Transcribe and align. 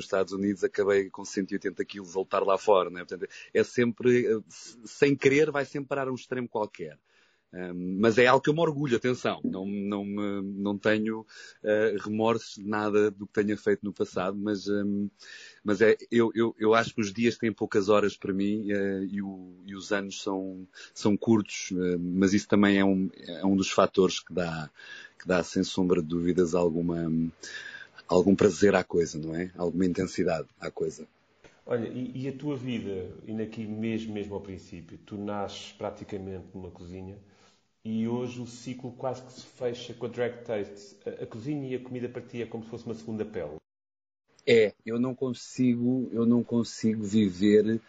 nos 0.00 0.06
Estados 0.06 0.32
Unidos, 0.32 0.64
acabei 0.64 1.10
com 1.10 1.24
180 1.24 1.84
quilos 1.84 2.16
a 2.16 2.18
lutar 2.18 2.42
lá 2.42 2.56
fora, 2.56 2.90
né? 2.90 3.04
Portanto, 3.04 3.28
é 3.52 3.62
sempre, 3.62 4.26
eh, 4.26 4.40
sem 4.84 5.14
querer, 5.14 5.50
vai 5.50 5.64
sempre 5.64 5.88
parar 5.88 6.08
um 6.10 6.14
extremo 6.14 6.48
qualquer. 6.48 6.98
Um, 7.52 7.98
mas 7.98 8.16
é 8.16 8.26
algo 8.26 8.40
que 8.40 8.48
eu 8.48 8.54
me 8.54 8.60
orgulho, 8.60 8.96
atenção, 8.96 9.40
não, 9.42 9.66
não, 9.66 10.04
não 10.04 10.78
tenho 10.78 11.22
uh, 11.22 11.98
remorsos 12.00 12.54
de 12.54 12.68
nada 12.68 13.10
do 13.10 13.26
que 13.26 13.32
tenha 13.32 13.56
feito 13.56 13.84
no 13.84 13.92
passado, 13.92 14.38
mas, 14.38 14.68
um, 14.68 15.10
mas 15.64 15.80
é, 15.80 15.96
eu, 16.12 16.30
eu, 16.32 16.54
eu 16.60 16.74
acho 16.74 16.94
que 16.94 17.00
os 17.00 17.12
dias 17.12 17.36
têm 17.36 17.52
poucas 17.52 17.88
horas 17.88 18.16
para 18.16 18.32
mim 18.32 18.72
uh, 18.72 19.02
e, 19.02 19.20
o, 19.20 19.56
e, 19.66 19.74
os 19.74 19.90
anos 19.90 20.22
são, 20.22 20.64
são 20.94 21.16
curtos, 21.16 21.72
uh, 21.72 21.98
mas 21.98 22.32
isso 22.34 22.46
também 22.46 22.78
é 22.78 22.84
um, 22.84 23.10
é 23.16 23.44
um 23.44 23.56
dos 23.56 23.70
fatores 23.72 24.20
que 24.20 24.32
dá, 24.32 24.70
que 25.18 25.26
dá 25.26 25.42
sem 25.42 25.64
sombra 25.64 26.00
de 26.00 26.06
dúvidas 26.06 26.54
alguma, 26.54 27.10
algum 28.10 28.34
prazer 28.34 28.74
à 28.74 28.82
coisa, 28.82 29.18
não 29.18 29.34
é? 29.34 29.50
Alguma 29.56 29.86
intensidade 29.86 30.48
à 30.60 30.70
coisa. 30.70 31.06
Olha, 31.64 31.88
e, 31.88 32.24
e, 32.24 32.28
a 32.28 32.32
tua 32.32 32.56
vida, 32.56 33.08
e 33.24 33.40
aqui 33.40 33.64
mesmo, 33.64 34.12
mesmo 34.12 34.34
ao 34.34 34.40
princípio, 34.40 34.98
tu 35.06 35.16
nasces 35.16 35.72
praticamente 35.72 36.46
numa 36.52 36.70
cozinha, 36.70 37.16
e 37.84 38.08
hoje 38.08 38.40
o 38.40 38.46
ciclo 38.46 38.92
quase 38.92 39.22
que 39.22 39.32
se 39.32 39.42
fecha 39.42 39.94
com 39.94 40.06
a 40.06 40.08
Drag 40.08 40.42
Taste. 40.42 40.96
A, 41.06 41.22
a 41.22 41.26
cozinha 41.26 41.68
e 41.68 41.76
a 41.76 41.80
comida 41.80 42.08
para 42.08 42.22
ti 42.22 42.42
é 42.42 42.46
como 42.46 42.64
se 42.64 42.70
fosse 42.70 42.84
uma 42.84 42.94
segunda 42.94 43.24
pele. 43.24 43.56
É, 44.44 44.74
eu 44.84 44.98
não 44.98 45.14
consigo, 45.14 46.08
eu 46.12 46.26
não 46.26 46.42
consigo 46.42 47.04
viver 47.04 47.80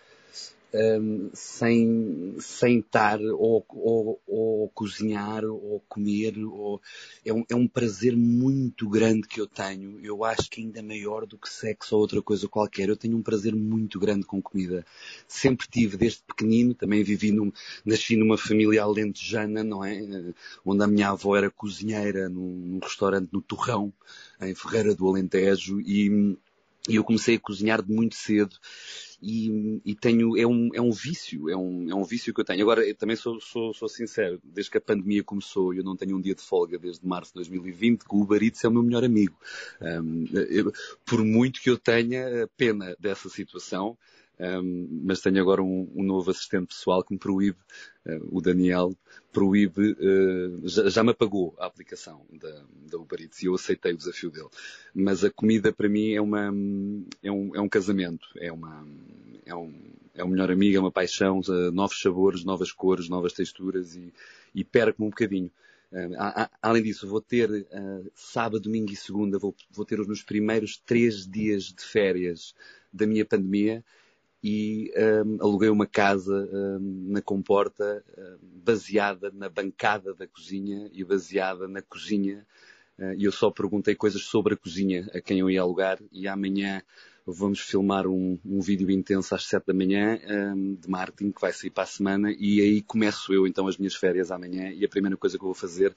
um, 0.74 1.30
sem, 1.34 2.36
sem 2.40 2.80
estar 2.80 3.20
ou, 3.22 3.66
ou, 3.70 4.22
ou, 4.28 4.70
cozinhar 4.70 5.44
ou 5.44 5.84
comer. 5.88 6.38
Ou... 6.38 6.82
É, 7.26 7.34
um, 7.34 7.44
é 7.50 7.56
um 7.56 7.68
prazer 7.68 8.16
muito 8.16 8.88
grande 8.90 9.28
que 9.28 9.40
eu 9.40 9.48
tenho. 9.48 10.00
Eu 10.04 10.24
acho 10.24 10.50
que 10.50 10.62
ainda 10.62 10.82
maior 10.82 11.26
do 11.26 11.38
que 11.38 11.50
sexo 11.50 11.96
ou 11.96 12.02
outra 12.02 12.22
coisa 12.22 12.48
qualquer. 12.48 12.90
Eu 12.90 12.98
tenho 12.98 13.18
um 13.18 13.22
prazer 13.22 13.56
muito 13.56 14.00
grande 14.00 14.26
com 14.26 14.42
comida. 14.42 14.86
Sempre 15.28 15.68
tive, 15.70 15.98
desde 15.98 16.24
pequenino, 16.24 16.74
também 16.74 17.04
vivi 17.04 17.32
num, 17.32 17.52
nasci 17.86 18.16
numa 18.16 18.38
família 18.38 18.84
alentejana, 18.84 19.64
não 19.64 19.84
é? 19.84 20.02
Onde 20.66 20.84
a 20.84 20.88
minha 20.88 21.10
avó 21.10 21.36
era 21.36 21.50
cozinheira 21.50 22.30
num, 22.30 22.56
num 22.56 22.80
restaurante 22.80 23.30
no 23.32 23.42
Torrão, 23.42 23.94
em 24.42 24.56
Ferreira 24.56 24.96
do 24.96 25.08
Alentejo, 25.08 25.80
e, 25.82 26.38
e 26.90 26.96
eu 26.96 27.04
comecei 27.04 27.36
a 27.36 27.40
cozinhar 27.40 27.82
de 27.82 27.92
muito 27.92 28.16
cedo 28.16 28.56
e, 29.22 29.80
e, 29.86 29.94
tenho, 29.94 30.36
é 30.36 30.48
um, 30.48 30.70
é 30.74 30.82
um 30.82 30.92
vício, 30.92 31.48
é 31.48 31.56
um, 31.56 31.92
é 31.92 31.94
um 31.94 32.04
vício 32.04 32.34
que 32.34 32.42
eu 32.42 32.46
tenho. 32.46 32.62
Agora, 32.64 32.84
eu 32.84 32.96
também 32.96 33.16
sou, 33.16 33.40
sou, 33.40 33.72
sou 33.72 33.88
sincero, 33.88 34.42
desde 34.44 34.72
que 34.72 34.80
a 34.80 34.82
pandemia 34.82 35.24
começou, 35.24 35.74
eu 35.76 35.84
não 35.84 35.96
tenho 35.96 36.18
um 36.18 36.22
dia 36.22 36.34
de 36.34 36.42
folga 36.42 36.80
desde 36.80 37.06
março 37.06 37.32
de 37.32 37.36
2020, 37.36 38.04
que 38.04 38.16
o 38.16 38.22
Uber 38.22 38.42
Eats 38.42 38.64
é 38.64 38.68
o 38.68 38.72
meu 38.72 38.82
melhor 38.82 39.04
amigo. 39.04 39.38
Um, 39.80 40.26
eu, 40.50 40.74
por 41.06 41.24
muito 41.24 41.62
que 41.62 41.70
eu 41.70 41.78
tenha 41.78 42.50
pena 42.58 42.96
dessa 43.00 43.30
situação, 43.30 43.96
mas 45.04 45.22
tenho 45.22 45.40
agora 45.40 45.62
um, 45.62 45.92
um, 45.96 46.04
novo 46.04 46.32
assistente 46.32 46.68
pessoal 46.68 47.04
que 47.04 47.14
me 47.14 47.20
proíbe, 47.20 47.60
uh, 48.08 48.38
o 48.38 48.42
Daniel, 48.42 48.92
proíbe, 49.32 49.92
uh, 49.92 50.68
já, 50.68 50.90
já, 50.90 51.04
me 51.04 51.12
apagou 51.12 51.54
a 51.60 51.68
aplicação 51.68 52.26
da, 52.32 52.64
da 52.90 52.98
Uber 52.98 53.22
Eats 53.22 53.44
e 53.44 53.46
eu 53.46 53.54
aceitei 53.54 53.94
o 53.94 53.98
desafio 53.98 54.32
dele. 54.32 54.50
Mas 54.96 55.24
a 55.24 55.30
comida 55.30 55.72
para 55.72 55.88
mim 55.88 56.14
é, 56.14 56.22
uma, 56.22 56.52
é, 57.22 57.32
um, 57.32 57.56
é 57.56 57.62
um 57.62 57.70
casamento, 57.70 58.28
é, 58.38 58.52
uma, 58.52 58.86
é, 59.46 59.54
um, 59.54 59.74
é 60.16 60.24
um 60.24 60.30
melhor 60.30 60.52
amigo, 60.52 60.76
é 60.76 60.80
uma 60.80 60.92
paixão, 60.92 61.40
uh, 61.42 61.72
novos 61.72 62.02
sabores, 62.02 62.44
novas 62.44 62.72
cores, 62.72 63.10
novas 63.10 63.34
texturas 63.34 63.96
e, 63.96 64.12
e 64.56 64.64
perco-me 64.64 65.08
um 65.08 65.12
bocadinho. 65.12 65.52
Além 66.62 66.82
disso, 66.82 67.06
vou 67.06 67.22
ter 67.22 67.52
uh, 67.52 68.12
sábado, 68.16 68.62
domingo 68.62 68.94
e 68.94 68.96
segunda, 68.96 69.38
vou, 69.38 69.54
vou 69.70 69.86
ter 69.86 70.00
os 70.00 70.08
meus 70.08 70.24
primeiros 70.24 70.78
três 70.78 71.28
dias 71.28 71.66
de 71.66 71.84
férias 71.84 72.56
da 72.94 73.06
minha 73.06 73.26
pandemia 73.26 73.84
e 74.44 74.92
um, 75.26 75.38
aluguei 75.40 75.70
uma 75.70 75.86
casa 75.86 76.50
um, 76.52 77.08
na 77.10 77.22
Comporta 77.22 78.04
um, 78.18 78.38
baseada 78.64 79.32
na 79.32 79.48
bancada 79.50 80.14
da 80.16 80.28
cozinha 80.28 80.90
e 80.92 81.04
baseada 81.04 81.68
na 81.68 81.82
cozinha. 81.82 82.46
Uh, 82.98 83.14
e 83.18 83.26
eu 83.26 83.32
só 83.32 83.52
perguntei 83.52 83.96
coisas 83.96 84.24
sobre 84.24 84.56
a 84.56 84.58
cozinha 84.58 85.10
a 85.14 85.22
quem 85.22 85.40
eu 85.40 85.50
ia 85.50 85.62
alugar. 85.62 86.00
E 86.12 86.28
amanhã 86.28 86.82
vamos 87.26 87.60
filmar 87.60 88.08
um, 88.08 88.40
um 88.44 88.60
vídeo 88.62 88.90
intenso 88.90 89.36
às 89.36 89.46
sete 89.46 89.68
da 89.68 89.74
manhã 89.76 90.20
de 90.80 90.90
marketing 90.90 91.32
que 91.32 91.40
vai 91.40 91.54
sair 91.54 91.70
para 91.70 91.84
a 91.84 91.88
semana. 91.88 92.32
E 92.32 92.60
aí 92.62 92.82
começo 92.82 93.32
eu 93.32 93.46
então 93.46 93.68
as 93.68 93.78
minhas 93.78 93.94
férias 93.94 94.32
amanhã. 94.32 94.72
E 94.72 94.84
a 94.84 94.90
primeira 94.90 95.16
coisa 95.16 95.38
que 95.38 95.44
eu 95.44 95.48
vou 95.48 95.56
fazer 95.56 95.94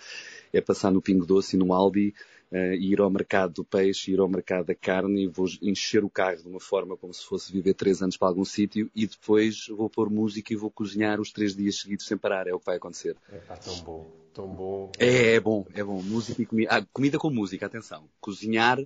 é 0.53 0.60
passar 0.60 0.91
no 0.91 1.00
Pingo 1.00 1.25
Doce 1.25 1.56
e 1.56 1.59
no 1.59 1.72
Aldi 1.72 2.15
uh, 2.54 2.75
ir 2.75 3.00
ao 3.00 3.10
mercado 3.10 3.54
do 3.54 3.65
peixe, 3.65 4.12
ir 4.12 4.20
ao 4.20 4.28
mercado 4.28 4.66
da 4.66 4.75
carne 4.75 5.25
e 5.25 5.26
vou 5.26 5.47
encher 5.60 6.04
o 6.04 6.10
carro 6.10 6.37
de 6.37 6.48
uma 6.48 6.60
forma 6.60 6.97
como 6.97 7.12
se 7.12 7.25
fosse 7.25 7.53
viver 7.53 7.75
três 7.75 8.00
anos 8.00 8.16
para 8.16 8.28
algum 8.28 8.44
sítio 8.44 8.88
e 8.94 9.06
depois 9.06 9.66
vou 9.69 9.91
pôr 9.91 10.09
música 10.09 10.53
e 10.53 10.56
vou 10.56 10.70
cozinhar 10.70 11.20
os 11.20 11.32
três 11.32 11.56
dias 11.56 11.81
seguidos 11.81 12.06
sem 12.06 12.16
parar. 12.16 12.47
É 12.47 12.54
o 12.54 12.60
que 12.60 12.66
vai 12.66 12.76
acontecer. 12.76 13.16
É 13.31 13.38
pá, 13.38 13.56
tão 13.56 13.76
bom, 13.81 14.12
tão 14.32 14.48
bom. 14.48 14.92
É, 14.98 15.34
é 15.34 15.41
bom, 15.41 15.66
é 15.75 15.82
bom. 15.82 16.00
Música 16.00 16.41
e 16.41 16.47
comida. 16.47 16.76
Ah, 16.76 16.87
comida 16.92 17.19
com 17.19 17.31
música, 17.31 17.66
atenção. 17.66 18.09
Cozinhar 18.20 18.78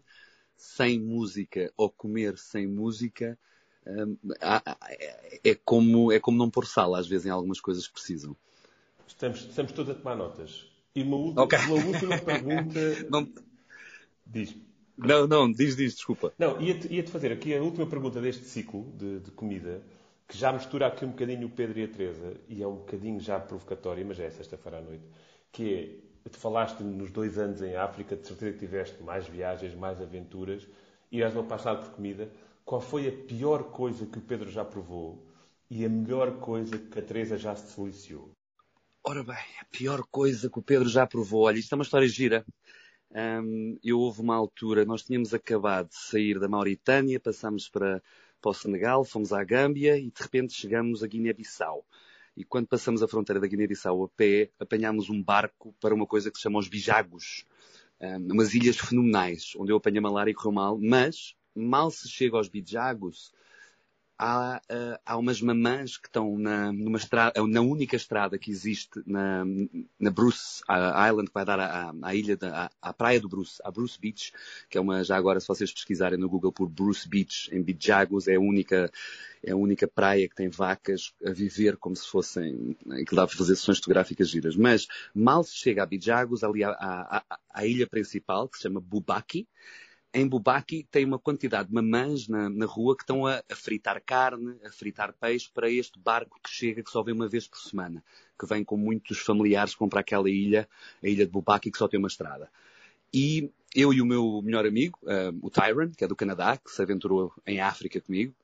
sem 0.57 0.99
música 0.99 1.71
ou 1.77 1.91
comer 1.91 2.37
sem 2.39 2.67
música 2.67 3.39
hum, 3.87 4.17
é, 5.45 5.55
como, 5.55 6.11
é 6.11 6.19
como 6.19 6.37
não 6.37 6.51
pôr 6.51 6.67
sal 6.67 6.95
às 6.95 7.07
vezes 7.07 7.27
em 7.27 7.31
algumas 7.31 7.61
coisas 7.61 7.87
que 7.87 7.93
precisam. 7.93 8.35
Estamos, 9.07 9.41
estamos 9.41 9.73
todos 9.73 9.91
a 9.93 9.95
tomar 9.95 10.17
notas. 10.17 10.67
E 10.95 11.03
uma 11.03 11.17
última, 11.17 11.43
okay. 11.45 11.59
uma 11.61 11.87
última 11.87 12.19
pergunta. 12.19 12.81
não, 13.09 13.33
Diz. 14.29 14.55
Não, 14.97 15.27
não, 15.27 15.51
diz, 15.51 15.77
diz, 15.77 15.95
desculpa. 15.95 16.35
Não, 16.39 16.61
ia-te 16.61 16.93
ia 16.93 17.07
fazer 17.07 17.33
aqui 17.33 17.57
a 17.57 17.63
última 17.63 17.87
pergunta 17.87 18.21
deste 18.21 18.45
ciclo 18.45 18.93
de, 18.97 19.21
de, 19.21 19.31
comida, 19.31 19.81
que 20.27 20.37
já 20.37 20.53
mistura 20.53 20.89
aqui 20.89 21.05
um 21.05 21.11
bocadinho 21.11 21.47
o 21.47 21.51
Pedro 21.51 21.79
e 21.79 21.85
a 21.85 21.89
Teresa, 21.89 22.37
e 22.49 22.63
é 22.63 22.67
um 22.67 22.77
bocadinho 22.77 23.21
já 23.21 23.39
provocatória, 23.41 24.05
mas 24.05 24.19
é 24.21 24.29
sexta-feira 24.29 24.79
à 24.79 24.83
noite, 24.83 25.05
que 25.53 26.03
é, 26.25 26.29
te 26.29 26.37
falaste 26.37 26.83
nos 26.83 27.11
dois 27.11 27.39
anos 27.39 27.63
em 27.63 27.77
África, 27.77 28.17
de 28.17 28.27
certeza 28.27 28.53
que 28.53 28.59
tiveste 28.59 29.03
mais 29.03 29.27
viagens, 29.27 29.75
mais 29.75 30.01
aventuras, 30.01 30.67
e 31.11 31.23
és 31.23 31.33
uma 31.33 31.43
apaixonado 31.43 31.87
por 31.87 31.95
comida. 31.95 32.31
Qual 32.65 32.81
foi 32.81 33.09
a 33.09 33.13
pior 33.13 33.71
coisa 33.71 34.05
que 34.05 34.19
o 34.19 34.21
Pedro 34.21 34.51
já 34.51 34.65
provou 34.65 35.27
e 35.71 35.85
a 35.85 35.89
melhor 35.89 36.39
coisa 36.39 36.77
que 36.77 36.99
a 36.99 37.03
Teresa 37.03 37.39
já 37.39 37.57
se 37.57 37.81
deliciou? 37.81 38.31
Ora 39.03 39.23
bem, 39.23 39.37
a 39.37 39.65
pior 39.71 40.03
coisa 40.11 40.51
que 40.51 40.59
o 40.59 40.63
Pedro 40.63 40.89
já 40.89 41.07
provou. 41.07 41.45
Olha, 41.45 41.59
isto 41.59 41.73
é 41.73 41.77
uma 41.77 41.85
história 41.85 42.07
gira. 42.07 42.45
Um, 43.11 43.79
eu 43.83 43.99
houve 43.99 44.21
uma 44.21 44.37
altura, 44.37 44.85
nós 44.85 45.03
tínhamos 45.03 45.33
acabado 45.33 45.89
de 45.89 45.97
sair 45.97 46.39
da 46.39 46.49
Mauritânia, 46.49 47.19
passámos 47.19 47.69
para, 47.69 48.03
para 48.41 48.51
o 48.51 48.55
Senegal, 48.55 49.05
fomos 49.05 49.33
à 49.33 49.43
Gâmbia 49.43 49.97
e 49.99 50.11
de 50.11 50.23
repente 50.23 50.53
chegamos 50.53 51.03
a 51.03 51.07
Guiné-Bissau. 51.07 51.85
E 52.37 52.45
quando 52.45 52.69
passamos 52.69 53.03
a 53.03 53.09
fronteira 53.09 53.41
da 53.41 53.47
Guiné-Bissau 53.47 54.05
a 54.05 54.09
pé, 54.09 54.51
apanhámos 54.61 55.11
um 55.11 55.23
barco 55.23 55.75
para 55.81 55.95
uma 55.95 56.07
coisa 56.07 56.31
que 56.31 56.37
se 56.37 56.43
chama 56.43 56.59
os 56.59 56.69
Bijagos. 56.69 57.45
Um, 58.01 58.33
umas 58.33 58.55
ilhas 58.55 58.77
fenomenais, 58.77 59.55
onde 59.57 59.73
eu 59.73 59.77
apanhei 59.77 60.01
malária 60.01 60.31
e 60.31 60.35
correu 60.35 60.53
mal, 60.53 60.79
mas 60.79 61.35
mal 61.53 61.91
se 61.91 62.09
chega 62.09 62.37
aos 62.37 62.49
Bijagos, 62.49 63.33
há, 64.19 64.61
uh, 64.71 64.99
há 65.07 65.17
umas 65.17 65.41
mamãs 65.41 65.97
que 65.97 66.09
estão 66.09 66.37
na, 66.37 66.73
numa 66.73 66.99
estrada, 66.99 67.41
na 67.47 67.61
única 67.61 67.95
estrada 67.95 68.37
que 68.37 68.51
existe 68.51 69.01
na, 69.07 69.45
na 69.99 70.11
Bruce 70.11 70.63
Island, 70.69 71.29
que 71.29 71.35
vai 71.35 71.45
dar 71.45 71.61
à, 71.61 71.95
à 72.03 72.15
ilha, 72.15 72.37
da, 72.37 72.65
à, 72.65 72.91
à, 72.91 72.93
praia 72.93 73.21
do 73.21 73.29
Bruce, 73.29 73.61
a 73.65 73.71
Bruce 73.71 73.99
Beach, 73.99 74.33
que 74.69 74.77
é 74.77 74.81
uma, 74.81 75.05
já 75.05 75.17
agora, 75.17 75.39
se 75.39 75.47
vocês 75.47 75.73
pesquisarem 75.73 76.19
no 76.19 76.29
Google 76.29 76.53
por 76.53 76.69
Bruce 76.69 77.09
Beach, 77.09 77.49
em 77.53 77.63
Bijagos, 77.63 78.27
é 78.27 78.35
a 78.35 78.41
única, 78.41 78.91
é 79.43 79.53
a 79.53 79.57
única 79.57 79.87
praia 79.87 80.29
que 80.29 80.35
tem 80.35 80.49
vacas 80.49 81.15
a 81.25 81.31
viver 81.31 81.77
como 81.77 81.95
se 81.95 82.09
fossem, 82.09 82.77
que 83.07 83.15
dá 83.15 83.27
para 83.27 83.37
fazer 83.37 83.55
sessões 83.55 83.79
fotográficas 83.79 84.29
giras. 84.29 84.57
Mas 84.57 84.89
mal 85.15 85.45
se 85.45 85.55
chega 85.55 85.85
a 85.85 85.87
Bijagos, 85.87 86.43
ali 86.43 86.65
à, 86.65 86.71
à, 86.71 87.39
à 87.51 87.67
ilha 87.67 87.87
principal, 87.87 88.49
que 88.49 88.57
se 88.57 88.65
chama 88.65 88.81
Bubaki, 88.81 89.47
em 90.13 90.27
Bubaki 90.27 90.87
tem 90.91 91.05
uma 91.05 91.19
quantidade 91.19 91.69
de 91.69 91.75
mamãs 91.75 92.29
na, 92.29 92.49
na 92.49 92.67
rua 92.67 92.97
que 92.97 93.03
estão 93.03 93.27
a, 93.27 93.43
a, 93.51 93.55
fritar 93.55 94.03
carne, 94.05 94.57
a 94.65 94.71
fritar 94.71 95.13
peixe 95.13 95.51
para 95.53 95.71
este 95.71 95.99
barco 95.99 96.41
que 96.43 96.51
chega, 96.51 96.83
que 96.83 96.91
só 96.91 97.03
vem 97.03 97.15
uma 97.15 97.29
vez 97.29 97.47
por 97.47 97.59
semana, 97.59 98.03
que 98.39 98.47
vem 98.47 98.65
com 98.65 98.77
muitos 98.77 99.19
familiares 99.19 99.75
para 99.75 100.01
aquela 100.01 100.31
ilha, 100.31 100.69
a 101.03 101.09
ilha 101.09 101.27
de 101.27 101.33
Bubaki, 101.33 101.71
que 101.71 101.79
só 101.79 101.87
tem 101.87 101.99
uma 101.99 102.09
estrada. 102.09 102.51
E 103.13 103.51
eu 103.75 103.93
e 103.93 104.01
o 104.01 104.07
meu 104.07 104.41
melhor 104.43 104.67
amigo, 104.67 104.99
uh, 105.03 105.39
o 105.43 105.51
Tyron, 105.51 105.91
que 105.91 106.05
é 106.05 106.09
do 106.09 106.17
Canadá, 106.17 106.57
que 106.57 106.71
se 106.71 106.81
aventurou 106.81 107.33
em 107.47 107.61
África 107.61 108.01
comigo, 108.01 108.35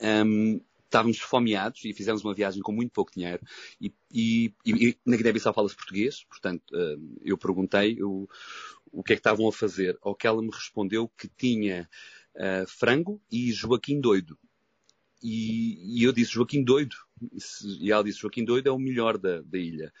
um, 0.00 0.60
estávamos 0.84 1.16
esfomeados 1.16 1.84
e 1.84 1.92
fizemos 1.92 2.24
uma 2.24 2.34
viagem 2.34 2.62
com 2.62 2.72
muito 2.72 2.92
pouco 2.92 3.12
dinheiro 3.12 3.42
e, 3.80 3.92
e, 4.12 4.52
e 4.64 4.96
na 5.04 5.16
Guiné-Bissau 5.16 5.52
fala-se 5.52 5.76
português, 5.76 6.24
portanto 6.24 6.62
uh, 6.72 7.18
eu 7.24 7.36
perguntei 7.36 8.02
o, 8.02 8.28
o 8.92 9.02
que 9.02 9.12
é 9.12 9.16
que 9.16 9.20
estavam 9.20 9.48
a 9.48 9.52
fazer, 9.52 9.98
ao 10.00 10.14
que 10.14 10.26
ela 10.26 10.42
me 10.42 10.50
respondeu 10.50 11.08
que 11.08 11.28
tinha 11.28 11.88
uh, 12.34 12.66
frango 12.66 13.20
e 13.30 13.52
Joaquim 13.52 14.00
doido. 14.00 14.38
E, 15.22 16.00
e, 16.00 16.04
eu 16.04 16.12
disse, 16.12 16.32
Joaquim 16.32 16.62
doido. 16.62 16.96
E 17.80 17.90
ela 17.90 18.04
disse, 18.04 18.20
Joaquim 18.20 18.44
doido 18.44 18.68
é 18.68 18.72
o 18.72 18.78
melhor 18.78 19.18
da, 19.18 19.40
da 19.42 19.58
ilha. 19.58 19.92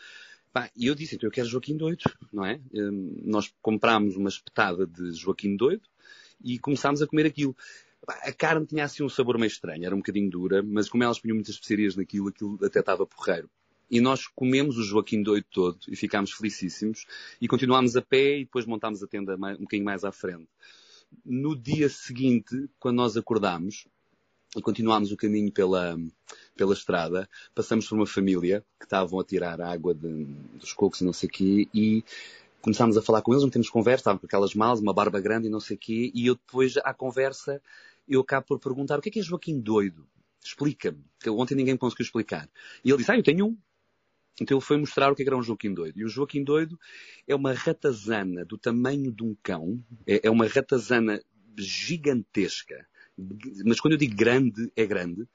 e 0.76 0.86
eu 0.86 0.94
disse, 0.94 1.16
então 1.16 1.26
eu 1.26 1.32
quero 1.32 1.48
Joaquim 1.48 1.76
doido, 1.76 2.04
não 2.32 2.44
é? 2.44 2.60
Um, 2.72 3.22
nós 3.24 3.52
comprámos 3.60 4.16
uma 4.16 4.28
espetada 4.28 4.86
de 4.86 5.12
Joaquim 5.12 5.56
doido 5.56 5.88
e 6.42 6.58
começámos 6.58 7.02
a 7.02 7.06
comer 7.06 7.26
aquilo. 7.26 7.56
A 8.06 8.32
carne 8.32 8.66
tinha 8.66 8.84
assim 8.84 9.02
um 9.02 9.08
sabor 9.08 9.36
meio 9.36 9.48
estranho, 9.48 9.84
era 9.84 9.94
um 9.94 9.98
bocadinho 9.98 10.30
dura, 10.30 10.62
mas 10.62 10.88
como 10.88 11.02
elas 11.02 11.18
punham 11.18 11.34
muitas 11.34 11.54
especiarias 11.54 11.96
naquilo, 11.96 12.28
aquilo 12.28 12.58
até 12.64 12.78
estava 12.78 13.06
porreiro. 13.06 13.50
E 13.90 14.00
nós 14.00 14.26
comemos 14.26 14.78
o 14.78 14.82
Joaquim 14.82 15.22
doido 15.22 15.46
todo 15.50 15.78
e 15.88 15.94
ficámos 15.94 16.32
felicíssimos 16.32 17.06
e 17.40 17.46
continuámos 17.46 17.96
a 17.96 18.02
pé 18.02 18.38
e 18.38 18.44
depois 18.44 18.66
montámos 18.66 19.02
a 19.02 19.06
tenda 19.06 19.36
um 19.36 19.62
bocadinho 19.62 19.84
mais 19.84 20.04
à 20.04 20.10
frente. 20.10 20.48
No 21.24 21.56
dia 21.56 21.88
seguinte, 21.88 22.68
quando 22.78 22.96
nós 22.96 23.16
acordámos, 23.16 23.86
e 24.56 24.62
continuámos 24.62 25.12
o 25.12 25.16
caminho 25.16 25.52
pela, 25.52 25.98
pela 26.56 26.72
estrada, 26.72 27.28
passamos 27.54 27.86
por 27.86 27.96
uma 27.96 28.06
família 28.06 28.64
que 28.78 28.86
estavam 28.86 29.20
a 29.20 29.24
tirar 29.24 29.60
água 29.60 29.94
de, 29.94 30.24
dos 30.58 30.72
cocos 30.72 31.00
e 31.00 31.04
não 31.04 31.12
sei 31.12 31.28
o 31.28 31.32
quê, 31.32 31.68
e 31.74 32.02
começámos 32.62 32.96
a 32.96 33.02
falar 33.02 33.22
com 33.22 33.32
eles, 33.32 33.42
não 33.42 33.50
temos 33.50 33.68
conversa, 33.68 34.00
estavam 34.00 34.18
com 34.18 34.26
aquelas 34.26 34.54
malas, 34.54 34.80
uma 34.80 34.94
barba 34.94 35.20
grande 35.20 35.46
e 35.46 35.50
não 35.50 35.60
sei 35.60 35.76
o 35.76 35.78
quê, 35.78 36.10
e 36.14 36.26
eu 36.26 36.34
depois, 36.34 36.76
à 36.78 36.94
conversa, 36.94 37.62
eu 38.08 38.20
acabo 38.20 38.46
por 38.46 38.58
perguntar 38.58 38.98
o 38.98 39.02
que 39.02 39.10
é 39.10 39.12
que 39.12 39.20
é 39.20 39.22
Joaquim 39.22 39.60
doido? 39.60 40.06
Explica-me. 40.42 41.04
Ontem 41.28 41.54
ninguém 41.54 41.76
conseguiu 41.76 42.04
explicar. 42.04 42.48
E 42.84 42.88
ele 42.88 42.98
disse, 42.98 43.10
ah, 43.10 43.16
eu 43.16 43.22
tenho 43.22 43.46
um. 43.46 43.58
Então 44.40 44.56
ele 44.56 44.64
foi 44.64 44.76
mostrar 44.76 45.10
o 45.10 45.14
que 45.14 45.22
é 45.22 45.26
era 45.26 45.36
um 45.36 45.42
Joaquim 45.42 45.72
doido. 45.72 45.98
E 45.98 46.04
o 46.04 46.08
Joaquim 46.08 46.44
doido 46.44 46.78
é 47.26 47.34
uma 47.34 47.52
ratazana 47.52 48.44
do 48.44 48.58
tamanho 48.58 49.10
de 49.10 49.22
um 49.22 49.34
cão. 49.42 49.82
É, 50.06 50.26
é 50.26 50.30
uma 50.30 50.46
ratazana 50.46 51.20
gigantesca 51.58 52.86
mas 53.64 53.80
quando 53.80 53.92
eu 53.92 53.98
digo 53.98 54.14
grande, 54.14 54.70
é 54.76 54.84
grande, 54.84 55.26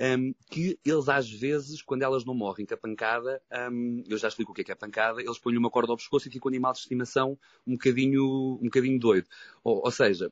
um, 0.00 0.32
que 0.48 0.78
eles 0.84 1.08
às 1.08 1.28
vezes, 1.28 1.82
quando 1.82 2.02
elas 2.02 2.24
não 2.24 2.34
morrem 2.34 2.64
com 2.64 2.74
a 2.74 2.76
pancada, 2.76 3.42
um, 3.72 4.04
eu 4.06 4.16
já 4.16 4.28
explico 4.28 4.52
o 4.52 4.54
que 4.54 4.60
é, 4.60 4.64
que 4.64 4.70
é 4.70 4.74
pancada, 4.76 5.20
eles 5.20 5.38
põem 5.38 5.56
uma 5.56 5.70
corda 5.70 5.92
ao 5.92 5.96
pescoço 5.96 6.28
e 6.28 6.30
ficam 6.30 6.48
um 6.48 6.52
animal 6.52 6.72
de 6.72 6.78
estimação 6.78 7.36
um 7.66 7.72
bocadinho, 7.72 8.58
um 8.62 8.64
bocadinho 8.64 8.98
doido. 9.00 9.26
Ou, 9.64 9.82
ou 9.84 9.90
seja, 9.90 10.30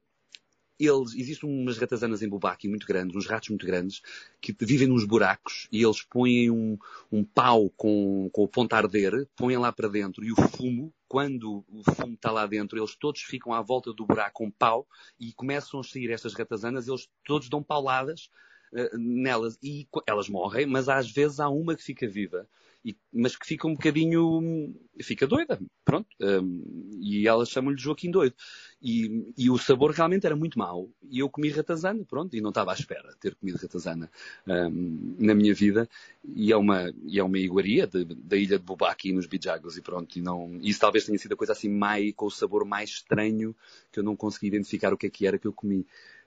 eles, 0.78 1.14
existem 1.14 1.49
umas 1.49 1.78
ratazanas 1.78 2.23
em 2.23 2.28
Bubaki 2.28 2.69
muito 2.69 2.87
grandes, 2.87 3.17
uns 3.17 3.26
ratos 3.26 3.49
muito 3.49 3.67
grandes, 3.67 4.02
que 4.40 4.55
vivem 4.61 4.88
nos 4.88 5.05
buracos 5.05 5.69
e 5.73 5.82
eles 5.82 6.02
põem 6.02 6.50
um, 6.50 6.78
um 7.11 7.25
pau 7.25 7.70
com, 7.70 8.28
com 8.32 8.43
o 8.43 8.49
ponto 8.49 8.73
a 8.75 8.78
arder, 8.78 9.26
põem 9.37 9.56
lá 9.56 9.73
para 9.73 9.88
dentro 9.88 10.25
e 10.25 10.32
o 10.32 10.37
fumo, 10.37 10.93
quando 11.08 11.64
o 11.69 11.82
fumo 11.94 12.14
está 12.14 12.31
lá 12.31 12.46
dentro, 12.46 12.78
eles 12.78 12.94
todos 12.94 13.23
ficam 13.23 13.52
à 13.52 13.62
volta 13.62 13.93
do 13.93 14.06
buraco 14.06 14.44
com 14.44 14.50
pau 14.50 14.87
e 15.19 15.32
começam 15.32 15.81
a 15.81 15.84
sair 15.84 16.11
estas 16.11 16.34
ratazanas, 16.34 16.88
eles 16.88 17.08
todos 17.25 17.49
dão 17.49 17.62
pauladas 17.62 18.29
uh, 18.72 18.99
nelas 18.99 19.58
e 19.62 19.88
elas 20.06 20.29
morrem, 20.29 20.67
mas 20.67 20.88
às 20.88 21.11
vezes 21.11 21.40
há 21.40 21.49
uma 21.49 21.75
que 21.75 21.82
fica 21.82 22.06
viva 22.06 22.46
e, 22.86 22.96
mas 23.12 23.34
que 23.34 23.44
fica 23.44 23.66
um 23.66 23.72
bocadinho, 23.72 24.72
fica 25.02 25.26
doida, 25.26 25.58
pronto. 25.84 26.06
Um, 26.20 27.00
e 27.00 27.26
elas 27.26 27.48
chamam-lhe 27.48 27.76
Joaquim 27.76 28.12
doido. 28.12 28.36
E, 28.80 29.32
e, 29.36 29.50
o 29.50 29.58
sabor 29.58 29.90
realmente 29.90 30.24
era 30.24 30.36
muito 30.36 30.56
mau. 30.56 30.88
E 31.10 31.18
eu 31.18 31.28
comi 31.28 31.48
ratazana, 31.48 32.04
pronto, 32.04 32.36
e 32.36 32.40
não 32.40 32.50
estava 32.50 32.70
à 32.70 32.74
espera 32.74 33.08
de 33.08 33.16
ter 33.16 33.34
comido 33.34 33.56
ratazana 33.56 34.08
um, 34.46 35.16
na 35.18 35.34
minha 35.34 35.52
vida. 35.52 35.88
E 36.24 36.52
é 36.52 36.56
uma, 36.56 36.94
e 37.04 37.18
é 37.18 37.24
uma 37.24 37.40
iguaria 37.40 37.88
de, 37.88 38.04
da 38.04 38.36
ilha 38.36 38.56
de 38.56 38.64
Bubaki 38.64 39.12
nos 39.12 39.26
Bijagos 39.26 39.76
e 39.76 39.82
pronto. 39.82 40.16
E 40.16 40.22
não, 40.22 40.56
isso 40.62 40.78
talvez 40.78 41.04
tenha 41.06 41.18
sido 41.18 41.32
a 41.32 41.36
coisa 41.36 41.54
assim 41.54 41.68
mais, 41.68 42.14
com 42.14 42.26
o 42.26 42.30
sabor 42.30 42.64
mais 42.64 42.90
estranho 42.90 43.52
que 43.90 43.98
eu 43.98 44.04
não 44.04 44.14
consegui 44.14 44.46
identificar 44.46 44.92
o 44.92 44.96
que 44.96 45.06
é 45.06 45.10
que 45.10 45.26
era 45.26 45.40
que 45.40 45.48
eu 45.48 45.52
comi. 45.52 45.84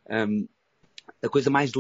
Um, 0.10 0.46
a 1.24 1.30
coisa 1.30 1.50
mais 1.50 1.72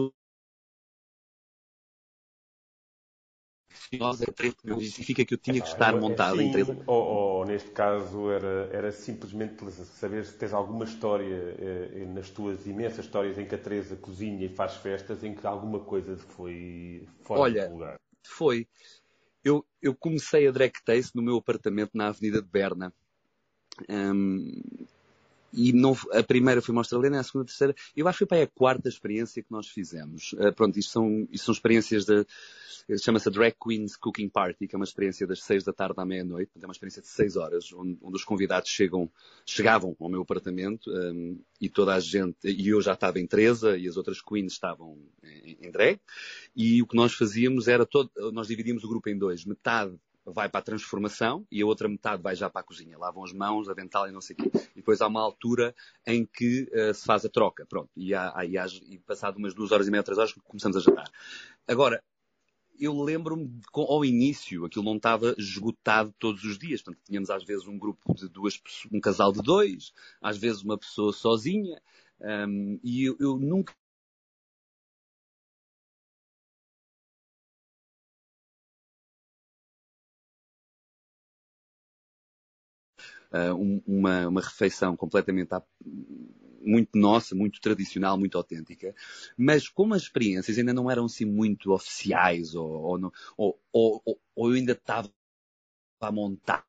silenciosa 3.89 4.25
não 4.63 4.79
justifica 4.79 5.25
que 5.25 5.33
eu 5.33 5.37
tinha 5.37 5.61
que 5.61 5.67
estar 5.67 5.95
montado 5.95 6.41
em 6.41 6.51
três. 6.51 6.69
Ou, 6.85 7.03
ou, 7.03 7.45
neste 7.45 7.71
caso 7.71 8.29
era, 8.29 8.69
era 8.71 8.91
simplesmente 8.91 9.69
saber 9.71 10.25
se 10.25 10.37
tens 10.37 10.53
alguma 10.53 10.85
história 10.85 11.55
eh, 11.57 12.05
nas 12.13 12.29
tuas 12.29 12.65
imensas 12.67 13.05
histórias 13.05 13.37
em 13.37 13.45
que 13.45 13.55
a 13.55 13.57
Teresa 13.57 13.95
cozinha 13.95 14.45
e 14.45 14.49
faz 14.49 14.75
festas 14.75 15.23
em 15.23 15.33
que 15.33 15.45
alguma 15.45 15.79
coisa 15.79 16.15
foi 16.17 17.07
fora 17.23 17.41
Olha, 17.41 17.67
do 17.67 17.73
lugar. 17.73 17.99
Foi. 18.25 18.67
Eu, 19.43 19.65
eu 19.81 19.95
comecei 19.95 20.47
a 20.47 20.51
drag 20.51 20.73
taste 20.85 21.15
no 21.15 21.21
meu 21.21 21.37
apartamento 21.37 21.91
na 21.93 22.07
Avenida 22.07 22.41
de 22.41 22.47
Berna. 22.47 22.93
Um, 23.89 24.61
e 25.53 25.73
não, 25.73 25.95
a 26.13 26.23
primeira 26.23 26.61
foi 26.61 26.73
uma 26.73 26.81
australiana, 26.81 27.19
a 27.19 27.23
segunda, 27.23 27.43
a 27.43 27.47
terceira. 27.47 27.75
Eu 27.95 28.07
acho 28.07 28.17
que 28.17 28.25
foi 28.25 28.27
para 28.27 28.43
a 28.43 28.47
quarta 28.47 28.89
experiência 28.89 29.41
que 29.41 29.51
nós 29.51 29.67
fizemos. 29.67 30.33
Uh, 30.33 30.53
pronto, 30.53 30.77
isto 30.77 30.91
são, 30.91 31.27
isto 31.31 31.45
são 31.45 31.53
experiências 31.53 32.05
de, 32.05 32.25
chama-se 32.97 33.29
Drag 33.29 33.55
Queens 33.61 33.95
Cooking 33.95 34.29
Party, 34.29 34.67
que 34.67 34.75
é 34.75 34.77
uma 34.77 34.85
experiência 34.85 35.27
das 35.27 35.43
seis 35.43 35.63
da 35.63 35.73
tarde 35.73 35.95
à 35.97 36.05
meia-noite, 36.05 36.51
é 36.59 36.65
uma 36.65 36.71
experiência 36.71 37.01
de 37.01 37.07
seis 37.07 37.35
horas, 37.35 37.71
onde, 37.73 37.97
onde, 38.01 38.15
os 38.15 38.23
convidados 38.23 38.69
chegam, 38.69 39.09
chegavam 39.45 39.95
ao 39.99 40.09
meu 40.09 40.21
apartamento, 40.21 40.89
um, 40.89 41.39
e 41.59 41.69
toda 41.69 41.93
a 41.93 41.99
gente, 41.99 42.37
e 42.43 42.69
eu 42.69 42.81
já 42.81 42.93
estava 42.93 43.19
em 43.19 43.27
Teresa, 43.27 43.77
e 43.77 43.87
as 43.87 43.97
outras 43.97 44.21
queens 44.21 44.53
estavam 44.53 44.97
em, 45.23 45.57
em 45.61 45.71
drag, 45.71 45.99
e 46.55 46.81
o 46.81 46.87
que 46.87 46.95
nós 46.95 47.13
fazíamos 47.13 47.67
era 47.67 47.85
todo, 47.85 48.11
nós 48.31 48.47
dividíamos 48.47 48.83
o 48.83 48.89
grupo 48.89 49.09
em 49.09 49.17
dois, 49.17 49.45
metade 49.45 49.95
vai 50.33 50.49
para 50.49 50.59
a 50.59 50.63
transformação 50.63 51.45
e 51.51 51.61
a 51.61 51.65
outra 51.65 51.87
metade 51.87 52.21
vai 52.21 52.35
já 52.35 52.49
para 52.49 52.61
a 52.61 52.63
cozinha. 52.63 52.97
Lavam 52.97 53.23
as 53.23 53.33
mãos, 53.33 53.69
avental 53.69 54.07
e 54.07 54.11
não 54.11 54.21
sei 54.21 54.35
o 54.35 54.37
quê. 54.37 54.51
E 54.75 54.79
depois 54.79 55.01
há 55.01 55.07
uma 55.07 55.21
altura 55.21 55.75
em 56.05 56.25
que 56.25 56.69
uh, 56.73 56.93
se 56.93 57.05
faz 57.05 57.25
a 57.25 57.29
troca. 57.29 57.65
Pronto. 57.65 57.89
E, 57.95 58.13
há, 58.13 58.31
há, 58.35 58.45
e, 58.45 58.57
há, 58.57 58.65
e 58.87 58.99
passado 58.99 59.37
umas 59.37 59.53
duas 59.53 59.71
horas 59.71 59.87
e 59.87 59.91
meia, 59.91 60.03
três 60.03 60.17
horas, 60.17 60.33
começamos 60.43 60.77
a 60.77 60.79
jantar. 60.79 61.09
Agora, 61.67 62.03
eu 62.79 62.99
lembro-me 63.01 63.61
ao 63.73 64.05
início, 64.05 64.65
aquilo 64.65 64.85
não 64.85 64.95
estava 64.95 65.35
esgotado 65.37 66.13
todos 66.17 66.43
os 66.43 66.57
dias. 66.57 66.81
Portanto, 66.81 67.03
tínhamos 67.05 67.29
às 67.29 67.43
vezes 67.43 67.67
um 67.67 67.77
grupo 67.77 68.15
de 68.15 68.29
duas, 68.29 68.61
um 68.91 69.01
casal 69.01 69.33
de 69.33 69.41
dois, 69.41 69.91
às 70.21 70.37
vezes 70.37 70.61
uma 70.61 70.77
pessoa 70.77 71.11
sozinha. 71.11 71.81
Um, 72.21 72.79
e 72.83 73.05
eu, 73.05 73.17
eu 73.19 73.37
nunca 73.37 73.73
uh, 83.31 83.81
uma, 83.85 84.27
uma 84.27 84.41
refeição 84.41 84.95
completamente 84.95 85.53
à, 85.53 85.61
muito 86.61 86.97
nossa, 86.97 87.35
muito 87.35 87.59
tradicional, 87.61 88.17
muito 88.17 88.37
autêntica, 88.37 88.93
mas 89.37 89.67
como 89.67 89.93
as 89.93 90.03
experiências 90.03 90.57
ainda 90.57 90.73
não 90.73 90.89
eram 90.89 91.05
assim 91.05 91.25
muito 91.25 91.71
oficiais 91.71 92.53
ou, 92.53 92.69
ou, 92.69 93.13
ou, 93.37 93.59
ou, 94.05 94.21
ou 94.35 94.51
ainda 94.51 94.73
estava 94.73 95.11
a 96.01 96.11
montar 96.11 96.68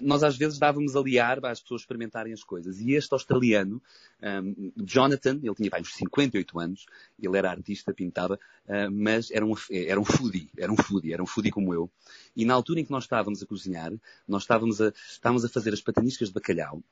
nós 0.00 0.22
às 0.22 0.36
vezes 0.36 0.58
dávamos 0.58 0.94
liar 0.94 1.40
para 1.40 1.50
as 1.50 1.60
pessoas 1.60 1.82
experimentarem 1.82 2.32
as 2.32 2.44
coisas. 2.44 2.80
E 2.80 2.92
este 2.92 3.12
australiano, 3.12 3.82
um, 4.22 4.72
Jonathan, 4.76 5.40
ele 5.42 5.54
tinha 5.54 5.70
uns 5.80 5.94
58 5.94 6.58
anos, 6.58 6.86
ele 7.20 7.36
era 7.36 7.50
artista, 7.50 7.92
pintava, 7.92 8.38
uh, 8.66 8.90
mas 8.90 9.30
era 9.30 9.44
um, 9.44 9.54
era 9.70 10.00
um 10.00 10.04
foodie, 10.04 10.50
era 10.56 10.72
um 10.72 10.76
foodie, 10.76 11.12
era 11.12 11.22
um 11.22 11.26
foodie 11.26 11.50
como 11.50 11.74
eu. 11.74 11.90
E 12.34 12.44
na 12.44 12.54
altura 12.54 12.80
em 12.80 12.84
que 12.84 12.90
nós 12.90 13.04
estávamos 13.04 13.42
a 13.42 13.46
cozinhar, 13.46 13.92
nós 14.26 14.42
estávamos 14.42 14.80
a, 14.80 14.92
estávamos 15.08 15.44
a 15.44 15.48
fazer 15.48 15.72
as 15.72 15.80
pataniscas 15.80 16.28
de 16.28 16.34
bacalhau, 16.34 16.82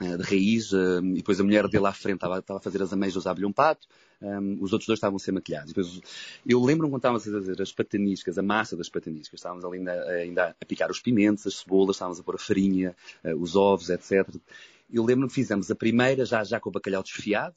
de 0.00 0.22
raiz, 0.22 0.72
uh, 0.72 1.04
e 1.04 1.14
depois 1.14 1.38
a 1.40 1.44
mulher 1.44 1.68
dele 1.68 1.86
à 1.86 1.92
frente 1.92 2.16
estava, 2.16 2.42
a 2.46 2.60
fazer 2.60 2.82
as 2.82 2.92
ameijas 2.92 3.26
a 3.26 3.32
um 3.32 3.52
pato, 3.52 3.86
um, 4.22 4.58
os 4.60 4.72
outros 4.72 4.86
dois 4.86 4.96
estavam 4.98 5.16
a 5.16 5.18
ser 5.18 5.32
maquilhados. 5.32 5.68
Depois, 5.68 6.00
eu 6.46 6.62
lembro-me 6.62 6.92
quando 6.92 7.00
estávamos 7.00 7.28
a 7.28 7.32
fazer 7.32 7.62
as 7.62 7.72
pataniscas, 7.72 8.38
a 8.38 8.42
massa 8.42 8.76
das 8.76 8.88
pataniscas, 8.88 9.38
estávamos 9.38 9.64
ali 9.64 9.78
ainda, 9.78 10.04
ainda 10.08 10.56
a 10.60 10.64
picar 10.64 10.90
os 10.90 11.00
pimentos, 11.00 11.46
as 11.46 11.56
cebolas, 11.56 11.96
estávamos 11.96 12.20
a 12.20 12.22
pôr 12.22 12.34
a 12.34 12.38
farinha, 12.38 12.94
os 13.38 13.56
ovos, 13.56 13.90
etc. 13.90 14.28
Eu 14.92 15.04
lembro-me 15.04 15.28
que 15.28 15.34
fizemos 15.34 15.70
a 15.70 15.74
primeira 15.74 16.24
já, 16.24 16.42
já 16.44 16.58
com 16.58 16.68
o 16.68 16.72
bacalhau 16.72 17.02
desfiado, 17.02 17.54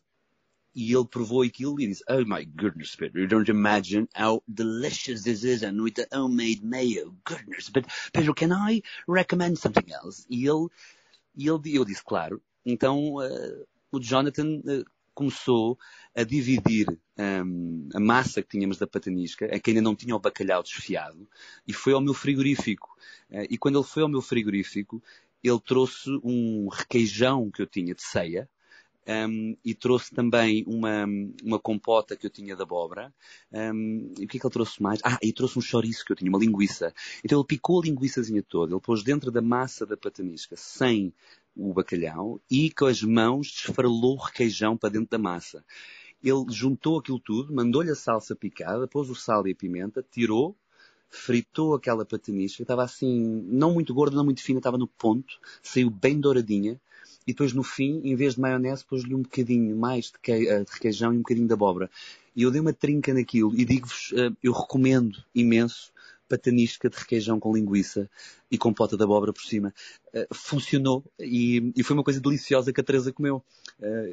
e 0.75 0.93
ele 0.93 1.05
provou 1.05 1.43
aquilo 1.43 1.79
e 1.79 1.87
disse, 1.87 2.03
Oh 2.09 2.25
my 2.25 2.45
goodness, 2.45 2.95
Pedro, 2.95 3.21
you 3.21 3.27
don't 3.27 3.49
imagine 3.49 4.07
how 4.15 4.41
delicious 4.47 5.23
this 5.23 5.43
is 5.43 5.63
and 5.63 5.81
with 5.81 5.95
the 5.95 6.07
homemade 6.11 6.63
mayo. 6.63 7.15
Goodness, 7.23 7.69
but 7.69 7.85
Pedro, 8.11 8.33
can 8.33 8.51
I 8.51 8.81
recommend 9.07 9.57
something 9.57 9.91
else? 9.91 10.25
E 10.29 10.47
ele, 10.47 10.69
e 11.35 11.47
ele 11.47 11.75
eu 11.75 11.85
disse, 11.85 12.03
claro. 12.03 12.41
Então, 12.65 13.15
uh, 13.15 13.67
o 13.91 13.99
Jonathan 13.99 14.59
uh, 14.59 14.85
começou 15.13 15.77
a 16.15 16.23
dividir 16.23 16.87
um, 17.17 17.89
a 17.93 17.99
massa 17.99 18.41
que 18.41 18.49
tínhamos 18.49 18.77
da 18.77 18.87
patanisca, 18.87 19.45
a 19.45 19.59
que 19.59 19.71
ainda 19.71 19.81
não 19.81 19.95
tinha 19.95 20.15
o 20.15 20.19
bacalhau 20.19 20.63
desfiado, 20.63 21.27
e 21.67 21.73
foi 21.73 21.93
ao 21.93 22.01
meu 22.01 22.13
frigorífico. 22.13 22.89
Uh, 23.29 23.45
e 23.49 23.57
quando 23.57 23.77
ele 23.79 23.87
foi 23.87 24.03
ao 24.03 24.09
meu 24.09 24.21
frigorífico, 24.21 25.01
ele 25.43 25.59
trouxe 25.59 26.09
um 26.23 26.69
requeijão 26.69 27.51
que 27.51 27.61
eu 27.61 27.67
tinha 27.67 27.93
de 27.93 28.01
ceia, 28.01 28.49
um, 29.07 29.55
e 29.63 29.73
trouxe 29.73 30.13
também 30.13 30.63
uma, 30.67 31.05
uma 31.43 31.59
compota 31.59 32.15
que 32.15 32.25
eu 32.25 32.29
tinha 32.29 32.55
de 32.55 32.61
abóbora. 32.61 33.13
Um, 33.51 34.13
e 34.17 34.25
o 34.25 34.27
que 34.27 34.37
é 34.37 34.39
que 34.39 34.45
ele 34.45 34.53
trouxe 34.53 34.81
mais? 34.81 34.99
Ah, 35.03 35.17
e 35.21 35.33
trouxe 35.33 35.57
um 35.59 35.61
chouriço 35.61 36.05
que 36.05 36.11
eu 36.11 36.15
tinha, 36.15 36.29
uma 36.29 36.39
linguiça. 36.39 36.93
Então 37.23 37.39
ele 37.39 37.47
picou 37.47 37.81
a 37.81 37.85
linguiçazinha 37.85 38.43
toda, 38.43 38.73
ele 38.73 38.81
pôs 38.81 39.03
dentro 39.03 39.31
da 39.31 39.41
massa 39.41 39.85
da 39.85 39.97
patanisca, 39.97 40.55
sem 40.55 41.13
o 41.55 41.73
bacalhau 41.73 42.41
e 42.49 42.71
com 42.71 42.85
as 42.85 43.01
mãos 43.03 43.47
desfarelou 43.47 44.15
o 44.15 44.21
requeijão 44.21 44.75
para 44.75 44.89
dentro 44.89 45.09
da 45.09 45.17
massa. 45.17 45.63
Ele 46.23 46.45
juntou 46.49 46.97
aquilo 46.97 47.19
tudo, 47.19 47.53
mandou-lhe 47.53 47.91
a 47.91 47.95
salsa 47.95 48.35
picada, 48.35 48.87
pôs 48.87 49.09
o 49.09 49.15
sal 49.15 49.45
e 49.45 49.51
a 49.51 49.55
pimenta, 49.55 50.03
tirou, 50.09 50.55
fritou 51.09 51.75
aquela 51.75 52.05
patanisca, 52.05 52.63
estava 52.63 52.83
assim, 52.83 53.45
não 53.47 53.73
muito 53.73 53.93
gorda, 53.93 54.15
não 54.15 54.25
muito 54.25 54.41
fina, 54.41 54.59
estava 54.59 54.77
no 54.77 54.87
ponto, 54.87 55.39
saiu 55.61 55.89
bem 55.89 56.19
douradinha. 56.19 56.79
E 57.25 57.31
depois 57.33 57.53
no 57.53 57.63
fim, 57.63 58.01
em 58.03 58.15
vez 58.15 58.35
de 58.35 58.41
maionese, 58.41 58.85
pus-lhe 58.85 59.15
um 59.15 59.21
bocadinho 59.21 59.75
mais 59.75 60.05
de, 60.05 60.13
que, 60.21 60.33
de 60.37 60.71
requeijão 60.71 61.13
e 61.13 61.17
um 61.17 61.21
bocadinho 61.21 61.47
de 61.47 61.53
abóbora. 61.53 61.89
E 62.35 62.43
eu 62.43 62.51
dei 62.51 62.61
uma 62.61 62.73
trinca 62.73 63.13
naquilo 63.13 63.53
e 63.55 63.63
digo-vos, 63.63 64.13
eu 64.41 64.51
recomendo 64.51 65.23
imenso 65.35 65.93
patanisca 66.27 66.89
de 66.89 66.97
requeijão 66.97 67.39
com 67.39 67.53
linguiça 67.53 68.09
e 68.49 68.57
com 68.57 68.73
pota 68.73 68.97
de 68.97 69.03
abóbora 69.03 69.31
por 69.31 69.43
cima. 69.43 69.73
Uh, 70.13 70.33
funcionou 70.33 71.03
e, 71.19 71.71
e, 71.75 71.83
foi 71.83 71.95
uma 71.95 72.03
coisa 72.03 72.19
deliciosa 72.19 72.73
que 72.73 72.81
a 72.81 72.83
Teresa 72.83 73.11
comeu. 73.13 73.43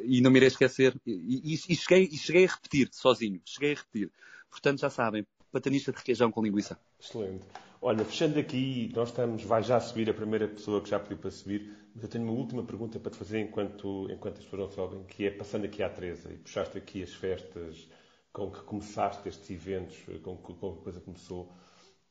E 0.04 0.20
não 0.20 0.30
me 0.30 0.38
irei 0.38 0.48
esquecer. 0.48 0.94
E, 1.06 1.54
e, 1.54 1.72
e, 1.72 1.76
cheguei, 1.76 2.08
e 2.10 2.16
cheguei 2.16 2.44
a 2.44 2.48
repetir, 2.48 2.88
sozinho. 2.92 3.40
Cheguei 3.44 3.72
a 3.72 3.76
repetir. 3.76 4.10
Portanto, 4.50 4.80
já 4.80 4.90
sabem, 4.90 5.26
patanisca 5.52 5.92
de 5.92 5.98
requeijão 5.98 6.30
com 6.30 6.42
linguiça. 6.42 6.78
Excelente. 7.00 7.44
Olha, 7.82 8.04
fechando 8.04 8.38
aqui, 8.38 8.92
nós 8.94 9.08
estamos, 9.08 9.42
vai 9.42 9.62
já 9.62 9.80
subir 9.80 10.08
a 10.10 10.14
primeira 10.14 10.46
pessoa 10.46 10.82
que 10.82 10.90
já 10.90 11.00
pediu 11.00 11.16
para 11.16 11.30
subir, 11.30 11.74
mas 11.94 12.02
eu 12.02 12.08
tenho 12.10 12.24
uma 12.24 12.32
última 12.34 12.62
pergunta 12.62 12.98
para 13.00 13.10
te 13.10 13.16
fazer 13.16 13.40
enquanto, 13.40 14.06
enquanto 14.10 14.38
as 14.38 14.44
pessoas 14.44 14.62
não 14.62 14.70
sobem, 14.70 15.04
que 15.04 15.26
é 15.26 15.30
passando 15.30 15.64
aqui 15.64 15.82
à 15.82 15.88
Teresa 15.88 16.30
e 16.32 16.36
puxaste 16.36 16.76
aqui 16.76 17.02
as 17.02 17.14
festas 17.14 17.88
com 18.32 18.50
que 18.50 18.60
começaste 18.64 19.26
estes 19.28 19.50
eventos, 19.50 19.96
com 20.22 20.36
que, 20.36 20.52
com 20.54 20.72
que 20.74 20.80
a 20.80 20.82
coisa 20.82 21.00
começou 21.00 21.50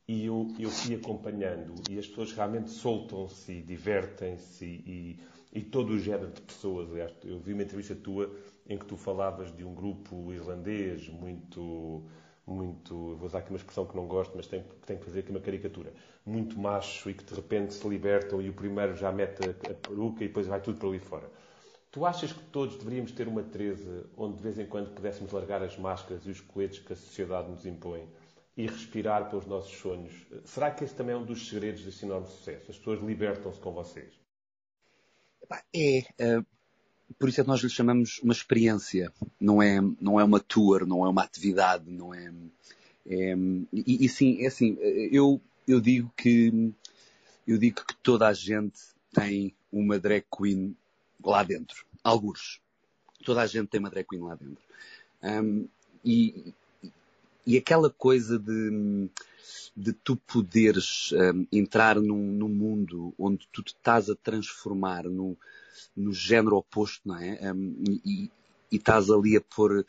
e 0.08 0.26
eu, 0.26 0.48
eu 0.58 0.72
fui 0.72 0.96
acompanhando 0.96 1.76
e 1.88 2.00
as 2.00 2.08
pessoas 2.08 2.34
realmente 2.34 2.72
soltam-se 2.72 3.62
divertem-se 3.62 4.66
e, 4.66 5.20
e, 5.54 5.62
todo 5.62 5.92
o 5.92 6.00
género 6.00 6.32
de 6.32 6.42
pessoas. 6.42 6.90
Eu 7.24 7.40
vi 7.40 7.54
uma 7.54 7.62
entrevista 7.62 7.96
tua 7.96 8.36
em 8.66 8.76
que 8.76 8.86
tu 8.86 8.98
falavas 8.98 9.56
de 9.56 9.64
um 9.64 9.76
grupo 9.76 10.34
irlandês 10.34 11.08
muito, 11.10 12.04
muito, 12.50 13.16
vou 13.16 13.26
usar 13.26 13.40
aqui 13.40 13.50
uma 13.50 13.58
expressão 13.58 13.86
que 13.86 13.96
não 13.96 14.08
gosto, 14.08 14.34
mas 14.36 14.48
tenho, 14.48 14.64
que 14.64 15.06
fazer 15.06 15.20
aqui 15.22 15.32
uma 15.32 15.40
caricatura, 15.40 15.94
muito 16.26 16.60
macho 16.60 17.10
e 17.10 17.14
que 17.14 17.24
de 17.24 17.34
repente 17.34 17.74
se 17.74 17.88
libertam 17.88 18.42
e 18.42 18.50
o 18.50 18.54
primeiro 18.54 18.96
já 18.96 19.12
mete 19.12 19.48
a, 19.48 19.72
a 19.72 19.74
peruca 19.76 20.24
e 20.24 20.28
depois 20.28 20.48
vai 20.48 20.62
tudo 20.62 20.78
para 20.78 20.90
ali 20.90 21.00
fora. 21.00 21.30
Tu 21.92 22.06
achas 22.06 22.32
que 22.32 22.44
todos 22.46 22.78
deveríamos 22.78 23.12
ter 23.12 23.28
uma 23.28 23.42
Teresa 23.42 24.08
onde 24.16 24.38
de 24.38 24.44
vez 24.44 24.60
em 24.60 24.66
quando 24.66 24.94
pudéssemos 24.94 25.32
largar 25.32 25.64
as 25.64 25.78
máscaras 25.78 26.26
e 26.26 26.30
os 26.30 26.40
coletes 26.40 26.80
que 26.80 26.94
a 26.94 26.96
sociedade 26.96 27.50
nos 27.50 27.66
impõe 27.66 28.08
e 28.56 28.68
respirar 28.68 29.30
pelos 29.30 29.48
nossos 29.48 29.76
sonhos. 29.78 30.14
Será 30.46 30.70
que 30.70 30.84
esse 30.84 30.94
também 30.94 31.16
é 31.16 31.18
um 31.18 31.26
dos 31.26 31.48
segredos 31.48 31.84
deste 31.84 32.06
enorme 32.06 32.28
sucesso? 32.28 32.70
As 32.70 32.78
pessoas 32.78 33.00
libertam-se 33.00 33.60
com 33.60 33.72
vocês? 33.72 34.14
É. 36.20 36.59
Por 37.18 37.30
isso 37.30 37.42
é 37.42 37.44
que 37.44 37.50
nós 37.50 37.62
lhe 37.62 37.70
chamamos 37.70 38.20
uma 38.24 38.34
experiência. 38.34 39.12
Não 39.40 39.62
é, 39.62 39.80
não 40.00 40.20
é 40.20 40.24
uma 40.24 40.40
tour, 40.40 40.86
não 40.86 41.06
é 41.06 41.10
uma 41.10 41.24
atividade, 41.24 41.90
não 41.90 42.14
é. 42.14 42.32
é 43.08 43.36
e, 43.74 44.06
e, 44.06 44.10
sim, 44.10 44.44
é 44.44 44.48
assim, 44.48 44.78
eu, 44.80 45.42
eu 45.68 45.82
digo 45.82 46.12
que 46.16 46.72
eu 47.48 47.58
digo 47.58 47.84
que 47.84 47.96
toda 48.04 48.28
a 48.28 48.34
gente 48.34 48.80
tem 49.12 49.56
uma 49.72 49.98
drag 49.98 50.24
queen 50.32 50.76
lá 51.24 51.44
dentro. 51.44 51.84
Alguns. 52.04 52.62
Toda 53.26 53.42
a 53.42 53.48
gente 53.48 53.70
tem 53.70 53.80
uma 53.80 53.90
drag 53.90 54.08
queen 54.08 54.22
lá 54.22 54.36
dentro. 54.36 54.64
Um, 55.24 55.68
e, 56.06 56.54
e 57.46 57.58
aquela 57.58 57.90
coisa 57.90 58.38
de, 58.38 59.10
de 59.76 59.94
tu 59.94 60.16
poderes 60.16 61.12
um, 61.14 61.48
entrar 61.52 62.00
num, 62.00 62.32
num, 62.32 62.50
mundo 62.50 63.14
onde 63.18 63.48
tu 63.52 63.64
te 63.64 63.74
estás 63.74 64.10
a 64.10 64.16
transformar 64.16 65.04
no, 65.04 65.38
no 65.96 66.14
género 66.14 66.58
oposto, 66.58 67.08
não 67.08 67.18
é? 67.18 67.52
Um, 67.54 67.84
e, 68.06 68.32
e 68.72 68.76
estás 68.76 69.10
ali 69.10 69.38
a 69.38 69.42
pôr 69.42 69.86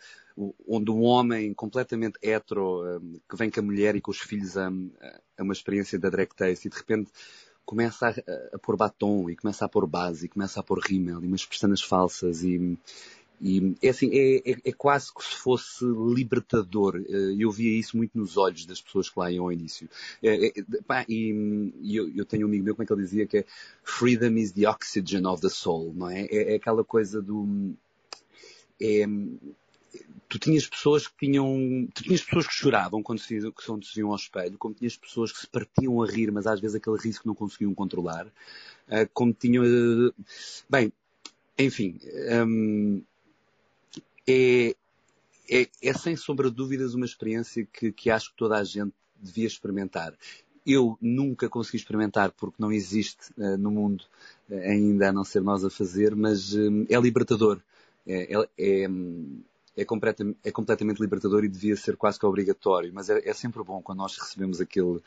onde 0.66 0.90
um 0.90 1.02
homem 1.02 1.52
completamente 1.52 2.18
hetero 2.22 2.98
um, 2.98 3.20
que 3.28 3.36
vem 3.36 3.50
com 3.50 3.60
a 3.60 3.62
mulher 3.62 3.94
e 3.94 4.00
com 4.00 4.10
os 4.10 4.18
filhos 4.18 4.56
a, 4.56 4.68
a 4.68 5.42
uma 5.42 5.52
experiência 5.52 5.98
da 5.98 6.08
drag 6.08 6.34
taste 6.34 6.66
e 6.66 6.70
de 6.70 6.76
repente 6.76 7.10
começa 7.64 8.08
a, 8.08 8.56
a, 8.56 8.58
pôr 8.58 8.76
batom 8.76 9.28
e 9.28 9.36
começa 9.36 9.64
a 9.64 9.68
pôr 9.68 9.86
base 9.86 10.26
e 10.26 10.28
começa 10.28 10.60
a 10.60 10.62
pôr 10.62 10.78
rímel 10.78 11.22
e 11.22 11.26
umas 11.26 11.44
pestanas 11.44 11.82
falsas 11.82 12.42
e, 12.42 12.78
e 13.40 13.74
é 13.82 13.88
assim, 13.88 14.10
é, 14.12 14.50
é, 14.50 14.56
é, 14.66 14.72
quase 14.72 15.12
que 15.14 15.24
se 15.24 15.34
fosse 15.34 15.82
libertador. 16.14 17.02
Eh, 17.08 17.36
eu 17.38 17.50
via 17.50 17.78
isso 17.78 17.96
muito 17.96 18.18
nos 18.18 18.36
olhos 18.36 18.66
das 18.66 18.82
pessoas 18.82 19.08
que 19.08 19.18
lá 19.18 19.32
iam 19.32 19.46
ao 19.46 19.52
início. 19.52 19.88
É, 20.22 20.52
pá, 20.86 21.06
e, 21.08 21.72
e 21.80 21.96
eu, 21.96 22.14
eu, 22.14 22.26
tenho 22.26 22.46
um 22.46 22.50
amigo 22.50 22.64
meu, 22.64 22.74
como 22.74 22.82
é 22.82 22.86
que 22.86 22.92
ele 22.92 23.02
dizia, 23.02 23.26
que 23.26 23.38
é 23.38 23.44
Freedom 23.82 24.36
is 24.36 24.52
the 24.52 24.68
oxygen 24.68 25.26
of 25.26 25.40
the 25.40 25.48
soul, 25.48 25.94
não 25.94 26.10
é? 26.10 26.26
É, 26.26 26.52
é 26.52 26.56
aquela 26.56 26.84
coisa 26.84 27.22
do... 27.22 27.74
É, 28.78 29.06
tu 30.28 30.38
tinhas 30.38 30.66
pessoas 30.66 31.08
que 31.08 31.14
tinham, 31.26 31.88
tu 31.94 32.02
tinhas 32.02 32.22
pessoas 32.22 32.46
que 32.46 32.54
choravam 32.54 33.02
quando 33.02 33.20
se, 33.20 33.40
quando 33.66 33.86
se 33.86 33.94
viam 33.94 34.10
ao 34.10 34.16
espelho, 34.16 34.58
como 34.58 34.74
tinhas 34.74 34.96
pessoas 34.98 35.32
que 35.32 35.40
se 35.40 35.46
partiam 35.46 36.02
a 36.02 36.06
rir, 36.06 36.30
mas 36.30 36.46
às 36.46 36.60
vezes 36.60 36.76
aquele 36.76 36.98
riso 36.98 37.22
que 37.22 37.26
não 37.26 37.34
conseguiam 37.34 37.74
controlar, 37.74 38.26
como 39.12 39.32
tinham, 39.32 39.64
bem, 40.68 40.92
enfim, 41.58 41.98
um, 42.46 43.02
é, 44.30 45.60
é, 45.62 45.68
é, 45.82 45.92
sem 45.94 46.16
sombra 46.16 46.50
de 46.50 46.56
dúvidas 46.56 46.94
uma 46.94 47.04
experiência 47.04 47.66
que, 47.72 47.90
que 47.92 48.10
acho 48.10 48.30
que 48.30 48.36
toda 48.36 48.56
a 48.56 48.64
gente 48.64 48.92
devia 49.20 49.46
experimentar. 49.46 50.14
Eu 50.66 50.96
nunca 51.00 51.48
consegui 51.48 51.78
experimentar 51.78 52.30
porque 52.32 52.56
não 52.58 52.70
existe 52.70 53.32
uh, 53.36 53.56
no 53.56 53.70
mundo 53.70 54.04
uh, 54.48 54.54
ainda 54.54 55.08
a 55.08 55.12
não 55.12 55.24
ser 55.24 55.42
nós 55.42 55.64
a 55.64 55.70
fazer, 55.70 56.14
mas 56.14 56.54
uh, 56.54 56.86
é 56.88 57.00
libertador. 57.00 57.60
É, 58.06 58.34
é, 58.34 58.48
é, 58.58 58.84
é, 59.76 59.82
é, 60.44 60.52
completamente 60.52 61.00
libertador 61.00 61.44
e 61.44 61.48
devia 61.48 61.76
ser 61.76 61.96
quase 61.96 62.18
que 62.18 62.26
obrigatório, 62.26 62.92
mas 62.92 63.08
é, 63.08 63.28
é 63.28 63.32
sempre 63.32 63.62
bom 63.62 63.80
quando 63.82 63.98
nós 63.98 64.16
recebemos 64.16 64.60
aquele, 64.60 65.00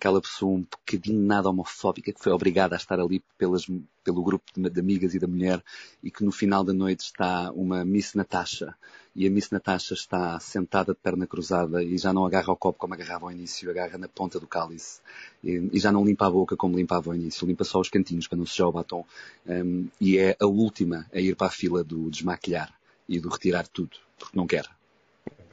aquela 0.00 0.18
pessoa 0.18 0.56
um 0.56 0.62
bocadinho 0.62 1.20
nada 1.20 1.50
homofóbica 1.50 2.10
que 2.10 2.18
foi 2.18 2.32
obrigada 2.32 2.74
a 2.74 2.78
estar 2.78 2.98
ali 2.98 3.22
pelas, 3.36 3.66
pelo 4.02 4.22
grupo 4.22 4.44
de, 4.56 4.70
de, 4.70 4.80
amigas 4.80 5.14
e 5.14 5.18
da 5.18 5.26
mulher 5.26 5.62
e 6.02 6.10
que 6.10 6.24
no 6.24 6.32
final 6.32 6.64
da 6.64 6.72
noite 6.72 7.00
está 7.00 7.52
uma 7.52 7.84
Miss 7.84 8.14
Natasha 8.14 8.74
e 9.14 9.26
a 9.26 9.30
Miss 9.30 9.50
Natasha 9.50 9.92
está 9.92 10.40
sentada 10.40 10.94
de 10.94 10.98
perna 10.98 11.26
cruzada 11.26 11.84
e 11.84 11.98
já 11.98 12.14
não 12.14 12.24
agarra 12.24 12.50
o 12.50 12.56
copo 12.56 12.78
como 12.78 12.94
agarrava 12.94 13.26
ao 13.26 13.32
início, 13.32 13.70
agarra 13.70 13.98
na 13.98 14.08
ponta 14.08 14.40
do 14.40 14.46
cálice 14.46 15.02
e, 15.44 15.68
e 15.70 15.78
já 15.78 15.92
não 15.92 16.02
limpa 16.02 16.26
a 16.26 16.30
boca 16.30 16.56
como 16.56 16.78
limpava 16.78 17.10
ao 17.10 17.14
início, 17.14 17.46
limpa 17.46 17.64
só 17.64 17.78
os 17.78 17.90
cantinhos 17.90 18.26
para 18.26 18.38
não 18.38 18.46
sujar 18.46 18.68
o 18.68 18.72
batom 18.72 19.04
um, 19.46 19.86
e 20.00 20.16
é 20.16 20.34
a 20.40 20.46
última 20.46 21.06
a 21.12 21.20
ir 21.20 21.36
para 21.36 21.48
a 21.48 21.50
fila 21.50 21.84
do 21.84 22.10
desmaquilhar 22.10 22.72
e 23.06 23.20
do 23.20 23.28
retirar 23.28 23.68
tudo, 23.68 23.98
porque 24.18 24.36
não 24.36 24.46
quer. 24.46 24.66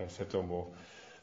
Isso 0.08 0.22
é 0.22 0.26
tão 0.26 0.46
bom. 0.46 0.72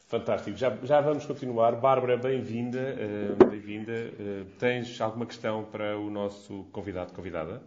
Fantástico. 0.07 0.55
Já, 0.55 0.75
já 0.83 1.01
vamos 1.01 1.25
continuar. 1.25 1.75
Bárbara, 1.75 2.15
bem-vinda. 2.15 2.95
Uh, 2.95 3.49
bem-vinda. 3.49 3.91
Uh, 3.91 4.45
tens 4.59 5.01
alguma 5.01 5.25
questão 5.25 5.65
para 5.65 5.97
o 5.97 6.11
nosso 6.11 6.65
convidado, 6.71 7.11
convidada? 7.11 7.63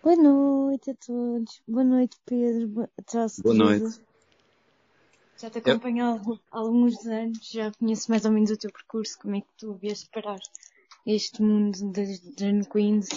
Boa 0.00 0.14
noite 0.14 0.92
a 0.92 0.94
todos. 0.94 1.60
Boa 1.66 1.84
noite, 1.84 2.16
Pedro. 2.24 2.68
Boa, 2.68 2.88
Boa 3.42 3.54
noite. 3.54 4.00
Já 5.38 5.50
te 5.50 5.58
acompanho 5.58 6.04
há 6.04 6.20
alguns 6.50 7.04
anos, 7.04 7.50
já 7.50 7.70
conheço 7.72 8.10
mais 8.10 8.24
ou 8.24 8.30
menos 8.30 8.50
o 8.50 8.56
teu 8.56 8.70
percurso, 8.72 9.18
como 9.20 9.36
é 9.36 9.40
que 9.42 9.48
tu 9.58 9.74
vieste 9.74 10.08
parar 10.10 10.38
este 11.04 11.42
mundo 11.42 11.92
das 11.92 12.20
Drag 12.36 12.66
Queens, 12.70 13.08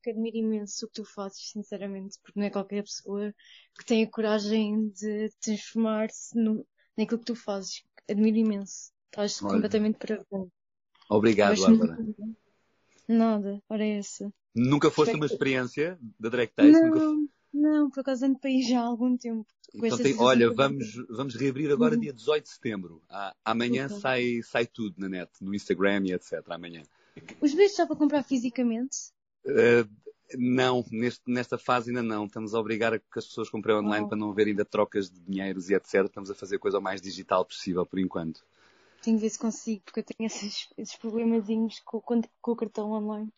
que 0.00 0.10
admiro 0.10 0.36
imenso 0.36 0.84
o 0.84 0.88
que 0.88 0.94
tu 0.94 1.04
fazes, 1.04 1.50
sinceramente, 1.50 2.18
porque 2.22 2.38
não 2.38 2.46
é 2.46 2.50
qualquer 2.50 2.82
pessoa 2.82 3.34
que 3.76 3.84
tem 3.84 4.04
a 4.04 4.10
coragem 4.10 4.90
de 4.90 5.28
transformar-se 5.40 6.38
no, 6.38 6.64
naquilo 7.00 7.18
que 7.18 7.26
tu 7.26 7.34
fazes. 7.34 7.84
Admiro 8.08 8.38
imenso. 8.38 8.92
Estás 9.06 9.42
Olha. 9.42 9.54
completamente 9.54 9.98
parabéns. 9.98 10.50
Obrigado, 11.08 11.60
Bárbara. 11.60 11.98
Nada, 13.08 13.62
ora 13.68 13.84
é 13.84 13.98
essa. 13.98 14.32
Nunca 14.54 14.90
foste 14.90 15.14
uma 15.14 15.26
experiência 15.26 15.98
da 16.18 16.28
Drag 16.28 16.48
Taste? 16.54 16.72
Não, 16.72 16.88
nunca... 16.88 17.32
não, 17.52 17.90
por 17.90 18.00
acaso 18.00 18.26
ando 18.26 18.38
para 18.38 18.50
ir 18.50 18.62
já 18.62 18.80
há 18.80 18.84
algum 18.84 19.16
tempo. 19.16 19.46
Então 19.74 19.98
tem, 19.98 20.16
olha, 20.18 20.52
vamos, 20.52 20.86
vamos 21.08 21.34
reabrir 21.34 21.70
agora 21.70 21.94
uhum. 21.94 22.00
dia 22.00 22.12
18 22.12 22.44
de 22.44 22.50
setembro. 22.50 23.02
Ah, 23.08 23.34
amanhã 23.44 23.88
sai, 23.88 24.40
sai 24.42 24.66
tudo 24.66 24.96
na 24.98 25.08
net, 25.08 25.30
no 25.40 25.54
Instagram 25.54 26.06
e 26.06 26.12
etc. 26.12 26.42
Amanhã. 26.48 26.82
Os 27.40 27.52
bilhetes 27.52 27.76
já 27.76 27.86
para 27.86 27.96
comprar 27.96 28.22
fisicamente? 28.22 29.12
Uh, 29.44 29.88
não, 30.36 30.84
neste, 30.90 31.22
nesta 31.26 31.58
fase 31.58 31.90
ainda 31.90 32.02
não. 32.02 32.26
Estamos 32.26 32.54
a 32.54 32.60
obrigar 32.60 32.94
a 32.94 32.98
que 32.98 33.18
as 33.18 33.26
pessoas 33.26 33.48
comprem 33.48 33.76
online 33.76 34.04
oh. 34.04 34.08
para 34.08 34.18
não 34.18 34.30
haver 34.30 34.48
ainda 34.48 34.64
trocas 34.64 35.10
de 35.10 35.20
dinheiros 35.20 35.70
e 35.70 35.74
etc. 35.74 36.04
Estamos 36.04 36.30
a 36.30 36.34
fazer 36.34 36.56
a 36.56 36.58
coisa 36.58 36.78
o 36.78 36.82
mais 36.82 37.00
digital 37.00 37.44
possível 37.44 37.84
por 37.84 37.98
enquanto. 37.98 38.44
Tenho 39.02 39.16
de 39.16 39.22
ver 39.22 39.30
se 39.30 39.38
consigo, 39.38 39.82
porque 39.84 40.00
eu 40.00 40.04
tenho 40.04 40.26
esses, 40.26 40.68
esses 40.76 40.96
problemazinhos 40.96 41.80
com, 41.84 42.00
com, 42.00 42.20
com 42.40 42.52
o 42.52 42.56
cartão 42.56 42.92
online. 42.92 43.28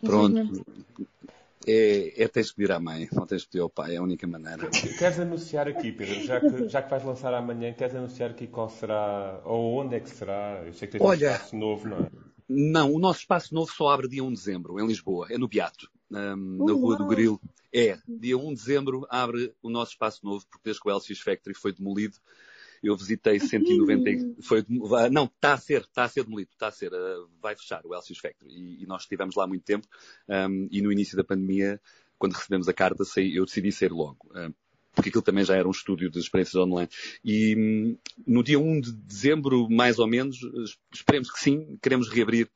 Pronto. 0.00 0.64
É, 1.66 2.22
é 2.22 2.28
tens 2.28 2.50
que 2.50 2.56
pedir 2.56 2.72
à 2.72 2.80
mãe, 2.80 3.08
não 3.12 3.26
tens 3.26 3.44
que 3.44 3.52
pedir 3.52 3.62
ao 3.62 3.70
pai, 3.70 3.94
é 3.94 3.98
a 3.98 4.02
única 4.02 4.26
maneira. 4.26 4.68
Queres 4.70 5.18
anunciar 5.18 5.66
aqui, 5.66 5.92
Pedro, 5.92 6.22
já 6.22 6.40
que, 6.40 6.68
já 6.68 6.82
que 6.82 6.90
vais 6.90 7.04
lançar 7.04 7.32
amanhã, 7.32 7.72
queres 7.72 7.94
anunciar 7.94 8.30
aqui 8.30 8.46
qual 8.46 8.68
será, 8.68 9.40
ou 9.44 9.80
onde 9.80 9.96
é 9.96 10.00
que 10.00 10.10
será? 10.10 10.62
Eu 10.64 10.72
sei 10.74 10.88
que 10.88 10.98
tens 10.98 11.06
Olha, 11.06 11.30
um 11.30 11.34
espaço 11.34 11.56
novo, 11.56 11.88
não 11.88 11.98
é? 11.98 12.10
Não, 12.46 12.92
o 12.92 12.98
nosso 12.98 13.20
espaço 13.20 13.54
novo 13.54 13.72
só 13.72 13.88
abre 13.88 14.08
dia 14.08 14.22
1 14.22 14.28
de 14.28 14.34
dezembro, 14.34 14.78
em 14.78 14.86
Lisboa, 14.86 15.26
é 15.30 15.38
no 15.38 15.48
Beato 15.48 15.90
um, 16.10 16.64
na 16.64 16.72
Rua 16.72 16.96
do 16.96 17.06
Grilo. 17.06 17.40
É, 17.72 17.98
dia 18.06 18.38
1 18.38 18.48
de 18.48 18.54
dezembro 18.54 19.06
abre 19.10 19.52
o 19.62 19.68
nosso 19.68 19.92
espaço 19.92 20.24
novo, 20.24 20.46
porque 20.48 20.62
desde 20.64 20.80
que 20.80 20.88
o 20.88 20.92
Elsis 20.92 21.20
Factory 21.20 21.54
foi 21.54 21.72
demolido, 21.72 22.16
eu 22.82 22.96
visitei 22.96 23.40
190. 23.40 24.42
Foi, 24.42 24.64
não, 25.10 25.24
está 25.24 25.54
a 25.54 25.58
ser, 25.58 25.82
está 25.82 26.04
a 26.04 26.08
ser 26.08 26.24
demolido, 26.24 26.50
está 26.52 26.68
a 26.68 26.72
ser, 26.72 26.92
uh, 26.92 27.28
vai 27.40 27.56
fechar 27.56 27.84
o 27.84 27.94
Elsis 27.94 28.18
Factory. 28.18 28.50
E, 28.50 28.82
e, 28.82 28.86
nós 28.86 29.02
estivemos 29.02 29.34
lá 29.34 29.46
muito 29.46 29.64
tempo, 29.64 29.86
um, 30.28 30.68
e 30.70 30.80
no 30.82 30.92
início 30.92 31.16
da 31.16 31.24
pandemia 31.24 31.80
quando 32.18 32.34
recebemos 32.34 32.68
a 32.68 32.72
carta, 32.72 33.04
saí, 33.04 33.36
eu 33.36 33.44
decidi 33.44 33.72
sair 33.72 33.92
logo. 33.92 34.18
Uh, 34.30 34.54
porque 34.94 35.08
aquilo 35.08 35.22
também 35.22 35.44
já 35.44 35.56
era 35.56 35.66
um 35.66 35.72
estúdio 35.72 36.08
de 36.08 36.20
experiências 36.20 36.54
online. 36.54 36.88
E 37.24 37.56
hum, 37.56 37.98
no 38.26 38.44
dia 38.44 38.58
1 38.58 38.80
de 38.80 38.92
dezembro, 38.92 39.68
mais 39.68 39.98
ou 39.98 40.06
menos, 40.06 40.38
esperemos 40.92 41.30
que 41.30 41.40
sim, 41.40 41.76
queremos 41.82 42.08
reabrir 42.08 42.48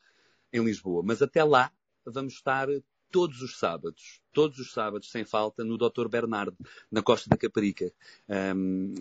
em 0.53 0.65
Lisboa. 0.65 1.03
Mas 1.05 1.21
até 1.21 1.43
lá 1.43 1.73
vamos 2.07 2.35
estar 2.35 2.69
todos 3.11 3.43
os 3.43 3.59
sábados, 3.59 4.21
todos 4.33 4.59
os 4.59 4.73
sábados, 4.73 5.11
sem 5.11 5.25
falta, 5.25 5.65
no 5.65 5.77
Dr. 5.77 6.09
Bernardo, 6.09 6.57
na 6.91 7.03
Costa 7.03 7.29
da 7.29 7.37
Caparica. 7.37 7.93
Um, 8.29 8.95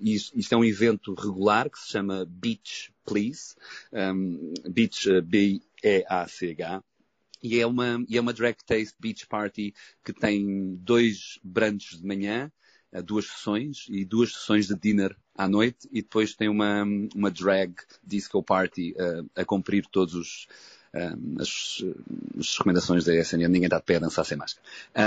isto, 0.00 0.52
é 0.52 0.56
um 0.56 0.64
evento 0.64 1.14
regular 1.14 1.70
que 1.70 1.78
se 1.78 1.88
chama 1.88 2.24
Beach 2.28 2.92
Please. 3.04 3.54
Um, 3.92 4.52
Beach, 4.70 5.20
B-E-A-C-H. 5.22 6.82
E 7.42 7.60
é 7.60 7.66
uma, 7.66 8.04
e 8.08 8.16
é 8.16 8.20
uma 8.20 8.32
drag 8.32 8.56
taste 8.66 8.96
beach 8.98 9.26
party 9.28 9.72
que 10.04 10.12
tem 10.12 10.74
dois 10.76 11.38
brunches 11.42 12.00
de 12.00 12.06
manhã, 12.06 12.50
uh, 12.92 13.02
duas 13.02 13.26
sessões 13.26 13.86
e 13.88 14.04
duas 14.04 14.32
sessões 14.32 14.66
de 14.66 14.76
dinner 14.76 15.16
à 15.36 15.48
noite 15.48 15.88
e 15.92 16.02
depois 16.02 16.34
tem 16.34 16.48
uma, 16.48 16.82
uma 17.14 17.30
drag 17.30 17.74
disco 18.02 18.42
party 18.42 18.92
uh, 18.94 19.30
a 19.36 19.44
cumprir 19.44 19.86
todos 19.86 20.14
os, 20.14 20.48
as, 21.40 21.84
as, 22.38 22.56
recomendações 22.56 23.04
da 23.04 23.14
SNN, 23.14 23.48
ninguém 23.48 23.64
está 23.64 23.78
de 23.78 23.84
pé 23.84 23.96
a 23.96 24.00
dançar 24.00 24.24
sem 24.24 24.36
máscara. 24.36 24.66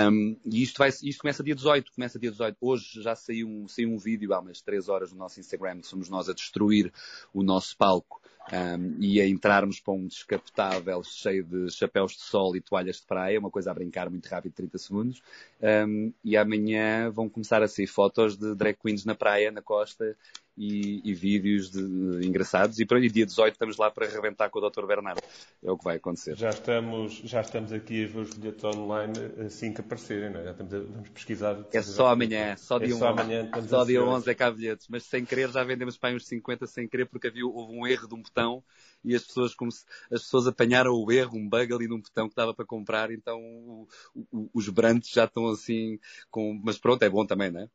Um, 0.09 0.35
e 0.45 0.61
isto, 0.61 0.77
vai, 0.77 0.89
isto 0.89 1.21
começa 1.21 1.43
dia 1.43 1.55
18, 1.55 1.91
começa 1.93 2.19
dia 2.19 2.31
18. 2.31 2.57
Hoje 2.61 3.01
já 3.01 3.15
saiu 3.15 3.47
um, 3.47 3.67
saiu 3.67 3.89
um 3.89 3.97
vídeo 3.97 4.33
há 4.33 4.39
umas 4.39 4.61
3 4.61 4.89
horas 4.89 5.11
no 5.11 5.17
nosso 5.17 5.39
Instagram, 5.39 5.81
somos 5.83 6.09
nós 6.09 6.29
a 6.29 6.33
destruir 6.33 6.91
o 7.33 7.43
nosso 7.43 7.75
palco 7.77 8.21
um, 8.51 8.97
e 8.99 9.21
a 9.21 9.27
entrarmos 9.27 9.79
para 9.79 9.93
um 9.93 10.07
descapotável 10.07 11.03
cheio 11.03 11.43
de 11.43 11.71
chapéus 11.71 12.13
de 12.13 12.21
sol 12.21 12.55
e 12.55 12.61
toalhas 12.61 12.97
de 12.97 13.05
praia, 13.05 13.39
uma 13.39 13.51
coisa 13.51 13.71
a 13.71 13.73
brincar 13.73 14.09
muito 14.09 14.27
rápido, 14.27 14.53
30 14.53 14.77
segundos. 14.77 15.21
Um, 15.61 16.11
e 16.23 16.35
amanhã 16.35 17.09
vão 17.09 17.29
começar 17.29 17.61
a 17.61 17.67
sair 17.67 17.87
fotos 17.87 18.37
de 18.37 18.55
drag 18.55 18.77
queens 18.81 19.05
na 19.05 19.15
praia, 19.15 19.51
na 19.51 19.61
costa, 19.61 20.15
e, 20.57 21.01
e 21.03 21.13
vídeos 21.13 21.71
de, 21.71 21.81
de, 21.81 22.27
engraçados. 22.27 22.79
E 22.79 22.85
para 22.85 22.97
o 22.97 23.01
dia 23.01 23.25
18 23.25 23.53
estamos 23.53 23.77
lá 23.77 23.89
para 23.89 24.05
arrebentar 24.05 24.49
com 24.49 24.59
o 24.59 24.69
Dr. 24.69 24.85
Bernardo. 24.85 25.21
É 25.63 25.71
o 25.71 25.77
que 25.77 25.83
vai 25.83 25.97
acontecer. 25.97 26.35
Já 26.35 26.49
estamos, 26.49 27.21
já 27.23 27.41
estamos 27.41 27.71
aqui 27.71 28.05
a 28.05 28.07
ver 28.07 28.19
os 28.19 28.33
bilhetes 28.33 28.63
online 28.63 29.13
assim 29.45 29.73
que 29.73 29.81
aparecerem, 29.81 30.29
não 30.29 30.39
é? 30.39 30.43
Já 30.45 30.51
estamos 30.51 30.73
a, 30.73 30.79
vamos 30.79 31.09
pesquisar. 31.09 31.57
É 31.71 31.81
só 31.81 32.07
amanhã, 32.07 32.55
só 32.57 32.77
dia 32.77 32.89
é 32.89 32.93
11. 32.93 32.99
Só, 32.99 33.07
amanhã, 33.07 33.51
só 33.67 33.83
dia 33.85 34.03
11 34.03 34.29
é 34.29 34.33
que 34.33 34.43
há 34.43 34.51
bilhetes. 34.51 34.87
Mas 34.89 35.03
sem 35.03 35.25
querer 35.25 35.49
já 35.51 35.63
vendemos 35.63 35.97
para 35.97 36.09
aí 36.09 36.15
uns 36.15 36.27
50 36.27 36.67
sem 36.67 36.87
querer 36.87 37.05
porque 37.05 37.27
havia, 37.27 37.45
houve 37.45 37.73
um 37.73 37.87
erro 37.87 38.07
de 38.07 38.15
um 38.15 38.21
botão 38.21 38.63
e 39.03 39.15
as 39.15 39.23
pessoas, 39.23 39.55
como 39.55 39.71
se, 39.71 39.85
as 40.11 40.21
pessoas 40.23 40.47
apanharam 40.47 40.93
o 40.93 41.11
erro, 41.11 41.37
um 41.37 41.47
bug 41.47 41.73
ali 41.73 41.87
num 41.87 41.99
botão 41.99 42.29
que 42.29 42.35
dava 42.35 42.53
para 42.53 42.65
comprar, 42.65 43.11
então 43.11 43.39
o, 43.39 43.87
o, 44.31 44.49
os 44.53 44.69
brands 44.69 45.09
já 45.09 45.25
estão 45.25 45.47
assim 45.47 45.99
com, 46.29 46.59
mas 46.63 46.77
pronto, 46.77 47.03
é 47.03 47.09
bom 47.09 47.25
também, 47.25 47.51
não 47.51 47.61
é? 47.61 47.69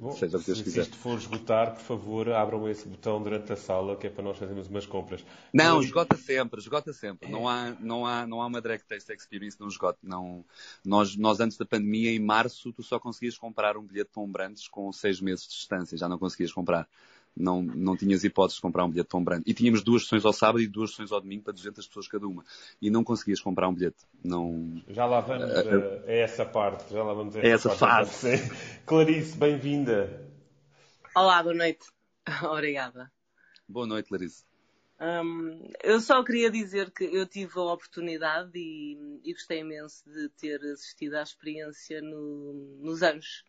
Bom, 0.00 0.12
Seja 0.12 0.36
o 0.36 0.40
que 0.40 0.46
Deus 0.46 0.58
se, 0.58 0.64
quiser. 0.64 0.84
Se 0.84 0.90
isto 0.90 0.98
for 0.98 1.18
esgotar, 1.18 1.74
por 1.74 1.82
favor, 1.82 2.30
abram 2.30 2.68
esse 2.68 2.86
botão 2.86 3.22
durante 3.22 3.52
a 3.52 3.56
sala, 3.56 3.96
que 3.96 4.06
é 4.06 4.10
para 4.10 4.22
nós 4.22 4.38
fazermos 4.38 4.68
umas 4.68 4.86
compras. 4.86 5.24
Não, 5.52 5.76
mas... 5.76 5.86
esgota 5.86 6.16
sempre, 6.16 6.60
esgota 6.60 6.92
sempre. 6.92 7.30
Não 7.30 7.48
há, 7.48 7.70
não 7.80 8.06
há, 8.06 8.26
não 8.26 8.40
há 8.40 8.46
uma 8.46 8.60
Drag 8.60 8.82
Taste 8.82 9.12
Experience, 9.12 9.58
não 9.58 9.68
esgota. 9.68 9.98
Não, 10.02 10.44
nós, 10.84 11.16
nós 11.16 11.40
antes 11.40 11.56
da 11.56 11.64
pandemia, 11.64 12.10
em 12.10 12.20
março, 12.20 12.72
tu 12.72 12.82
só 12.82 12.98
conseguias 12.98 13.36
comprar 13.36 13.76
um 13.76 13.82
bilhete 13.82 14.10
para 14.12 14.22
um 14.22 14.30
brands 14.30 14.68
com 14.68 14.92
seis 14.92 15.20
meses 15.20 15.44
de 15.44 15.50
distância, 15.50 15.98
já 15.98 16.08
não 16.08 16.18
conseguias 16.18 16.52
comprar 16.52 16.88
não, 17.36 17.62
não 17.62 17.96
tinhas 17.96 18.24
hipóteses 18.24 18.56
de 18.56 18.62
comprar 18.62 18.84
um 18.84 18.90
bilhete 18.90 19.08
tão 19.08 19.22
branco. 19.22 19.42
E 19.46 19.54
tínhamos 19.54 19.82
duas 19.82 20.02
sessões 20.02 20.24
ao 20.24 20.32
sábado 20.32 20.60
e 20.60 20.66
duas 20.66 20.90
sessões 20.90 21.12
ao 21.12 21.20
domingo 21.20 21.44
para 21.44 21.52
200 21.52 21.86
pessoas 21.86 22.08
cada 22.08 22.26
uma. 22.26 22.44
E 22.80 22.90
não 22.90 23.02
conseguias 23.02 23.40
comprar 23.40 23.68
um 23.68 23.74
bilhete. 23.74 24.04
Não... 24.22 24.82
Já 24.88 25.06
lá 25.06 25.20
vamos 25.20 25.50
uh, 25.50 25.54
a, 25.54 26.10
a, 26.10 26.12
essa 26.12 26.44
parte. 26.44 26.92
Já 26.92 27.02
lá 27.02 27.14
vamos 27.14 27.36
a 27.36 27.40
essa, 27.40 27.68
essa 27.68 27.70
fase. 27.70 28.50
Clarice, 28.86 29.36
bem-vinda. 29.36 30.28
Olá, 31.14 31.42
boa 31.42 31.54
noite. 31.54 31.86
Obrigada. 32.44 33.10
Boa 33.68 33.86
noite, 33.86 34.08
Clarice. 34.08 34.44
Um, 35.00 35.68
eu 35.82 36.00
só 36.00 36.22
queria 36.22 36.48
dizer 36.48 36.92
que 36.92 37.02
eu 37.04 37.26
tive 37.26 37.58
a 37.58 37.62
oportunidade 37.62 38.52
e, 38.54 39.20
e 39.24 39.32
gostei 39.32 39.58
imenso 39.58 40.08
de 40.08 40.28
ter 40.28 40.60
assistido 40.72 41.14
à 41.14 41.22
experiência 41.22 42.00
no, 42.00 42.78
nos 42.80 43.02
anos. 43.02 43.44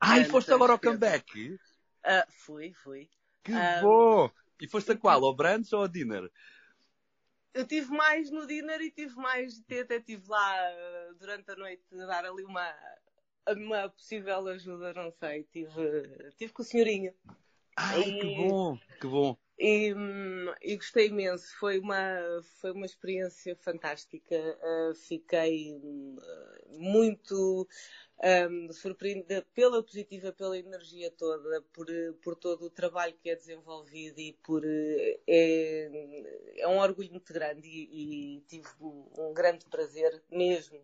Ah, 0.00 0.20
e 0.20 0.24
foste 0.24 0.52
agora 0.52 0.72
ao 0.72 0.78
comeback? 0.78 1.54
Uh, 2.04 2.30
fui, 2.30 2.72
fui. 2.74 3.08
Que 3.42 3.52
um, 3.52 3.82
bom! 3.82 4.30
E 4.60 4.68
foste 4.68 4.92
a 4.92 4.96
qual? 4.96 5.24
Ao 5.24 5.34
brunch 5.34 5.74
ou 5.74 5.82
ao 5.82 5.88
dinner? 5.88 6.30
Eu 7.52 7.66
tive 7.66 7.90
mais 7.90 8.30
no 8.30 8.46
dinner 8.46 8.80
e 8.80 8.90
tive 8.90 9.14
mais, 9.16 9.60
até 9.60 10.00
tive 10.00 10.26
lá 10.28 10.56
uh, 11.10 11.14
durante 11.16 11.50
a 11.50 11.56
noite 11.56 11.82
a 11.92 12.06
dar 12.06 12.24
ali 12.24 12.44
uma, 12.44 12.74
uma 13.48 13.88
possível 13.90 14.46
ajuda, 14.48 14.94
não 14.94 15.10
sei. 15.10 15.44
Tive, 15.52 16.32
tive 16.36 16.52
com 16.52 16.62
o 16.62 16.64
senhorinho. 16.64 17.12
Ai, 17.76 18.00
e, 18.00 18.20
que 18.20 18.36
bom, 18.36 18.78
que 19.00 19.06
bom. 19.06 19.36
E, 19.58 19.94
e, 20.62 20.76
gostei 20.76 21.08
imenso. 21.08 21.46
Foi 21.58 21.78
uma, 21.78 21.96
foi 22.60 22.72
uma 22.72 22.86
experiência 22.86 23.54
fantástica. 23.56 24.36
Uh, 24.36 24.94
fiquei 24.94 25.74
uh, 25.74 26.78
muito 26.78 27.68
um, 28.22 28.72
surpreendida 28.72 29.44
pela 29.52 29.82
positiva, 29.82 30.32
pela 30.32 30.56
energia 30.56 31.10
toda, 31.10 31.60
por, 31.72 31.86
por 32.22 32.36
todo 32.36 32.66
o 32.66 32.70
trabalho 32.70 33.16
que 33.20 33.30
é 33.30 33.34
desenvolvido 33.34 34.20
e 34.20 34.32
por 34.44 34.62
é, 34.64 35.90
é 36.56 36.68
um 36.68 36.78
orgulho 36.78 37.10
muito 37.10 37.32
grande 37.32 37.68
e, 37.68 38.36
e 38.36 38.40
tive 38.42 38.68
um 38.80 39.32
grande 39.34 39.66
prazer 39.66 40.22
mesmo. 40.30 40.78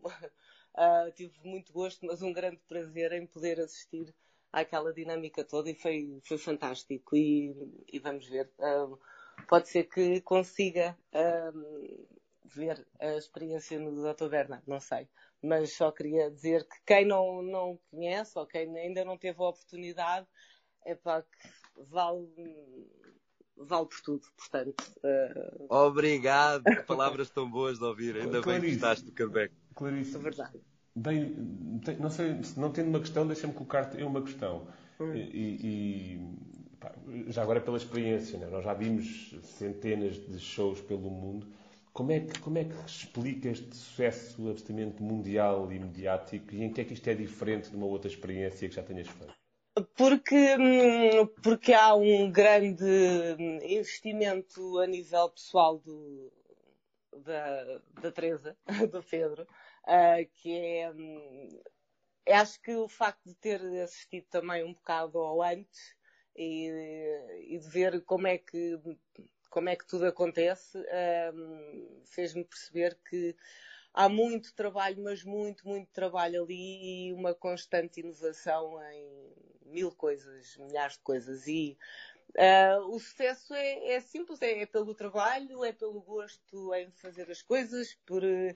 Uh, 0.74 1.10
tive 1.14 1.38
muito 1.44 1.72
gosto, 1.72 2.04
mas 2.04 2.22
um 2.22 2.32
grande 2.32 2.60
prazer 2.68 3.12
em 3.12 3.26
poder 3.26 3.60
assistir 3.60 4.12
àquela 4.52 4.92
dinâmica 4.92 5.44
toda 5.44 5.70
e 5.70 5.74
foi, 5.74 6.20
foi 6.24 6.38
fantástico. 6.38 7.16
E, 7.16 7.54
e 7.92 7.98
vamos 8.00 8.26
ver. 8.28 8.50
Uh, 8.58 8.98
pode 9.46 9.68
ser 9.68 9.84
que 9.84 10.20
consiga 10.22 10.98
uh, 11.14 12.08
ver 12.44 12.84
a 12.98 13.14
experiência 13.14 13.78
no 13.78 14.02
Dr. 14.12 14.28
Bernard, 14.28 14.64
não 14.66 14.80
sei 14.80 15.08
mas 15.42 15.72
só 15.72 15.90
queria 15.90 16.30
dizer 16.30 16.64
que 16.64 16.76
quem 16.86 17.06
não, 17.06 17.42
não 17.42 17.78
conhece 17.90 18.38
ou 18.38 18.46
quem 18.46 18.76
ainda 18.76 19.04
não 19.04 19.16
teve 19.16 19.40
a 19.40 19.48
oportunidade, 19.48 20.26
é 20.84 20.94
para 20.94 21.22
que 21.22 21.48
vale, 21.90 22.28
vale 23.56 23.86
por 23.86 24.00
tudo, 24.02 24.26
portanto. 24.36 24.84
Uh... 25.02 25.66
Obrigado, 25.72 26.64
palavras 26.86 27.30
tão 27.30 27.48
boas 27.48 27.78
de 27.78 27.84
ouvir, 27.84 28.16
ainda 28.16 28.40
Clarice, 28.40 28.60
bem 28.60 28.70
que 28.70 28.76
estás 28.76 29.02
do 29.02 29.12
Quebec. 29.12 29.54
Clarice, 29.74 30.16
é 30.16 30.18
verdade. 30.18 30.60
Bem, 30.94 31.36
não 32.00 32.10
sei, 32.10 32.40
não 32.56 32.72
tendo 32.72 32.88
uma 32.88 33.00
questão, 33.00 33.26
deixa-me 33.26 33.52
colocar-te 33.52 34.02
uma 34.02 34.22
questão. 34.22 34.66
Hum. 34.98 35.14
E, 35.14 35.20
e 35.62 36.76
pá, 36.80 36.92
já 37.28 37.42
agora 37.42 37.60
pela 37.60 37.76
experiência, 37.76 38.36
né? 38.36 38.48
nós 38.48 38.64
já 38.64 38.74
vimos 38.74 39.36
centenas 39.44 40.16
de 40.16 40.40
shows 40.40 40.80
pelo 40.80 41.08
mundo 41.08 41.46
como 41.98 42.12
é, 42.12 42.20
que, 42.20 42.38
como 42.38 42.58
é 42.58 42.64
que 42.64 42.76
explica 42.86 43.48
este 43.48 43.74
sucesso 43.74 44.48
absolutamente 44.48 45.02
mundial 45.02 45.72
e 45.72 45.80
mediático 45.80 46.54
e 46.54 46.62
em 46.62 46.72
que 46.72 46.80
é 46.80 46.84
que 46.84 46.94
isto 46.94 47.08
é 47.08 47.14
diferente 47.14 47.70
de 47.70 47.76
uma 47.76 47.86
outra 47.86 48.08
experiência 48.08 48.68
que 48.68 48.74
já 48.76 48.84
tenhas 48.84 49.08
feito? 49.08 49.34
Porque, 49.96 50.56
hum, 50.56 51.26
porque 51.42 51.72
há 51.72 51.96
um 51.96 52.30
grande 52.30 52.84
investimento 53.64 54.78
a 54.78 54.86
nível 54.86 55.28
pessoal 55.30 55.80
do, 55.80 56.32
da, 57.24 57.80
da 58.00 58.12
Teresa, 58.12 58.56
do 58.92 59.02
Pedro, 59.02 59.42
uh, 59.42 60.30
que 60.36 60.56
é. 60.56 60.92
Um, 60.92 61.48
acho 62.28 62.62
que 62.62 62.76
o 62.76 62.86
facto 62.86 63.24
de 63.26 63.34
ter 63.34 63.60
assistido 63.82 64.26
também 64.30 64.62
um 64.62 64.72
bocado 64.72 65.18
ao 65.18 65.42
antes 65.42 65.96
e, 66.36 66.68
e 67.48 67.58
de 67.58 67.68
ver 67.68 68.00
como 68.04 68.28
é 68.28 68.38
que 68.38 68.78
como 69.50 69.68
é 69.68 69.76
que 69.76 69.86
tudo 69.86 70.06
acontece, 70.06 70.78
um, 71.34 72.02
fez-me 72.04 72.44
perceber 72.44 72.98
que 73.08 73.36
há 73.92 74.08
muito 74.08 74.54
trabalho, 74.54 75.02
mas 75.02 75.24
muito, 75.24 75.66
muito 75.66 75.90
trabalho 75.92 76.44
ali 76.44 77.08
e 77.08 77.12
uma 77.12 77.34
constante 77.34 78.00
inovação 78.00 78.80
em 78.92 79.32
mil 79.66 79.90
coisas, 79.92 80.56
milhares 80.56 80.94
de 80.94 81.00
coisas. 81.00 81.46
E 81.46 81.76
uh, 82.30 82.94
o 82.94 82.98
sucesso 82.98 83.54
é, 83.54 83.94
é 83.94 84.00
simples, 84.00 84.40
é, 84.42 84.62
é, 84.62 84.66
pelo 84.66 84.94
trabalho, 84.94 85.64
é 85.64 85.72
pelo 85.72 86.00
gosto 86.00 86.74
em 86.74 86.90
fazer 86.92 87.30
as 87.30 87.42
coisas, 87.42 87.94
por, 88.06 88.22
uh, 88.22 88.54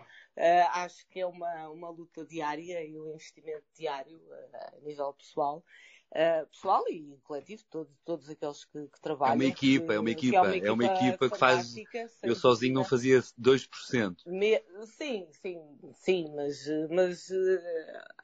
acho 0.75 1.07
que 1.09 1.21
é 1.21 1.27
uma, 1.27 1.69
uma 1.71 1.91
luta 1.91 2.25
diária 2.25 2.85
e 2.85 2.99
um 2.99 3.09
investimento 3.15 3.67
diário 3.75 4.19
uh, 4.19 4.77
a 4.77 4.81
nível 4.81 5.13
pessoal 5.15 5.65
uh, 6.13 6.47
pessoal 6.47 6.85
e 6.89 7.19
coletivo, 7.25 7.63
todo, 7.71 7.91
todos 8.05 8.29
aqueles 8.29 8.65
que, 8.65 8.87
que, 8.89 9.01
trabalham. 9.01 9.33
É 9.33 9.37
uma 9.37 9.45
equipa, 9.45 9.87
que, 9.87 9.93
é 9.93 10.01
uma 10.01 10.11
equipa, 10.11 10.37
é 10.37 10.41
uma 10.41 10.57
equipa, 10.57 10.67
é 10.67 10.73
uma 10.73 10.85
equipa 10.85 11.31
que 11.31 11.39
faz. 11.39 11.75
Eu 12.23 12.35
sozinho 12.35 12.75
não 12.75 12.85
fazia 12.85 13.21
2%. 13.21 14.17
Me... 14.27 14.63
Sim, 14.87 15.27
sim, 15.31 15.61
sim, 15.95 16.33
mas, 16.35 16.67
mas 16.91 17.31
uh, 17.31 17.61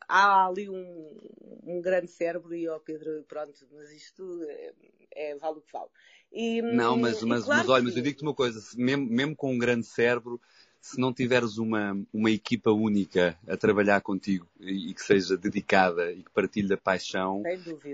há 0.08 0.46
ali 0.46 0.68
um, 0.68 1.18
um 1.64 1.80
grande 1.80 2.08
cérebro 2.08 2.54
e, 2.54 2.68
ó 2.68 2.76
oh 2.76 2.80
Pedro, 2.80 3.24
pronto, 3.28 3.52
mas 3.72 3.90
isto 3.90 4.42
é, 4.44 4.74
é 5.12 5.36
vale 5.36 5.58
o 5.58 5.62
que 5.62 5.72
vale. 5.72 5.90
E, 6.30 6.60
não, 6.60 6.96
mas, 6.96 7.22
mas, 7.22 7.44
claro 7.44 7.60
mas 7.60 7.68
olha, 7.70 7.84
mas 7.84 7.96
eu 7.96 8.02
digo-te 8.02 8.22
uma 8.22 8.34
coisa, 8.34 8.60
mesmo, 8.76 9.06
mesmo 9.06 9.34
com 9.34 9.52
um 9.52 9.58
grande 9.58 9.86
cérebro, 9.86 10.38
se 10.80 11.00
não 11.00 11.12
tiveres 11.12 11.58
uma, 11.58 11.96
uma 12.12 12.30
equipa 12.30 12.70
única 12.70 13.38
a 13.46 13.56
trabalhar 13.56 14.00
contigo 14.00 14.46
e, 14.60 14.90
e 14.90 14.94
que 14.94 15.02
seja 15.02 15.36
dedicada 15.36 16.12
e 16.12 16.22
que 16.22 16.30
partilhe 16.30 16.72
a 16.72 16.76
paixão, 16.78 17.42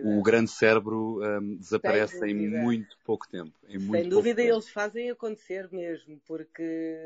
o 0.05 0.23
grande 0.23 0.51
cérebro 0.51 1.21
um, 1.23 1.57
desaparece 1.57 2.25
em 2.27 2.35
muito 2.35 2.97
pouco 3.05 3.29
tempo. 3.29 3.53
Em 3.69 3.79
muito 3.79 4.03
Sem 4.03 4.09
dúvida, 4.09 4.43
tempo. 4.43 4.55
eles 4.55 4.69
fazem 4.69 5.11
acontecer 5.11 5.69
mesmo, 5.73 6.21
porque 6.27 6.97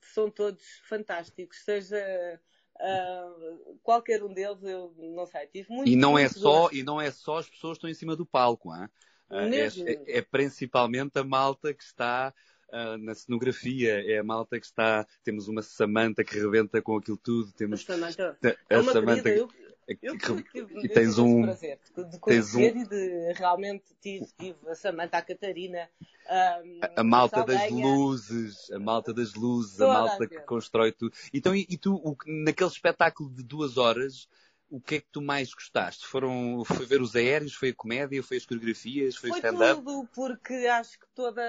são 0.00 0.30
todos 0.30 0.62
fantásticos, 0.88 1.58
seja 1.64 2.40
Uh, 2.82 3.78
qualquer 3.82 4.24
um 4.24 4.32
deles, 4.32 4.60
eu 4.64 4.92
não 4.98 5.24
sei, 5.26 5.46
tive 5.46 5.72
muito 5.72 5.88
E 5.88 5.94
não, 5.94 6.18
é 6.18 6.28
só, 6.28 6.62
gosto. 6.62 6.74
e 6.74 6.82
não 6.82 7.00
é 7.00 7.10
só 7.12 7.38
as 7.38 7.48
pessoas 7.48 7.74
que 7.74 7.78
estão 7.78 7.90
em 7.90 7.94
cima 7.94 8.16
do 8.16 8.26
palco, 8.26 8.74
hein? 8.74 8.88
É, 9.30 10.16
é, 10.16 10.18
é 10.18 10.22
principalmente 10.22 11.18
a 11.18 11.24
malta 11.24 11.72
que 11.72 11.82
está 11.82 12.34
uh, 12.72 12.96
na 12.98 13.14
cenografia, 13.14 14.02
é 14.10 14.18
a 14.18 14.24
malta 14.24 14.58
que 14.58 14.66
está. 14.66 15.06
Temos 15.22 15.48
uma 15.48 15.62
Samanta 15.62 16.24
que 16.24 16.38
rebenta 16.38 16.80
com 16.82 16.96
aquilo 16.96 17.16
tudo, 17.16 17.52
temos 17.52 17.82
A 17.82 17.84
Samanta 17.92 18.38
a 18.42 18.74
é 18.74 18.82
Samanta 18.82 19.22
querida, 19.22 19.30
eu, 19.30 19.48
que- 19.48 19.98
eu, 20.02 20.18
tive- 20.18 20.42
tive- 20.44 20.74
e 20.80 20.86
eu 20.86 20.94
tens 20.94 21.18
um. 21.18 21.42
prazer 21.42 21.78
de, 22.10 22.18
conhecer 22.18 22.76
e 22.76 22.86
de 22.86 23.32
realmente 23.34 23.84
tive, 24.00 24.26
tive 24.38 24.56
a 24.68 24.74
Samanta, 24.74 25.18
a 25.18 25.22
Catarina, 25.22 25.88
um, 26.26 26.80
A, 26.96 27.00
a 27.00 27.04
malta 27.04 27.44
das 27.44 27.60
Saldanha. 27.62 27.86
luzes, 27.86 28.70
a 28.70 28.78
malta 28.78 29.12
das 29.12 29.34
luzes, 29.34 29.74
a 29.80 29.84
Toda 29.86 29.98
a 29.98 30.00
malta 30.04 30.26
que 30.28 30.40
constrói 30.40 30.92
tudo. 30.92 31.12
Então, 31.34 31.54
e, 31.54 31.66
e 31.68 31.76
tu, 31.76 31.94
o 31.96 32.16
que- 32.16 32.30
naquele 32.44 32.70
espetáculo 32.70 33.28
de 33.30 33.42
duas 33.42 33.76
horas, 33.76 34.28
o 34.72 34.80
que 34.80 34.94
é 34.94 35.00
que 35.00 35.08
tu 35.12 35.20
mais 35.20 35.52
gostaste? 35.52 36.06
Foram, 36.06 36.64
foi 36.64 36.86
ver 36.86 37.02
os 37.02 37.14
aéreos, 37.14 37.52
foi 37.52 37.68
a 37.68 37.74
comédia, 37.74 38.22
foi 38.22 38.38
as 38.38 38.46
coreografias, 38.46 39.14
foi, 39.14 39.28
o 39.28 39.32
Foi 39.34 39.40
stand-up? 39.40 39.82
tudo, 39.82 40.08
porque 40.14 40.54
acho 40.54 40.98
que 40.98 41.06
toda 41.14 41.42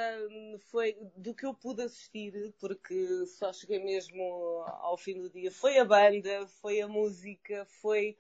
foi 0.70 0.98
do 1.16 1.34
que 1.34 1.46
eu 1.46 1.54
pude 1.54 1.84
assistir, 1.84 2.54
porque 2.60 3.26
só 3.28 3.54
cheguei 3.54 3.80
mesmo 3.80 4.22
ao 4.82 4.98
fim 4.98 5.22
do 5.22 5.30
dia. 5.30 5.50
Foi 5.50 5.78
a 5.78 5.86
banda, 5.86 6.46
foi 6.62 6.82
a 6.82 6.88
música, 6.88 7.66
foi 7.82 8.18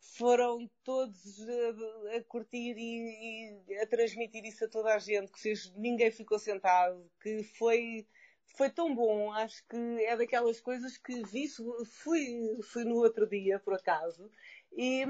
foram 0.00 0.68
todos 0.82 1.40
a, 1.48 2.16
a 2.16 2.24
curtir 2.24 2.74
e, 2.76 3.56
e 3.68 3.78
a 3.78 3.86
transmitir 3.86 4.44
isso 4.44 4.64
a 4.64 4.68
toda 4.68 4.92
a 4.92 4.98
gente, 4.98 5.30
que 5.30 5.40
fez, 5.40 5.72
ninguém 5.76 6.10
ficou 6.10 6.40
sentado, 6.40 7.08
que 7.22 7.44
foi 7.56 8.04
foi 8.46 8.70
tão 8.70 8.94
bom, 8.94 9.32
acho 9.32 9.66
que 9.66 9.76
é 10.04 10.16
daquelas 10.16 10.60
coisas 10.60 10.96
que 10.96 11.22
vi, 11.24 11.48
fui, 11.84 12.58
fui 12.62 12.84
no 12.84 12.96
outro 12.96 13.28
dia, 13.28 13.58
por 13.58 13.74
acaso, 13.74 14.30
e, 14.76 15.04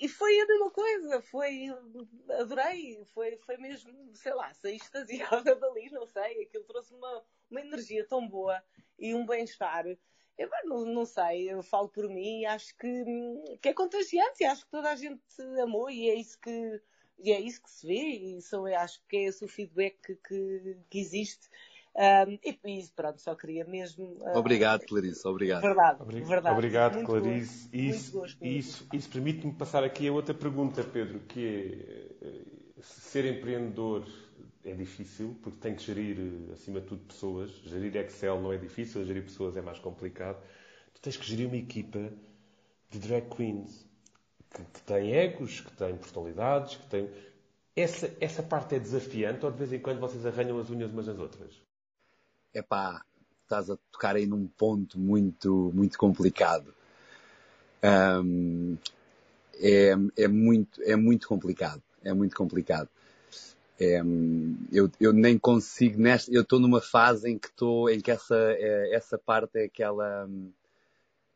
e 0.00 0.08
foi 0.08 0.38
a 0.40 0.46
mesma 0.46 0.70
coisa, 0.70 1.22
foi, 1.22 1.66
adorei, 2.38 3.02
foi, 3.14 3.36
foi 3.38 3.56
mesmo, 3.56 3.92
sei 4.14 4.34
lá, 4.34 4.52
saí 4.52 4.76
extasiada 4.76 5.54
dali, 5.56 5.90
não 5.90 6.06
sei, 6.06 6.42
aquilo 6.42 6.64
trouxe 6.64 6.92
uma, 6.94 7.24
uma 7.50 7.60
energia 7.60 8.06
tão 8.06 8.28
boa 8.28 8.62
e 8.98 9.14
um 9.14 9.24
bem-estar. 9.24 9.86
Eu 10.36 10.50
não, 10.64 10.84
não 10.84 11.06
sei, 11.06 11.50
eu 11.50 11.62
falo 11.62 11.88
por 11.88 12.08
mim 12.08 12.44
acho 12.44 12.76
que, 12.76 13.04
que 13.62 13.68
é 13.68 13.72
contagiante 13.72 14.42
e 14.42 14.44
acho 14.44 14.64
que 14.64 14.70
toda 14.70 14.90
a 14.90 14.96
gente 14.96 15.22
amou 15.62 15.88
e 15.88 16.10
é 16.10 16.14
isso 16.14 16.38
que, 16.40 16.82
e 17.18 17.32
é 17.32 17.40
isso 17.40 17.62
que 17.62 17.70
se 17.70 17.86
vê 17.86 17.94
e 17.94 18.38
eu 18.52 18.66
acho 18.76 19.00
que 19.08 19.16
é 19.16 19.22
esse 19.24 19.44
o 19.44 19.48
feedback 19.48 19.96
que, 20.16 20.76
que 20.90 20.98
existe. 20.98 21.48
Um, 21.96 22.38
e, 22.44 22.58
e 22.80 22.88
pronto, 22.96 23.20
só 23.20 23.34
queria 23.36 23.64
mesmo. 23.64 24.04
uh, 24.04 24.36
Obrigado, 24.38 24.84
Clarice, 24.84 25.26
obrigado. 25.28 25.62
Verdade, 25.62 26.02
Obrig- 26.02 26.24
verdade. 26.24 26.54
Obrigado, 26.54 26.94
Muito 26.94 27.06
Clarice. 27.06 27.68
gosto, 27.68 27.74
E 27.76 27.88
isso, 27.88 28.12
gosto. 28.18 28.44
isso, 28.44 28.88
isso 28.92 29.08
permite-me 29.10 29.52
passar 29.52 29.84
aqui 29.84 30.08
a 30.08 30.12
outra 30.12 30.34
pergunta, 30.34 30.82
Pedro, 30.82 31.20
que 31.20 31.46
é 32.20 32.26
eh, 32.26 32.82
ser 32.82 33.24
empreendedor 33.26 34.04
é 34.64 34.72
difícil, 34.72 35.36
porque 35.42 35.58
tem 35.58 35.74
que 35.76 35.82
gerir, 35.82 36.16
eh, 36.18 36.52
acima 36.52 36.80
de 36.80 36.86
tudo, 36.88 37.04
pessoas. 37.04 37.50
Gerir 37.64 37.94
Excel 37.96 38.40
não 38.40 38.52
é 38.52 38.56
difícil, 38.56 39.04
gerir 39.04 39.22
pessoas 39.22 39.56
é 39.56 39.62
mais 39.62 39.78
complicado. 39.78 40.42
Tu 40.94 41.00
tens 41.00 41.16
que 41.16 41.24
gerir 41.24 41.46
uma 41.46 41.56
equipa 41.56 42.10
de 42.90 42.98
drag 42.98 43.28
queens 43.28 43.86
que, 44.50 44.62
que 44.64 44.82
tem 44.82 45.12
egos, 45.12 45.60
que 45.60 45.72
tem 45.76 45.96
personalidades, 45.96 46.76
que 46.76 46.86
tem. 46.88 47.08
Essa, 47.76 48.12
essa 48.20 48.42
parte 48.42 48.74
é 48.76 48.78
desafiante 48.80 49.44
ou 49.44 49.50
de 49.52 49.58
vez 49.58 49.72
em 49.72 49.78
quando 49.80 50.00
vocês 50.00 50.24
arranham 50.26 50.58
as 50.58 50.70
unhas 50.70 50.90
umas 50.92 51.06
nas 51.06 51.18
outras? 51.18 51.60
Epá, 52.54 53.04
estás 53.42 53.68
a 53.68 53.76
tocar 53.90 54.14
aí 54.16 54.26
num 54.26 54.46
ponto 54.46 54.98
muito, 54.98 55.72
muito 55.74 55.98
complicado. 55.98 56.72
Ahm, 57.82 58.76
é, 59.60 59.94
é, 60.16 60.28
muito, 60.28 60.80
é 60.82 60.96
muito 60.96 61.26
complicado. 61.26 61.82
É 62.02 62.12
muito 62.12 62.36
complicado. 62.36 62.88
É, 63.78 64.00
eu, 64.72 64.88
eu 65.00 65.12
nem 65.12 65.36
consigo 65.36 66.00
nesta, 66.00 66.32
eu 66.32 66.42
estou 66.42 66.60
numa 66.60 66.80
fase 66.80 67.28
em 67.28 67.38
que 67.38 67.48
estou, 67.48 67.90
em 67.90 68.00
que 68.00 68.10
essa, 68.10 68.36
é, 68.36 68.94
essa 68.94 69.18
parte 69.18 69.58
é 69.58 69.64
aquela, 69.64 70.28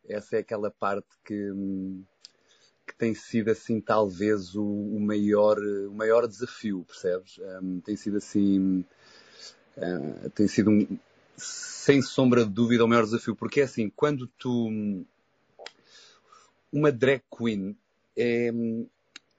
essa 0.08 0.36
é 0.36 0.38
aquela 0.38 0.70
parte 0.70 1.08
que, 1.24 1.52
que 2.86 2.94
tem 2.96 3.12
sido 3.12 3.50
assim 3.50 3.80
talvez 3.80 4.54
o, 4.54 4.64
o 4.64 5.00
maior, 5.00 5.58
o 5.58 5.92
maior 5.92 6.28
desafio, 6.28 6.84
percebes? 6.86 7.40
Hum, 7.60 7.80
tem 7.80 7.96
sido 7.96 8.18
assim, 8.18 8.84
ah, 9.76 10.28
tem 10.34 10.46
sido 10.46 10.70
um, 10.70 10.98
sem 11.38 12.02
sombra 12.02 12.44
de 12.44 12.50
dúvida 12.50 12.84
o 12.84 12.88
maior 12.88 13.04
desafio, 13.04 13.34
porque 13.34 13.60
é 13.60 13.64
assim, 13.64 13.90
quando 13.94 14.26
tu, 14.26 14.68
uma 16.72 16.92
drag 16.92 17.22
queen 17.30 17.76
é, 18.16 18.50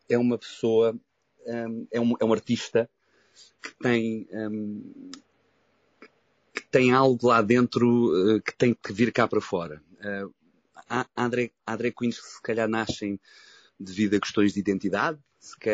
é 0.10 0.18
uma 0.18 0.38
pessoa, 0.38 0.98
hum, 1.46 1.88
é 1.92 2.00
um, 2.00 2.16
é 2.20 2.26
um 2.26 2.34
artista 2.34 2.90
que 3.62 3.76
tem, 3.82 4.28
hum, 4.32 5.12
que 6.54 6.66
tem 6.72 6.92
algo 6.92 7.28
lá 7.28 7.42
dentro 7.42 8.36
eh, 8.36 8.42
que 8.42 8.56
tem 8.56 8.74
que 8.74 8.94
vir 8.94 9.12
cá 9.12 9.28
para 9.28 9.42
fora. 9.42 9.82
Eh, 10.02 10.26
há, 10.90 11.06
há, 11.16 11.28
drag, 11.28 11.52
há 11.66 11.76
drag 11.76 11.94
queens 11.94 12.20
que 12.20 12.28
se 12.28 12.42
calhar 12.42 12.68
nascem 12.68 13.20
devido 13.80 14.16
a 14.16 14.20
questões 14.20 14.54
de 14.54 14.60
identidade, 14.60 15.20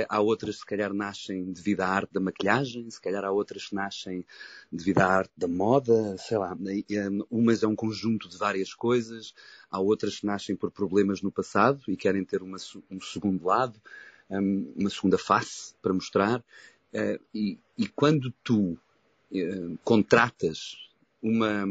há 0.09 0.19
outras 0.19 0.57
se 0.57 0.65
calhar 0.65 0.93
nascem 0.93 1.51
devido 1.51 1.81
à 1.81 1.87
arte 1.87 2.13
da 2.13 2.19
maquilhagem, 2.19 2.89
se 2.89 3.01
calhar 3.01 3.23
há 3.25 3.31
outras 3.31 3.67
que 3.67 3.75
nascem 3.75 4.25
devido 4.71 4.99
à 4.99 5.05
arte 5.07 5.31
da 5.35 5.47
moda, 5.47 6.17
sei 6.17 6.37
lá. 6.37 6.53
Hum, 6.53 7.25
Umas 7.29 7.63
é 7.63 7.67
um 7.67 7.75
conjunto 7.75 8.29
de 8.29 8.37
várias 8.37 8.73
coisas, 8.73 9.33
há 9.69 9.79
outras 9.79 10.19
que 10.19 10.25
nascem 10.25 10.55
por 10.55 10.71
problemas 10.71 11.21
no 11.21 11.31
passado 11.31 11.81
e 11.87 11.95
querem 11.97 12.23
ter 12.23 12.41
uma 12.43 12.57
um 12.89 13.01
segundo 13.01 13.45
lado, 13.45 13.81
hum, 14.29 14.71
uma 14.75 14.89
segunda 14.89 15.17
face 15.17 15.73
para 15.81 15.93
mostrar. 15.93 16.43
Eh, 16.93 17.19
e, 17.33 17.59
e 17.77 17.87
quando 17.87 18.31
tu 18.43 18.77
eh, 19.33 19.75
contratas 19.83 20.77
uma, 21.21 21.65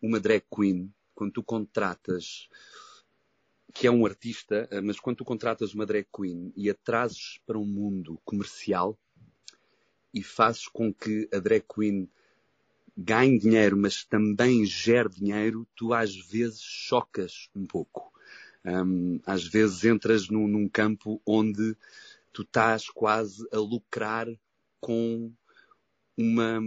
uma 0.00 0.20
drag 0.20 0.42
queen, 0.50 0.92
quando 1.14 1.32
tu 1.32 1.42
contratas 1.42 2.48
que 3.72 3.86
é 3.86 3.90
um 3.90 4.04
artista, 4.04 4.68
eh, 4.70 4.80
mas 4.80 4.98
quando 4.98 5.18
tu 5.18 5.24
contratas 5.24 5.74
uma 5.74 5.86
drag 5.86 6.06
queen 6.14 6.52
e 6.56 6.68
a 6.70 6.74
trazes 6.74 7.40
para 7.46 7.58
um 7.58 7.64
mundo 7.64 8.20
comercial 8.24 8.98
e 10.12 10.22
fazes 10.22 10.66
com 10.66 10.92
que 10.92 11.28
a 11.32 11.38
drag 11.38 11.64
queen 11.72 12.08
ganhe 12.96 13.38
dinheiro, 13.38 13.76
mas 13.76 14.04
também 14.04 14.64
gere 14.64 15.08
dinheiro, 15.08 15.66
tu 15.74 15.94
às 15.94 16.14
vezes 16.14 16.60
chocas 16.60 17.48
um 17.54 17.66
pouco. 17.66 18.12
Hum, 18.64 19.20
às 19.24 19.44
vezes 19.44 19.84
entras 19.84 20.28
num, 20.28 20.46
num 20.46 20.68
campo 20.68 21.20
onde 21.24 21.76
tu 22.32 22.42
estás 22.42 22.90
quase 22.90 23.46
a 23.52 23.58
lucrar 23.58 24.26
com 24.80 25.32
uma. 26.16 26.60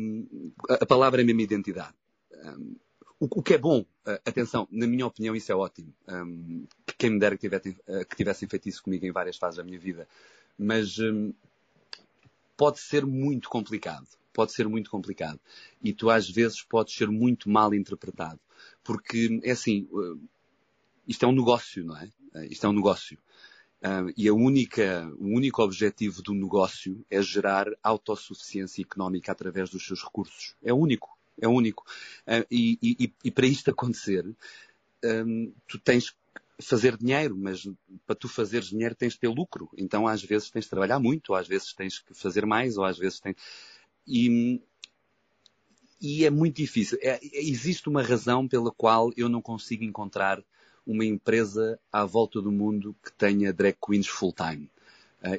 A 0.70 0.86
palavra 0.86 1.22
é 1.22 1.24
mesmo 1.24 1.42
identidade. 1.42 1.96
Hum, 2.32 2.76
o, 3.24 3.40
o 3.40 3.44
que 3.44 3.54
é 3.54 3.58
bom, 3.58 3.80
uh, 3.82 4.12
atenção, 4.26 4.68
na 4.70 4.86
minha 4.86 5.08
opinião, 5.08 5.34
isso 5.34 5.50
é 5.52 5.56
ótimo. 5.56 5.94
Que 6.86 6.94
quem 6.98 7.10
me 7.12 7.20
dera 7.20 7.36
que 7.36 7.42
tivessem, 7.42 7.72
uh, 7.88 8.06
que 8.06 8.18
tivessem 8.18 8.50
feito 8.50 8.68
isso 8.68 8.84
comigo 8.84 9.06
em 9.06 9.12
várias 9.12 9.38
fases 9.38 9.58
da 9.58 9.64
minha 9.64 9.80
vida. 9.80 10.08
Mas 10.58 11.00
hum, 11.00 11.34
pode 12.58 12.80
ser 12.82 13.06
muito 13.06 13.48
complicado. 13.48 14.06
Pode 14.34 14.52
ser 14.52 14.68
muito 14.68 14.90
complicado. 14.90 15.40
E 15.82 15.94
tu, 15.94 16.10
às 16.10 16.30
vezes, 16.30 16.62
podes 16.64 16.96
ser 16.96 17.08
muito 17.10 17.50
mal 17.50 17.74
interpretado. 17.74 18.40
Porque, 18.84 19.40
é 19.44 19.52
assim, 19.52 19.88
uh, 19.92 20.20
isto 21.08 21.24
é 21.24 21.28
um 21.28 21.36
negócio, 21.36 21.86
não 21.86 21.98
é? 21.98 22.10
Isto 22.50 22.66
é 22.66 22.70
um 22.70 22.74
negócio. 22.74 23.18
E 24.16 24.30
a 24.30 24.34
única, 24.34 25.14
o 25.20 25.26
único 25.26 25.62
objetivo 25.62 26.24
do 26.24 26.34
negócio 26.34 27.06
é 27.12 27.22
gerar 27.22 27.68
autossuficiência 27.84 28.82
económica 28.82 29.32
através 29.32 29.70
dos 29.70 29.86
seus 29.86 30.02
recursos. 30.02 30.56
É 30.64 30.74
único. 30.74 31.16
É 31.42 31.48
único. 31.48 31.84
Uh, 32.28 32.46
e, 32.50 32.78
e- 32.82 33.14
e 33.26 33.32
para 33.32 33.48
isto 33.48 33.70
acontecer, 33.72 34.26
um, 35.04 35.54
tu 35.68 35.80
tens 35.80 36.12
que 36.12 36.18
fazer 36.62 36.98
dinheiro, 36.98 37.38
mas 37.38 37.68
para 38.06 38.16
tu 38.16 38.30
fazeres 38.30 38.70
dinheiro 38.70 38.96
tens 38.96 39.14
de 39.14 39.20
ter 39.20 39.28
lucro. 39.30 39.70
Então 39.78 40.08
às 40.08 40.24
vezes 40.24 40.50
tens 40.50 40.66
de 40.66 40.70
trabalhar 40.70 41.00
muito, 41.00 41.30
ou 41.32 41.36
às 41.36 41.48
vezes 41.48 41.74
tens 41.74 42.00
que 42.00 42.14
fazer 42.14 42.46
mais, 42.46 42.78
ou 42.78 42.86
às 42.86 42.98
vezes 42.98 43.20
tens... 43.20 43.36
E, 44.08 44.62
e 46.02 46.26
é 46.26 46.30
muito 46.30 46.58
difícil. 46.58 46.98
É- 47.02 47.20
existe 47.22 47.88
uma 47.90 48.02
razão 48.04 48.48
pela 48.48 48.72
qual 48.72 49.12
eu 49.16 49.30
não 49.30 49.42
consigo 49.42 49.84
encontrar 49.84 50.44
uma 50.86 51.06
empresa 51.06 51.80
à 51.92 52.04
volta 52.06 52.42
do 52.42 52.52
mundo 52.52 52.96
que 53.04 53.12
tenha 53.14 53.54
drag 53.54 53.78
queens 53.86 54.08
full-time. 54.08 54.66
Uh, 54.66 54.73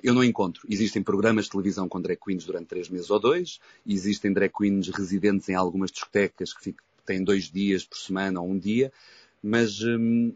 eu 0.02 0.14
não 0.14 0.24
encontro. 0.24 0.66
Existem 0.68 1.02
programas 1.02 1.44
de 1.44 1.50
televisão 1.50 1.88
com 1.88 2.00
drag 2.00 2.18
queens 2.18 2.44
durante 2.44 2.66
três 2.66 2.88
meses 2.88 3.10
ou 3.10 3.20
dois, 3.20 3.60
existem 3.86 4.32
drag 4.32 4.52
queens 4.52 4.88
residentes 4.88 5.48
em 5.48 5.54
algumas 5.54 5.90
discotecas 5.90 6.54
que 6.54 6.74
têm 7.04 7.22
dois 7.22 7.50
dias 7.50 7.84
por 7.84 7.98
semana 7.98 8.40
ou 8.40 8.48
um 8.48 8.58
dia, 8.58 8.92
mas, 9.42 9.82
hum, 9.82 10.32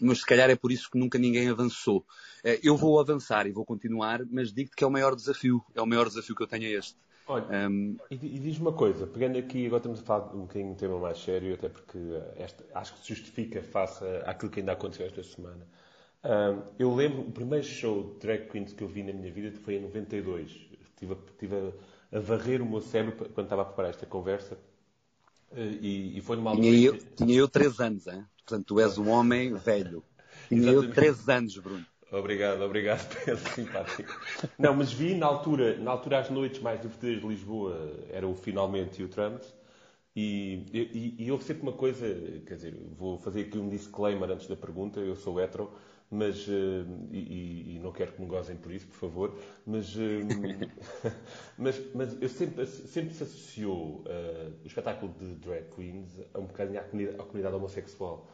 mas 0.00 0.18
se 0.18 0.26
calhar 0.26 0.50
é 0.50 0.56
por 0.56 0.70
isso 0.70 0.90
que 0.90 0.98
nunca 0.98 1.18
ninguém 1.18 1.48
avançou. 1.48 2.04
Eh, 2.44 2.60
eu 2.62 2.76
vou 2.76 3.00
avançar 3.00 3.46
e 3.46 3.52
vou 3.52 3.64
continuar, 3.64 4.20
mas 4.30 4.52
digo-te 4.52 4.76
que 4.76 4.84
é 4.84 4.86
o 4.86 4.90
maior 4.90 5.16
desafio. 5.16 5.64
É 5.74 5.80
o 5.80 5.86
maior 5.86 6.06
desafio 6.06 6.36
que 6.36 6.42
eu 6.42 6.46
tenho 6.46 6.64
é 6.64 6.72
este. 6.72 6.96
Olha, 7.26 7.68
um... 7.68 7.96
e, 8.10 8.14
e 8.14 8.38
diz-me 8.38 8.68
uma 8.68 8.72
coisa, 8.72 9.06
pegando 9.06 9.36
aqui, 9.36 9.66
agora 9.66 9.78
estamos 9.78 10.00
a 10.00 10.02
falar 10.02 10.34
um 10.34 10.42
bocadinho 10.42 10.68
de 10.68 10.72
um 10.72 10.76
tema 10.76 10.98
mais 11.00 11.18
sério, 11.18 11.54
até 11.54 11.68
porque 11.68 11.98
esta, 12.36 12.64
acho 12.72 12.94
que 12.94 13.00
se 13.00 13.08
justifica 13.08 13.60
face 13.62 14.04
àquilo 14.24 14.50
que 14.50 14.60
ainda 14.60 14.72
aconteceu 14.72 15.06
esta 15.06 15.22
semana. 15.24 15.66
Um, 16.26 16.62
eu 16.76 16.92
lembro, 16.92 17.20
o 17.20 17.30
primeiro 17.30 17.64
show 17.64 18.02
de 18.02 18.18
drag 18.18 18.48
queens 18.48 18.72
que 18.72 18.82
eu 18.82 18.88
vi 18.88 19.04
na 19.04 19.12
minha 19.12 19.30
vida 19.30 19.56
foi 19.60 19.76
em 19.76 19.80
92. 19.82 20.50
Estive, 20.82 21.16
estive 21.28 21.54
a, 21.54 22.16
a 22.16 22.20
varrer 22.20 22.60
o 22.60 22.66
meu 22.66 22.80
cérebro 22.80 23.28
quando 23.32 23.46
estava 23.46 23.62
a 23.62 23.64
preparar 23.64 23.90
esta 23.90 24.06
conversa. 24.06 24.58
Eh, 25.52 25.78
e, 25.80 26.18
e 26.18 26.20
foi 26.20 26.36
numa 26.36 26.50
altura. 26.50 26.68
Tinha 26.68 26.86
eu, 26.86 26.98
tinha 27.14 27.36
eu 27.36 27.48
três 27.48 27.78
anos, 27.78 28.08
hein? 28.08 28.24
portanto 28.38 28.66
tu 28.66 28.80
és 28.80 28.98
um 28.98 29.08
homem 29.08 29.54
velho. 29.54 30.02
Tinha 30.48 30.72
eu 30.72 30.90
três 30.92 31.28
anos, 31.28 31.56
Bruno. 31.58 31.86
Obrigado, 32.10 32.62
obrigado 32.62 33.06
pelo 33.24 33.38
simpático. 33.38 34.20
Não, 34.58 34.74
mas 34.74 34.92
vi 34.92 35.14
na 35.14 35.26
altura, 35.26 35.76
na 35.76 35.92
altura 35.92 36.18
as 36.18 36.30
noites 36.30 36.60
mais 36.60 36.80
divertidas 36.80 37.20
de 37.20 37.26
Lisboa 37.26 37.92
era 38.10 38.26
o 38.26 38.34
Finalmente 38.34 39.00
e 39.00 39.04
o 39.04 39.08
Trump. 39.08 39.42
E, 40.14 40.64
e, 40.72 41.24
e 41.24 41.30
houve 41.30 41.44
sempre 41.44 41.62
uma 41.62 41.74
coisa, 41.74 42.06
quer 42.46 42.54
dizer, 42.54 42.74
vou 42.96 43.18
fazer 43.18 43.42
aqui 43.42 43.58
um 43.58 43.68
disclaimer 43.68 44.30
antes 44.30 44.46
da 44.46 44.56
pergunta, 44.56 44.98
eu 44.98 45.14
sou 45.14 45.38
hetero, 45.38 45.70
mas, 46.10 46.46
uh, 46.46 46.86
e, 47.10 47.76
e, 47.76 47.80
não 47.82 47.92
quero 47.92 48.12
que 48.12 48.20
me 48.20 48.28
gozem 48.28 48.56
por 48.56 48.72
isso, 48.72 48.86
por 48.86 48.96
favor, 48.96 49.38
mas, 49.66 49.94
uh, 49.96 50.00
mas, 51.58 51.80
mas 51.94 52.22
eu 52.22 52.28
sempre, 52.28 52.66
sempre 52.66 53.12
se 53.14 53.24
associou 53.24 54.04
uh, 54.06 54.52
o 54.64 54.66
espetáculo 54.66 55.12
de 55.18 55.34
drag 55.36 55.64
queens 55.74 56.08
a 56.32 56.38
um 56.38 56.46
bocadinho 56.46 56.80
à 56.80 56.84
comunidade, 56.84 57.20
à 57.20 57.24
comunidade 57.24 57.56
homossexual. 57.56 58.28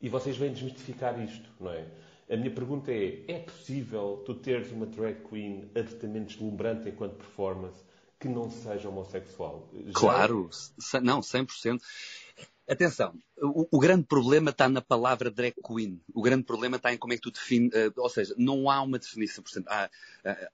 E 0.00 0.08
vocês 0.10 0.36
vêm 0.36 0.52
desmistificar 0.52 1.18
isto, 1.22 1.48
não 1.58 1.72
é? 1.72 1.86
A 2.28 2.36
minha 2.36 2.50
pergunta 2.50 2.92
é: 2.92 3.24
é 3.28 3.38
possível 3.38 4.22
tu 4.26 4.34
teres 4.34 4.70
uma 4.70 4.84
drag 4.84 5.20
queen 5.28 5.70
absolutamente 5.74 6.34
deslumbrante 6.34 6.88
enquanto 6.88 7.14
performance 7.14 7.82
que 8.18 8.28
não 8.28 8.50
seja 8.50 8.88
homossexual? 8.88 9.70
Já... 9.86 9.92
Claro, 9.92 10.50
não, 11.02 11.20
100%. 11.20 11.80
Atenção, 12.68 13.14
o, 13.40 13.68
o, 13.70 13.78
grande 13.78 14.04
problema 14.04 14.50
está 14.50 14.68
na 14.68 14.80
palavra 14.80 15.30
drag 15.30 15.54
queen. 15.64 16.00
O 16.12 16.20
grande 16.20 16.42
problema 16.42 16.76
está 16.76 16.92
em 16.92 16.98
como 16.98 17.12
é 17.12 17.16
que 17.16 17.22
tu 17.22 17.30
defines, 17.30 17.72
uh, 17.72 17.92
ou 17.96 18.08
seja, 18.08 18.34
não 18.36 18.68
há 18.68 18.82
uma 18.82 18.98
definição. 18.98 19.44
Portanto, 19.44 19.68
há, 19.68 19.88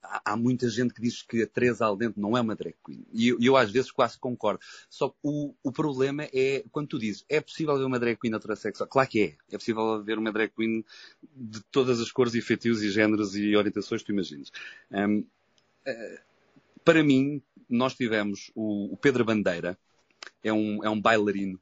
há, 0.03 0.23
há, 0.27 0.37
muita 0.37 0.69
gente 0.69 0.93
que 0.93 1.01
diz 1.01 1.23
que 1.23 1.43
a 1.43 1.47
Teresa 1.47 1.87
Aldente 1.87 2.21
não 2.21 2.37
é 2.37 2.41
uma 2.43 2.55
drag 2.55 2.75
queen. 2.85 3.03
E 3.15 3.29
eu, 3.29 3.39
eu 3.41 3.57
às 3.57 3.71
vezes 3.71 3.91
quase 3.91 4.19
concordo. 4.19 4.61
Só 4.91 5.09
que 5.09 5.17
o, 5.23 5.55
o, 5.63 5.73
problema 5.73 6.29
é, 6.35 6.63
quando 6.71 6.89
tu 6.89 6.99
dizes, 6.99 7.25
é 7.31 7.41
possível 7.41 7.75
haver 7.75 7.87
uma 7.87 7.99
drag 7.99 8.19
queen 8.21 8.35
heterossexual? 8.35 8.87
Claro 8.91 9.09
que 9.09 9.23
é. 9.23 9.37
É 9.55 9.57
possível 9.57 9.95
haver 9.95 10.19
uma 10.19 10.31
drag 10.31 10.53
queen 10.55 10.85
de 11.35 11.63
todas 11.71 11.99
as 11.99 12.13
cores 12.13 12.35
e 12.35 12.43
feitios 12.43 12.83
e 12.83 12.91
géneros 12.91 13.35
e 13.37 13.57
orientações 13.57 14.03
que 14.03 14.09
tu 14.09 14.13
imaginas. 14.13 14.53
Um, 14.91 15.21
uh, 15.21 15.27
eh, 15.87 16.21
para 16.85 17.03
mim, 17.03 17.41
nós 17.71 17.95
tivemos 17.95 18.51
o, 18.55 18.93
o 18.93 18.97
Pedro 18.99 19.25
Bandeira, 19.25 19.79
é 20.45 20.53
um, 20.53 20.85
é 20.85 20.91
um 20.91 21.01
bailarino 21.01 21.59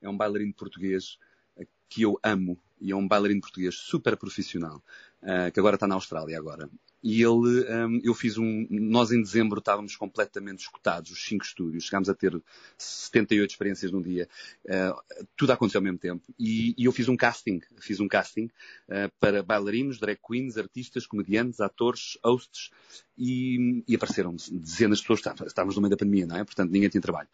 é 0.00 0.08
um 0.08 0.16
bailarino 0.16 0.54
português 0.54 1.18
eh, 1.56 1.66
que 1.88 2.02
eu 2.02 2.18
amo 2.22 2.58
e 2.80 2.92
é 2.92 2.96
um 2.96 3.06
bailarino 3.06 3.40
português 3.40 3.74
super 3.74 4.16
profissional, 4.16 4.82
uh, 5.22 5.52
que 5.52 5.60
agora 5.60 5.76
está 5.76 5.86
na 5.86 5.94
Austrália 5.94 6.38
agora. 6.38 6.68
E 7.02 7.22
ele, 7.22 7.28
um, 7.28 7.64
ehm, 7.66 8.00
eu 8.04 8.12
fiz 8.12 8.36
um, 8.36 8.66
nós 8.70 9.10
em 9.10 9.22
dezembro 9.22 9.58
estávamos 9.58 9.96
completamente 9.96 10.60
escutados, 10.60 11.10
os 11.10 11.24
cinco 11.24 11.44
estúdios, 11.44 11.84
chegámos 11.84 12.10
a 12.10 12.14
ter 12.14 12.38
78 12.76 13.50
experiências 13.50 13.90
num 13.90 14.02
dia, 14.02 14.28
uh, 14.66 15.24
tudo 15.34 15.52
aconteceu 15.52 15.78
ao 15.78 15.82
mesmo 15.82 15.98
tempo. 15.98 16.22
E, 16.38 16.74
e, 16.76 16.84
eu 16.84 16.92
fiz 16.92 17.08
um 17.08 17.16
casting, 17.16 17.60
fiz 17.78 18.00
um 18.00 18.08
casting 18.08 18.50
uh, 18.88 19.10
para 19.18 19.42
bailarinos, 19.42 19.98
drag 19.98 20.18
queens, 20.22 20.58
artistas, 20.58 21.06
comediantes, 21.06 21.60
atores, 21.60 22.18
hosts, 22.22 22.70
e, 23.16 23.82
e 23.88 23.94
apareceram 23.94 24.36
dezenas 24.52 24.98
de 24.98 25.06
pessoas, 25.06 25.20
estávamos 25.46 25.76
no 25.76 25.82
meio 25.82 25.90
da 25.90 25.96
pandemia, 25.96 26.26
não 26.26 26.36
é? 26.36 26.44
Portanto, 26.44 26.70
ninguém 26.70 26.90
tinha 26.90 27.00
trabalho. 27.00 27.28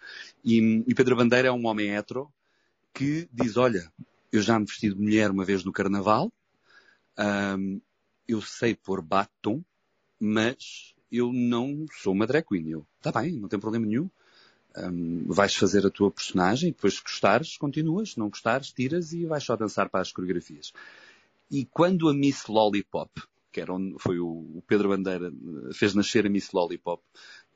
E, 0.45 0.85
e 0.87 0.95
Pedro 0.95 1.17
Bandeira 1.17 1.49
é 1.49 1.53
um 1.53 1.67
homem 1.67 1.91
hetero, 1.91 2.33
que 2.97 3.29
diz, 3.31 3.59
olha, 3.59 3.93
eu 4.33 4.41
já 4.41 4.59
me 4.59 4.65
vesti 4.65 4.89
de 4.89 4.97
mulher 4.97 5.31
uma 5.31 5.45
vez 5.45 5.63
no 5.63 5.73
carnaval, 5.73 6.33
um, 7.59 7.79
eu 8.27 8.41
sei 8.41 8.75
pôr 8.75 9.03
batom, 9.03 9.63
mas 10.19 10.95
eu 11.13 11.31
não 11.31 11.85
sou 11.93 12.15
uma 12.15 12.27
drag 12.27 12.47
queen. 12.47 12.71
Eu, 12.71 12.87
tá 13.03 13.13
bem, 13.13 13.33
não 13.33 13.49
tem 13.49 13.61
problema 13.61 13.85
nenhum. 13.85 14.09
Um, 14.79 15.27
vais 15.27 15.55
fazer 15.55 15.87
a 15.87 15.91
tua 15.91 16.11
personagem, 16.11 16.71
depois 16.71 16.95
se 16.95 17.03
gostares, 17.03 17.59
continuas, 17.59 18.13
se 18.13 18.19
não 18.19 18.31
gostares, 18.31 18.73
tiras 18.73 19.13
e 19.13 19.27
vais 19.27 19.45
só 19.45 19.57
dançar 19.57 19.91
para 19.91 20.01
as 20.01 20.11
coreografias. 20.11 20.73
E 21.51 21.67
quando 21.67 22.09
a 22.09 22.15
Miss 22.15 22.47
Lollipop, 22.47 23.11
que 23.53 23.61
era 23.61 23.75
onde 23.75 23.99
foi 23.99 24.19
o, 24.19 24.63
Pedro 24.67 24.89
Bandeira, 24.89 25.31
fez 25.75 25.95
nascer 25.95 26.27
a 26.27 26.31
Miss 26.31 26.51
Lollipop, 26.51 27.03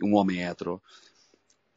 um 0.03 0.15
homem 0.17 0.43
hetero, 0.43 0.83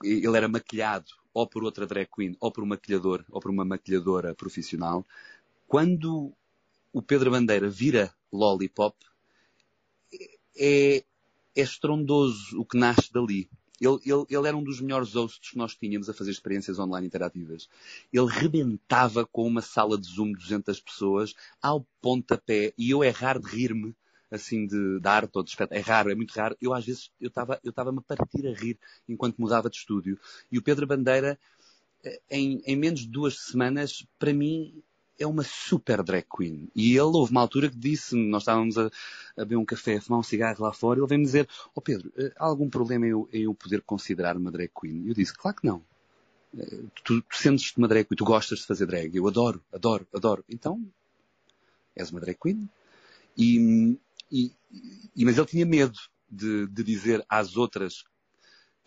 ele 0.03 0.35
era 0.35 0.49
maquilhado 0.49 1.22
ou 1.33 1.47
por 1.47 1.63
outra 1.63 1.87
drag 1.87 2.07
queen, 2.13 2.35
ou 2.39 2.51
por 2.51 2.63
um 2.63 2.67
maquilhador, 2.67 3.25
ou 3.29 3.41
por 3.41 3.49
uma 3.49 3.65
maquilhadora 3.65 4.35
profissional, 4.35 5.05
quando 5.67 6.31
o 6.91 7.01
Pedro 7.01 7.31
Bandeira 7.31 7.69
vira 7.69 8.13
lollipop, 8.31 8.95
é, 10.55 11.03
é 11.55 11.61
estrondoso 11.61 12.59
o 12.59 12.65
que 12.65 12.77
nasce 12.77 13.11
dali. 13.11 13.49
Ele, 13.81 13.99
ele, 14.05 14.25
ele, 14.29 14.47
era 14.47 14.55
um 14.55 14.63
dos 14.63 14.79
melhores 14.79 15.13
hosts 15.13 15.51
que 15.51 15.57
nós 15.57 15.75
tínhamos 15.75 16.09
a 16.09 16.13
fazer 16.13 16.31
experiências 16.31 16.79
online 16.79 17.07
interativas. 17.07 17.67
Ele 18.11 18.27
rebentava 18.27 19.25
com 19.25 19.45
uma 19.45 19.61
sala 19.61 19.97
de 19.97 20.07
Zoom 20.07 20.33
de 20.33 20.39
200 20.39 20.79
pessoas 20.79 21.33
ao 21.61 21.85
pontapé 21.99 22.73
e 22.77 22.91
eu 22.91 23.03
errar 23.03 23.39
de 23.39 23.47
rir-me 23.47 23.95
assim 24.33 24.65
de, 24.65 24.99
de 24.99 25.07
arte 25.07 25.31
ou 25.35 25.43
de 25.43 25.51
espetáculo. 25.51 25.79
É 25.79 25.83
raro, 25.83 26.11
é 26.11 26.15
muito 26.15 26.33
raro. 26.33 26.57
Eu 26.59 26.73
às 26.73 26.85
vezes 26.85 27.11
eu 27.21 27.27
estava 27.27 27.59
eu 27.63 27.69
estava-me 27.69 27.99
a 27.99 28.01
partir 28.01 28.47
a 28.47 28.53
rir 28.53 28.77
enquanto 29.07 29.37
mudava 29.37 29.69
de 29.69 29.77
estúdio. 29.77 30.19
E 30.51 30.57
o 30.57 30.63
Pedro 30.63 30.87
Bandeira, 30.87 31.39
eh, 32.03 32.21
em, 32.31 32.61
em 32.65 32.75
menos 32.75 33.01
de 33.01 33.07
duas 33.09 33.39
semanas, 33.39 34.05
para 34.17 34.33
mim 34.33 34.83
é 35.19 35.27
uma 35.27 35.43
super 35.43 36.01
drag 36.03 36.25
queen. 36.35 36.69
E 36.75 36.91
ele 36.91 37.01
houve 37.01 37.31
uma 37.31 37.41
altura 37.41 37.69
que 37.69 37.77
disse, 37.77 38.15
nós 38.15 38.41
estávamos 38.41 38.77
a, 38.77 38.87
a 39.37 39.41
beber 39.43 39.57
um 39.57 39.65
café, 39.65 39.97
a 39.97 40.01
fumar 40.01 40.19
um 40.19 40.23
cigarro 40.23 40.63
lá 40.63 40.73
fora, 40.73 40.99
ele 40.99 41.07
veio-me 41.07 41.25
dizer, 41.25 41.47
ó 41.67 41.71
oh 41.75 41.81
Pedro, 41.81 42.11
eh, 42.17 42.33
há 42.35 42.45
algum 42.45 42.69
problema 42.69 43.05
em 43.05 43.09
eu, 43.09 43.29
em 43.31 43.43
eu 43.43 43.53
poder 43.53 43.81
considerar 43.83 44.35
uma 44.35 44.51
drag 44.51 44.71
queen? 44.79 45.03
E 45.05 45.09
eu 45.09 45.13
disse, 45.13 45.33
claro 45.33 45.57
que 45.57 45.67
não. 45.67 45.83
Eh, 46.57 46.83
tu, 47.03 47.21
tu 47.21 47.37
sentes-te 47.37 47.77
uma 47.77 47.87
drag 47.87 48.05
queen, 48.07 48.17
tu 48.17 48.25
gostas 48.25 48.59
de 48.59 48.65
fazer 48.65 48.87
drag. 48.87 49.15
Eu 49.15 49.27
adoro, 49.27 49.61
adoro, 49.71 50.07
adoro. 50.13 50.43
Então, 50.49 50.83
és 51.95 52.09
uma 52.09 52.19
drag 52.19 52.37
queen. 52.41 52.67
E, 53.37 53.97
e, 54.33 54.51
e, 55.15 55.23
mas 55.23 55.37
ele 55.37 55.45
tinha 55.45 55.65
medo 55.65 55.97
de, 56.27 56.65
de 56.65 56.83
dizer 56.83 57.23
às 57.29 57.55
outras 57.55 58.03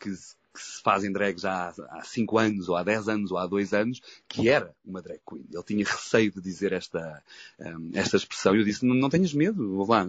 que, 0.01 0.11
que 0.11 0.61
se 0.61 0.83
fazem 0.83 1.13
drag 1.13 1.39
já 1.39 1.73
há 1.91 2.03
5 2.03 2.37
anos, 2.37 2.69
ou 2.69 2.75
há 2.75 2.83
10 2.83 3.09
anos, 3.09 3.31
ou 3.31 3.39
há 3.39 3.47
2 3.47 3.73
anos, 3.73 4.01
que 4.29 4.49
era 4.49 4.75
uma 4.85 5.01
drag 5.01 5.21
queen. 5.25 5.47
Ele 5.53 5.63
tinha 5.63 5.85
receio 5.85 6.33
de 6.33 6.41
dizer 6.41 6.73
esta, 6.73 7.23
um, 7.61 7.91
esta 7.95 8.17
expressão. 8.17 8.57
Eu 8.57 8.65
disse, 8.65 8.85
não, 8.85 9.09
tenhas 9.09 9.33
medo, 9.33 9.77
vou 9.77 9.89
lá. 9.89 10.05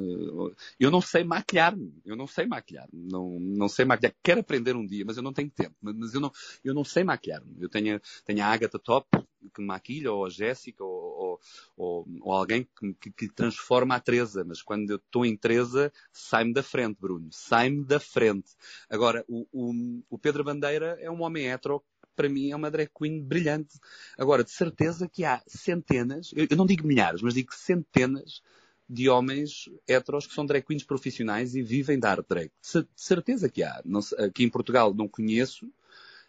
Eu 0.79 0.89
não 0.89 1.01
sei 1.01 1.23
maquilhar-me. 1.23 1.93
Eu 2.03 2.15
não 2.15 2.25
sei 2.25 2.47
maquilhar. 2.47 2.87
Não, 2.91 3.39
não 3.39 3.69
sei 3.69 3.85
maquilhar. 3.85 4.15
Quero 4.23 4.39
aprender 4.39 4.75
um 4.75 4.87
dia, 4.87 5.03
mas 5.05 5.17
eu 5.17 5.23
não 5.23 5.33
tenho 5.33 5.51
tempo. 5.51 5.75
Mas 5.79 6.15
eu 6.15 6.19
não, 6.19 6.31
eu 6.63 6.73
não 6.73 6.83
sei 6.83 7.03
maquilhar-me. 7.03 7.55
Eu 7.59 7.69
tenho, 7.69 8.01
tenho 8.25 8.43
a 8.43 8.47
Agatha 8.47 8.79
Top, 8.79 9.07
que 9.53 9.61
maquilha, 9.61 10.11
ou 10.11 10.25
a 10.25 10.29
Jéssica, 10.29 10.83
ou, 10.83 11.39
ou, 11.75 12.07
ou, 12.21 12.33
alguém 12.33 12.67
que, 12.99 13.11
que, 13.11 13.27
transforma 13.29 13.95
a 13.95 13.99
Teresa. 13.99 14.43
Mas 14.43 14.61
quando 14.61 14.89
eu 14.89 14.97
estou 14.97 15.25
em 15.25 15.35
Teresa, 15.35 15.91
sai-me 16.11 16.53
da 16.53 16.63
frente, 16.63 16.97
Bruno. 16.99 17.29
Sai-me 17.31 17.83
da 17.83 17.99
frente. 17.99 18.51
Agora, 18.89 19.23
o, 19.27 19.47
o, 19.51 20.03
o 20.09 20.17
Pedro 20.17 20.43
Bandeira 20.43 20.97
é 20.99 21.09
um 21.09 21.21
homem 21.21 21.47
hetero 21.47 21.83
para 22.15 22.27
mim 22.27 22.49
é 22.49 22.55
uma 22.55 22.71
drag 22.71 22.89
queen 22.97 23.21
brilhante. 23.21 23.79
Agora, 24.17 24.43
de 24.43 24.49
certeza 24.49 25.07
que 25.07 25.23
há 25.23 25.41
centenas, 25.45 26.31
eu 26.35 26.57
não 26.57 26.65
digo 26.65 26.87
milhares, 26.87 27.21
mas 27.21 27.35
digo 27.35 27.53
centenas 27.53 28.41
de 28.89 29.09
homens 29.09 29.69
heteros 29.87 30.25
que 30.25 30.33
são 30.33 30.45
drag 30.45 30.65
queens 30.65 30.83
profissionais 30.83 31.55
e 31.55 31.61
vivem 31.61 31.99
da 31.99 32.11
arte 32.11 32.27
drag. 32.27 32.51
De 32.61 32.87
certeza 32.95 33.49
que 33.49 33.61
há. 33.61 33.81
Não, 33.85 33.99
aqui 34.17 34.43
em 34.43 34.49
Portugal 34.49 34.93
não 34.93 35.07
conheço, 35.07 35.71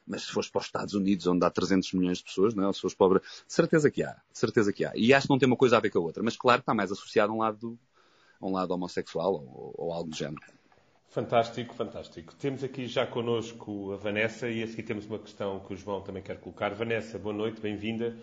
mas 0.08 0.22
se 0.22 0.32
fores 0.32 0.48
para 0.48 0.60
os 0.60 0.66
Estados 0.66 0.94
Unidos, 0.94 1.26
onde 1.26 1.44
há 1.44 1.50
300 1.50 1.92
milhões 1.92 2.18
de 2.18 2.24
pessoas, 2.24 2.54
não 2.54 2.68
é? 2.68 2.72
se 2.72 2.80
fores 2.80 2.96
pobre, 2.96 3.20
certeza 3.46 3.90
que 3.90 4.02
há, 4.02 4.16
certeza 4.32 4.72
que 4.72 4.84
há. 4.84 4.92
E 4.94 5.12
acho 5.12 5.26
que 5.26 5.30
não 5.30 5.38
tem 5.38 5.46
uma 5.46 5.56
coisa 5.56 5.76
a 5.76 5.80
ver 5.80 5.90
com 5.90 5.98
a 5.98 6.02
outra, 6.02 6.22
mas 6.22 6.36
claro 6.36 6.60
que 6.60 6.62
está 6.62 6.74
mais 6.74 6.90
associado 6.90 7.32
a 7.32 7.34
um 7.34 7.38
lado, 7.38 7.78
a 8.40 8.46
um 8.46 8.52
lado 8.52 8.72
homossexual 8.72 9.34
ou, 9.34 9.74
ou 9.76 9.92
algo 9.92 10.10
do 10.10 10.16
género. 10.16 10.40
Fantástico, 11.10 11.74
fantástico. 11.74 12.34
Temos 12.34 12.62
aqui 12.62 12.86
já 12.86 13.06
connosco 13.06 13.92
a 13.92 13.96
Vanessa 13.96 14.48
e 14.48 14.62
a 14.62 14.66
seguir 14.66 14.82
temos 14.82 15.06
uma 15.06 15.18
questão 15.18 15.58
que 15.60 15.72
o 15.72 15.76
João 15.76 16.02
também 16.02 16.22
quer 16.22 16.38
colocar. 16.38 16.74
Vanessa, 16.74 17.18
boa 17.18 17.34
noite, 17.34 17.60
bem-vinda. 17.60 18.16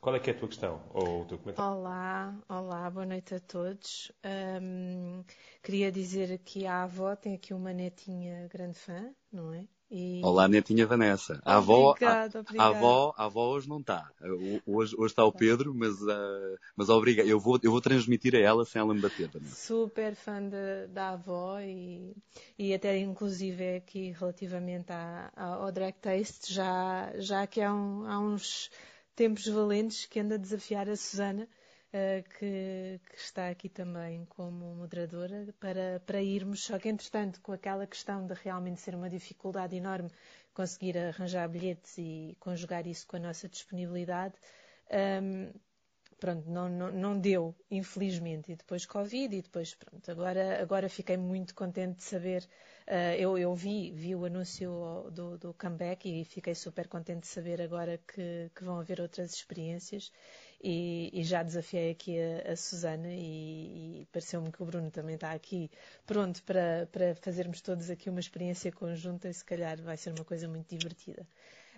Qual 0.00 0.16
é 0.16 0.18
que 0.18 0.30
é 0.30 0.32
a 0.32 0.36
tua 0.36 0.48
questão 0.48 0.82
ou 0.92 1.22
o 1.22 1.24
teu 1.24 1.38
comentário? 1.38 1.72
Olá, 1.72 2.34
olá, 2.48 2.90
boa 2.90 3.06
noite 3.06 3.36
a 3.36 3.38
todos. 3.38 4.10
Um, 4.60 5.22
queria 5.62 5.92
dizer 5.92 6.40
que 6.40 6.66
a 6.66 6.82
avó 6.82 7.14
tem 7.14 7.36
aqui 7.36 7.54
uma 7.54 7.72
netinha 7.72 8.48
grande 8.48 8.76
fã, 8.76 9.14
não 9.32 9.54
é? 9.54 9.64
E... 9.94 10.22
Olá, 10.24 10.48
netinha 10.48 10.86
Vanessa. 10.86 11.38
A 11.44 11.56
avó, 11.56 11.90
Obrigada, 11.90 12.38
a, 12.38 12.40
obrigada. 12.40 12.74
a 12.74 12.78
avó, 12.78 13.14
a 13.14 13.24
avó 13.26 13.48
hoje 13.50 13.68
não 13.68 13.78
está. 13.78 14.10
Hoje, 14.66 14.96
hoje 14.96 15.12
está 15.12 15.22
o 15.22 15.30
Pedro, 15.30 15.74
mas, 15.74 16.00
uh, 16.00 16.58
mas 16.74 16.88
obrigado. 16.88 17.28
Eu 17.28 17.38
vou, 17.38 17.60
eu 17.62 17.70
vou 17.70 17.78
transmitir 17.80 18.34
a 18.34 18.38
ela 18.38 18.64
sem 18.64 18.80
ela 18.80 18.94
me 18.94 19.02
bater 19.02 19.28
também. 19.28 19.50
Super 19.50 20.14
fã 20.14 20.40
de- 20.48 20.86
da 20.88 21.10
avó 21.10 21.60
e, 21.60 22.16
e 22.58 22.72
até 22.72 22.96
inclusive 22.98 23.76
aqui 23.76 24.12
relativamente 24.12 24.90
à, 24.90 25.30
ao 25.36 25.70
Drag 25.70 25.92
Taste, 26.00 26.54
já, 26.54 27.12
já 27.18 27.46
que 27.46 27.60
há, 27.60 27.70
um- 27.74 28.06
há 28.06 28.18
uns 28.18 28.70
tempos 29.14 29.46
valentes 29.46 30.06
que 30.06 30.20
anda 30.20 30.36
a 30.36 30.38
desafiar 30.38 30.88
a 30.88 30.96
Susana, 30.96 31.46
que, 32.38 33.00
que 33.10 33.16
está 33.18 33.48
aqui 33.50 33.68
também 33.68 34.24
como 34.26 34.74
moderadora, 34.74 35.54
para, 35.60 36.00
para 36.06 36.22
irmos, 36.22 36.64
só 36.64 36.78
que 36.78 36.88
entretanto 36.88 37.40
com 37.40 37.52
aquela 37.52 37.86
questão 37.86 38.26
de 38.26 38.34
realmente 38.34 38.80
ser 38.80 38.94
uma 38.94 39.10
dificuldade 39.10 39.76
enorme 39.76 40.10
conseguir 40.54 40.96
arranjar 40.98 41.48
bilhetes 41.48 41.96
e 41.98 42.36
conjugar 42.40 42.86
isso 42.86 43.06
com 43.06 43.16
a 43.16 43.20
nossa 43.20 43.48
disponibilidade, 43.48 44.34
hum, 45.22 45.52
pronto, 46.18 46.48
não, 46.50 46.68
não, 46.68 46.92
não 46.92 47.18
deu, 47.18 47.54
infelizmente. 47.70 48.52
E 48.52 48.56
depois 48.56 48.86
Covid, 48.86 49.34
e 49.36 49.42
depois, 49.42 49.74
pronto, 49.74 50.10
agora, 50.10 50.62
agora 50.62 50.88
fiquei 50.88 51.16
muito 51.16 51.54
contente 51.54 51.96
de 51.98 52.04
saber. 52.04 52.48
eh, 52.86 53.16
eu, 53.18 53.36
eu 53.38 53.54
vi, 53.54 53.90
vi 53.92 54.14
o 54.14 54.24
anúncio 54.24 54.70
do, 55.12 55.36
do 55.38 55.54
comeback 55.54 56.08
e 56.08 56.24
fiquei 56.24 56.54
super 56.54 56.86
contente 56.88 57.20
de 57.22 57.26
saber 57.28 57.60
agora 57.60 57.98
que, 57.98 58.50
que 58.54 58.64
vão 58.64 58.78
haver 58.78 59.00
outras 59.00 59.34
experiências. 59.34 60.12
E, 60.64 61.10
e 61.12 61.24
já 61.24 61.42
desafiei 61.42 61.90
aqui 61.90 62.16
a, 62.20 62.52
a 62.52 62.56
Susana 62.56 63.08
e, 63.08 64.02
e 64.02 64.08
pareceu-me 64.12 64.52
que 64.52 64.62
o 64.62 64.66
Bruno 64.66 64.92
também 64.92 65.16
está 65.16 65.32
aqui 65.32 65.68
pronto 66.06 66.40
para, 66.44 66.88
para 66.92 67.16
fazermos 67.16 67.60
todos 67.60 67.90
aqui 67.90 68.08
uma 68.08 68.20
experiência 68.20 68.70
conjunta 68.70 69.28
e 69.28 69.34
se 69.34 69.44
calhar 69.44 69.82
vai 69.82 69.96
ser 69.96 70.10
uma 70.10 70.24
coisa 70.24 70.46
muito 70.46 70.68
divertida. 70.68 71.26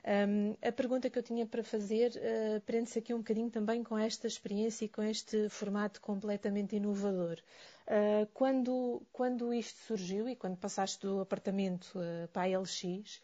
Um, 0.07 0.55
a 0.61 0.71
pergunta 0.71 1.09
que 1.09 1.19
eu 1.19 1.23
tinha 1.23 1.47
para 1.47 1.65
fazer 1.65 2.11
uh, 2.11 2.61
prende-se 2.61 2.99
aqui 2.99 3.15
um 3.15 3.19
bocadinho 3.19 3.49
também 3.49 3.83
com 3.83 3.97
esta 3.97 4.27
experiência 4.27 4.85
e 4.85 4.89
com 4.89 5.03
este 5.03 5.49
formato 5.49 5.99
completamente 5.99 6.77
inovador. 6.77 7.39
Uh, 7.87 8.27
quando, 8.35 9.01
quando 9.11 9.55
isto 9.55 9.79
surgiu 9.79 10.29
e 10.29 10.37
quando 10.37 10.59
passaste 10.59 11.01
do 11.01 11.21
apartamento 11.21 11.87
uh, 11.99 12.29
para 12.29 12.55
a 12.55 12.61
LX, 12.61 13.23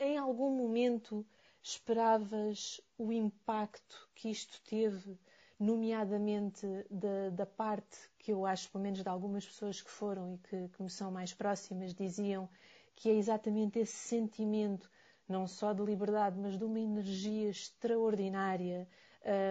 em 0.00 0.18
algum 0.18 0.50
momento 0.50 1.24
esperavas 1.64 2.78
o 2.98 3.10
impacto 3.10 4.08
que 4.14 4.28
isto 4.30 4.60
teve, 4.62 5.18
nomeadamente 5.58 6.66
da, 6.90 7.30
da 7.30 7.46
parte 7.46 7.96
que 8.18 8.32
eu 8.32 8.44
acho, 8.44 8.70
pelo 8.70 8.84
menos 8.84 9.02
de 9.02 9.08
algumas 9.08 9.46
pessoas 9.46 9.80
que 9.80 9.90
foram 9.90 10.34
e 10.34 10.38
que, 10.38 10.68
que 10.68 10.82
me 10.82 10.90
são 10.90 11.10
mais 11.10 11.32
próximas, 11.32 11.94
diziam 11.94 12.48
que 12.94 13.08
é 13.08 13.14
exatamente 13.14 13.78
esse 13.78 13.96
sentimento, 13.96 14.90
não 15.26 15.46
só 15.46 15.72
de 15.72 15.82
liberdade, 15.82 16.38
mas 16.38 16.58
de 16.58 16.64
uma 16.64 16.78
energia 16.78 17.48
extraordinária, 17.48 18.86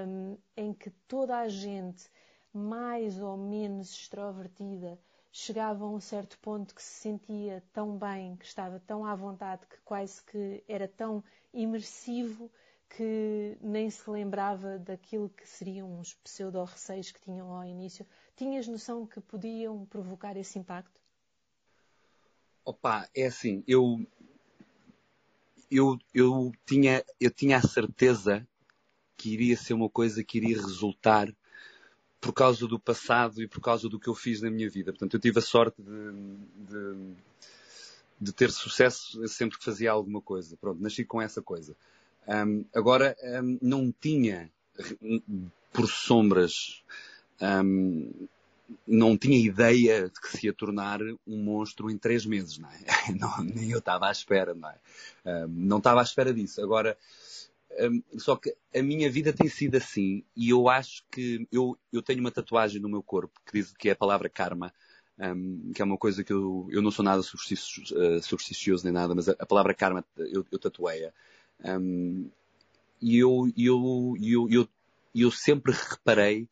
um, 0.07 0.37
em 0.55 0.71
que 0.71 0.91
toda 1.07 1.39
a 1.39 1.47
gente, 1.47 2.11
mais 2.53 3.19
ou 3.19 3.35
menos 3.35 3.91
extrovertida, 3.91 4.99
chegava 5.35 5.83
a 5.83 5.89
um 5.89 5.99
certo 5.99 6.37
ponto 6.37 6.75
que 6.75 6.81
se 6.83 7.01
sentia 7.01 7.63
tão 7.73 7.97
bem, 7.97 8.35
que 8.37 8.45
estava 8.45 8.79
tão 8.79 9.03
à 9.03 9.15
vontade, 9.15 9.65
que 9.65 9.77
quase 9.83 10.23
que 10.23 10.63
era 10.67 10.87
tão 10.87 11.23
imersivo 11.51 12.51
que 12.87 13.57
nem 13.59 13.89
se 13.89 14.07
lembrava 14.07 14.77
daquilo 14.77 15.27
que 15.29 15.47
seriam 15.47 15.99
os 15.99 16.13
pseudo-receios 16.13 17.11
que 17.11 17.19
tinham 17.19 17.51
ao 17.51 17.65
início. 17.65 18.05
Tinhas 18.35 18.67
noção 18.67 19.07
que 19.07 19.19
podiam 19.19 19.83
provocar 19.87 20.37
esse 20.37 20.59
impacto? 20.59 21.01
Opa, 22.63 23.09
é 23.15 23.25
assim, 23.25 23.63
eu, 23.67 24.05
eu, 25.71 25.97
eu, 26.13 26.51
tinha, 26.63 27.03
eu 27.19 27.31
tinha 27.31 27.57
a 27.57 27.61
certeza 27.67 28.47
que 29.17 29.33
iria 29.33 29.57
ser 29.57 29.73
uma 29.73 29.89
coisa 29.89 30.23
que 30.23 30.37
iria 30.37 30.57
resultar 30.57 31.33
por 32.23 32.31
causa 32.31 32.65
do 32.65 32.79
passado 32.79 33.43
e 33.43 33.47
por 33.49 33.59
causa 33.59 33.89
do 33.89 33.99
que 33.99 34.07
eu 34.07 34.15
fiz 34.15 34.41
na 34.41 34.49
minha 34.49 34.69
vida. 34.69 34.93
Portanto, 34.93 35.13
eu 35.13 35.19
tive 35.19 35.39
a 35.39 35.41
sorte 35.41 35.81
de, 35.81 36.13
de, 36.71 37.13
de 38.19 38.31
ter 38.31 38.49
sucesso 38.49 39.27
sempre 39.27 39.57
que 39.57 39.65
fazia 39.65 39.91
alguma 39.91 40.21
coisa. 40.21 40.55
Pronto, 40.55 40.81
nasci 40.81 41.03
com 41.03 41.21
essa 41.21 41.41
coisa. 41.41 41.75
Um, 42.25 42.63
agora, 42.73 43.13
um, 43.21 43.59
não 43.61 43.93
tinha, 43.99 44.49
por 45.73 45.89
sombras, 45.89 46.81
um, 47.41 48.09
não 48.87 49.17
tinha 49.17 49.37
ideia 49.37 50.05
de 50.07 50.21
que 50.21 50.29
se 50.29 50.45
ia 50.45 50.53
tornar 50.53 51.01
um 51.27 51.43
monstro 51.43 51.91
em 51.91 51.97
três 51.97 52.25
meses, 52.25 52.57
não 52.57 52.69
é? 52.69 52.79
Não, 53.19 53.43
nem 53.43 53.69
eu 53.69 53.79
estava 53.79 54.07
à 54.07 54.11
espera, 54.11 54.53
não 54.53 54.69
é? 54.69 54.77
Não 55.49 55.79
estava 55.79 55.99
à 55.99 56.03
espera 56.03 56.33
disso. 56.33 56.61
Agora, 56.61 56.97
só 58.17 58.35
que 58.35 58.55
a 58.75 58.81
minha 58.81 59.09
vida 59.09 59.33
tem 59.33 59.47
sido 59.47 59.75
assim 59.75 60.23
e 60.35 60.49
eu 60.49 60.69
acho 60.69 61.03
que 61.11 61.47
eu, 61.51 61.77
eu 61.91 62.01
tenho 62.01 62.19
uma 62.19 62.31
tatuagem 62.31 62.81
no 62.81 62.89
meu 62.89 63.01
corpo 63.01 63.39
que 63.45 63.53
diz 63.53 63.73
que 63.73 63.89
é 63.89 63.93
a 63.93 63.95
palavra 63.95 64.29
karma, 64.29 64.73
um, 65.17 65.71
que 65.73 65.81
é 65.81 65.85
uma 65.85 65.97
coisa 65.97 66.23
que 66.23 66.33
eu, 66.33 66.67
eu 66.71 66.81
não 66.81 66.91
sou 66.91 67.03
nada 67.03 67.21
supersticioso, 67.21 67.95
uh, 67.95 68.21
supersticioso 68.21 68.83
nem 68.83 68.93
nada, 68.93 69.13
mas 69.15 69.29
a, 69.29 69.35
a 69.39 69.45
palavra 69.45 69.73
karma 69.73 70.05
eu, 70.17 70.45
eu 70.51 70.59
tatuei-a. 70.59 71.11
Um, 71.63 72.29
e 73.01 73.17
eu, 73.17 73.51
eu, 73.57 74.15
eu, 74.21 74.49
eu, 74.49 74.69
eu 75.13 75.31
sempre 75.31 75.73
reparei 75.73 76.47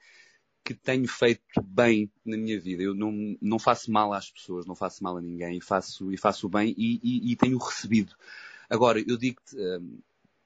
que 0.63 0.73
tenho 0.73 1.07
feito 1.07 1.41
bem 1.63 2.11
na 2.25 2.37
minha 2.37 2.59
vida. 2.59 2.83
Eu 2.83 2.93
não, 2.93 3.37
não 3.41 3.57
faço 3.57 3.91
mal 3.91 4.13
às 4.13 4.29
pessoas, 4.29 4.65
não 4.65 4.75
faço 4.75 5.03
mal 5.03 5.17
a 5.17 5.21
ninguém, 5.21 5.57
e 5.57 5.61
faço, 5.61 6.11
e 6.11 6.17
faço 6.17 6.47
bem 6.49 6.73
e, 6.77 6.99
e, 7.03 7.31
e 7.31 7.35
tenho 7.35 7.57
recebido. 7.57 8.15
Agora, 8.69 8.99
eu 8.99 9.17
digo-te, 9.17 9.55
um, 9.57 9.99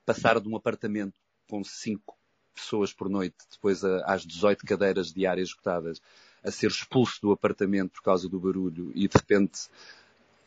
passar 0.06 0.40
de 0.40 0.48
um 0.48 0.56
apartamento 0.56 1.20
com 1.50 1.64
cinco 1.64 2.18
pessoas 2.54 2.94
por 2.94 3.10
noite, 3.10 3.36
depois 3.52 3.84
a, 3.84 4.06
às 4.06 4.26
18 4.26 4.66
cadeiras 4.66 5.12
diárias 5.12 5.50
esgotadas, 5.50 6.02
a 6.44 6.52
ser 6.52 6.68
expulso 6.68 7.20
do 7.22 7.32
apartamento 7.32 7.92
por 7.94 8.02
causa 8.02 8.30
do 8.30 8.40
barulho 8.40 8.92
e 8.96 9.08
de 9.08 9.18
repente 9.18 9.68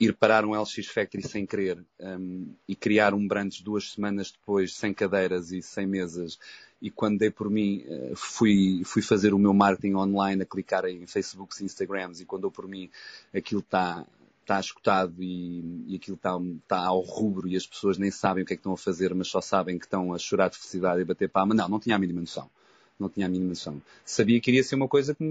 ir 0.00 0.14
parar 0.14 0.44
um 0.44 0.54
LX 0.54 0.86
Factory 0.86 1.26
sem 1.26 1.44
querer 1.44 1.84
um, 1.98 2.54
e 2.68 2.76
criar 2.76 3.14
um 3.14 3.26
brunch 3.26 3.62
duas 3.64 3.92
semanas 3.92 4.30
depois, 4.30 4.74
sem 4.74 4.94
cadeiras 4.94 5.50
e 5.50 5.60
sem 5.60 5.86
mesas. 5.86 6.38
E 6.80 6.88
quando 6.88 7.18
dei 7.18 7.30
por 7.30 7.50
mim, 7.50 7.84
uh, 7.88 8.14
fui, 8.14 8.82
fui 8.84 9.02
fazer 9.02 9.34
o 9.34 9.38
meu 9.38 9.52
marketing 9.52 9.94
online, 9.94 10.42
a 10.42 10.46
clicar 10.46 10.84
em 10.84 11.04
Facebooks 11.06 11.60
e 11.60 11.64
Instagrams, 11.64 12.20
e 12.20 12.24
quando 12.24 12.42
dou 12.42 12.50
por 12.50 12.68
mim, 12.68 12.88
aquilo 13.34 13.60
está 13.60 14.06
está 14.48 14.58
escutado 14.58 15.22
e, 15.22 15.84
e 15.88 15.96
aquilo 15.96 16.16
está, 16.16 16.38
está 16.62 16.78
ao 16.86 17.00
rubro 17.00 17.46
e 17.46 17.54
as 17.54 17.66
pessoas 17.66 17.98
nem 17.98 18.10
sabem 18.10 18.42
o 18.42 18.46
que 18.46 18.54
é 18.54 18.56
que 18.56 18.60
estão 18.60 18.72
a 18.72 18.78
fazer, 18.78 19.14
mas 19.14 19.28
só 19.28 19.42
sabem 19.42 19.78
que 19.78 19.84
estão 19.84 20.14
a 20.14 20.18
chorar 20.18 20.48
de 20.48 20.56
felicidade 20.56 21.02
e 21.02 21.04
bater 21.04 21.28
palma. 21.28 21.54
Não, 21.54 21.68
não 21.68 21.78
tinha 21.78 21.94
a 21.94 21.98
mínima 21.98 22.20
noção. 22.20 22.50
Não 22.98 23.10
tinha 23.10 23.26
a 23.26 23.28
mínima 23.28 23.50
noção. 23.50 23.80
Sabia 24.04 24.40
que 24.40 24.50
iria 24.50 24.64
ser 24.64 24.74
uma 24.74 24.88
coisa 24.88 25.14
que 25.14 25.24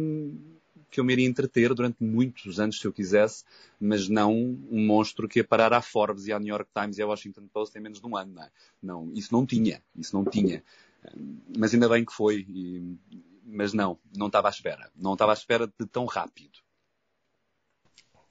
que 0.90 1.02
eu 1.02 1.04
me 1.04 1.12
iria 1.12 1.28
entreter 1.28 1.74
durante 1.74 2.02
muitos 2.02 2.62
anos 2.62 2.80
se 2.80 2.88
eu 2.88 2.94
quisesse, 2.94 3.44
mas 3.78 4.08
não 4.08 4.34
um 4.34 4.86
monstro 4.86 5.28
que 5.28 5.40
ia 5.40 5.44
parar 5.44 5.74
à 5.74 5.82
Forbes 5.82 6.28
e 6.28 6.32
à 6.32 6.40
New 6.40 6.48
York 6.48 6.70
Times 6.74 6.98
e 6.98 7.02
à 7.02 7.08
Washington 7.08 7.46
Post 7.52 7.78
em 7.78 7.82
menos 7.82 8.00
de 8.00 8.08
um 8.08 8.16
ano. 8.16 8.34
Não, 8.34 8.44
é? 8.44 8.50
não 8.82 9.12
isso 9.14 9.34
não 9.34 9.46
tinha. 9.46 9.84
Isso 9.98 10.16
não 10.16 10.24
tinha. 10.24 10.64
Mas 11.58 11.74
ainda 11.74 11.90
bem 11.90 12.06
que 12.06 12.14
foi. 12.14 12.46
E, 12.48 12.98
mas 13.46 13.74
não, 13.74 14.00
não 14.16 14.28
estava 14.28 14.48
à 14.48 14.52
espera. 14.52 14.90
Não 14.96 15.14
estava 15.14 15.34
à 15.34 15.34
espera 15.34 15.68
de 15.68 15.86
tão 15.88 16.06
rápido. 16.06 16.60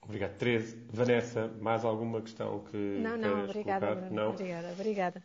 Obrigado. 0.07 0.37
Teresa, 0.38 0.77
Vanessa, 0.92 1.49
mais 1.61 1.85
alguma 1.85 2.23
questão 2.23 2.61
que 2.64 2.77
Não, 2.77 3.16
não, 3.16 3.45
obrigada, 3.45 3.87
colocar? 3.87 3.95
Bruno. 4.07 4.16
Não? 4.16 4.31
Obrigada, 4.31 4.73
obrigada. 4.73 5.23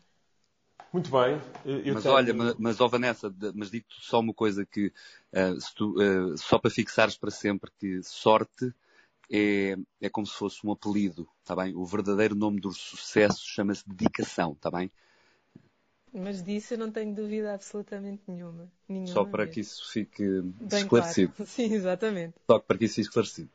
Muito 0.92 1.10
bem. 1.10 1.40
Eu 1.64 1.94
mas 1.94 2.04
tenho... 2.04 2.16
olha, 2.16 2.34
mas, 2.34 2.56
mas 2.58 2.82
ó 2.82 2.88
Vanessa, 2.88 3.34
mas 3.54 3.72
digo-te 3.72 3.96
só 4.04 4.20
uma 4.20 4.34
coisa 4.34 4.66
que, 4.66 4.88
uh, 4.88 5.74
tu, 5.76 5.94
uh, 5.94 6.38
só 6.38 6.58
para 6.58 6.72
fixares 6.72 7.16
para 7.16 7.32
sempre, 7.32 7.72
que 7.80 8.02
sorte 8.04 8.74
é, 9.32 9.78
é 10.02 10.10
como 10.10 10.28
se 10.28 10.34
fosse 10.34 10.66
um 10.66 10.72
apelido, 10.72 11.28
está 11.42 11.56
bem? 11.56 11.74
O 11.76 11.86
verdadeiro 11.86 12.36
nome 12.36 12.60
do 12.60 12.74
sucesso 12.74 13.42
chama-se 13.46 13.88
dedicação, 13.88 14.52
está 14.52 14.70
bem? 14.70 14.92
Mas 16.14 16.44
disso 16.44 16.74
eu 16.74 16.78
não 16.78 16.92
tenho 16.92 17.16
dúvida 17.16 17.54
absolutamente 17.54 18.24
nenhuma. 18.28 18.70
nenhuma 18.90 19.14
só 19.14 19.24
para 19.24 19.46
mesmo. 19.46 19.54
que 19.54 19.60
isso 19.62 19.90
fique 19.90 20.42
Bem 20.42 20.82
esclarecido. 20.82 21.32
Claro. 21.32 21.48
Sim, 21.50 21.74
exatamente. 21.74 22.34
Só 22.46 22.60
para 22.60 22.78
que 22.78 22.86
isso 22.86 22.96
fique 22.96 23.08
esclarecido. 23.08 23.50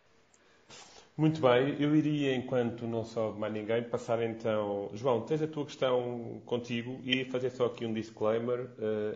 Muito 1.18 1.40
bem, 1.40 1.80
eu 1.80 1.96
iria, 1.96 2.36
enquanto 2.36 2.86
não 2.86 3.02
soube 3.02 3.40
mais 3.40 3.50
ninguém, 3.50 3.82
passar 3.82 4.22
então. 4.22 4.90
João, 4.92 5.22
tens 5.22 5.40
a 5.40 5.46
tua 5.46 5.64
questão 5.64 6.42
contigo 6.44 7.00
e 7.04 7.24
fazer 7.24 7.48
só 7.48 7.64
aqui 7.64 7.86
um 7.86 7.94
disclaimer. 7.94 8.68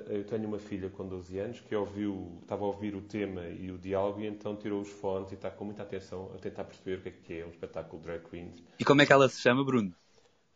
Eu 0.08 0.24
tenho 0.24 0.48
uma 0.48 0.58
filha 0.58 0.88
com 0.88 1.06
12 1.06 1.38
anos 1.38 1.60
que 1.60 1.76
ouviu, 1.76 2.38
estava 2.40 2.64
a 2.64 2.68
ouvir 2.68 2.94
o 2.94 3.02
tema 3.02 3.46
e 3.48 3.70
o 3.70 3.76
diálogo 3.76 4.22
e 4.22 4.26
então 4.26 4.56
tirou 4.56 4.80
os 4.80 4.88
fones 4.88 5.30
e 5.30 5.34
está 5.34 5.50
com 5.50 5.66
muita 5.66 5.82
atenção 5.82 6.32
a 6.34 6.38
tentar 6.38 6.64
perceber 6.64 7.00
o 7.00 7.02
que 7.02 7.08
é 7.10 7.12
que 7.12 7.38
é 7.40 7.44
um 7.44 7.50
espetáculo 7.50 8.00
Drag 8.02 8.22
Queens. 8.30 8.62
E 8.78 8.84
como 8.84 9.02
é 9.02 9.06
que 9.06 9.12
ela 9.12 9.28
se 9.28 9.38
chama, 9.38 9.62
Bruno? 9.62 9.94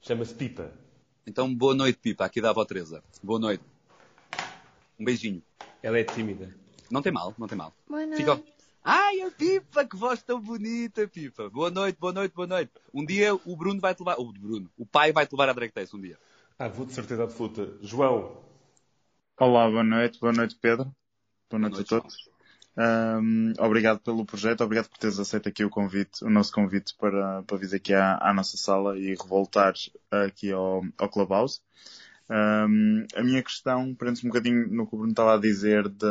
Chama-se 0.00 0.34
Pipa. 0.34 0.72
Então, 1.26 1.54
boa 1.54 1.74
noite, 1.74 1.98
Pipa, 1.98 2.24
aqui 2.24 2.40
da 2.40 2.50
avó 2.50 2.64
Teresa. 2.64 3.04
Boa 3.22 3.38
noite. 3.38 3.62
Um 4.98 5.04
beijinho. 5.04 5.42
Ela 5.82 5.98
é 5.98 6.04
tímida. 6.04 6.54
Não 6.90 7.02
tem 7.02 7.12
mal, 7.12 7.34
não 7.36 7.46
tem 7.46 7.58
mal. 7.58 7.74
Boa 7.86 8.06
noite. 8.06 8.16
Fica, 8.16 8.42
Ai, 8.86 9.22
a 9.22 9.30
Pipa, 9.30 9.86
que 9.86 9.96
voz 9.96 10.22
tão 10.22 10.38
bonita, 10.38 11.08
Pipa. 11.08 11.48
Boa 11.48 11.70
noite, 11.70 11.98
boa 11.98 12.12
noite, 12.12 12.34
boa 12.34 12.46
noite. 12.46 12.70
Um 12.92 13.02
dia 13.02 13.34
o 13.34 13.56
Bruno 13.56 13.80
vai 13.80 13.94
te 13.94 14.00
levar, 14.00 14.16
o 14.18 14.30
Bruno, 14.30 14.70
o 14.76 14.84
pai 14.84 15.10
vai 15.10 15.26
te 15.26 15.32
levar 15.32 15.48
à 15.48 15.54
Drag 15.54 15.72
um 15.94 16.00
dia. 16.02 16.18
Ah, 16.58 16.68
vou 16.68 16.84
de 16.84 16.92
certeza 16.92 17.24
absoluta. 17.24 17.66
João. 17.80 18.44
Olá, 19.40 19.70
boa 19.70 19.82
noite, 19.82 20.20
boa 20.20 20.34
noite 20.34 20.58
Pedro. 20.60 20.94
Boa 21.48 21.60
noite, 21.60 21.76
noite, 21.76 21.94
a 21.94 21.98
todos. 21.98 22.28
Um, 22.76 23.54
obrigado 23.58 24.00
pelo 24.00 24.26
projeto, 24.26 24.62
obrigado 24.62 24.90
por 24.90 24.98
teres 24.98 25.18
aceito 25.18 25.48
aqui 25.48 25.64
o 25.64 25.70
convite, 25.70 26.22
o 26.22 26.28
nosso 26.28 26.52
convite 26.52 26.94
para, 26.98 27.42
para 27.44 27.56
vir 27.56 27.74
aqui 27.74 27.94
à, 27.94 28.18
à 28.20 28.34
nossa 28.34 28.58
sala 28.58 28.98
e 28.98 29.14
revoltar 29.14 29.72
aqui 30.10 30.52
ao, 30.52 30.82
ao 30.98 31.08
Clubhouse. 31.08 31.62
Um, 32.28 33.06
a 33.14 33.22
minha 33.22 33.42
questão 33.42 33.94
prende-se 33.94 34.26
um 34.26 34.28
bocadinho 34.28 34.68
no 34.68 34.86
que 34.86 34.94
o 34.94 34.98
Bruno 34.98 35.12
estava 35.12 35.36
a 35.36 35.40
dizer 35.40 35.88
de, 35.88 36.06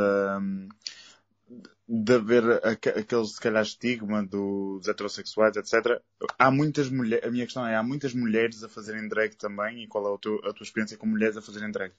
de 1.96 2.16
haver 2.16 2.44
aquele, 2.66 3.28
se 3.28 3.40
calhar, 3.40 3.62
estigma 3.62 4.26
dos 4.26 4.88
heterossexuais, 4.88 5.56
etc. 5.56 6.02
Há 6.40 6.50
muitas 6.50 6.90
mulheres, 6.90 7.24
a 7.24 7.30
minha 7.30 7.46
questão 7.46 7.68
é, 7.68 7.76
há 7.76 7.84
muitas 7.84 8.16
mulheres 8.16 8.64
a 8.64 8.70
fazerem 8.70 9.08
drag 9.08 9.36
também 9.36 9.84
e 9.84 9.88
qual 9.88 10.12
é 10.12 10.16
a 10.16 10.18
tua, 10.18 10.50
a 10.50 10.54
tua 10.54 10.64
experiência 10.64 10.98
com 10.98 11.06
mulheres 11.06 11.38
a 11.38 11.42
fazerem 11.42 11.70
drag? 11.70 11.94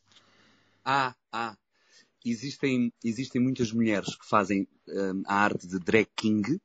Ah, 0.84 1.14
ah. 1.32 1.56
Existem, 2.24 2.92
existem 3.04 3.40
muitas 3.40 3.70
mulheres 3.70 4.16
que 4.16 4.26
fazem 4.26 4.66
um, 4.88 5.22
a 5.26 5.36
arte 5.36 5.68
de 5.68 5.78
drag 5.78 6.08
king, 6.16 6.60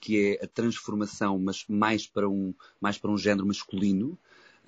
que 0.00 0.36
é 0.40 0.44
a 0.44 0.48
transformação, 0.48 1.38
mas 1.38 1.64
mais 1.68 2.08
para 2.08 2.28
um, 2.28 2.52
mais 2.80 2.98
para 2.98 3.12
um 3.12 3.18
género 3.18 3.46
masculino. 3.46 4.18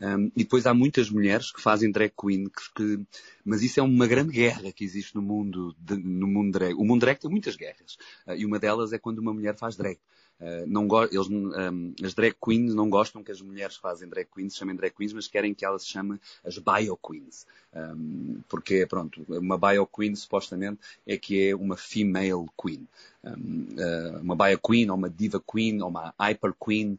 Um, 0.01 0.27
e 0.37 0.43
depois 0.43 0.67
há 0.67 0.75
muitas 0.75 1.09
mulheres 1.09 1.53
que 1.53 1.61
fazem 1.61 1.91
drag 1.91 2.13
queen, 2.21 2.49
que, 2.49 2.75
que, 2.75 3.07
mas 3.45 3.63
isso 3.63 3.79
é 3.79 3.83
uma 3.83 4.07
grande 4.07 4.33
guerra 4.33 4.73
que 4.73 4.85
existe 4.85 5.15
no 5.15 5.23
mundo, 5.23 5.75
de, 5.79 5.97
no 5.97 6.27
mundo 6.27 6.53
drag. 6.53 6.75
O 6.75 6.85
mundo 6.85 7.01
drag 7.01 7.19
tem 7.19 7.31
muitas 7.31 7.55
guerras. 7.55 7.97
Uh, 8.27 8.35
e 8.35 8.45
uma 8.45 8.59
delas 8.59 8.93
é 8.93 8.99
quando 8.99 9.19
uma 9.19 9.33
mulher 9.33 9.55
faz 9.55 9.77
drag. 9.77 9.99
Uh, 10.41 10.67
não 10.67 10.89
eles, 11.05 11.29
um, 11.29 11.95
as 12.03 12.13
drag 12.13 12.35
queens 12.45 12.75
não 12.75 12.91
gostam 12.91 13.23
que 13.23 13.31
as 13.31 13.41
mulheres 13.41 13.77
fazem 13.77 14.09
drag 14.09 14.27
queens 14.35 14.53
se 14.53 14.59
chamem 14.59 14.75
drag 14.75 14.93
queens, 14.93 15.13
mas 15.13 15.29
querem 15.29 15.55
que 15.55 15.65
elas 15.65 15.83
se 15.83 15.89
chamem 15.89 16.19
as 16.45 16.59
bio 16.59 16.97
queens. 16.97 17.47
Um, 17.73 18.41
porque, 18.49 18.85
pronto, 18.87 19.25
uma 19.29 19.57
bio 19.57 19.87
queen 19.87 20.17
supostamente 20.17 20.81
é 21.07 21.17
que 21.17 21.51
é 21.51 21.55
uma 21.55 21.77
female 21.77 22.47
queen. 22.61 22.87
Uh, 23.23 24.21
uma 24.21 24.35
bio 24.35 24.59
queen, 24.59 24.91
ou 24.91 24.97
uma 24.97 25.09
diva 25.09 25.41
queen, 25.41 25.81
ou 25.81 25.89
uma 25.89 26.13
hyper 26.19 26.53
queen, 26.53 26.99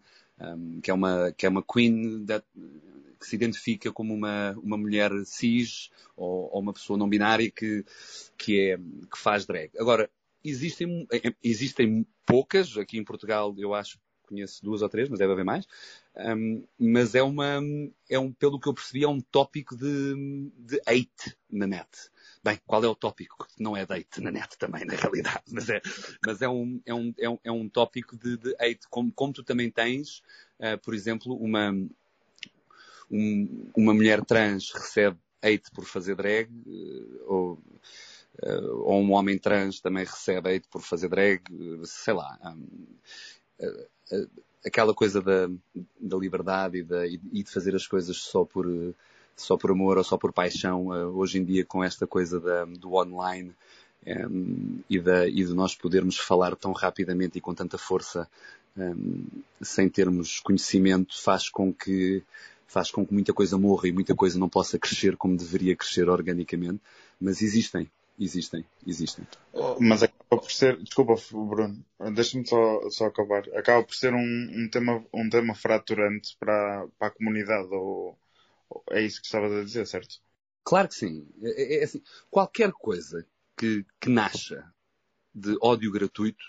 que, 0.82 0.92
é 0.92 0.94
uma, 0.94 1.32
que 1.32 1.46
é 1.46 1.50
uma 1.50 1.64
queen 1.64 2.26
que 3.20 3.26
se 3.26 3.36
identifica 3.36 3.92
como 3.92 4.14
uma, 4.14 4.54
uma 4.62 4.78
mulher 4.78 5.12
cis 5.26 5.90
ou, 6.16 6.50
ou 6.52 6.62
uma 6.62 6.74
pessoa 6.74 6.98
não 6.98 7.10
binária 7.10 7.50
que, 7.50 7.86
que, 8.38 8.72
é, 8.72 8.78
que 8.78 9.18
faz 9.18 9.46
drag. 9.46 9.72
Agora, 9.80 10.10
existem, 10.44 11.08
existem 11.44 12.06
poucas, 12.26 12.78
aqui 12.78 12.98
em 12.98 13.04
Portugal 13.04 13.56
eu 13.58 13.74
acho 13.74 14.00
conheço 14.26 14.64
duas 14.64 14.82
ou 14.82 14.90
três, 14.90 15.10
mas 15.10 15.20
deve 15.20 15.32
haver 15.32 15.46
mais. 15.46 15.68
Um, 16.16 16.64
mas 16.80 17.16
é 17.16 17.24
uma, 17.24 17.62
é 18.10 18.20
um, 18.20 18.32
pelo 18.32 18.60
que 18.60 18.68
eu 18.68 18.74
percebi, 18.74 19.04
é 19.04 19.08
um 19.08 19.22
tópico 19.22 19.76
de, 19.76 20.52
de 20.58 20.82
hate 20.86 21.38
na 21.50 21.68
net. 21.68 21.90
Bem, 22.44 22.60
qual 22.68 22.84
é 22.84 22.88
o 22.88 22.96
tópico? 22.96 23.48
Não 23.60 23.76
é 23.76 23.86
date 23.86 24.22
na 24.22 24.32
net 24.32 24.58
também, 24.58 24.86
na 24.86 24.94
realidade, 24.94 25.42
mas 25.52 25.68
é, 25.68 25.82
mas 26.24 26.42
é, 26.42 26.48
um, 26.48 26.80
é, 26.86 26.94
um, 26.94 27.14
é, 27.18 27.30
um, 27.30 27.40
é 27.44 27.52
um 27.52 27.68
tópico 27.68 28.16
de, 28.16 28.38
de 28.38 28.56
hate. 28.60 28.88
Como, 28.90 29.12
como 29.12 29.34
tu 29.34 29.44
também 29.44 29.72
tens, 29.72 30.20
uh, 30.60 30.78
por 30.84 30.94
exemplo, 30.94 31.36
uma, 31.36 31.72
um, 33.10 33.72
uma 33.76 33.94
mulher 33.94 34.24
trans 34.24 34.72
recebe 34.72 35.18
hate 35.42 35.72
por 35.74 35.86
fazer 35.86 36.16
drag, 36.16 36.50
uh, 36.52 37.24
ou 37.26 37.54
uh, 38.44 38.84
ou 38.84 39.02
um 39.02 39.14
homem 39.14 39.40
trans 39.40 39.80
também 39.80 40.06
recebe 40.06 40.56
hate 40.56 40.68
por 40.70 40.82
fazer 40.82 41.10
drag, 41.10 41.42
sei 41.84 42.14
lá. 42.14 42.38
Um, 42.44 42.86
aquela 44.66 44.94
coisa 44.94 45.22
da, 45.22 45.50
da 46.00 46.18
liberdade 46.18 46.80
e, 46.80 46.84
da, 46.84 47.08
e, 47.08 47.18
de 47.18 47.52
fazer 47.52 47.76
as 47.76 47.86
coisas 47.86 48.18
só 48.18 48.44
por, 48.44 48.68
só 49.36 49.58
por 49.58 49.72
amor 49.72 49.98
ou 49.98 50.04
só 50.04 50.18
por 50.18 50.34
paixão, 50.34 50.88
hoje 51.16 51.40
em 51.40 51.46
dia 51.46 51.66
com 51.66 51.84
esta 51.84 52.08
coisa 52.08 52.40
da, 52.40 52.66
do 52.66 52.94
online 52.94 53.54
um, 54.06 54.80
e, 54.90 55.00
da, 55.00 55.28
e 55.28 55.44
de 55.44 55.54
nós 55.54 55.76
podermos 55.76 56.18
falar 56.18 56.56
tão 56.56 56.72
rapidamente 56.72 57.38
e 57.38 57.42
com 57.42 57.54
tanta 57.54 57.78
força 57.78 58.28
um, 58.78 59.26
sem 59.62 59.90
termos 59.90 60.40
conhecimento 60.40 61.20
faz 61.22 61.50
com 61.50 61.74
que 61.74 62.24
faz 62.68 62.92
com 62.92 63.06
que 63.06 63.14
muita 63.14 63.34
coisa 63.34 63.58
morra 63.58 63.88
e 63.88 63.92
muita 63.92 64.16
coisa 64.16 64.38
não 64.38 64.50
possa 64.50 64.78
crescer 64.78 65.16
como 65.16 65.38
deveria 65.38 65.76
crescer 65.76 66.10
organicamente, 66.10 66.82
mas 67.22 67.42
existem 67.42 67.90
Existem, 68.18 68.66
existem. 68.88 69.28
Mas 69.80 70.04
acaba 70.04 70.42
por 70.42 70.52
ser, 70.52 70.78
desculpa 70.82 71.16
Bruno, 71.32 71.86
deixa-me 72.14 72.48
só, 72.48 72.90
só 72.90 73.06
acabar. 73.08 73.44
Acaba 73.54 73.84
por 73.84 73.94
ser 73.94 74.14
um, 74.14 74.20
um, 74.20 74.70
tema, 74.70 75.06
um 75.14 75.30
tema 75.30 75.54
fraturante 75.54 76.36
para, 76.40 76.88
para 76.98 77.08
a 77.10 77.12
comunidade, 77.12 77.68
ou, 77.74 78.18
ou 78.70 78.84
é 78.92 79.02
isso 79.02 79.20
que 79.20 79.26
estavas 79.26 79.52
a 79.52 79.64
dizer, 79.64 79.86
certo? 79.86 80.22
Claro 80.64 80.88
que 80.88 80.96
sim. 80.96 81.28
É, 81.44 81.62
é, 81.62 81.80
é 81.82 81.84
assim, 81.84 82.02
qualquer 82.32 82.72
coisa 82.72 83.26
que, 83.58 83.86
que 84.00 84.10
nasça 84.10 84.66
de 85.34 85.58
ódio 85.62 85.92
gratuito 85.92 86.44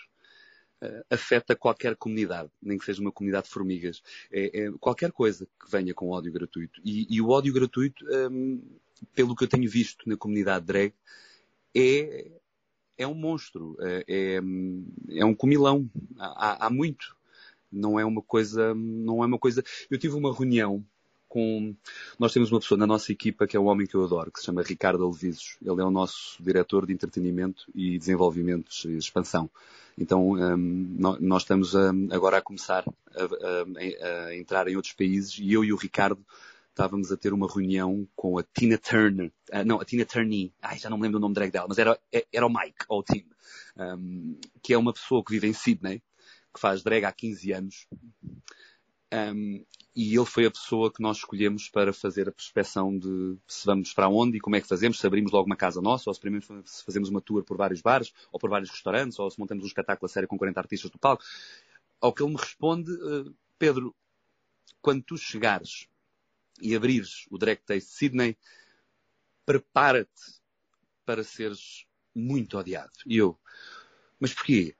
uh, 0.81 1.03
afeta 1.09 1.53
qualquer 1.53 1.97
comunidade, 1.97 2.49
nem 2.61 2.77
que 2.77 2.85
seja 2.85 3.01
uma 3.01 3.11
comunidade 3.11 3.47
de 3.47 3.53
formigas. 3.53 4.01
É, 4.31 4.61
é 4.61 4.71
qualquer 4.79 5.11
coisa 5.11 5.45
que 5.45 5.69
venha 5.69 5.93
com 5.93 6.09
ódio 6.11 6.31
gratuito. 6.31 6.79
E, 6.83 7.05
e 7.13 7.21
o 7.21 7.29
ódio 7.29 7.53
gratuito, 7.53 8.05
um, 8.31 8.63
pelo 9.13 9.35
que 9.35 9.43
eu 9.43 9.49
tenho 9.49 9.69
visto 9.69 10.07
na 10.07 10.15
comunidade 10.15 10.65
drag, 10.65 10.93
é, 11.77 12.31
é 12.97 13.07
um 13.07 13.13
monstro, 13.13 13.77
é, 13.79 14.05
é, 14.07 14.41
é 15.19 15.25
um 15.25 15.33
comilão. 15.33 15.89
Há, 16.17 16.65
há, 16.65 16.69
muito. 16.69 17.15
Não 17.71 17.99
é 17.99 18.05
uma 18.05 18.21
coisa, 18.21 18.73
não 18.73 19.23
é 19.23 19.27
uma 19.27 19.37
coisa. 19.37 19.63
Eu 19.89 19.97
tive 19.97 20.15
uma 20.15 20.33
reunião 20.33 20.83
com, 21.27 21.75
nós 22.17 22.33
temos 22.33 22.51
uma 22.51 22.59
pessoa 22.59 22.77
na 22.77 22.87
nossa 22.87 23.11
equipa 23.11 23.45
que 23.45 23.57
é 23.57 23.59
um 23.59 23.67
homem 23.67 23.85
que 23.85 23.95
eu 23.95 24.03
adoro, 24.03 24.31
que 24.31 24.39
se 24.39 24.45
chama 24.45 24.63
Ricardo 24.63 25.03
Alvisos. 25.03 25.57
Ele 25.61 25.81
é 25.81 25.83
o 25.83 25.91
nosso 25.91 26.41
diretor 26.41 26.85
de 26.85 26.93
entretenimento 26.93 27.65
e 27.75 27.97
desenvolvimento 27.97 28.71
e 28.85 28.97
expansão. 28.97 29.49
Então, 29.97 30.31
um, 30.31 30.95
nós 31.19 31.41
estamos 31.41 31.73
um, 31.75 32.07
agora 32.11 32.37
a 32.37 32.41
começar 32.41 32.85
a, 33.15 33.23
a, 33.23 34.27
a 34.29 34.35
entrar 34.35 34.67
em 34.67 34.75
outros 34.75 34.93
países 34.93 35.37
e 35.39 35.51
eu 35.51 35.63
e 35.63 35.73
o 35.73 35.77
Ricardo 35.77 36.23
estávamos 36.77 37.11
a 37.11 37.17
ter 37.17 37.33
uma 37.33 37.51
reunião 37.51 38.07
com 38.15 38.37
a 38.37 38.43
Tina 38.43 38.77
Turner, 38.77 39.33
uh, 39.51 39.65
não, 39.65 39.81
a 39.81 39.85
Tina 39.85 40.05
Turney, 40.05 40.53
ai, 40.61 40.77
já 40.77 40.91
não 40.91 40.97
me 40.97 41.03
lembro 41.03 41.17
o 41.17 41.21
nome 41.21 41.33
drag 41.33 41.51
dela, 41.51 41.65
mas 41.67 41.79
era, 41.79 41.99
era 42.31 42.45
o 42.45 42.49
Mike, 42.49 42.85
ou 42.87 42.99
o 42.99 43.03
Tim, 43.03 43.25
um, 43.75 44.39
que 44.61 44.73
é 44.73 44.77
uma 44.77 44.93
pessoa 44.93 45.23
que 45.23 45.31
vive 45.31 45.47
em 45.47 45.53
Sydney, 45.53 46.03
que 46.53 46.59
faz 46.59 46.83
drag 46.83 47.03
há 47.03 47.11
15 47.11 47.51
anos, 47.51 47.87
um, 49.11 49.65
e 49.95 50.15
ele 50.15 50.25
foi 50.25 50.45
a 50.45 50.51
pessoa 50.51 50.93
que 50.93 51.01
nós 51.01 51.17
escolhemos 51.17 51.67
para 51.67 51.91
fazer 51.91 52.29
a 52.29 52.31
prospeção 52.31 52.95
de 52.95 53.35
se 53.47 53.65
vamos 53.65 53.91
para 53.91 54.07
onde 54.07 54.37
e 54.37 54.39
como 54.39 54.55
é 54.55 54.61
que 54.61 54.67
fazemos, 54.67 54.99
se 54.99 55.07
abrimos 55.07 55.31
logo 55.31 55.47
uma 55.47 55.55
casa 55.55 55.81
nossa, 55.81 56.07
ou 56.07 56.13
se 56.13 56.19
primeiro 56.19 56.45
se 56.63 56.85
fazemos 56.85 57.09
uma 57.09 57.19
tour 57.19 57.43
por 57.43 57.57
vários 57.57 57.81
bares, 57.81 58.13
ou 58.31 58.39
por 58.39 58.51
vários 58.51 58.69
restaurantes, 58.69 59.17
ou 59.17 59.31
se 59.31 59.39
montamos 59.39 59.63
um 59.63 59.67
espetáculo 59.67 60.05
a 60.05 60.09
sério 60.09 60.29
com 60.29 60.37
40 60.37 60.59
artistas 60.59 60.91
do 60.91 60.99
palco. 60.99 61.23
Ao 61.99 62.13
que 62.13 62.21
ele 62.21 62.33
me 62.33 62.37
responde, 62.37 62.91
uh, 62.91 63.33
Pedro, 63.57 63.95
quando 64.79 65.01
tu 65.01 65.17
chegares 65.17 65.87
e 66.61 66.75
abrires 66.75 67.25
o 67.29 67.37
Drag 67.37 67.59
Taste 67.65 67.91
Sydney, 67.91 68.37
prepara-te 69.45 70.41
para 71.05 71.23
seres 71.23 71.85
muito 72.13 72.57
odiado. 72.57 72.91
E 73.05 73.17
eu, 73.17 73.37
mas 74.19 74.33
porquê? 74.33 74.75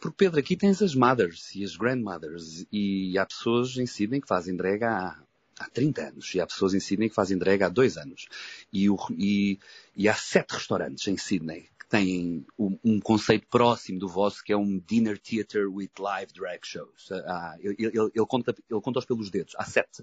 Porque 0.00 0.16
Pedro, 0.16 0.40
aqui 0.40 0.56
tens 0.56 0.82
as 0.82 0.94
mothers 0.94 1.54
e 1.54 1.62
as 1.62 1.76
grandmothers 1.76 2.66
e 2.72 3.16
há 3.16 3.24
pessoas 3.24 3.76
em 3.76 3.86
Sydney 3.86 4.20
que 4.20 4.26
fazem 4.26 4.56
drag 4.56 4.82
há, 4.82 5.22
há 5.58 5.70
30 5.70 6.08
anos 6.08 6.34
e 6.34 6.40
há 6.40 6.46
pessoas 6.46 6.74
em 6.74 6.80
Sydney 6.80 7.08
que 7.08 7.14
fazem 7.14 7.38
drag 7.38 7.62
há 7.62 7.68
2 7.68 7.96
anos. 7.96 8.26
E, 8.72 8.90
o, 8.90 8.98
e, 9.16 9.60
e 9.94 10.08
há 10.08 10.14
sete 10.14 10.54
restaurantes 10.54 11.06
em 11.06 11.16
Sydney 11.16 11.68
que 11.78 11.86
têm 11.88 12.44
um, 12.58 12.76
um, 12.82 13.00
conceito 13.00 13.46
próximo 13.46 14.00
do 14.00 14.08
vosso 14.08 14.42
que 14.42 14.52
é 14.52 14.56
um 14.56 14.78
dinner 14.78 15.18
theater 15.18 15.72
with 15.72 15.90
live 15.98 16.32
drag 16.32 16.66
shows. 16.66 17.12
Ah, 17.12 17.56
ele, 17.60 17.76
ele, 17.78 18.10
ele, 18.12 18.26
conta, 18.26 18.52
ele 18.68 18.80
conta-os 18.80 19.04
pelos 19.04 19.30
dedos. 19.30 19.54
Há 19.56 19.64
sete. 19.64 20.02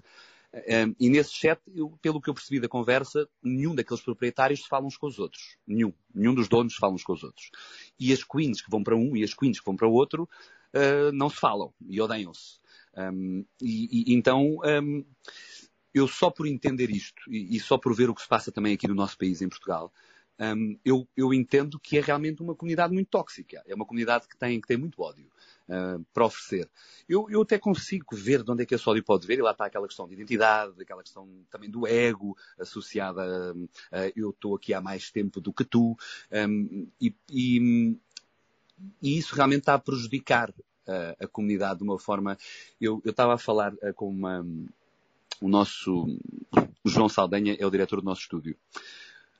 E 0.98 1.08
nesse 1.08 1.32
chat, 1.32 1.60
eu, 1.74 1.96
pelo 2.02 2.20
que 2.20 2.28
eu 2.28 2.34
percebi 2.34 2.58
da 2.58 2.68
conversa, 2.68 3.28
nenhum 3.42 3.74
daqueles 3.74 4.02
proprietários 4.02 4.62
se 4.62 4.68
fala 4.68 4.84
uns 4.84 4.96
com 4.96 5.06
os 5.06 5.18
outros. 5.18 5.56
Nenhum. 5.66 5.92
Nenhum 6.12 6.34
dos 6.34 6.48
donos 6.48 6.74
se 6.74 6.78
fala 6.78 6.92
uns 6.92 7.04
com 7.04 7.12
os 7.12 7.22
outros. 7.22 7.50
E 7.98 8.12
as 8.12 8.24
queens 8.24 8.60
que 8.60 8.70
vão 8.70 8.82
para 8.82 8.96
um 8.96 9.16
e 9.16 9.22
as 9.22 9.32
queens 9.32 9.60
que 9.60 9.64
vão 9.64 9.76
para 9.76 9.86
o 9.86 9.92
outro 9.92 10.28
uh, 10.74 11.12
não 11.12 11.30
se 11.30 11.36
falam 11.36 11.72
e 11.88 12.00
odeiam-se. 12.00 12.58
Um, 12.96 13.44
e, 13.62 14.10
e, 14.10 14.14
então, 14.14 14.58
um, 14.82 15.04
eu 15.94 16.08
só 16.08 16.30
por 16.30 16.46
entender 16.46 16.90
isto 16.90 17.22
e, 17.28 17.56
e, 17.56 17.60
só 17.60 17.78
por 17.78 17.94
ver 17.94 18.10
o 18.10 18.14
que 18.14 18.22
se 18.22 18.28
passa 18.28 18.50
também 18.50 18.74
aqui 18.74 18.88
no 18.88 18.94
nosso 18.94 19.16
país, 19.16 19.40
em 19.40 19.48
Portugal, 19.48 19.92
eu, 20.82 21.06
eu, 21.14 21.34
entendo 21.34 21.78
que 21.78 21.98
é 21.98 22.00
realmente 22.00 22.40
uma 22.40 22.54
comunidade 22.54 22.94
muito 22.94 23.08
tóxica. 23.08 23.62
É 23.66 23.74
uma 23.74 23.84
comunidade 23.84 24.26
que 24.26 24.38
tem, 24.38 24.58
que 24.58 24.66
tem 24.66 24.78
muito 24.78 25.02
ódio 25.02 25.30
uh, 25.70 26.04
para 26.12 26.26
oferecer. 26.26 26.68
Eu, 27.08 27.26
eu, 27.30 27.42
até 27.42 27.58
consigo 27.58 28.14
ver 28.14 28.42
de 28.42 28.50
onde 28.50 28.62
é 28.62 28.66
que 28.66 28.74
esse 28.74 28.88
ódio 28.88 29.04
pode 29.04 29.26
ver, 29.26 29.38
e 29.38 29.42
lá 29.42 29.52
está 29.52 29.66
aquela 29.66 29.86
questão 29.86 30.06
de 30.06 30.14
identidade, 30.14 30.74
aquela 30.82 31.02
questão 31.02 31.28
também 31.50 31.70
do 31.70 31.86
ego, 31.86 32.36
associada 32.58 33.22
a, 33.90 33.98
a 33.98 34.12
eu 34.14 34.30
estou 34.30 34.56
aqui 34.56 34.74
há 34.74 34.80
mais 34.80 35.10
tempo 35.10 35.40
do 35.40 35.52
que 35.52 35.64
tu, 35.64 35.96
um, 36.32 36.86
e, 37.00 37.14
e 37.30 37.96
e 39.02 39.18
isso 39.18 39.34
realmente 39.34 39.60
está 39.60 39.74
a 39.74 39.78
prejudicar 39.78 40.52
a, 40.86 41.24
a 41.24 41.28
comunidade 41.28 41.78
de 41.78 41.84
uma 41.84 41.98
forma. 41.98 42.36
Eu, 42.80 43.00
eu 43.04 43.10
estava 43.10 43.34
a 43.34 43.38
falar 43.38 43.74
com 43.94 44.08
uma, 44.08 44.44
o 45.40 45.48
nosso, 45.48 46.06
o 46.84 46.88
João 46.88 47.08
Saldanha 47.08 47.56
é 47.58 47.66
o 47.66 47.70
diretor 47.70 48.00
do 48.00 48.04
nosso 48.04 48.22
estúdio. 48.22 48.56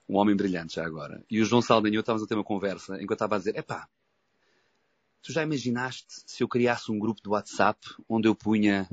Um 0.09 0.16
homem 0.16 0.35
brilhante 0.35 0.76
já 0.76 0.85
agora. 0.85 1.24
E 1.31 1.41
o 1.41 1.45
João 1.45 1.62
Saldanha, 1.62 1.97
eu 1.97 2.01
estávamos 2.01 2.24
a 2.24 2.26
ter 2.26 2.35
uma 2.35 2.45
conversa 2.45 2.97
enquanto 2.97 3.18
estava 3.18 3.37
a 3.37 3.39
dizer, 3.39 3.57
epá, 3.57 3.89
tu 5.23 5.33
já 5.33 5.43
imaginaste 5.43 6.23
se 6.27 6.43
eu 6.43 6.49
criasse 6.49 6.91
um 6.91 6.99
grupo 6.99 7.23
de 7.23 7.29
WhatsApp 7.29 7.79
onde 8.09 8.29
eu 8.29 8.35
punha 8.35 8.89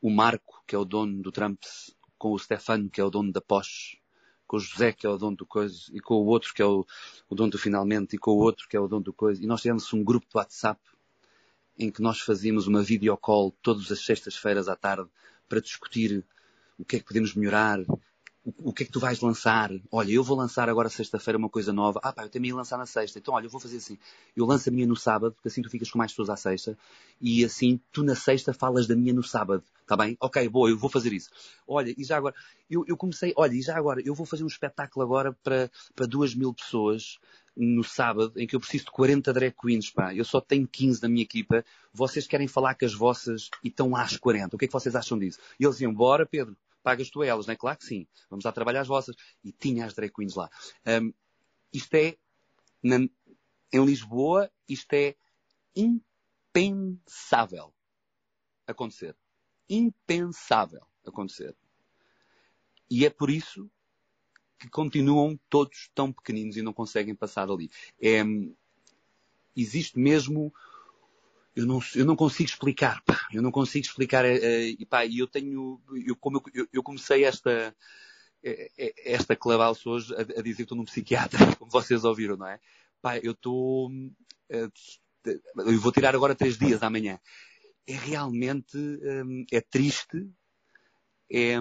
o 0.00 0.10
Marco, 0.10 0.62
que 0.66 0.74
é 0.74 0.78
o 0.78 0.84
dono 0.84 1.22
do 1.22 1.32
Trumps, 1.32 1.94
com 2.16 2.32
o 2.32 2.38
Stefano, 2.38 2.88
que 2.88 3.00
é 3.00 3.04
o 3.04 3.10
dono 3.10 3.32
da 3.32 3.40
Porsche, 3.40 3.98
com 4.46 4.56
o 4.56 4.60
José, 4.60 4.92
que 4.92 5.06
é 5.06 5.10
o 5.10 5.18
dono 5.18 5.36
do 5.36 5.46
Coisa, 5.46 5.78
e 5.92 6.00
com 6.00 6.14
o 6.14 6.26
outro, 6.26 6.54
que 6.54 6.62
é 6.62 6.64
o, 6.64 6.86
o 7.28 7.34
dono 7.34 7.50
do 7.50 7.58
Finalmente, 7.58 8.16
e 8.16 8.18
com 8.18 8.32
o 8.32 8.38
outro, 8.38 8.68
que 8.68 8.76
é 8.76 8.80
o 8.80 8.88
dono 8.88 9.04
do 9.04 9.12
Coisa. 9.12 9.42
E 9.42 9.46
nós 9.46 9.60
tivemos 9.60 9.92
um 9.92 10.02
grupo 10.02 10.26
de 10.28 10.36
WhatsApp 10.36 10.80
em 11.78 11.90
que 11.90 12.02
nós 12.02 12.20
fazíamos 12.20 12.66
uma 12.66 12.82
videocall 12.82 13.54
todas 13.62 13.92
as 13.92 14.04
sextas-feiras 14.04 14.68
à 14.68 14.74
tarde 14.74 15.08
para 15.48 15.60
discutir 15.60 16.24
o 16.78 16.84
que 16.84 16.96
é 16.96 16.98
que 16.98 17.04
podemos 17.04 17.34
melhorar, 17.34 17.78
o, 18.58 18.72
que 18.72 18.82
é 18.82 18.86
que 18.86 18.92
tu 18.92 19.00
vais 19.00 19.20
lançar? 19.20 19.70
Olha, 19.90 20.12
eu 20.12 20.22
vou 20.22 20.36
lançar 20.36 20.68
agora 20.68 20.88
sexta-feira 20.88 21.38
uma 21.38 21.48
coisa 21.48 21.72
nova. 21.72 22.00
Ah 22.02 22.12
pá, 22.12 22.24
eu 22.24 22.28
também 22.28 22.50
ia 22.50 22.56
lançar 22.56 22.78
na 22.78 22.86
sexta. 22.86 23.18
Então 23.18 23.34
olha, 23.34 23.46
eu 23.46 23.50
vou 23.50 23.60
fazer 23.60 23.78
assim. 23.78 23.98
Eu 24.36 24.46
lanço 24.46 24.68
a 24.68 24.72
minha 24.72 24.86
no 24.86 24.96
sábado, 24.96 25.32
porque 25.32 25.48
assim 25.48 25.62
tu 25.62 25.70
ficas 25.70 25.90
com 25.90 25.98
mais 25.98 26.12
pessoas 26.12 26.30
à 26.30 26.36
sexta. 26.36 26.76
E 27.20 27.44
assim 27.44 27.80
tu 27.92 28.02
na 28.02 28.14
sexta 28.14 28.52
falas 28.52 28.86
da 28.86 28.94
minha 28.94 29.12
no 29.12 29.22
sábado. 29.22 29.62
Tá 29.86 29.96
bem? 29.96 30.16
Ok, 30.20 30.48
boa, 30.48 30.68
eu 30.70 30.78
vou 30.78 30.90
fazer 30.90 31.12
isso. 31.12 31.30
Olha, 31.66 31.94
e 31.96 32.04
já 32.04 32.16
agora, 32.16 32.34
eu, 32.70 32.84
eu 32.86 32.96
comecei, 32.96 33.32
olha, 33.36 33.54
e 33.54 33.62
já 33.62 33.76
agora, 33.76 34.02
eu 34.04 34.14
vou 34.14 34.26
fazer 34.26 34.44
um 34.44 34.48
espetáculo 34.48 35.04
agora 35.04 35.32
para, 35.42 35.70
para 35.96 36.06
duas 36.06 36.34
mil 36.34 36.52
pessoas 36.52 37.18
no 37.56 37.82
sábado, 37.82 38.32
em 38.36 38.46
que 38.46 38.54
eu 38.54 38.60
preciso 38.60 38.84
de 38.84 38.90
40 38.92 39.32
drag 39.32 39.54
queens, 39.60 39.90
pá. 39.90 40.14
Eu 40.14 40.24
só 40.24 40.40
tenho 40.40 40.68
15 40.68 41.02
na 41.02 41.08
minha 41.08 41.22
equipa. 41.22 41.64
Vocês 41.92 42.26
querem 42.26 42.46
falar 42.46 42.74
com 42.74 42.84
as 42.84 42.94
vossas 42.94 43.50
e 43.64 43.68
estão 43.68 43.96
às 43.96 44.16
40. 44.16 44.54
O 44.54 44.58
que 44.58 44.66
é 44.66 44.68
que 44.68 44.72
vocês 44.72 44.94
acham 44.94 45.18
disso? 45.18 45.38
E 45.58 45.64
eles 45.64 45.76
diziam, 45.76 45.92
bora, 45.92 46.24
Pedro 46.24 46.56
pagas 46.82 47.10
tu 47.10 47.22
elas, 47.22 47.46
não 47.46 47.52
é? 47.52 47.56
Claro 47.56 47.78
que 47.78 47.86
sim. 47.86 48.06
Vamos 48.30 48.44
lá 48.44 48.52
trabalhar 48.52 48.80
as 48.80 48.88
vossas. 48.88 49.16
E 49.44 49.52
tinha 49.52 49.84
as 49.84 49.94
drag 49.94 50.12
queens 50.12 50.34
lá. 50.34 50.50
Um, 50.86 51.12
isto 51.72 51.94
é, 51.94 52.16
na, 52.82 52.96
em 53.72 53.84
Lisboa, 53.84 54.50
isto 54.68 54.92
é 54.94 55.14
impensável 55.76 57.72
acontecer. 58.66 59.16
Impensável 59.68 60.86
acontecer. 61.06 61.56
E 62.90 63.04
é 63.04 63.10
por 63.10 63.30
isso 63.30 63.70
que 64.58 64.68
continuam 64.68 65.38
todos 65.48 65.90
tão 65.94 66.12
pequeninos 66.12 66.56
e 66.56 66.62
não 66.62 66.72
conseguem 66.72 67.14
passar 67.14 67.48
ali. 67.50 67.70
É, 68.00 68.22
existe 69.54 69.98
mesmo 69.98 70.52
eu 71.54 71.66
não, 71.66 71.80
eu 71.94 72.04
não 72.04 72.16
consigo 72.16 72.48
explicar, 72.48 73.02
pá. 73.04 73.26
Eu 73.32 73.42
não 73.42 73.50
consigo 73.50 73.84
explicar, 73.84 74.24
uh, 74.24 74.38
e 74.78 74.86
pá, 74.86 75.06
eu 75.06 75.26
tenho, 75.26 75.80
eu, 76.06 76.16
como 76.16 76.42
eu, 76.54 76.68
eu 76.72 76.82
comecei 76.82 77.24
esta, 77.24 77.74
eh, 78.42 78.94
esta 79.04 79.34
Clubhouse 79.34 79.88
hoje 79.88 80.14
a, 80.14 80.20
a, 80.20 80.42
dizer 80.42 80.56
que 80.56 80.62
estou 80.62 80.78
num 80.78 80.84
psiquiatra, 80.84 81.38
como 81.58 81.70
vocês 81.70 82.04
ouviram, 82.04 82.36
não 82.36 82.46
é? 82.46 82.60
Pá, 83.02 83.18
eu 83.18 83.32
estou, 83.32 83.90
eu 84.48 85.80
vou 85.80 85.92
tirar 85.92 86.14
agora 86.14 86.34
três 86.34 86.56
dias 86.56 86.82
amanhã. 86.82 87.18
É 87.86 87.94
realmente, 87.94 88.76
um, 88.76 89.44
é 89.50 89.60
triste, 89.60 90.28
é, 91.30 91.54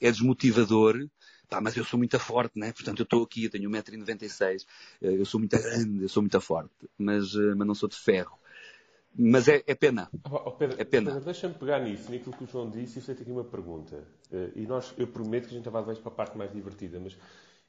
é 0.00 0.10
desmotivador, 0.10 1.08
pá, 1.48 1.60
mas 1.60 1.76
eu 1.76 1.84
sou 1.84 1.98
muito 1.98 2.18
forte, 2.18 2.58
né? 2.58 2.72
Portanto, 2.72 3.00
eu 3.00 3.04
estou 3.04 3.22
aqui, 3.22 3.44
eu 3.44 3.50
tenho 3.50 3.70
1,96m, 3.70 4.64
eu 5.00 5.24
sou 5.24 5.40
muito 5.40 5.56
grande, 5.58 6.02
eu 6.02 6.08
sou 6.08 6.22
muito 6.22 6.40
forte, 6.40 6.88
mas, 6.98 7.34
mas 7.34 7.66
não 7.66 7.74
sou 7.74 7.88
de 7.88 7.96
ferro. 7.96 8.41
Mas 9.14 9.48
é, 9.48 9.62
é 9.66 9.74
pena. 9.74 10.10
Oh, 10.24 10.50
Pedro, 10.52 10.80
é 10.80 10.84
pena. 10.84 11.20
Deixa-me 11.20 11.54
pegar 11.54 11.80
nisso, 11.80 12.10
naquilo 12.10 12.34
que 12.34 12.44
o 12.44 12.46
João 12.46 12.70
disse, 12.70 12.98
e 12.98 13.02
eu 13.02 13.04
tenho 13.06 13.20
aqui 13.20 13.30
uma 13.30 13.44
pergunta. 13.44 14.04
Uh, 14.30 14.50
e 14.56 14.66
nós, 14.66 14.94
eu 14.96 15.06
prometo 15.06 15.48
que 15.48 15.54
a 15.54 15.58
gente 15.58 15.68
vai 15.68 15.82
para 15.82 15.92
a 15.92 16.10
parte 16.10 16.36
mais 16.38 16.52
divertida, 16.52 16.98
mas 16.98 17.16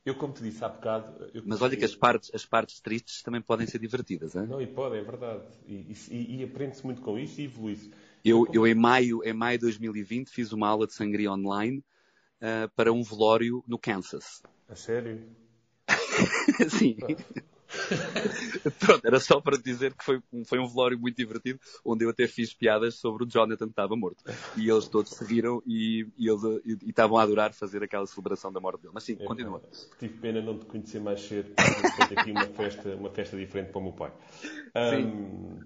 eu, 0.05 0.15
como 0.15 0.33
te 0.33 0.43
disse 0.43 0.63
há 0.63 0.69
bocado. 0.69 1.31
mas 1.45 1.61
olha 1.61 1.77
que 1.77 1.85
as 1.85 1.95
partes, 1.95 2.29
as 2.33 2.45
partes 2.45 2.79
tristes 2.81 3.21
também 3.21 3.41
podem 3.41 3.65
ser 3.65 3.79
divertidas, 3.79 4.35
hein? 4.35 4.47
Não, 4.47 4.61
e 4.61 4.67
podem, 4.67 4.99
é 4.99 5.03
verdade. 5.03 5.43
E, 5.65 5.95
e, 6.09 6.37
e 6.37 6.43
aprende-se 6.43 6.85
muito 6.85 7.01
com 7.01 7.17
isso 7.17 7.39
e 7.39 7.45
evolui-se. 7.45 7.91
Eu, 8.23 8.45
eu, 8.53 8.67
em, 8.67 8.75
maio, 8.75 9.23
em 9.23 9.33
maio 9.33 9.57
de 9.57 9.63
2020, 9.63 10.29
fiz 10.29 10.51
uma 10.51 10.67
aula 10.67 10.87
de 10.87 10.93
sangria 10.93 11.31
online 11.31 11.83
uh, 12.41 12.69
para 12.75 12.91
um 12.91 13.03
velório 13.03 13.63
no 13.67 13.77
Kansas. 13.77 14.41
A 14.69 14.75
sério? 14.75 15.23
Sim. 16.69 16.97
Pronto, 18.79 19.05
era 19.05 19.19
só 19.19 19.39
para 19.41 19.57
dizer 19.57 19.93
que 19.93 20.03
foi, 20.03 20.21
foi 20.45 20.59
um 20.59 20.67
velório 20.67 20.99
muito 20.99 21.15
divertido, 21.15 21.59
onde 21.85 22.05
eu 22.05 22.09
até 22.09 22.27
fiz 22.27 22.53
piadas 22.53 22.95
sobre 22.95 23.23
o 23.23 23.27
Jonathan 23.27 23.65
que 23.65 23.71
estava 23.71 23.95
morto. 23.95 24.23
E 24.55 24.69
eles 24.69 24.87
todos 24.87 25.11
se 25.11 25.23
riram 25.25 25.61
e, 25.65 26.07
e 26.17 26.29
eles 26.29 26.41
e, 26.65 26.89
estavam 26.89 27.17
a 27.17 27.23
adorar 27.23 27.53
fazer 27.53 27.83
aquela 27.83 28.05
celebração 28.05 28.51
da 28.51 28.59
morte 28.59 28.81
dele. 28.81 28.93
Mas 28.93 29.03
sim, 29.03 29.17
é, 29.19 29.23
continua. 29.23 29.61
Tive 29.99 30.17
pena 30.19 30.41
não 30.41 30.57
te 30.57 30.65
conhecer 30.65 30.99
mais 30.99 31.21
cedo, 31.21 31.51
porque 31.55 32.19
aqui 32.19 32.31
uma 32.31 32.47
festa, 32.47 32.95
uma 32.95 33.09
festa 33.09 33.37
diferente 33.37 33.71
para 33.71 33.79
o 33.79 33.83
meu 33.83 33.93
pai. 33.93 34.11
Um, 34.75 35.59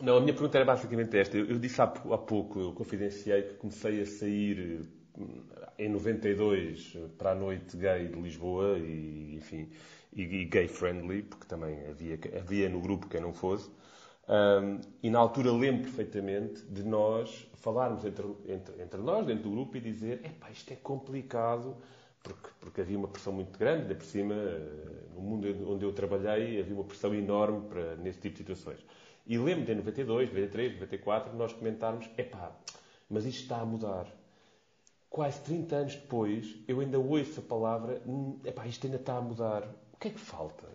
não, 0.00 0.16
a 0.16 0.20
minha 0.20 0.32
pergunta 0.32 0.58
era 0.58 0.64
basicamente 0.64 1.16
esta. 1.16 1.36
Eu, 1.36 1.46
eu 1.46 1.58
disse 1.58 1.80
há, 1.80 1.84
há 1.84 2.18
pouco, 2.18 2.60
eu 2.60 2.72
confidenciei 2.72 3.42
que 3.42 3.54
comecei 3.54 4.02
a 4.02 4.06
sair 4.06 4.80
hum, 5.16 5.42
em 5.78 5.88
92 5.88 6.96
para 7.16 7.32
a 7.32 7.34
noite 7.34 7.76
gay 7.76 8.08
de 8.08 8.20
Lisboa 8.20 8.78
e, 8.78 9.36
enfim, 9.36 9.68
e, 10.14 10.44
gay 10.44 10.68
friendly, 10.68 11.22
porque 11.22 11.46
também 11.46 11.86
havia, 11.88 12.18
havia 12.38 12.68
no 12.68 12.80
grupo 12.80 13.08
quem 13.08 13.20
não 13.20 13.32
fosse. 13.32 13.70
Um, 14.28 14.80
e 15.02 15.10
na 15.10 15.18
altura 15.18 15.50
lembro 15.52 15.82
perfeitamente 15.82 16.62
de 16.66 16.84
nós 16.84 17.48
falarmos 17.54 18.04
entre, 18.04 18.24
entre, 18.46 18.82
entre 18.82 19.00
nós, 19.00 19.26
dentro 19.26 19.44
do 19.44 19.50
grupo, 19.50 19.76
e 19.76 19.80
dizer: 19.80 20.24
epá, 20.24 20.50
isto 20.50 20.72
é 20.72 20.76
complicado, 20.76 21.76
porque, 22.22 22.48
porque 22.60 22.80
havia 22.80 22.98
uma 22.98 23.08
pressão 23.08 23.32
muito 23.32 23.58
grande, 23.58 23.82
ainda 23.82 23.94
por 23.94 24.04
cima, 24.04 24.34
no 25.14 25.20
mundo 25.20 25.72
onde 25.72 25.84
eu 25.84 25.92
trabalhei, 25.92 26.60
havia 26.60 26.74
uma 26.74 26.84
pressão 26.84 27.14
enorme 27.14 27.68
para, 27.68 27.96
nesse 27.96 28.20
tipo 28.20 28.34
de 28.34 28.38
situações. 28.38 28.84
E 29.26 29.38
lembro 29.38 29.64
de 29.64 29.72
em 29.72 29.76
92, 29.76 30.28
93, 30.28 30.74
94, 30.74 31.36
nós 31.36 31.52
comentarmos: 31.52 32.08
epá, 32.16 32.52
mas 33.08 33.24
isto 33.24 33.42
está 33.42 33.60
a 33.60 33.64
mudar. 33.64 34.06
Quase 35.10 35.42
30 35.42 35.76
anos 35.76 35.94
depois, 35.96 36.56
eu 36.66 36.80
ainda 36.80 36.98
ouço 36.98 37.40
a 37.40 37.42
palavra: 37.42 38.00
hum, 38.06 38.38
epá, 38.44 38.66
isto 38.66 38.86
ainda 38.86 38.98
está 38.98 39.16
a 39.16 39.20
mudar 39.20 39.68
que 40.02 40.08
é 40.08 40.10
que 40.10 40.18
falta? 40.18 40.68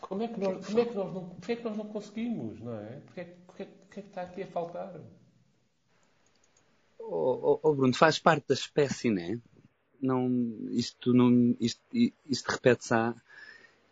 Como 0.00 0.22
é 0.22 0.28
que 0.28 0.40
nós, 0.40 0.66
como 0.66 0.80
é 0.80 0.84
que 0.86 0.94
nós, 0.94 1.12
não, 1.12 1.28
porque 1.28 1.52
é 1.52 1.56
que 1.56 1.64
nós 1.64 1.76
não 1.76 1.86
conseguimos, 1.86 2.60
não 2.60 2.74
é? 2.74 3.00
Porque 3.00 3.20
é, 3.20 3.24
porque 3.46 3.62
é, 3.62 3.66
porque 3.66 4.00
é 4.00 4.02
que 4.02 4.08
está 4.08 4.22
aqui 4.22 4.42
a 4.42 4.46
faltar? 4.46 4.98
Oh, 6.98 7.04
oh, 7.42 7.60
oh, 7.62 7.74
Bruno, 7.74 7.94
faz 7.94 8.18
parte 8.18 8.46
da 8.48 8.54
espécie, 8.54 9.10
não 9.10 9.22
é? 9.22 9.38
Não, 10.00 10.28
isto, 10.70 11.12
não, 11.12 11.56
isto, 11.60 11.82
isto 11.92 12.48
repete-se 12.50 12.94
há, 12.94 13.14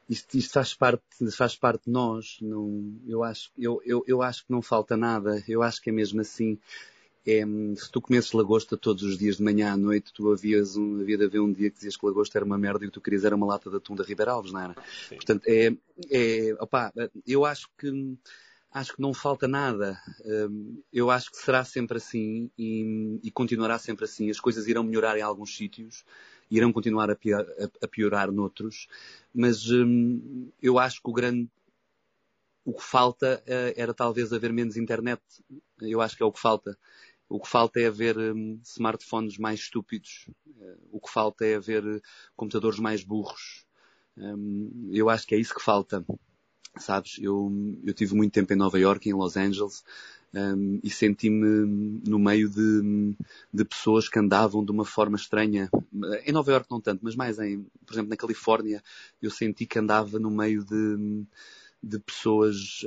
isto, 0.09 0.39
isto, 0.39 0.53
faz 0.53 0.75
parte, 0.75 1.31
faz 1.33 1.57
parte 1.57 1.85
de 1.85 1.91
nós. 1.91 2.39
Não, 2.41 2.99
eu, 3.07 3.23
acho, 3.23 3.51
eu, 3.59 3.83
eu, 3.85 4.03
eu 4.07 4.23
acho 4.23 4.47
que 4.47 4.53
não 4.53 4.62
falta 4.62 4.97
nada. 4.97 5.43
Eu 5.47 5.62
acho 5.62 5.83
que 5.83 5.91
é 5.91 5.93
mesmo 5.93 6.21
assim 6.21 6.59
é, 7.27 7.45
se 7.77 7.91
tu 7.91 8.01
comesses 8.01 8.33
lagosta 8.33 8.77
todos 8.77 9.03
os 9.03 9.18
dias 9.18 9.37
de 9.37 9.43
manhã 9.43 9.73
à 9.73 9.77
noite, 9.77 10.12
tu 10.12 10.33
havias 10.33 10.77
um, 10.77 11.01
havia 11.01 11.18
de 11.18 11.25
haver 11.25 11.41
um 11.41 11.53
dia 11.53 11.71
que 11.71 11.77
dizias 11.77 11.97
que 11.97 12.07
lagosta 12.07 12.39
era 12.39 12.45
uma 12.45 12.57
merda 12.57 12.85
e 12.85 12.89
o 12.89 12.91
que 12.91 12.95
tu 12.95 13.01
querias 13.01 13.25
era 13.25 13.37
uma 13.37 13.47
lata 13.47 13.68
de 13.68 13.77
atum 13.77 13.95
da 13.95 14.05
Ribeira 14.05 14.33
Alves, 14.33 14.53
não 14.53 14.61
era? 14.61 14.75
Sim. 15.09 15.16
Portanto, 15.16 15.43
é, 15.47 15.77
é, 16.11 16.57
opa, 16.59 16.93
eu 17.27 17.45
acho 17.45 17.68
que, 17.77 18.16
acho 18.73 18.95
que 18.95 19.03
não 19.03 19.12
falta 19.12 19.47
nada. 19.47 20.01
Hum, 20.25 20.81
eu 20.93 21.11
acho 21.11 21.31
que 21.31 21.37
será 21.37 21.62
sempre 21.62 21.99
assim 21.99 22.51
e, 22.57 23.21
e 23.23 23.31
continuará 23.31 23.79
sempre 23.79 24.07
assim. 24.07 24.31
As 24.31 24.41
coisas 24.41 24.66
irão 24.66 24.83
melhorar 24.83 25.18
em 25.18 25.23
alguns 25.23 25.55
sítios, 25.55 26.05
irão 26.51 26.73
continuar 26.73 27.11
a 27.11 27.16
piorar, 27.16 27.47
a, 27.59 27.85
a 27.85 27.89
piorar 27.89 28.33
noutros, 28.33 28.89
mas 29.35 29.71
hum, 29.71 30.49
eu 30.62 30.79
acho 30.79 31.03
que 31.03 31.11
o 31.11 31.12
grande 31.12 31.51
o 32.64 32.75
que 32.75 32.83
falta 32.83 33.43
uh, 33.47 33.75
era 33.77 33.93
talvez 33.93 34.33
haver 34.33 34.53
menos 34.53 34.77
internet. 34.77 35.21
Eu 35.81 36.01
acho 36.01 36.16
que 36.16 36.23
é 36.23 36.27
o 36.27 36.33
que 36.33 36.41
falta. 36.41 36.79
O 37.31 37.39
que 37.39 37.49
falta 37.49 37.78
é 37.78 37.87
haver 37.87 38.18
um, 38.18 38.61
smartphones 38.64 39.39
mais 39.39 39.61
estúpidos. 39.61 40.28
Uh, 40.49 40.76
o 40.91 41.01
que 41.01 41.09
falta 41.09 41.47
é 41.47 41.55
haver 41.55 41.85
uh, 41.87 42.03
computadores 42.35 42.81
mais 42.81 43.05
burros. 43.05 43.64
Um, 44.16 44.91
eu 44.93 45.09
acho 45.09 45.28
que 45.28 45.37
é 45.37 45.39
isso 45.39 45.55
que 45.55 45.62
falta. 45.62 46.05
Sabes, 46.76 47.18
eu, 47.20 47.51
eu 47.85 47.95
tive 47.95 48.14
muito 48.16 48.33
tempo 48.33 48.53
em 48.53 48.57
Nova 48.57 48.78
York, 48.78 49.09
em 49.09 49.12
Los 49.12 49.37
Angeles, 49.37 49.85
um, 50.35 50.81
e 50.83 50.91
senti-me 50.91 52.01
no 52.09 52.18
meio 52.18 52.49
de, 52.49 53.16
de, 53.53 53.64
pessoas 53.64 54.09
que 54.09 54.18
andavam 54.18 54.64
de 54.64 54.72
uma 54.72 54.85
forma 54.85 55.16
estranha. 55.16 55.70
Em 56.24 56.33
Nova 56.33 56.51
York 56.51 56.68
não 56.68 56.81
tanto, 56.81 57.05
mas 57.05 57.14
mais 57.14 57.39
em, 57.39 57.64
por 57.87 57.95
exemplo, 57.95 58.11
na 58.11 58.16
Califórnia, 58.16 58.83
eu 59.22 59.31
senti 59.31 59.66
que 59.66 59.78
andava 59.78 60.18
no 60.18 60.31
meio 60.31 60.64
de, 60.64 61.26
de 61.83 61.99
pessoas. 61.99 62.85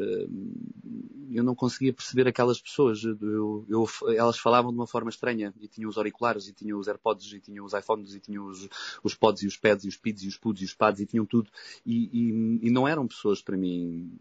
Eu 1.32 1.44
não 1.44 1.56
conseguia 1.56 1.92
perceber 1.92 2.28
aquelas 2.28 2.62
pessoas. 2.62 3.04
Eu, 3.04 3.66
eu, 3.68 3.88
elas 4.16 4.38
falavam 4.38 4.72
de 4.72 4.78
uma 4.78 4.86
forma 4.86 5.10
estranha 5.10 5.54
e 5.60 5.68
tinham 5.68 5.90
os 5.90 5.98
auriculares 5.98 6.48
e 6.48 6.54
tinham 6.54 6.80
os 6.80 6.88
AirPods 6.88 7.34
e 7.34 7.40
tinham 7.40 7.66
os 7.66 7.74
iPhones 7.74 8.14
e 8.14 8.20
tinham 8.20 8.46
os, 8.46 8.70
os 9.04 9.16
pods 9.16 9.42
e 9.42 9.48
os 9.48 9.58
pads 9.58 9.86
e 9.86 9.88
os 9.88 9.98
pids 9.98 10.24
e 10.24 10.28
os 10.28 10.38
puds 10.38 10.62
e 10.62 10.66
os 10.66 10.74
pads 10.74 11.02
e 11.02 11.06
tinham 11.06 11.26
tudo. 11.26 11.50
E, 11.86 12.10
e, 12.14 12.68
e, 12.68 12.70
não 12.70 12.88
eram 12.88 13.08
pessoas 13.08 13.42
para 13.42 13.58
mim. 13.58 14.16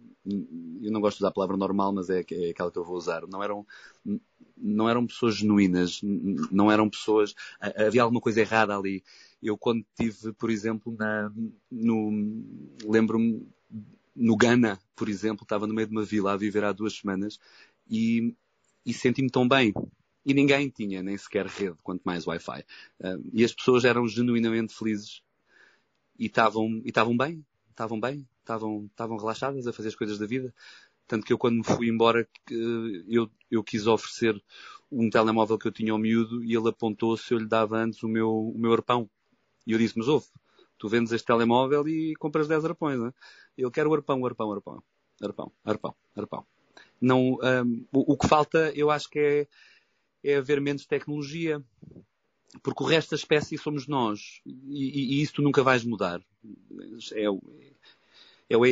Eu 0.80 0.90
não 0.90 1.00
gosto 1.00 1.18
de 1.18 1.24
usar 1.24 1.28
a 1.28 1.32
palavra 1.32 1.56
normal, 1.56 1.92
mas 1.92 2.08
é, 2.08 2.24
é 2.30 2.50
aquela 2.50 2.70
que 2.70 2.78
eu 2.78 2.84
vou 2.84 2.96
usar. 2.96 3.26
Não 3.26 3.42
eram, 3.42 3.66
não 4.56 4.88
eram 4.88 5.06
pessoas 5.06 5.36
genuínas. 5.36 6.00
Não 6.50 6.72
eram 6.72 6.88
pessoas. 6.88 7.34
Havia 7.60 8.02
alguma 8.02 8.20
coisa 8.20 8.40
errada 8.40 8.74
ali. 8.74 9.04
Eu 9.42 9.58
quando 9.58 9.84
tive, 9.96 10.32
por 10.32 10.50
exemplo, 10.50 10.94
na, 10.96 11.30
no, 11.70 12.42
lembro-me 12.84 13.46
no 14.14 14.36
Ghana, 14.36 14.78
por 14.94 15.08
exemplo, 15.08 15.44
estava 15.44 15.66
no 15.66 15.74
meio 15.74 15.88
de 15.88 15.92
uma 15.92 16.04
vila 16.04 16.32
a 16.32 16.36
viver 16.36 16.64
há 16.64 16.72
duas 16.72 16.94
semanas 16.94 17.38
e, 17.88 18.34
e 18.84 18.92
senti-me 18.92 19.30
tão 19.30 19.46
bem. 19.48 19.72
E 20.24 20.32
ninguém 20.32 20.68
tinha 20.68 21.02
nem 21.02 21.16
sequer 21.16 21.46
rede, 21.46 21.76
quanto 21.82 22.02
mais 22.04 22.26
Wi-Fi. 22.26 22.64
Uh, 23.00 23.30
e 23.32 23.44
as 23.44 23.52
pessoas 23.52 23.84
eram 23.84 24.06
genuinamente 24.06 24.74
felizes 24.74 25.22
e 26.18 26.26
estavam, 26.26 26.80
e 26.84 26.88
estavam 26.88 27.16
bem, 27.16 27.44
estavam 27.70 27.98
bem, 27.98 28.28
estavam, 28.40 28.86
estavam 28.86 29.16
relaxadas 29.16 29.66
a 29.66 29.72
fazer 29.72 29.88
as 29.88 29.96
coisas 29.96 30.18
da 30.18 30.26
vida. 30.26 30.54
Tanto 31.08 31.26
que 31.26 31.32
eu 31.32 31.38
quando 31.38 31.56
me 31.56 31.64
fui 31.64 31.88
embora, 31.88 32.26
eu, 33.08 33.28
eu 33.50 33.64
quis 33.64 33.86
oferecer 33.86 34.40
um 34.90 35.10
telemóvel 35.10 35.58
que 35.58 35.66
eu 35.66 35.72
tinha 35.72 35.92
ao 35.92 35.98
miúdo 35.98 36.44
e 36.44 36.54
ele 36.54 36.68
apontou 36.68 37.16
se 37.16 37.34
eu 37.34 37.38
lhe 37.38 37.46
dava 37.46 37.78
antes 37.78 38.02
o 38.02 38.08
meu, 38.08 38.30
o 38.30 38.58
meu 38.58 38.72
arpão. 38.72 39.10
E 39.66 39.72
eu 39.72 39.78
disse, 39.78 39.98
mas 39.98 40.06
ouve, 40.06 40.26
tu 40.82 40.88
vendes 40.88 41.12
este 41.12 41.26
telemóvel 41.26 41.86
e 41.86 42.16
compras 42.16 42.48
10 42.48 42.64
arpões, 42.64 42.98
né? 42.98 43.14
Eu 43.56 43.70
quero 43.70 43.94
arpão, 43.94 44.26
arpão, 44.26 44.50
arpão. 44.52 44.82
Arpão, 45.22 45.52
arpão, 45.64 45.94
arpão. 46.16 46.46
Não, 47.00 47.34
um, 47.34 47.86
o, 47.92 48.14
o, 48.14 48.18
que 48.18 48.26
falta, 48.26 48.72
eu 48.74 48.90
acho 48.90 49.08
que 49.08 49.48
é, 50.24 50.32
é 50.32 50.36
haver 50.38 50.60
menos 50.60 50.84
tecnologia. 50.84 51.62
Porque 52.64 52.82
o 52.82 52.86
resto 52.86 53.10
da 53.10 53.16
espécie 53.16 53.56
somos 53.56 53.86
nós. 53.86 54.40
E, 54.44 54.50
e, 54.50 55.12
e 55.12 55.22
isso 55.22 55.34
tu 55.34 55.42
nunca 55.42 55.62
vais 55.62 55.84
mudar. 55.84 56.20
É, 57.12 57.26
é, 57.26 57.30
o, 57.30 58.66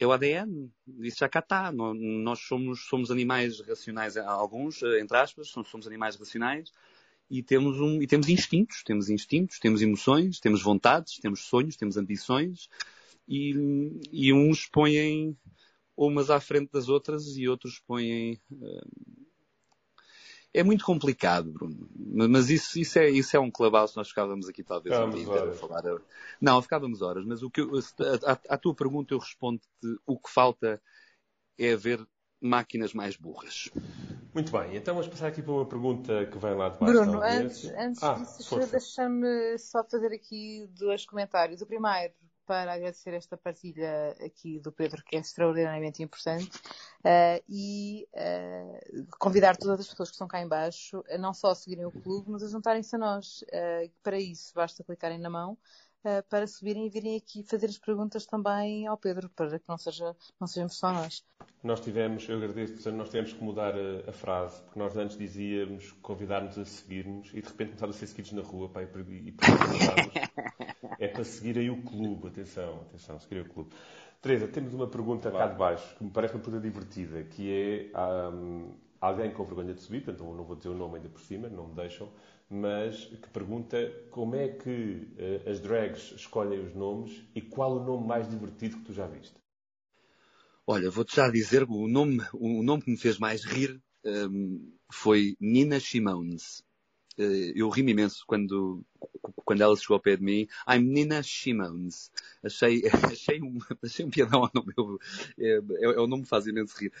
é 0.00 0.06
o 0.08 0.10
ADN. 0.10 0.68
Isso 0.98 1.18
já 1.20 1.28
cá 1.28 1.38
está. 1.38 1.70
Nós 1.70 2.40
somos, 2.40 2.88
somos 2.88 3.12
animais 3.12 3.60
racionais, 3.60 4.16
alguns, 4.16 4.82
entre 4.82 5.16
aspas, 5.16 5.46
somos 5.46 5.86
animais 5.86 6.16
racionais 6.16 6.72
e 7.34 7.42
temos, 7.42 7.80
um, 7.80 8.00
e 8.00 8.06
temos 8.06 8.28
instintos, 8.28 8.84
temos 8.84 9.10
instintos, 9.10 9.58
temos 9.58 9.82
emoções, 9.82 10.38
temos 10.38 10.62
vontades, 10.62 11.18
temos 11.18 11.40
sonhos, 11.40 11.76
temos 11.76 11.96
ambições 11.96 12.68
e, 13.26 13.52
e 14.12 14.32
uns 14.32 14.66
põem 14.66 15.36
umas 15.96 16.30
à 16.30 16.38
frente 16.38 16.70
das 16.70 16.88
outras 16.88 17.36
e 17.36 17.48
outros 17.48 17.82
põem. 17.88 18.38
Uh, 18.52 19.24
é 20.52 20.62
muito 20.62 20.84
complicado, 20.84 21.50
Bruno. 21.50 21.90
Mas 21.96 22.50
isso, 22.50 22.78
isso, 22.78 23.00
é, 23.00 23.10
isso 23.10 23.36
é 23.36 23.40
um 23.40 23.50
clubhouse, 23.50 23.96
nós 23.96 24.10
ficávamos 24.10 24.48
aqui 24.48 24.62
talvez 24.62 24.94
a 24.94 25.52
falar. 25.54 25.82
Não, 26.40 26.62
ficávamos 26.62 27.02
horas, 27.02 27.24
mas 27.26 27.42
o 27.42 27.50
que 27.50 27.62
eu, 27.62 27.72
a, 28.24 28.38
a, 28.54 28.56
tua 28.56 28.76
pergunta 28.76 29.12
eu 29.12 29.18
respondo-te, 29.18 29.66
o 30.06 30.16
que 30.16 30.30
falta 30.30 30.80
é 31.58 31.72
haver 31.72 32.06
máquinas 32.44 32.92
mais 32.92 33.16
burras. 33.16 33.70
Muito 34.34 34.52
bem, 34.52 34.76
então 34.76 34.94
vamos 34.94 35.08
passar 35.08 35.28
aqui 35.28 35.40
para 35.40 35.52
uma 35.52 35.66
pergunta 35.66 36.26
que 36.26 36.38
vem 36.38 36.54
lá 36.54 36.68
de 36.68 36.78
baixo. 36.78 36.92
Bruno, 36.92 37.22
antes, 37.22 37.64
antes 37.76 38.02
ah, 38.02 38.14
disso, 38.14 38.58
deixa-me 38.70 39.58
só 39.58 39.84
fazer 39.84 40.12
aqui 40.12 40.68
dois 40.76 41.06
comentários. 41.06 41.62
O 41.62 41.66
primeiro, 41.66 42.12
para 42.44 42.74
agradecer 42.74 43.14
esta 43.14 43.36
partilha 43.36 44.14
aqui 44.24 44.58
do 44.60 44.72
Pedro, 44.72 45.02
que 45.04 45.16
é 45.16 45.20
extraordinariamente 45.20 46.02
importante, 46.02 46.50
uh, 47.04 47.42
e 47.48 48.06
uh, 48.12 49.06
convidar 49.18 49.56
todas 49.56 49.80
as 49.80 49.88
pessoas 49.88 50.10
que 50.10 50.14
estão 50.14 50.28
cá 50.28 50.40
em 50.40 50.48
baixo 50.48 51.02
a 51.08 51.16
não 51.16 51.32
só 51.32 51.54
seguirem 51.54 51.86
o 51.86 51.92
clube, 51.92 52.30
mas 52.30 52.42
a 52.42 52.48
juntarem-se 52.48 52.94
a 52.96 52.98
nós. 52.98 53.42
Uh, 53.42 53.90
para 54.02 54.18
isso, 54.18 54.52
basta 54.54 54.84
clicarem 54.84 55.18
na 55.18 55.30
mão 55.30 55.56
uh, 56.04 56.22
para 56.28 56.46
subirem 56.46 56.86
e 56.86 56.90
virem 56.90 57.16
aqui 57.16 57.42
fazer 57.42 57.66
as 57.66 57.78
perguntas 57.78 58.26
também 58.26 58.86
ao 58.86 58.96
Pedro, 58.96 59.28
para 59.30 59.58
que 59.58 59.64
não, 59.68 59.78
seja, 59.78 60.14
não 60.40 60.46
sejamos 60.46 60.76
só 60.78 60.92
nós. 60.92 61.24
Nós 61.62 61.80
tivemos, 61.80 62.28
eu 62.28 62.36
agradeço, 62.36 62.90
nós 62.92 63.08
tivemos 63.08 63.32
que 63.32 63.42
mudar 63.42 63.74
a, 63.74 64.10
a 64.10 64.12
frase, 64.12 64.60
porque 64.62 64.78
nós 64.78 64.96
antes 64.96 65.16
dizíamos 65.16 65.92
convidar-nos 66.02 66.58
a 66.58 66.64
seguir-nos 66.64 67.28
e 67.28 67.40
de 67.40 67.48
repente 67.48 67.68
começámos 67.70 67.96
a 67.96 67.98
ser 67.98 68.06
seguidos 68.06 68.32
na 68.32 68.42
rua 68.42 68.68
pá, 68.68 68.82
e, 68.82 68.86
e, 68.86 69.28
e 69.30 69.34
É 70.98 71.08
para 71.08 71.24
seguirem 71.24 71.70
o 71.70 71.82
clube, 71.82 72.28
atenção, 72.28 72.82
atenção, 72.82 73.18
seguirem 73.18 73.44
o 73.44 73.48
clube. 73.48 73.70
Teresa, 74.20 74.48
temos 74.48 74.72
uma 74.72 74.86
pergunta 74.86 75.30
claro. 75.30 75.46
cá 75.46 75.52
de 75.52 75.58
baixo, 75.58 75.96
que 75.96 76.04
me 76.04 76.10
parece 76.10 76.34
uma 76.34 76.42
pergunta 76.42 76.62
divertida, 76.62 77.24
que 77.24 77.92
é 77.92 78.30
um, 78.30 78.74
alguém 79.00 79.30
com 79.30 79.44
vergonha 79.44 79.74
de 79.74 79.80
subir, 79.82 80.02
portanto 80.02 80.24
não 80.32 80.44
vou 80.44 80.56
dizer 80.56 80.70
o 80.70 80.74
nome 80.74 80.96
ainda 80.96 81.08
por 81.10 81.20
cima, 81.20 81.48
não 81.48 81.68
me 81.68 81.74
deixam, 81.74 82.08
mas 82.54 83.06
que 83.06 83.28
pergunta 83.30 83.76
como 84.10 84.36
é 84.36 84.48
que 84.48 84.70
uh, 84.70 85.50
as 85.50 85.60
drags 85.60 86.12
escolhem 86.12 86.60
os 86.60 86.74
nomes 86.74 87.24
e 87.34 87.40
qual 87.40 87.76
o 87.76 87.84
nome 87.84 88.06
mais 88.06 88.28
divertido 88.28 88.76
que 88.76 88.84
tu 88.84 88.92
já 88.92 89.06
viste? 89.06 89.34
Olha, 90.66 90.90
vou-te 90.90 91.16
já 91.16 91.28
dizer, 91.28 91.64
o 91.64 91.88
nome, 91.88 92.20
o 92.32 92.62
nome 92.62 92.82
que 92.82 92.90
me 92.90 92.96
fez 92.96 93.18
mais 93.18 93.44
rir 93.44 93.82
um, 94.04 94.10
ehm, 94.10 94.72
foi 94.90 95.36
Nina 95.40 95.78
Shimones. 95.80 96.62
Uh, 97.18 97.52
eu 97.54 97.68
ri-me 97.68 97.92
imenso 97.92 98.24
quando, 98.26 98.84
quando 99.44 99.60
ela 99.60 99.76
chegou 99.76 99.94
ao 99.94 100.00
pé 100.00 100.16
de 100.16 100.22
mim, 100.22 100.46
I'm 100.68 100.80
Nina 100.80 101.22
Shimons. 101.22 102.10
Achei, 102.42 102.82
achei, 103.12 103.40
um, 103.40 103.58
achei 103.82 104.04
um 104.04 104.10
piadão 104.10 104.42
ao 104.42 104.50
nome. 104.52 104.72
Eu, 104.76 104.98
é, 105.38 105.48
é, 105.48 105.84
é, 105.84 106.00
o 106.00 106.06
nome 106.06 106.22
que 106.22 106.28
faz 106.28 106.46
imenso 106.46 106.76
rir. 106.78 106.92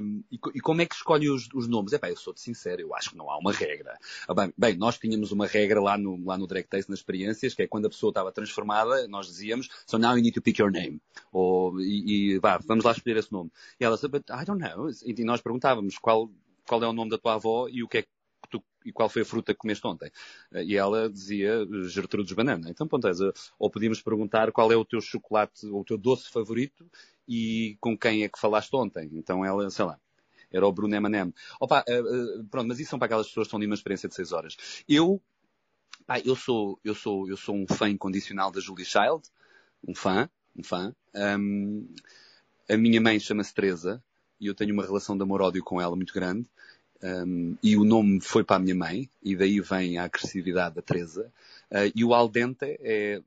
Um, 0.00 0.22
e, 0.30 0.38
e, 0.54 0.60
como 0.60 0.80
é 0.82 0.86
que 0.86 0.94
escolhe 0.94 1.28
os, 1.28 1.48
os 1.54 1.66
nomes? 1.66 1.92
É 1.92 1.98
bem, 1.98 2.10
eu 2.10 2.16
sou-te 2.16 2.40
sincero, 2.40 2.80
eu 2.80 2.94
acho 2.94 3.10
que 3.10 3.16
não 3.16 3.30
há 3.30 3.38
uma 3.38 3.52
regra. 3.52 3.98
Ah, 4.26 4.34
bem, 4.34 4.52
bem, 4.56 4.76
nós 4.76 4.98
tínhamos 4.98 5.32
uma 5.32 5.46
regra 5.46 5.80
lá 5.80 5.98
no, 5.98 6.24
lá 6.24 6.36
no 6.36 6.46
Direct 6.46 6.70
Taste, 6.70 6.90
nas 6.90 7.00
experiências, 7.00 7.54
que 7.54 7.62
é 7.62 7.66
quando 7.66 7.86
a 7.86 7.90
pessoa 7.90 8.10
estava 8.10 8.32
transformada, 8.32 9.06
nós 9.08 9.26
dizíamos, 9.26 9.68
so 9.86 9.98
now 9.98 10.16
you 10.16 10.22
need 10.22 10.32
to 10.32 10.42
pick 10.42 10.58
your 10.58 10.70
name. 10.70 11.00
Ou, 11.32 11.80
e, 11.80 12.34
e 12.34 12.38
vá, 12.38 12.58
vamos 12.58 12.84
lá 12.84 12.92
escolher 12.92 13.16
esse 13.16 13.32
nome. 13.32 13.50
E 13.80 13.84
ela 13.84 13.96
disse, 13.96 14.08
but 14.08 14.24
I 14.30 14.44
don't 14.44 14.60
know. 14.60 14.88
E 15.04 15.24
nós 15.24 15.40
perguntávamos 15.40 15.98
qual, 15.98 16.30
qual 16.66 16.82
é 16.82 16.86
o 16.86 16.92
nome 16.92 17.10
da 17.10 17.18
tua 17.18 17.34
avó 17.34 17.68
e 17.68 17.82
o 17.82 17.88
que 17.88 17.98
é 17.98 18.02
que 18.02 18.17
e 18.88 18.92
qual 18.92 19.08
foi 19.08 19.22
a 19.22 19.24
fruta 19.24 19.52
que 19.52 19.58
comeste 19.58 19.86
ontem? 19.86 20.10
Eh, 20.52 20.64
e 20.64 20.76
ela 20.76 21.10
dizia 21.10 21.66
Gertrudes 21.84 22.32
Banana. 22.32 22.70
Então, 22.70 22.88
pronto, 22.88 23.06
ou 23.58 23.70
podíamos 23.70 24.00
perguntar 24.00 24.50
qual 24.52 24.72
é 24.72 24.76
o 24.76 24.84
teu 24.84 25.00
chocolate 25.00 25.66
ou 25.66 25.80
o 25.82 25.84
teu 25.84 25.98
doce 25.98 26.30
favorito 26.30 26.88
e 27.28 27.76
com 27.80 27.96
quem 27.96 28.24
é 28.24 28.28
que 28.28 28.38
falaste 28.38 28.74
ontem. 28.74 29.10
Então 29.12 29.44
ela, 29.44 29.68
sei 29.70 29.84
lá, 29.84 30.00
era 30.50 30.66
o 30.66 30.72
Bruno 30.72 30.94
Emanem. 30.94 31.32
Opa, 31.60 31.84
uh, 31.86 32.40
uh, 32.40 32.44
pronto, 32.44 32.68
mas 32.68 32.80
isso 32.80 32.90
são 32.90 32.98
para 32.98 33.06
aquelas 33.06 33.28
pessoas 33.28 33.44
que 33.44 33.48
estão 33.48 33.58
ali 33.58 33.66
uma 33.66 33.74
experiência 33.74 34.08
de 34.08 34.14
seis 34.14 34.32
horas. 34.32 34.56
Eu, 34.88 35.20
pá, 36.06 36.18
eu 36.20 36.34
sou, 36.34 36.80
eu 36.82 36.94
sou, 36.94 37.28
eu 37.28 37.36
sou 37.36 37.54
um 37.54 37.66
fã 37.66 37.88
incondicional 37.88 38.50
da 38.50 38.60
Julie 38.60 38.86
Child. 38.86 39.22
Um 39.86 39.94
fã, 39.94 40.28
um 40.56 40.62
fã. 40.62 40.94
Um, 41.14 41.86
a 42.68 42.76
minha 42.76 43.00
mãe 43.00 43.20
chama-se 43.20 43.54
Teresa 43.54 44.02
e 44.40 44.46
eu 44.46 44.54
tenho 44.54 44.72
uma 44.72 44.84
relação 44.84 45.16
de 45.16 45.22
amor-ódio 45.22 45.62
com 45.62 45.80
ela 45.80 45.96
muito 45.96 46.14
grande. 46.14 46.48
Um, 47.02 47.56
e 47.62 47.76
o 47.76 47.84
nome 47.84 48.20
foi 48.20 48.42
para 48.42 48.56
a 48.56 48.58
minha 48.58 48.74
mãe, 48.74 49.08
e 49.22 49.36
daí 49.36 49.60
vem 49.60 49.98
a 49.98 50.04
agressividade 50.04 50.74
da 50.74 50.82
Teresa. 50.82 51.32
Uh, 51.70 51.92
e 51.94 52.04
o 52.04 52.12
al 52.12 52.28
dente 52.28 52.78
é 52.80 53.22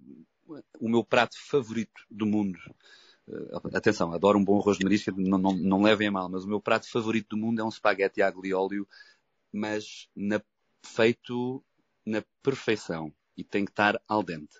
o 0.80 0.90
meu 0.90 1.04
prato 1.04 1.38
favorito 1.40 2.06
do 2.10 2.26
mundo. 2.26 2.60
Uh, 3.28 3.76
atenção, 3.76 4.12
adoro 4.14 4.38
um 4.38 4.44
bom 4.44 4.60
arroz 4.60 4.78
de 4.78 4.84
marisco, 4.84 5.12
não, 5.16 5.38
não, 5.38 5.54
não 5.54 5.82
levem 5.82 6.10
a 6.10 6.12
mal, 6.12 6.30
mas 6.30 6.44
o 6.44 6.48
meu 6.48 6.60
prato 6.60 6.90
favorito 6.90 7.30
do 7.30 7.38
mundo 7.38 7.62
é 7.62 7.64
um 7.64 7.70
espaguete 7.70 8.22
aglio 8.22 8.46
e 8.46 8.54
óleo, 8.54 8.88
mas 9.54 10.10
na, 10.16 10.42
feito 10.84 11.64
na 12.06 12.24
perfeição. 12.44 13.14
E 13.38 13.44
tem 13.44 13.64
que 13.64 13.72
estar 13.72 14.00
al 14.08 14.22
dente. 14.22 14.60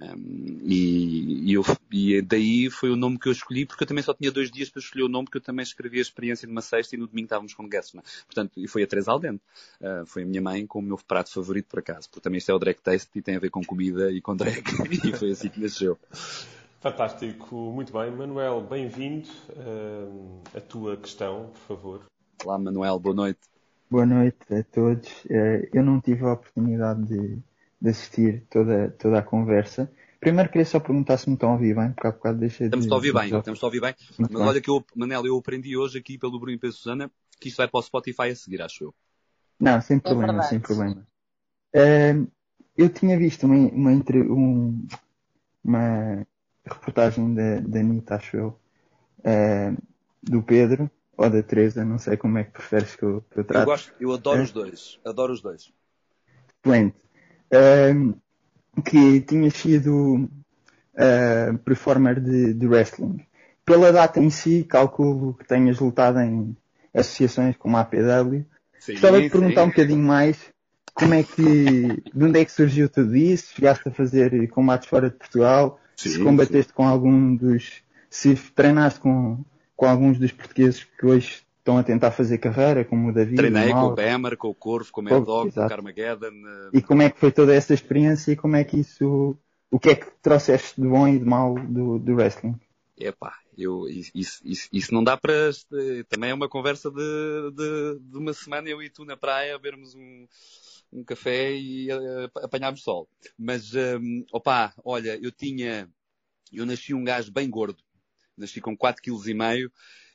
Um, 0.00 0.58
e, 0.62 1.50
e, 1.50 1.54
eu, 1.54 1.62
e, 1.90 2.22
daí 2.22 2.70
foi 2.70 2.90
o 2.90 2.96
nome 2.96 3.18
que 3.18 3.28
eu 3.28 3.32
escolhi, 3.32 3.66
porque 3.66 3.82
eu 3.82 3.86
também 3.88 4.02
só 4.02 4.14
tinha 4.14 4.30
dois 4.30 4.50
dias 4.50 4.70
para 4.70 4.80
escolher 4.80 5.04
o 5.04 5.08
nome, 5.08 5.24
porque 5.24 5.38
eu 5.38 5.42
também 5.42 5.62
escrevi 5.62 5.98
a 5.98 6.02
experiência 6.02 6.46
numa 6.46 6.62
sexta 6.62 6.94
e 6.94 6.98
no 6.98 7.06
domingo 7.06 7.26
estávamos 7.26 7.54
com 7.54 7.68
guests. 7.68 7.94
Né? 7.94 8.02
Portanto, 8.26 8.52
e 8.56 8.68
foi 8.68 8.82
a 8.84 8.86
Teresa 8.86 9.10
Aldente. 9.10 9.42
Uh, 9.80 10.06
foi 10.06 10.22
a 10.22 10.26
minha 10.26 10.40
mãe 10.40 10.66
com 10.66 10.78
o 10.78 10.82
meu 10.82 10.98
prato 10.98 11.32
favorito, 11.32 11.66
por 11.68 11.80
acaso. 11.80 12.08
Porque 12.08 12.20
também 12.20 12.38
isto 12.38 12.50
é 12.50 12.54
o 12.54 12.58
drag 12.58 12.80
taste 12.80 13.10
e 13.16 13.22
tem 13.22 13.36
a 13.36 13.40
ver 13.40 13.50
com 13.50 13.64
comida 13.64 14.10
e 14.12 14.20
com 14.20 14.36
drag. 14.36 14.62
e 15.04 15.12
foi 15.16 15.32
assim 15.32 15.48
que 15.48 15.60
nasceu. 15.60 15.98
Fantástico, 16.80 17.56
muito 17.56 17.92
bem. 17.92 18.10
Manuel, 18.12 18.60
bem-vindo. 18.60 19.28
Uh, 19.50 20.40
a 20.54 20.60
tua 20.60 20.96
questão, 20.96 21.50
por 21.52 21.76
favor. 21.76 22.02
Olá, 22.44 22.56
Manuel, 22.56 23.00
boa 23.00 23.14
noite. 23.14 23.40
Boa 23.90 24.06
noite 24.06 24.38
a 24.54 24.62
todos. 24.62 25.08
Uh, 25.24 25.66
eu 25.72 25.82
não 25.82 26.00
tive 26.00 26.24
a 26.24 26.34
oportunidade 26.34 27.02
de 27.04 27.38
de 27.80 27.90
assistir 27.90 28.44
toda, 28.50 28.90
toda 28.98 29.18
a 29.18 29.22
conversa. 29.22 29.90
Primeiro 30.20 30.50
queria 30.50 30.64
só 30.64 30.80
perguntar 30.80 31.16
se 31.16 31.28
me 31.28 31.34
estão 31.34 31.50
a 31.50 31.52
ouvir 31.52 31.76
bem, 31.76 31.92
porque 31.92 32.06
há 32.06 32.10
bocado 32.10 32.38
deixei 32.38 32.66
Estamos 32.66 32.86
de... 32.86 32.92
a 32.92 32.96
ouvir 32.96 33.12
bem, 33.12 33.36
estamos 33.36 33.62
a 33.62 33.66
ouvir 33.66 33.80
bem. 33.80 33.94
Muito 34.18 34.32
Mas 34.32 34.40
bem. 34.40 34.48
olha 34.48 34.60
que 34.60 34.70
eu, 34.70 34.84
Manel, 34.96 35.26
eu 35.26 35.36
aprendi 35.36 35.76
hoje 35.76 35.98
aqui 35.98 36.18
pelo 36.18 36.38
Bruno 36.38 36.56
e 36.56 36.58
pela 36.58 36.72
Susana 36.72 37.10
que 37.40 37.48
isto 37.48 37.56
vai 37.56 37.68
para 37.68 37.78
o 37.78 37.82
Spotify 37.82 38.30
a 38.30 38.36
seguir, 38.36 38.60
acho 38.60 38.84
eu. 38.84 38.94
Não, 39.60 39.80
sem 39.80 39.98
é 39.98 40.00
problema, 40.00 40.40
é 40.40 40.46
sem 40.46 40.60
problema. 40.60 41.06
Uh, 41.74 42.28
eu 42.76 42.88
tinha 42.88 43.16
visto 43.16 43.44
uma, 43.46 43.54
uma, 43.54 43.90
um, 43.90 44.86
uma 45.64 46.26
reportagem 46.64 47.34
da, 47.34 47.60
da 47.60 47.80
Anitta, 47.80 48.16
acho 48.16 48.36
eu, 48.36 48.60
uh, 49.20 49.82
do 50.22 50.42
Pedro 50.42 50.90
ou 51.16 51.28
da 51.28 51.42
Teresa, 51.42 51.84
não 51.84 51.98
sei 51.98 52.16
como 52.16 52.38
é 52.38 52.44
que 52.44 52.52
preferes 52.52 52.94
que 52.94 53.02
eu, 53.02 53.24
que 53.30 53.40
eu 53.40 53.44
trate. 53.44 53.62
Eu 53.62 53.66
gosto, 53.66 53.92
eu 54.00 54.12
adoro 54.12 54.40
é. 54.40 54.42
os 54.42 54.52
dois, 54.52 55.00
adoro 55.04 55.32
os 55.32 55.40
dois. 55.40 55.72
Excelente. 56.64 56.96
Uh, 57.52 58.14
que 58.82 59.20
tinha 59.22 59.50
sido 59.50 60.28
uh, 60.94 61.58
performer 61.64 62.20
de, 62.20 62.54
de, 62.54 62.66
wrestling. 62.66 63.24
Pela 63.64 63.92
data 63.92 64.20
em 64.20 64.30
si, 64.30 64.64
calculo 64.68 65.34
que 65.34 65.44
tenhas 65.44 65.78
lutado 65.80 66.20
em 66.20 66.56
associações 66.94 67.56
como 67.56 67.76
a 67.76 67.80
APW. 67.80 68.44
Sim, 68.78 68.92
Gostava 68.92 69.20
de 69.20 69.30
perguntar 69.30 69.64
um 69.64 69.68
bocadinho 69.68 70.02
mais 70.02 70.38
como 70.98 71.14
é 71.14 71.22
que, 71.22 72.02
de 72.12 72.24
onde 72.24 72.40
é 72.40 72.44
que 72.44 72.50
surgiu 72.50 72.88
tudo 72.88 73.16
isso? 73.16 73.54
Chegaste 73.54 73.88
a 73.88 73.92
fazer 73.92 74.48
combates 74.48 74.88
fora 74.88 75.08
de 75.08 75.16
Portugal? 75.16 75.80
Sim, 75.94 76.08
se 76.10 76.18
combateste 76.18 76.70
sim. 76.70 76.74
com 76.74 76.88
algum 76.88 77.36
dos, 77.36 77.82
se 78.10 78.34
treinaste 78.34 78.98
com, 78.98 79.44
com 79.76 79.86
alguns 79.86 80.18
dos 80.18 80.32
portugueses 80.32 80.82
que 80.84 81.06
hoje 81.06 81.42
estão 81.68 81.76
a 81.76 81.82
tentar 81.82 82.10
fazer 82.10 82.38
carreira, 82.38 82.84
como 82.84 83.10
o 83.10 83.12
David. 83.12 83.36
Treinei 83.36 83.68
o 83.68 83.74
com 83.74 83.86
o 83.88 83.94
Bemer, 83.94 84.36
com 84.38 84.48
o 84.48 84.54
Corvo, 84.54 84.90
com 84.90 85.02
o 85.02 85.04
Mad 85.04 85.22
Dog, 85.22 85.52
com 85.52 85.64
o 85.64 85.68
Carmageddon. 85.68 86.32
E 86.72 86.80
como 86.80 87.02
é 87.02 87.10
que 87.10 87.20
foi 87.20 87.30
toda 87.30 87.54
essa 87.54 87.74
experiência 87.74 88.32
e 88.32 88.36
como 88.36 88.56
é 88.56 88.64
que 88.64 88.80
isso, 88.80 89.36
o 89.70 89.78
que 89.78 89.90
é 89.90 89.94
que 89.94 90.10
trouxeste 90.22 90.80
de 90.80 90.88
bom 90.88 91.06
e 91.06 91.18
de 91.18 91.24
mau 91.26 91.54
do, 91.54 91.98
do 91.98 92.14
wrestling? 92.14 92.58
Epá, 92.96 93.34
eu, 93.56 93.86
isso, 93.86 94.40
isso, 94.44 94.68
isso 94.72 94.94
não 94.94 95.04
dá 95.04 95.16
para. 95.16 95.50
Também 96.08 96.30
é 96.30 96.34
uma 96.34 96.48
conversa 96.48 96.90
de, 96.90 97.50
de, 97.52 97.98
de 98.00 98.16
uma 98.16 98.32
semana 98.32 98.68
eu 98.68 98.82
e 98.82 98.88
tu 98.88 99.04
na 99.04 99.16
praia 99.16 99.54
a 99.54 99.58
vermos 99.58 99.94
um, 99.94 100.26
um 100.90 101.04
café 101.04 101.52
e 101.52 101.92
uh, 101.92 102.30
apanharmos 102.42 102.82
sol. 102.82 103.08
Mas, 103.38 103.74
um, 103.74 104.24
opá, 104.32 104.72
olha, 104.82 105.18
eu 105.22 105.30
tinha. 105.30 105.88
Eu 106.50 106.64
nasci 106.64 106.94
um 106.94 107.04
gajo 107.04 107.30
bem 107.30 107.48
gordo. 107.48 107.82
Nasci 108.36 108.60
com 108.60 108.76
4,5 108.76 108.96
kg 109.02 109.70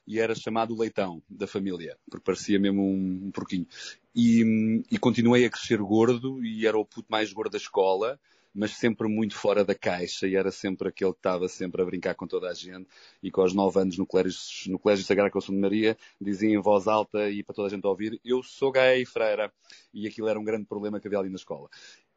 e 0.05 0.19
era 0.19 0.35
chamado 0.35 0.77
leitão 0.77 1.21
da 1.29 1.47
família, 1.47 1.97
porque 2.09 2.23
parecia 2.23 2.59
mesmo 2.59 2.81
um, 2.81 3.27
um 3.27 3.31
porquinho. 3.31 3.67
E, 4.15 4.83
e 4.91 4.97
continuei 4.97 5.45
a 5.45 5.49
crescer 5.49 5.77
gordo 5.77 6.43
e 6.43 6.67
era 6.67 6.77
o 6.77 6.85
puto 6.85 7.07
mais 7.09 7.31
gordo 7.31 7.51
da 7.51 7.57
escola 7.57 8.19
mas 8.53 8.71
sempre 8.71 9.07
muito 9.07 9.35
fora 9.35 9.65
da 9.65 9.73
caixa 9.73 10.27
e 10.27 10.35
era 10.35 10.51
sempre 10.51 10.87
aquele 10.87 11.11
que 11.11 11.17
estava 11.17 11.47
sempre 11.47 11.81
a 11.81 11.85
brincar 11.85 12.13
com 12.13 12.27
toda 12.27 12.49
a 12.49 12.53
gente 12.53 12.87
e 13.21 13.31
com 13.31 13.43
os 13.43 13.53
nove 13.53 13.79
anos 13.79 13.97
no 13.97 14.05
colégio, 14.05 14.37
no 14.67 14.77
colégio 14.77 15.03
Sagrado 15.03 15.31
Coração 15.31 15.55
de 15.55 15.59
Maria 15.59 15.97
dizia 16.21 16.49
em 16.49 16.61
voz 16.61 16.87
alta 16.87 17.29
e 17.29 17.41
para 17.41 17.55
toda 17.55 17.67
a 17.67 17.71
gente 17.71 17.85
ouvir, 17.87 18.19
eu 18.23 18.43
sou 18.43 18.71
gay, 18.71 19.05
freira. 19.05 19.51
E 19.93 20.07
aquilo 20.07 20.27
era 20.27 20.39
um 20.39 20.43
grande 20.43 20.65
problema 20.65 20.99
que 20.99 21.07
havia 21.07 21.19
ali 21.19 21.29
na 21.29 21.35
escola. 21.35 21.67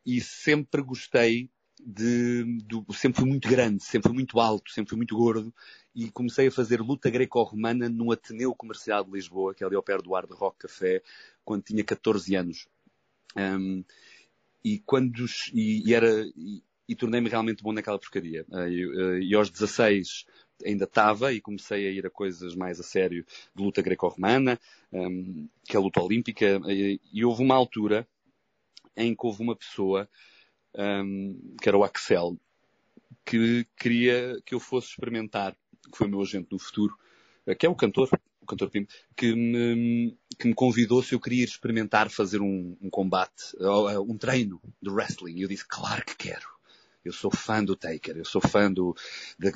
E 0.05 0.21
sempre 0.21 0.83
gostei 0.83 1.51
de, 1.85 2.45
sempre 2.95 3.21
fui 3.21 3.29
muito 3.29 3.49
grande, 3.49 3.83
sempre 3.83 4.09
fui 4.09 4.15
muito 4.15 4.41
alto, 4.41 4.71
sempre 4.71 4.91
fui 4.91 4.97
muito 4.97 5.17
gordo 5.17 5.55
e 5.95 6.11
comecei 6.11 6.49
a 6.49 6.53
fazer 6.53 6.81
luta 6.81 7.11
greco-romana 7.11 7.89
no 7.89 8.13
Ateneu 8.13 8.55
Comercial 8.55 9.05
de 9.05 9.13
Lisboa, 9.13 9.55
que 9.55 9.63
é 9.63 9.67
ali 9.67 9.77
ao 9.77 9.83
pé 9.83 9.97
do 9.99 10.13
Hard 10.13 10.31
Rock 10.33 10.59
Café, 10.61 11.03
quando 11.45 11.63
tinha 11.63 11.85
14 11.85 12.35
anos. 12.35 12.69
Um, 13.37 13.85
e 14.65 14.79
quando 14.81 15.25
e, 15.53 15.89
e 15.89 15.95
era 15.95 16.11
e, 16.37 16.63
e 16.89 16.95
tornei-me 16.95 17.29
realmente 17.29 17.63
bom 17.63 17.73
naquela 17.73 17.99
porcaria. 17.99 18.45
Uh, 18.49 18.69
e, 18.69 18.87
uh, 18.87 19.19
e 19.19 19.35
aos 19.35 19.51
16 19.51 20.27
ainda 20.65 20.85
estava 20.85 21.33
e 21.33 21.41
comecei 21.41 21.87
a 21.87 21.91
ir 21.91 22.07
a 22.07 22.11
coisas 22.11 22.55
mais 22.55 22.81
a 22.81 22.83
sério 22.83 23.25
de 23.55 23.63
luta 23.63 23.83
greco-romana, 23.83 24.59
um, 24.93 25.49
que 25.65 25.77
é 25.77 25.79
a 25.79 25.83
luta 25.83 26.01
olímpica, 26.01 26.61
e, 26.67 27.01
e, 27.13 27.25
houve 27.25 27.43
uma 27.43 27.55
altura 27.55 28.09
em 28.97 29.15
que 29.15 29.27
houve 29.27 29.43
uma 29.43 29.55
pessoa, 29.55 30.09
um, 30.77 31.55
que 31.61 31.69
era 31.69 31.77
o 31.77 31.85
Axel, 31.85 32.39
que 33.25 33.67
queria 33.77 34.41
que 34.45 34.55
eu 34.55 34.61
fosse 34.61 34.89
experimentar, 34.89 35.57
que 35.91 35.97
foi 35.97 36.07
o 36.07 36.11
meu 36.11 36.21
agente 36.21 36.49
no 36.51 36.59
futuro, 36.59 36.97
que 37.59 37.67
é 37.67 37.69
o 37.69 37.75
cantor, 37.75 38.09
o 38.41 38.47
cantor 38.47 38.71
Pim, 38.71 38.87
que 39.17 39.35
me, 39.35 40.17
que 40.39 40.49
me 40.49 40.55
convidou 40.55 41.03
se 41.03 41.15
eu 41.15 41.21
queria 41.21 41.45
experimentar 41.45 42.11
fazer 42.11 42.41
um, 42.41 42.77
um 42.81 42.91
combate, 42.91 43.57
um 44.09 44.17
treino 44.17 44.61
de 44.81 44.91
wrestling. 44.91 45.37
E 45.37 45.43
eu 45.43 45.49
disse, 45.49 45.67
claro 45.67 46.05
que 46.05 46.17
quero. 46.17 46.56
Eu 47.07 47.13
sou 47.13 47.31
fã 47.31 47.63
do 47.63 47.77
Taker, 47.77 48.17
eu 48.17 48.25
sou 48.25 48.41
fã 48.41 48.71
do, 48.71 48.95
de, 49.39 49.53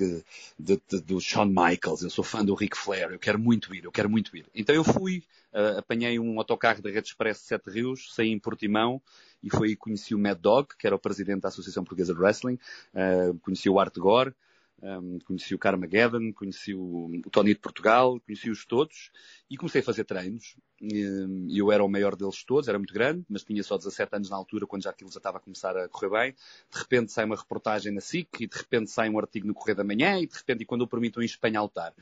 de, 0.59 0.80
de, 0.88 1.01
do 1.01 1.20
Shawn 1.20 1.46
Michaels, 1.46 2.03
eu 2.03 2.11
sou 2.11 2.24
fã 2.24 2.44
do 2.44 2.55
Ric 2.55 2.76
Flair, 2.76 3.11
eu 3.11 3.18
quero 3.18 3.38
muito 3.38 3.74
ir, 3.74 3.84
eu 3.84 3.92
quero 3.92 4.09
muito 4.09 4.36
ir. 4.36 4.46
Então 4.55 4.74
eu 4.74 4.84
fui, 4.84 5.24
uh, 5.53 5.78
apanhei 5.78 6.18
um 6.18 6.38
autocarro 6.38 6.80
da 6.80 6.90
Rede 6.90 7.09
Express 7.09 7.38
de 7.38 7.46
Sete 7.46 7.70
Rios, 7.70 8.14
saí 8.14 8.28
em 8.28 8.38
Portimão 8.38 9.03
e 9.42 9.51
foi 9.51 9.68
aí 9.68 9.74
que 9.74 9.80
conheci 9.80 10.14
o 10.14 10.18
Mad 10.18 10.38
Dog, 10.38 10.68
que 10.78 10.86
era 10.86 10.94
o 10.94 10.98
presidente 10.98 11.40
da 11.40 11.48
Associação 11.48 11.82
Portuguesa 11.82 12.14
de 12.14 12.20
Wrestling, 12.20 12.59
uh, 12.94 13.38
conheci 13.40 13.68
o 13.68 13.78
Art 13.78 13.96
Gore, 13.96 14.34
um, 14.83 15.18
conheci 15.20 15.55
o 15.55 15.59
Carmageddon, 15.59 16.33
conheci 16.33 16.74
o, 16.74 17.11
o 17.24 17.31
Tony 17.31 17.55
de 17.55 17.61
Portugal, 17.61 18.18
conheci-os 18.20 18.64
todos 18.64 19.11
e 19.49 19.57
comecei 19.57 19.81
a 19.81 19.85
fazer 19.85 20.05
treinos. 20.05 20.57
E 20.81 21.59
eu 21.59 21.70
era 21.70 21.85
o 21.85 21.89
maior 21.89 22.16
deles 22.16 22.43
todos, 22.43 22.68
era 22.68 22.78
muito 22.78 22.95
grande, 22.95 23.24
mas 23.28 23.45
tinha 23.45 23.62
só 23.62 23.76
17 23.76 24.16
anos 24.16 24.31
na 24.31 24.37
altura, 24.37 24.66
quando 24.66 24.83
já 24.83 24.91
aquilo 24.91 25.11
já 25.11 25.18
estava 25.18 25.37
a 25.37 25.41
começar 25.41 25.76
a 25.76 25.89
correr 25.89 26.11
bem. 26.11 26.33
De 26.72 26.78
repente 26.78 27.12
sai 27.12 27.26
uma 27.26 27.37
reportagem 27.37 27.93
na 27.93 28.01
SIC, 28.01 28.28
e 28.41 28.47
de 28.47 28.57
repente 28.57 28.91
sai 28.91 29.11
um 29.11 29.18
artigo 29.18 29.47
no 29.47 29.55
Correio 29.55 29.76
da 29.76 29.85
Manhã, 29.85 30.18
e 30.18 30.26
de 30.26 30.35
repente, 30.35 30.62
e 30.62 30.66
quando 30.66 30.83
eu 30.83 30.89
permito 30.89 31.20
em 31.20 31.26
Espanha 31.26 31.59
altar. 31.59 31.95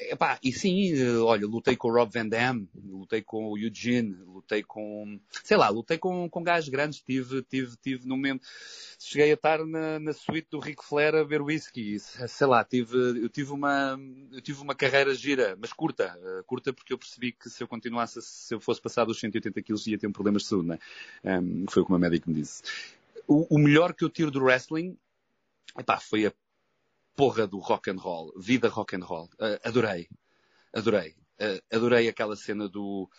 Epá, 0.00 0.38
e 0.44 0.52
sim, 0.52 0.92
olha, 1.18 1.44
lutei 1.44 1.76
com 1.76 1.88
o 1.88 1.92
Rob 1.92 2.12
Van 2.12 2.28
Dam, 2.28 2.68
lutei 2.84 3.20
com 3.20 3.50
o 3.50 3.58
Eugene, 3.58 4.14
lutei 4.26 4.62
com, 4.62 5.18
sei 5.42 5.56
lá, 5.56 5.68
lutei 5.70 5.98
com, 5.98 6.30
com 6.30 6.40
gajos 6.40 6.68
grandes, 6.68 7.00
tive, 7.00 7.42
tive, 7.42 7.76
tive 7.82 8.06
no 8.06 8.14
momento, 8.14 8.46
cheguei 8.96 9.32
a 9.32 9.34
estar 9.34 9.66
na, 9.66 9.98
na 9.98 10.12
suíte 10.12 10.50
do 10.52 10.60
Ric 10.60 10.84
Flair 10.84 11.16
a 11.16 11.24
ver 11.24 11.42
whisky, 11.42 11.98
sei 11.98 12.46
lá, 12.46 12.62
tive, 12.62 12.96
eu 12.96 13.28
tive 13.28 13.50
uma, 13.50 13.98
eu 14.30 14.40
tive 14.40 14.62
uma 14.62 14.74
carreira 14.74 15.12
gira, 15.16 15.56
mas 15.60 15.72
curta, 15.72 16.16
uh, 16.16 16.44
curta 16.44 16.72
porque 16.72 16.92
eu 16.92 16.98
percebi 16.98 17.32
que 17.32 17.50
se 17.50 17.60
eu 17.60 17.66
continuasse, 17.66 18.22
se 18.22 18.54
eu 18.54 18.60
fosse 18.60 18.80
passar 18.80 19.04
dos 19.04 19.18
180 19.18 19.60
quilos 19.62 19.84
ia 19.88 19.98
ter 19.98 20.06
um 20.06 20.12
problemas 20.12 20.42
de 20.42 20.48
saúde, 20.48 20.68
né? 20.68 20.78
Um, 21.24 21.66
foi 21.68 21.82
o 21.82 21.84
que 21.84 21.90
o 21.90 21.98
meu 21.98 22.00
médico 22.00 22.30
me 22.30 22.36
disse. 22.36 22.62
O, 23.26 23.56
o 23.56 23.58
melhor 23.58 23.92
que 23.92 24.04
eu 24.04 24.08
tiro 24.08 24.30
do 24.30 24.44
wrestling, 24.44 24.96
epá, 25.76 25.98
foi 25.98 26.26
a 26.26 26.32
porra 27.18 27.48
do 27.48 27.58
rock 27.58 27.90
and 27.90 27.96
roll, 27.96 28.32
vida 28.36 28.68
rock 28.68 28.94
and 28.94 29.04
roll. 29.04 29.28
Uh, 29.40 29.58
adorei, 29.64 30.08
adorei, 30.72 31.16
uh, 31.40 31.76
adorei 31.76 32.08
aquela 32.08 32.36
cena 32.36 32.68
do, 32.68 33.10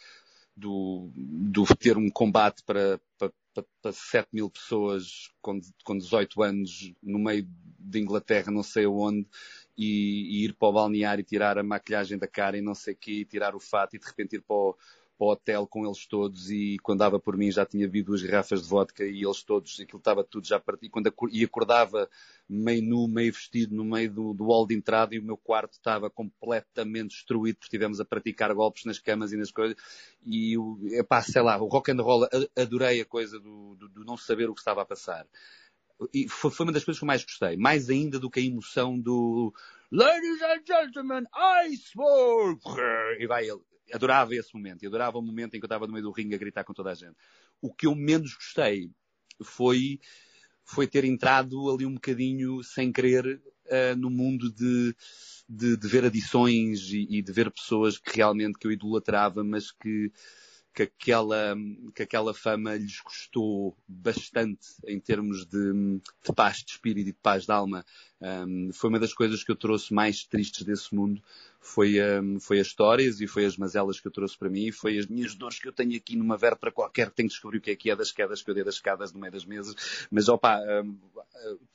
do, 0.55 1.11
do 1.13 1.65
ter 1.75 1.97
um 1.97 2.09
combate 2.09 2.63
para, 2.63 2.97
para, 3.17 3.33
para 3.81 3.91
7 3.91 4.29
mil 4.31 4.49
pessoas 4.49 5.29
com, 5.41 5.59
com 5.83 5.97
18 5.97 6.41
anos 6.41 6.93
no 7.03 7.19
meio 7.19 7.45
de 7.77 7.99
Inglaterra, 7.99 8.49
não 8.49 8.63
sei 8.63 8.87
onde, 8.87 9.27
e, 9.77 10.43
e, 10.43 10.45
ir 10.45 10.53
para 10.53 10.69
o 10.69 10.73
balneário 10.73 11.21
e 11.21 11.25
tirar 11.25 11.57
a 11.57 11.63
maquilhagem 11.63 12.17
da 12.17 12.27
cara 12.27 12.57
e 12.57 12.61
não 12.61 12.75
sei 12.75 12.93
o 12.93 12.97
quê, 12.97 13.25
tirar 13.25 13.53
o 13.53 13.59
fato 13.59 13.97
e 13.97 13.99
de 13.99 14.05
repente 14.05 14.37
ir 14.37 14.41
para 14.41 14.55
o, 14.55 14.77
para 15.19 15.27
o 15.27 15.31
hotel 15.31 15.67
com 15.67 15.85
eles 15.85 16.07
todos 16.07 16.49
e 16.49 16.77
quando 16.81 16.99
dava 16.99 17.19
por 17.19 17.35
mim 17.35 17.51
já 17.51 17.65
tinha 17.65 17.85
havido 17.85 18.07
duas 18.07 18.23
garrafas 18.23 18.63
de 18.63 18.69
vodka 18.69 19.03
e 19.03 19.25
eles 19.25 19.43
todos, 19.43 19.77
aquilo 19.77 19.97
estava 19.97 20.23
tudo 20.23 20.47
já 20.47 20.57
partido. 20.57 20.85
E, 20.85 20.89
quando, 20.89 21.13
e 21.29 21.43
acordava 21.43 22.09
meio 22.47 22.81
nu, 22.81 23.05
meio 23.05 23.33
vestido 23.33 23.75
no 23.75 23.83
meio 23.83 24.09
do, 24.09 24.33
do 24.33 24.45
hall 24.45 24.65
de 24.65 24.75
entrada 24.75 25.13
e 25.13 25.19
o 25.19 25.23
meu 25.23 25.35
quarto 25.35 25.73
estava 25.73 26.09
completamente 26.09 27.09
destruído 27.09 27.55
porque 27.57 27.65
estivemos 27.65 27.99
a 27.99 28.05
praticar 28.05 28.53
golpes 28.53 28.85
nas 28.85 28.97
camas 28.97 29.33
e 29.33 29.37
nas 29.37 29.51
coisas. 29.51 29.75
E, 30.25 30.55
epá, 30.93 31.21
sei 31.21 31.41
lá, 31.41 31.61
o 31.61 31.67
rock 31.67 31.91
and 31.91 32.01
roll, 32.01 32.25
adorei 32.55 33.01
a 33.01 33.05
coisa 33.05 33.37
do, 33.41 33.75
do, 33.75 33.89
do 33.89 34.05
não 34.05 34.15
saber 34.15 34.49
o 34.49 34.53
que 34.53 34.61
estava 34.61 34.83
a 34.83 34.85
passar. 34.85 35.27
E 36.13 36.29
foi, 36.29 36.49
foi 36.49 36.65
uma 36.65 36.71
das 36.71 36.85
coisas 36.85 36.97
que 36.97 37.03
eu 37.03 37.07
mais 37.07 37.25
gostei. 37.25 37.57
Mais 37.57 37.89
ainda 37.89 38.17
do 38.17 38.29
que 38.29 38.39
a 38.39 38.43
emoção 38.43 38.97
do 38.97 39.53
Ladies 39.91 40.41
and 40.41 40.63
Gentlemen, 40.65 41.25
Iceberg! 41.33 42.61
E 43.19 43.27
vai 43.27 43.49
ele 43.49 43.59
adorava 43.93 44.35
esse 44.35 44.53
momento. 44.53 44.85
Adorava 44.85 45.17
o 45.17 45.21
momento 45.21 45.55
em 45.55 45.59
que 45.59 45.65
eu 45.65 45.67
estava 45.67 45.87
no 45.87 45.93
meio 45.93 46.03
do 46.03 46.11
ringue 46.11 46.35
a 46.35 46.37
gritar 46.37 46.63
com 46.63 46.73
toda 46.73 46.91
a 46.91 46.95
gente. 46.95 47.15
O 47.61 47.73
que 47.73 47.87
eu 47.87 47.95
menos 47.95 48.33
gostei 48.33 48.91
foi, 49.43 49.99
foi 50.63 50.87
ter 50.87 51.03
entrado 51.03 51.69
ali 51.69 51.85
um 51.85 51.93
bocadinho 51.93 52.63
sem 52.63 52.91
querer 52.91 53.41
uh, 53.65 53.95
no 53.97 54.09
mundo 54.09 54.51
de, 54.51 54.95
de, 55.47 55.77
de 55.77 55.87
ver 55.87 56.05
adições 56.05 56.81
e, 56.91 57.07
e, 57.09 57.21
de 57.21 57.31
ver 57.31 57.51
pessoas 57.51 57.97
que 57.97 58.17
realmente 58.17 58.57
que 58.57 58.67
eu 58.67 58.71
idolatrava, 58.71 59.43
mas 59.43 59.71
que 59.71 60.11
que 60.79 60.83
aquela, 60.83 61.55
que 61.93 62.03
aquela 62.03 62.33
fama 62.33 62.75
lhes 62.75 63.01
custou 63.01 63.75
bastante 63.85 64.67
em 64.87 64.97
termos 64.97 65.45
de, 65.45 65.73
de 66.23 66.33
paz 66.33 66.57
de 66.57 66.71
espírito 66.71 67.09
e 67.09 67.11
de 67.11 67.13
paz 67.13 67.45
de 67.45 67.51
alma. 67.51 67.85
Um, 68.21 68.71
foi 68.71 68.89
uma 68.89 68.99
das 68.99 69.13
coisas 69.13 69.43
que 69.43 69.51
eu 69.51 69.57
trouxe 69.57 69.93
mais 69.93 70.23
tristes 70.23 70.63
desse 70.63 70.95
mundo. 70.95 71.21
Foi, 71.59 71.97
um, 72.21 72.39
foi 72.39 72.61
as 72.61 72.67
histórias 72.67 73.19
e 73.19 73.27
foi 73.27 73.43
as 73.43 73.57
mazelas 73.57 73.99
que 73.99 74.07
eu 74.07 74.11
trouxe 74.11 74.37
para 74.37 74.49
mim 74.49 74.67
e 74.67 74.71
foi 74.71 74.97
as 74.97 75.07
minhas 75.07 75.35
dores 75.35 75.59
que 75.59 75.67
eu 75.67 75.73
tenho 75.73 75.97
aqui 75.97 76.15
numa 76.15 76.37
para 76.37 76.71
qualquer 76.71 77.09
que 77.09 77.15
tenho 77.17 77.27
que 77.27 77.33
descobrir 77.33 77.57
o 77.57 77.61
que 77.61 77.71
é 77.71 77.75
que 77.75 77.91
é 77.91 77.95
das 77.95 78.13
quedas 78.13 78.41
que 78.41 78.49
eu 78.49 78.55
dei 78.55 78.63
das 78.63 78.75
escadas 78.75 79.11
no 79.11 79.19
meio 79.19 79.33
das 79.33 79.43
mesas. 79.43 79.75
Mas 80.09 80.29
opa, 80.29 80.61
um, 80.81 80.97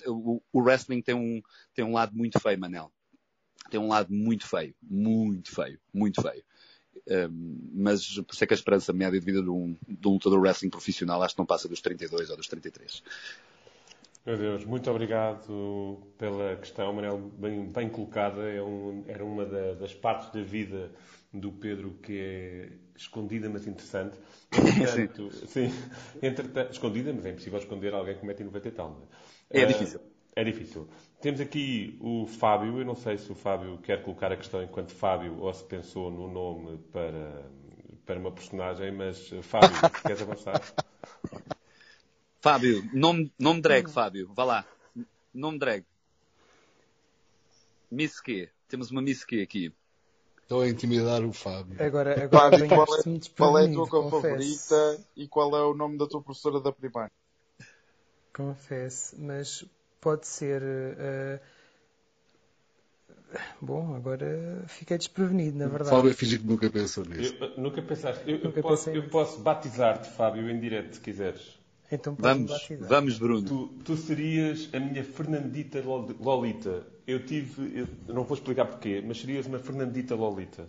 o, 0.07 0.42
o 0.50 0.62
wrestling 0.62 1.02
tem 1.02 1.14
um, 1.14 1.42
tem 1.74 1.84
um 1.84 1.92
lado 1.92 2.16
muito 2.16 2.40
feio, 2.40 2.59
Manel. 2.59 2.90
Tem 3.70 3.78
um 3.78 3.88
lado 3.88 4.12
muito 4.14 4.46
feio. 4.46 4.74
Muito 4.82 5.55
feio. 5.55 5.78
Muito 5.92 6.22
feio 6.22 6.42
mas 7.72 8.18
por 8.20 8.32
isso 8.32 8.44
é 8.44 8.46
que 8.46 8.55
a 8.55 8.57
esperança 8.57 8.92
média 8.92 9.18
de 9.18 9.24
vida 9.24 9.42
de 9.42 9.50
um, 9.50 9.76
de 9.86 10.09
um 10.09 10.12
lutador 10.12 10.40
wrestling 10.40 10.70
profissional 10.70 11.22
acho 11.22 11.34
que 11.34 11.40
não 11.40 11.46
passa 11.46 11.68
dos 11.68 11.80
32 11.80 12.30
ou 12.30 12.36
dos 12.36 12.48
33. 12.48 13.02
Meu 14.26 14.38
Deus, 14.38 14.64
muito 14.64 14.90
obrigado 14.90 15.98
pela 16.16 16.57
questão, 16.57 16.94
Manel, 16.94 17.18
bem, 17.18 17.66
bem 17.66 17.90
colocada. 17.90 18.40
É 18.50 18.62
um, 18.62 19.05
era 19.07 19.22
uma 19.22 19.44
da, 19.44 19.74
das 19.74 19.92
partes 19.92 20.30
da 20.30 20.40
vida 20.40 20.90
do 21.30 21.52
Pedro 21.52 21.98
que 22.02 22.18
é 22.18 22.68
escondida, 22.96 23.50
mas 23.50 23.66
interessante. 23.66 24.18
Entretanto, 24.50 25.30
sim. 25.46 25.68
sim 25.68 25.90
entretanto, 26.22 26.72
escondida, 26.72 27.12
mas 27.12 27.26
é 27.26 27.30
impossível 27.30 27.59
esconder 27.59 27.92
alguém 27.92 28.16
que 28.16 28.24
mete 28.24 28.42
90 28.42 28.68
e 28.68 28.70
tal. 28.70 29.07
É, 29.50 29.61
é 29.61 29.66
difícil. 29.66 30.00
É 30.37 30.43
difícil. 30.43 30.89
Temos 31.20 31.41
aqui 31.41 31.97
o 32.01 32.26
Fábio. 32.26 32.78
Eu 32.78 32.85
não 32.85 32.97
sei 32.97 33.16
se 33.16 33.30
o 33.30 33.35
Fábio 33.35 33.78
quer 33.78 34.03
colocar 34.03 34.32
a 34.32 34.37
questão 34.37 34.62
enquanto 34.62 34.93
Fábio 34.93 35.39
ou 35.41 35.55
se 35.55 35.64
pensou 35.64 36.11
no 36.11 36.30
nome 36.30 36.78
para, 36.93 37.51
para 38.05 38.18
uma 38.18 38.32
personagem, 38.32 38.91
mas 38.91 39.30
Fábio, 39.43 39.70
queres 40.03 40.22
avançar? 40.22 40.61
Fábio, 42.41 42.82
nome, 42.93 43.32
nome 43.39 43.61
drag, 43.62 43.89
Fábio. 43.89 44.28
Vá 44.35 44.45
lá. 44.45 44.66
Nome 45.32 45.59
drag. 45.59 45.85
Miss 47.91 48.20
Q. 48.20 48.49
Temos 48.68 48.91
uma 48.91 49.01
Miss 49.01 49.24
Q 49.24 49.41
aqui. 49.41 49.72
Estou 50.43 50.61
a 50.61 50.68
intimidar 50.68 51.22
o 51.24 51.32
Fábio. 51.32 51.82
Agora, 51.82 52.22
agora 52.22 52.51
Fábio, 52.51 52.68
qual, 52.68 52.87
é, 52.99 53.20
qual 53.35 53.59
é 53.59 53.64
a 53.64 53.72
tua 53.72 53.89
cor 53.89 54.11
favorita 54.11 55.01
e 55.16 55.26
qual 55.26 55.57
é 55.57 55.62
o 55.62 55.72
nome 55.72 55.97
da 55.97 56.07
tua 56.07 56.20
professora 56.20 56.61
da 56.61 56.70
primária? 56.70 57.11
Confesso, 58.30 59.16
mas 59.18 59.64
pode 60.05 60.26
ser. 60.26 60.62
Uh... 60.62 61.40
Bom, 63.61 63.96
agora 63.96 64.62
fiquei 64.68 64.98
desprevenido, 64.98 65.59
na 65.59 65.66
verdade. 65.66 65.90
Fábio 65.90 66.14
finge 66.14 66.38
que 66.38 66.46
nunca 66.46 66.70
pensou 66.70 67.05
nisso. 67.05 67.34
Nunca 67.57 67.82
pensaste. 67.82 68.30
Eu, 68.30 68.38
nunca 68.44 68.61
eu 68.61 68.62
posso, 68.62 68.90
eu 68.90 69.09
posso 69.09 69.40
batizar-te, 69.40 70.09
Fábio, 70.11 70.48
em 70.48 70.61
direto, 70.61 70.94
se 70.94 71.00
quiseres. 71.00 71.59
Então 71.90 72.14
vamos, 72.18 72.52
vamos, 72.80 73.18
Bruno. 73.18 73.46
Tu, 73.46 73.68
tu, 73.84 73.96
serias 73.96 74.68
a 74.72 74.78
minha 74.78 75.02
Fernandita 75.02 75.82
Lolita. 75.82 76.86
Eu 77.07 77.24
tive, 77.24 77.80
eu 77.80 78.14
não 78.14 78.24
vou 78.24 78.36
explicar 78.36 78.66
porquê, 78.66 79.02
mas 79.05 79.20
serias 79.20 79.46
uma 79.46 79.59
Fernandita 79.59 80.14
Lolita. 80.14 80.66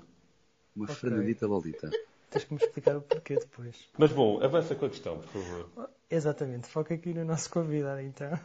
Uma 0.76 0.86
okay. 0.86 0.96
Fernandita 0.96 1.48
Lolita. 1.48 1.90
Tens 2.30 2.44
que 2.44 2.54
me 2.54 2.60
explicar 2.60 2.98
o 2.98 3.02
porquê 3.02 3.36
depois. 3.36 3.76
Mas 3.98 4.12
bom, 4.12 4.44
avança 4.44 4.76
com 4.76 4.86
a 4.86 4.90
questão, 4.90 5.20
por 5.20 5.28
favor. 5.28 5.90
Exatamente, 6.10 6.68
foca 6.68 6.94
aqui 6.94 7.14
no 7.14 7.24
nosso 7.24 7.50
convidado 7.50 8.02
então. 8.02 8.38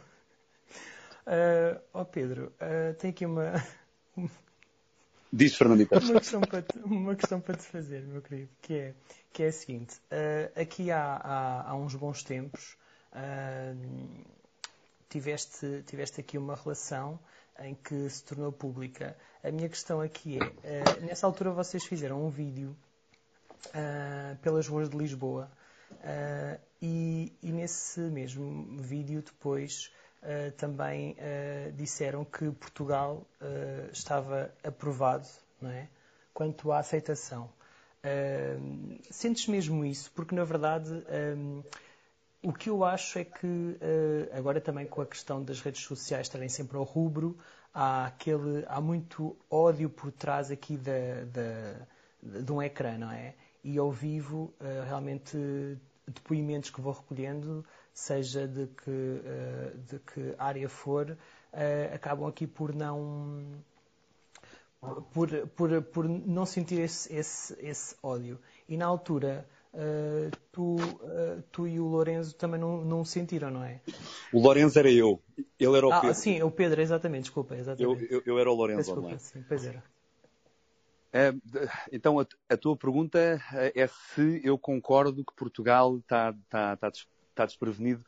Uh, 1.31 1.79
oh 1.93 2.03
Pedro, 2.03 2.51
uh, 2.59 2.93
tem 2.95 3.11
aqui 3.11 3.25
uma. 3.25 3.53
Diz, 5.31 5.55
Fernandita. 5.55 5.97
Uma 5.97 6.19
questão, 6.19 6.41
para 6.41 6.61
te, 6.61 6.77
uma 6.79 7.15
questão 7.15 7.39
para 7.39 7.55
te 7.55 7.63
fazer, 7.63 8.01
meu 8.01 8.21
querido, 8.21 8.49
que 8.61 8.73
é, 8.73 8.93
que 9.31 9.43
é 9.43 9.47
a 9.47 9.51
seguinte. 9.53 9.95
Uh, 10.11 10.59
aqui 10.59 10.91
há, 10.91 11.15
há, 11.15 11.69
há, 11.69 11.75
uns 11.75 11.95
bons 11.95 12.21
tempos 12.21 12.75
uh, 13.13 14.25
tiveste, 15.07 15.83
tiveste 15.87 16.19
aqui 16.19 16.37
uma 16.37 16.53
relação 16.53 17.17
em 17.59 17.75
que 17.75 18.09
se 18.09 18.25
tornou 18.25 18.51
pública. 18.51 19.15
A 19.41 19.51
minha 19.51 19.69
questão 19.69 20.01
aqui 20.01 20.37
é, 20.37 20.43
uh, 20.43 21.05
nessa 21.05 21.25
altura 21.25 21.51
vocês 21.51 21.85
fizeram 21.85 22.25
um 22.25 22.29
vídeo 22.29 22.75
pelas 24.41 24.67
ruas 24.67 24.89
de 24.89 24.97
Lisboa 24.97 25.49
e, 26.81 27.31
e, 27.43 27.51
nesse 27.51 27.99
mesmo 27.99 28.75
vídeo 28.81 29.21
depois 29.21 29.91
uh, 30.21 30.51
também 30.57 31.11
uh, 31.11 31.71
disseram 31.73 32.23
que 32.23 32.51
Portugal 32.51 33.25
uh, 33.41 33.91
estava 33.91 34.53
aprovado 34.63 35.27
não 35.61 35.69
é? 35.69 35.87
quanto 36.33 36.71
à 36.71 36.79
aceitação. 36.79 37.49
sentes 39.11 39.47
mesmo 39.47 39.85
isso? 39.85 40.11
Porque, 40.15 40.33
na 40.33 40.43
verdade, 40.43 40.89
um, 41.37 41.63
o 42.41 42.51
que 42.51 42.69
eu 42.69 42.83
acho 42.83 43.19
é 43.19 43.23
que, 43.23 43.77
agora 44.33 44.59
também 44.59 44.87
com 44.87 45.01
a 45.01 45.05
questão 45.05 45.43
das 45.43 45.61
redes 45.61 45.83
sociais 45.83 46.25
estarem 46.25 46.49
sempre 46.49 46.77
ao 46.77 46.83
rubro, 46.83 47.37
há, 47.71 48.07
aquele, 48.07 48.65
há 48.67 48.81
muito 48.81 49.37
ódio 49.51 49.87
por 49.87 50.11
trás 50.11 50.49
aqui 50.49 50.77
de 50.77 52.51
um 52.51 52.59
ecrã, 52.59 52.97
não 52.97 53.11
é? 53.11 53.35
E 53.63 53.77
ao 53.77 53.91
vivo, 53.91 54.51
realmente, 54.87 55.37
depoimentos 56.11 56.69
que 56.69 56.81
vou 56.81 56.93
recolhendo 56.93 57.65
seja 57.93 58.47
de 58.47 58.67
que, 58.67 58.89
uh, 58.89 59.77
de 59.87 59.99
que 59.99 60.35
área 60.37 60.69
for, 60.69 61.11
uh, 61.11 61.95
acabam 61.95 62.27
aqui 62.27 62.47
por 62.47 62.73
não 62.73 63.45
por, 65.13 65.29
por, 65.55 65.81
por 65.83 66.09
não 66.09 66.45
sentir 66.45 66.79
esse, 66.79 67.13
esse, 67.13 67.55
esse 67.59 67.95
ódio. 68.01 68.39
E 68.67 68.75
na 68.75 68.87
altura, 68.87 69.45
uh, 69.73 70.31
tu, 70.51 70.77
tu 71.51 71.67
e 71.67 71.79
o 71.79 71.85
Lourenço 71.85 72.33
também 72.35 72.59
não, 72.59 72.83
não 72.83 73.05
sentiram, 73.05 73.51
não 73.51 73.63
é? 73.63 73.79
O 74.33 74.41
Lourenço 74.41 74.79
era 74.79 74.89
eu, 74.89 75.21
ele 75.59 75.77
era 75.77 75.87
o 75.87 75.91
ah, 75.91 76.01
Pedro. 76.01 76.15
Sim, 76.15 76.41
o 76.41 76.49
Pedro, 76.49 76.81
exatamente, 76.81 77.23
desculpa. 77.23 77.55
Exatamente. 77.55 78.07
Eu, 78.09 78.19
eu, 78.19 78.23
eu 78.25 78.39
era 78.39 78.49
o 78.49 78.55
Lourenço 78.55 78.79
desculpa, 78.79 79.01
online. 79.01 79.19
Sim, 79.19 79.45
pois 79.47 79.65
era. 79.65 79.83
Então, 81.91 82.19
a, 82.19 82.57
tua 82.57 82.77
pergunta 82.77 83.41
é 83.75 83.87
se 83.87 84.41
eu 84.43 84.57
concordo 84.57 85.25
que 85.25 85.33
Portugal 85.35 85.97
está, 85.97 86.33
está, 86.45 86.73
está 86.73 86.91
está 87.31 87.45
desprevenido 87.45 88.05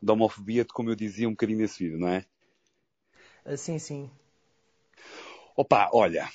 da 0.00 0.12
homofobia, 0.12 0.64
como 0.64 0.90
eu 0.90 0.94
dizia 0.94 1.28
um 1.28 1.32
bocadinho 1.32 1.60
nesse 1.60 1.84
vídeo, 1.84 1.98
não 1.98 2.08
é? 2.08 2.24
Ah, 3.44 3.56
sim, 3.56 3.78
sim. 3.78 4.10
Opa, 5.56 5.90
olha, 5.92 6.28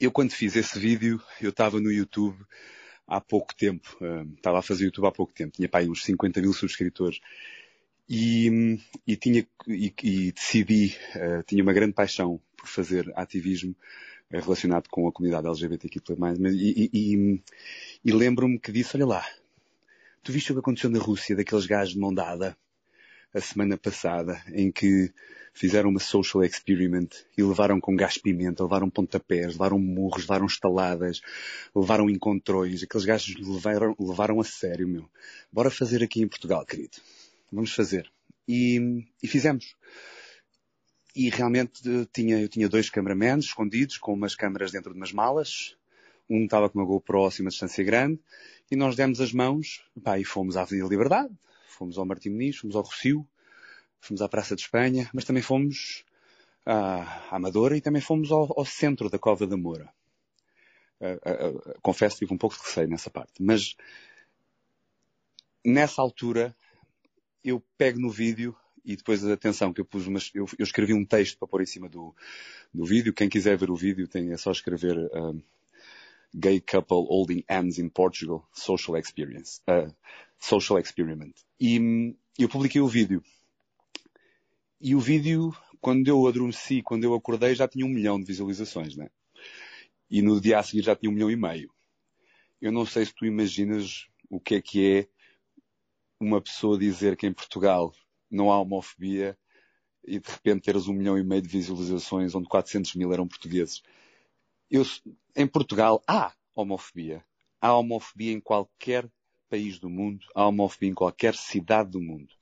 eu 0.00 0.10
quando 0.10 0.32
fiz 0.32 0.56
esse 0.56 0.78
vídeo, 0.78 1.20
eu 1.40 1.50
estava 1.50 1.80
no 1.80 1.90
YouTube 1.90 2.38
há 3.06 3.20
pouco 3.20 3.54
tempo, 3.54 3.98
estava 4.36 4.60
a 4.60 4.62
fazer 4.62 4.84
YouTube 4.84 5.06
há 5.06 5.12
pouco 5.12 5.32
tempo, 5.32 5.52
tinha 5.52 5.68
pai 5.68 5.88
uns 5.88 6.04
50 6.04 6.40
mil 6.40 6.52
subscritores 6.52 7.20
e, 8.08 8.78
e 9.06 9.16
tinha 9.16 9.46
e, 9.66 9.94
e 10.02 10.32
decidi, 10.32 10.96
uh, 11.16 11.42
tinha 11.44 11.62
uma 11.62 11.72
grande 11.72 11.94
paixão 11.94 12.40
por 12.56 12.68
fazer 12.68 13.12
ativismo 13.16 13.74
relacionado 14.40 14.88
com 14.88 15.06
a 15.06 15.12
comunidade 15.12 15.46
LGBTQ+, 15.46 16.00
e, 16.52 16.90
e, 16.92 17.42
e 18.04 18.12
lembro-me 18.12 18.58
que 18.58 18.72
disse, 18.72 18.96
olha 18.96 19.06
lá, 19.06 19.26
Tu 20.22 20.30
viste 20.30 20.52
o 20.52 20.54
que 20.54 20.60
aconteceu 20.60 20.88
na 20.88 21.00
Rússia, 21.00 21.34
daqueles 21.34 21.66
gajos 21.66 21.94
de 21.94 21.98
mão 21.98 22.14
dada, 22.14 22.56
a 23.34 23.40
semana 23.40 23.76
passada, 23.76 24.40
em 24.52 24.70
que 24.70 25.12
fizeram 25.52 25.90
uma 25.90 25.98
social 25.98 26.44
experiment 26.44 27.08
e 27.36 27.42
levaram 27.42 27.80
com 27.80 27.96
gás 27.96 28.18
pimenta, 28.18 28.62
levaram 28.62 28.88
pontapés, 28.88 29.54
levaram 29.54 29.80
murros, 29.80 30.22
levaram 30.22 30.46
estaladas, 30.46 31.20
levaram 31.74 32.08
encontrões. 32.08 32.84
Aqueles 32.84 33.04
gajos 33.04 33.34
levaram, 33.36 33.96
levaram 33.98 34.40
a 34.40 34.44
sério, 34.44 34.86
meu. 34.86 35.10
Bora 35.50 35.72
fazer 35.72 36.04
aqui 36.04 36.22
em 36.22 36.28
Portugal, 36.28 36.64
querido. 36.64 36.98
Vamos 37.50 37.72
fazer. 37.72 38.08
E, 38.46 39.04
e 39.20 39.26
fizemos. 39.26 39.74
E 41.14 41.28
realmente 41.28 41.82
eh, 41.88 42.06
tinha, 42.12 42.40
eu 42.40 42.48
tinha 42.48 42.68
dois 42.68 42.88
cameramans 42.88 43.46
escondidos 43.46 43.98
com 43.98 44.14
umas 44.14 44.34
câmaras 44.34 44.72
dentro 44.72 44.92
de 44.92 44.98
umas 44.98 45.12
malas. 45.12 45.76
Um 46.28 46.44
estava 46.44 46.70
com 46.70 46.78
uma 46.78 46.86
GoPro 46.86 47.24
a 47.24 47.30
uma 47.40 47.50
distância 47.50 47.84
grande 47.84 48.18
e 48.70 48.76
nós 48.76 48.96
demos 48.96 49.20
as 49.20 49.32
mãos 49.32 49.84
pá, 50.02 50.18
e 50.18 50.24
fomos 50.24 50.56
à 50.56 50.62
Avenida 50.62 50.88
Liberdade, 50.88 51.30
fomos 51.68 51.98
ao 51.98 52.06
Martim 52.06 52.30
Muniz, 52.30 52.56
fomos 52.56 52.74
ao 52.74 52.82
Rocio, 52.82 53.28
fomos 54.00 54.22
à 54.22 54.28
Praça 54.28 54.56
de 54.56 54.62
Espanha, 54.62 55.10
mas 55.12 55.24
também 55.24 55.42
fomos 55.42 56.04
à 56.64 57.34
Amadora 57.36 57.76
e 57.76 57.80
também 57.80 58.00
fomos 58.00 58.32
ao, 58.32 58.50
ao 58.58 58.64
centro 58.64 59.10
da 59.10 59.18
Cova 59.18 59.46
da 59.46 59.56
Moura. 59.56 59.92
Uh, 61.00 61.18
uh, 61.28 61.58
uh, 61.58 61.80
confesso 61.82 62.14
que 62.14 62.20
tive 62.20 62.32
um 62.32 62.38
pouco 62.38 62.56
de 62.56 62.62
receio 62.62 62.88
nessa 62.88 63.10
parte, 63.10 63.32
mas 63.42 63.76
nessa 65.64 66.00
altura 66.00 66.56
eu 67.44 67.62
pego 67.76 67.98
no 67.98 68.08
vídeo 68.08 68.56
e 68.84 68.96
depois 68.96 69.24
atenção 69.24 69.72
que 69.72 69.80
eu 69.80 69.84
pus 69.84 70.06
umas, 70.06 70.30
eu, 70.34 70.46
eu, 70.58 70.64
escrevi 70.64 70.92
um 70.92 71.04
texto 71.04 71.38
para 71.38 71.48
pôr 71.48 71.62
em 71.62 71.66
cima 71.66 71.88
do, 71.88 72.14
do 72.74 72.84
vídeo. 72.84 73.12
Quem 73.12 73.28
quiser 73.28 73.56
ver 73.56 73.70
o 73.70 73.76
vídeo 73.76 74.08
tem, 74.08 74.32
é 74.32 74.36
só 74.36 74.50
escrever 74.50 74.96
gay 76.34 76.60
couple 76.60 77.06
holding 77.06 77.44
hands 77.48 77.78
in 77.78 77.88
Portugal, 77.88 78.48
social 78.52 78.96
experience, 78.96 79.60
uh, 79.68 79.94
social 80.38 80.78
experiment. 80.78 81.34
E 81.60 82.14
eu 82.38 82.48
publiquei 82.48 82.80
o 82.80 82.88
vídeo. 82.88 83.22
E 84.80 84.94
o 84.94 85.00
vídeo, 85.00 85.54
quando 85.80 86.08
eu 86.08 86.26
adormeci, 86.26 86.82
quando 86.82 87.04
eu 87.04 87.14
acordei, 87.14 87.54
já 87.54 87.68
tinha 87.68 87.86
um 87.86 87.90
milhão 87.90 88.18
de 88.18 88.24
visualizações, 88.24 88.96
né? 88.96 89.10
E 90.10 90.20
no 90.20 90.40
dia 90.40 90.58
a 90.58 90.62
seguir 90.62 90.82
já 90.82 90.96
tinha 90.96 91.08
um 91.08 91.14
milhão 91.14 91.30
e 91.30 91.36
meio. 91.36 91.70
Eu 92.60 92.72
não 92.72 92.84
sei 92.84 93.04
se 93.04 93.14
tu 93.14 93.24
imaginas 93.24 94.08
o 94.28 94.40
que 94.40 94.56
é 94.56 94.62
que 94.62 94.98
é 94.98 95.08
uma 96.18 96.40
pessoa 96.40 96.78
dizer 96.78 97.16
que 97.16 97.26
em 97.26 97.32
Portugal 97.32 97.92
não 98.32 98.50
há 98.50 98.60
homofobia 98.60 99.38
e 100.04 100.18
de 100.18 100.28
repente 100.28 100.62
teres 100.62 100.88
um 100.88 100.94
milhão 100.94 101.16
e 101.16 101.22
meio 101.22 101.42
de 101.42 101.48
visualizações 101.48 102.34
onde 102.34 102.48
400 102.48 102.94
mil 102.94 103.12
eram 103.12 103.28
portugueses. 103.28 103.82
Eu, 104.70 104.82
em 105.36 105.46
Portugal 105.46 106.02
há 106.08 106.34
homofobia. 106.54 107.24
Há 107.60 107.76
homofobia 107.76 108.32
em 108.32 108.40
qualquer 108.40 109.08
país 109.48 109.78
do 109.78 109.90
mundo, 109.90 110.26
há 110.34 110.46
homofobia 110.48 110.90
em 110.90 110.94
qualquer 110.94 111.34
cidade 111.34 111.90
do 111.90 112.00
mundo. 112.00 112.34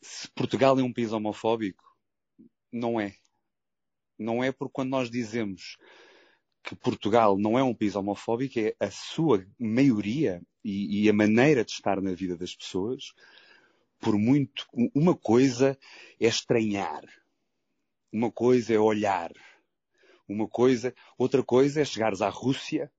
Se 0.00 0.28
Portugal 0.30 0.78
é 0.78 0.82
um 0.82 0.92
país 0.92 1.12
homofóbico, 1.12 1.84
não 2.72 3.00
é. 3.00 3.14
Não 4.18 4.42
é 4.42 4.50
porque 4.50 4.72
quando 4.72 4.90
nós 4.90 5.10
dizemos 5.10 5.76
que 6.64 6.74
Portugal 6.74 7.38
não 7.38 7.58
é 7.58 7.62
um 7.62 7.74
país 7.74 7.94
homofóbico, 7.94 8.58
é 8.58 8.74
a 8.80 8.90
sua 8.90 9.46
maioria 9.58 10.42
e, 10.64 11.04
e, 11.04 11.08
a 11.08 11.12
maneira 11.12 11.64
de 11.64 11.70
estar 11.70 12.00
na 12.00 12.12
vida 12.12 12.36
das 12.36 12.56
pessoas, 12.56 13.12
por 14.00 14.18
muito, 14.18 14.66
uma 14.94 15.16
coisa 15.16 15.78
é 16.20 16.26
estranhar, 16.26 17.04
uma 18.12 18.30
coisa 18.30 18.74
é 18.74 18.78
olhar, 18.78 19.32
uma 20.28 20.48
coisa, 20.48 20.94
outra 21.18 21.42
coisa 21.42 21.80
é 21.80 21.84
chegares 21.84 22.20
à 22.20 22.28
Rússia 22.28 22.90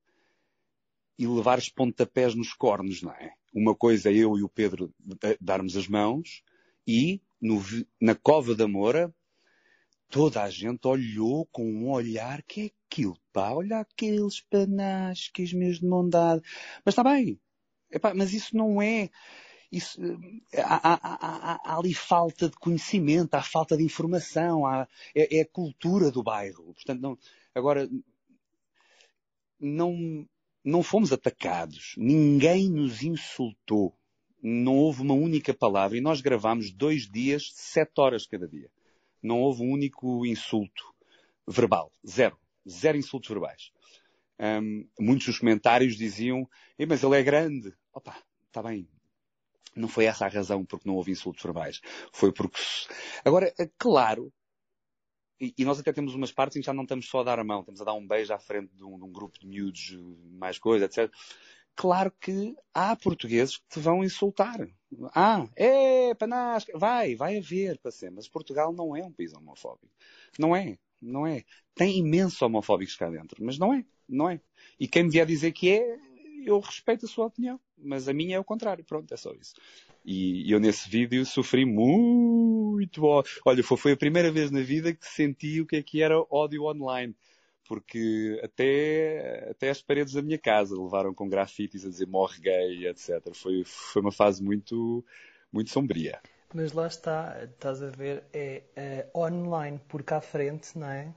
e 1.17 1.27
levares 1.27 1.69
pontapés 1.69 2.35
nos 2.35 2.53
cornos, 2.53 3.01
não 3.01 3.11
é? 3.11 3.33
Uma 3.53 3.75
coisa 3.75 4.09
é 4.09 4.13
eu 4.13 4.37
e 4.37 4.43
o 4.43 4.49
Pedro 4.49 4.93
darmos 5.41 5.75
as 5.75 5.87
mãos 5.87 6.43
e 6.85 7.21
no, 7.41 7.61
na 7.99 8.15
Cova 8.15 8.55
da 8.55 8.67
Moura 8.67 9.13
toda 10.09 10.43
a 10.43 10.49
gente 10.49 10.87
olhou 10.87 11.45
com 11.47 11.69
um 11.69 11.89
olhar 11.89 12.41
que 12.43 12.61
é 12.61 12.71
aquilo, 12.89 13.17
pá, 13.33 13.51
olha 13.51 13.79
aqueles 13.79 14.41
panasques 14.41 15.53
meus 15.53 15.79
de 15.79 15.85
mão 15.85 16.07
dada. 16.07 16.41
Mas 16.85 16.93
está 16.93 17.03
bem. 17.03 17.39
Epá, 17.91 18.13
mas 18.13 18.33
isso 18.33 18.55
não 18.55 18.81
é, 18.81 19.09
isso, 19.71 19.99
há, 20.55 20.93
há, 20.93 20.99
há, 21.01 21.53
há, 21.53 21.77
ali 21.77 21.93
falta 21.93 22.49
de 22.49 22.55
conhecimento, 22.57 23.35
há 23.35 23.41
falta 23.41 23.75
de 23.75 23.83
informação, 23.83 24.63
é, 24.69 24.87
é, 25.15 25.41
a 25.41 25.47
cultura 25.47 26.09
do 26.09 26.23
bairro. 26.23 26.73
Portanto, 26.73 27.01
não, 27.01 27.17
agora, 27.53 27.89
não, 29.59 30.27
não 30.63 30.81
fomos 30.81 31.11
atacados, 31.11 31.95
ninguém 31.97 32.69
nos 32.69 33.03
insultou, 33.03 33.93
não 34.41 34.75
houve 34.75 35.01
uma 35.01 35.13
única 35.13 35.53
palavra 35.53 35.97
e 35.97 36.01
nós 36.01 36.21
gravámos 36.21 36.71
dois 36.71 37.09
dias, 37.09 37.51
sete 37.53 37.99
horas 37.99 38.25
cada 38.25 38.47
dia. 38.47 38.69
Não 39.21 39.41
houve 39.41 39.63
um 39.63 39.71
único 39.71 40.25
insulto 40.25 40.83
verbal, 41.45 41.91
zero, 42.07 42.37
zero 42.67 42.97
insultos 42.97 43.29
verbais. 43.29 43.71
Um, 44.39 44.87
muitos 44.99 45.25
dos 45.25 45.39
comentários 45.39 45.97
diziam, 45.97 46.47
mas 46.87 47.03
ele 47.03 47.19
é 47.19 47.23
grande. 47.23 47.73
Opa, 47.91 48.15
está 48.47 48.61
bem, 48.61 48.87
não 49.77 49.87
foi 49.87 50.05
essa 50.05 50.25
a 50.25 50.29
razão 50.29 50.65
porque 50.65 50.87
não 50.87 50.95
houve 50.95 51.11
insultos 51.11 51.43
verbais. 51.43 51.81
Foi 52.11 52.31
porque. 52.31 52.59
Agora, 53.23 53.53
é 53.59 53.69
claro, 53.77 54.31
e, 55.39 55.63
nós 55.63 55.79
até 55.79 55.93
temos 55.93 56.15
umas 56.15 56.31
partes 56.31 56.57
em 56.57 56.61
que 56.61 56.65
já 56.65 56.73
não 56.73 56.83
estamos 56.83 57.07
só 57.07 57.19
a 57.19 57.23
dar 57.23 57.39
a 57.39 57.43
mão, 57.43 57.59
estamos 57.59 57.79
a 57.79 57.83
dar 57.83 57.93
um 57.93 58.07
beijo 58.07 58.33
à 58.33 58.39
frente 58.39 58.75
de 58.75 58.83
um, 58.83 58.97
de 58.97 59.05
um 59.05 59.11
grupo 59.11 59.39
de 59.39 59.47
miúdos, 59.47 59.95
mais 60.31 60.57
coisa, 60.57 60.85
etc. 60.85 61.11
Claro 61.75 62.11
que 62.19 62.55
há 62.73 62.95
portugueses 62.95 63.57
que 63.57 63.67
te 63.69 63.79
vão 63.79 64.03
insultar. 64.03 64.67
Ah, 65.13 65.47
é, 65.55 66.15
panasca, 66.15 66.75
vai, 66.75 67.15
vai 67.15 67.37
haver, 67.37 67.77
para 67.77 67.91
ser. 67.91 68.09
Mas 68.09 68.27
Portugal 68.27 68.73
não 68.73 68.95
é 68.95 69.03
um 69.03 69.11
país 69.11 69.31
homofóbico. 69.31 69.93
Não 70.39 70.55
é, 70.55 70.79
não 70.99 71.27
é. 71.27 71.43
Tem 71.75 71.99
imensos 71.99 72.41
homofóbicos 72.41 72.95
cá 72.95 73.07
dentro, 73.09 73.43
mas 73.43 73.59
não 73.59 73.71
é, 73.71 73.85
não 74.09 74.27
é. 74.27 74.41
E 74.79 74.87
quem 74.87 75.03
me 75.03 75.11
vier 75.11 75.27
dizer 75.27 75.51
que 75.51 75.69
é, 75.69 75.99
eu 76.47 76.59
respeito 76.59 77.05
a 77.05 77.09
sua 77.09 77.25
opinião, 77.25 77.59
mas 77.77 78.07
a 78.07 78.13
minha 78.13 78.37
é 78.37 78.39
o 78.39 78.43
contrário. 78.43 78.83
Pronto, 78.83 79.13
é 79.13 79.17
só 79.17 79.33
isso. 79.33 79.53
E 80.05 80.49
eu 80.51 80.59
nesse 80.59 80.89
vídeo 80.89 81.25
sofri 81.25 81.65
muito 81.65 83.03
ódio. 83.03 83.29
Olha, 83.45 83.63
foi 83.63 83.91
a 83.91 83.97
primeira 83.97 84.31
vez 84.31 84.49
na 84.49 84.61
vida 84.61 84.93
que 84.93 85.05
senti 85.05 85.59
o 85.59 85.65
que 85.65 85.75
é 85.75 85.83
que 85.83 86.01
era 86.01 86.15
ódio 86.29 86.63
online. 86.63 87.13
Porque 87.67 88.39
até, 88.41 89.49
até 89.51 89.69
as 89.69 89.81
paredes 89.81 90.13
da 90.13 90.21
minha 90.21 90.37
casa 90.37 90.81
levaram 90.81 91.13
com 91.13 91.27
grafites 91.27 91.85
a 91.85 91.89
dizer 91.89 92.07
morre 92.07 92.39
gay, 92.39 92.87
etc. 92.87 93.33
Foi, 93.33 93.63
foi 93.65 94.01
uma 94.01 94.11
fase 94.11 94.41
muito, 94.41 95.03
muito 95.51 95.69
sombria. 95.69 96.21
Mas 96.53 96.71
lá 96.71 96.87
está, 96.87 97.43
estás 97.43 97.83
a 97.83 97.89
ver, 97.89 98.23
é, 98.31 98.63
é 98.73 99.07
online 99.13 99.81
por 99.89 100.01
cá 100.01 100.21
frente, 100.21 100.79
não 100.79 100.89
é? 100.89 101.13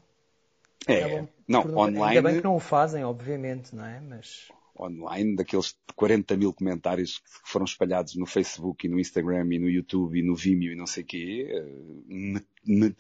É, 0.89 1.29
não, 1.47 1.61
online... 1.77 2.03
Ainda 2.17 2.29
bem 2.29 2.39
que 2.39 2.45
não 2.45 2.57
o 2.57 2.61
fazem, 2.61 3.05
obviamente, 3.05 3.73
não 3.73 3.87
é? 3.87 4.01
Mas 4.01 4.51
online, 4.81 5.37
daqueles 5.37 5.77
40 5.95 6.37
mil 6.37 6.53
comentários 6.53 7.19
que 7.19 7.51
foram 7.51 7.65
espalhados 7.65 8.17
no 8.17 8.27
Facebook 8.27 8.87
e 8.87 8.91
no 8.91 8.99
Instagram 8.99 9.47
e 9.53 9.59
no 9.59 9.69
YouTube 9.69 10.19
e 10.19 10.23
no 10.23 10.35
Vimeo 10.35 10.73
e 10.73 10.77
não 10.77 10.87
sei 10.87 11.03
o 11.03 11.07
quê, 11.07 11.47
eh, 11.51 11.65
me, 12.07 12.41
me, 12.65 12.95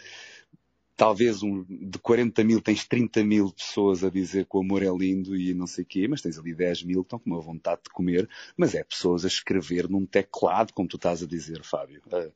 talvez 1.00 1.42
um, 1.42 1.64
de 1.66 1.98
40 1.98 2.44
mil 2.44 2.60
tens 2.60 2.86
30 2.86 3.24
mil 3.24 3.50
pessoas 3.52 4.04
a 4.04 4.10
dizer 4.10 4.44
que 4.44 4.54
o 4.54 4.60
amor 4.60 4.82
é 4.82 4.90
lindo 4.90 5.34
e 5.34 5.54
não 5.54 5.66
sei 5.66 5.82
o 5.82 5.86
quê, 5.86 6.06
mas 6.06 6.20
tens 6.20 6.38
ali 6.38 6.54
10 6.54 6.82
mil 6.82 7.00
que 7.02 7.06
estão 7.06 7.18
com 7.18 7.30
uma 7.30 7.40
vontade 7.40 7.80
de 7.84 7.90
comer, 7.90 8.28
mas 8.54 8.74
é 8.74 8.84
pessoas 8.84 9.24
a 9.24 9.28
escrever 9.28 9.88
num 9.88 10.04
teclado, 10.04 10.74
como 10.74 10.86
tu 10.86 10.96
estás 10.96 11.22
a 11.22 11.26
dizer, 11.26 11.64
Fábio. 11.64 12.02
Eh, 12.12 12.30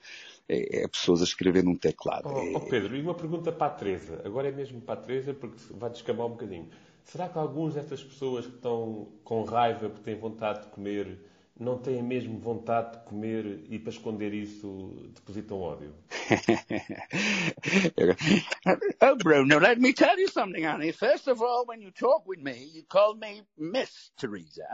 é, 0.48 0.84
é 0.84 0.88
pessoas 0.88 1.20
a 1.20 1.24
escrever 1.24 1.62
num 1.62 1.76
teclado. 1.76 2.26
Oh, 2.26 2.38
é... 2.38 2.52
oh 2.56 2.60
Pedro, 2.60 2.96
e 2.96 3.02
uma 3.02 3.14
pergunta 3.14 3.52
para 3.52 3.66
a 3.66 3.76
Teresa. 3.76 4.22
Agora 4.24 4.48
é 4.48 4.52
mesmo 4.52 4.80
para 4.80 4.94
a 4.94 5.02
Teresa, 5.02 5.34
porque 5.34 5.56
vai 5.70 5.90
descambar 5.90 6.26
um 6.26 6.30
bocadinho. 6.30 6.70
Será 7.04 7.28
que 7.28 7.38
alguns 7.38 7.74
destas 7.74 8.02
pessoas 8.02 8.46
que 8.46 8.56
estão 8.56 9.12
com 9.22 9.44
raiva 9.44 9.90
porque 9.90 10.04
têm 10.04 10.18
vontade 10.18 10.62
de 10.62 10.68
comer 10.68 11.18
não 11.58 11.78
têm 11.78 12.02
mesmo 12.02 12.38
vontade 12.38 12.98
de 12.98 13.04
comer 13.04 13.64
e 13.70 13.78
para 13.78 13.90
esconder 13.90 14.34
isso 14.34 15.10
depositam 15.14 15.60
ódio? 15.60 15.94
oh, 19.00 19.16
Bruno, 19.16 19.58
let 19.58 19.78
me 19.78 19.92
tell 19.92 20.18
you 20.18 20.28
something, 20.28 20.64
honey. 20.64 20.90
First 20.90 21.28
of 21.28 21.40
all, 21.40 21.64
when 21.66 21.80
you 21.80 21.92
talk 21.92 22.26
with 22.26 22.42
me, 22.42 22.70
you 22.74 22.82
call 22.88 23.14
me 23.14 23.44
Miss 23.56 24.10
Teresa. 24.16 24.66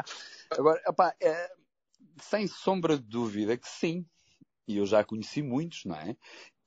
Agora, 0.53 0.81
opa, 0.87 1.15
é, 1.21 1.51
sem 2.23 2.47
sombra 2.47 2.97
de 2.97 3.05
dúvida 3.05 3.59
que 3.59 3.69
sim. 3.69 4.07
E 4.67 4.79
eu 4.79 4.87
já 4.87 5.05
conheci 5.05 5.43
muitos, 5.43 5.85
não 5.85 5.97
é? 5.97 6.17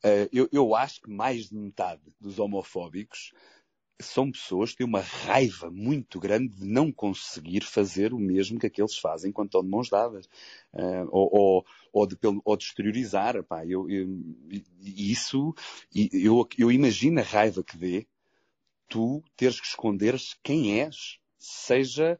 Uh, 0.05 0.27
eu, 0.33 0.49
eu 0.51 0.75
acho 0.75 1.01
que 1.01 1.09
mais 1.09 1.49
de 1.49 1.55
metade 1.55 2.01
dos 2.19 2.37
homofóbicos 2.37 3.31
são 4.01 4.31
pessoas 4.31 4.71
que 4.71 4.77
têm 4.77 4.87
uma 4.87 4.99
raiva 4.99 5.69
muito 5.69 6.19
grande 6.19 6.55
de 6.55 6.65
não 6.65 6.91
conseguir 6.91 7.63
fazer 7.63 8.13
o 8.13 8.19
mesmo 8.19 8.59
que 8.59 8.67
aqueles 8.67 8.97
fazem 8.97 9.31
quando 9.31 9.47
estão 9.47 9.63
de 9.63 9.69
mãos 9.69 9.89
dadas. 9.89 10.25
Uh, 10.73 11.07
ou, 11.09 11.29
ou, 11.31 11.65
ou, 11.91 12.07
de, 12.07 12.17
ou 12.43 12.57
de 12.57 12.63
exteriorizar. 12.63 13.41
Pá, 13.43 13.65
eu, 13.65 13.89
eu, 13.89 14.07
isso, 14.81 15.53
eu, 15.93 16.47
eu 16.57 16.71
imagino 16.71 17.19
a 17.19 17.23
raiva 17.23 17.63
que 17.63 17.77
dê 17.77 18.07
tu 18.87 19.23
teres 19.35 19.59
que 19.59 19.67
esconderes 19.67 20.37
quem 20.43 20.81
és, 20.81 21.17
seja 21.37 22.19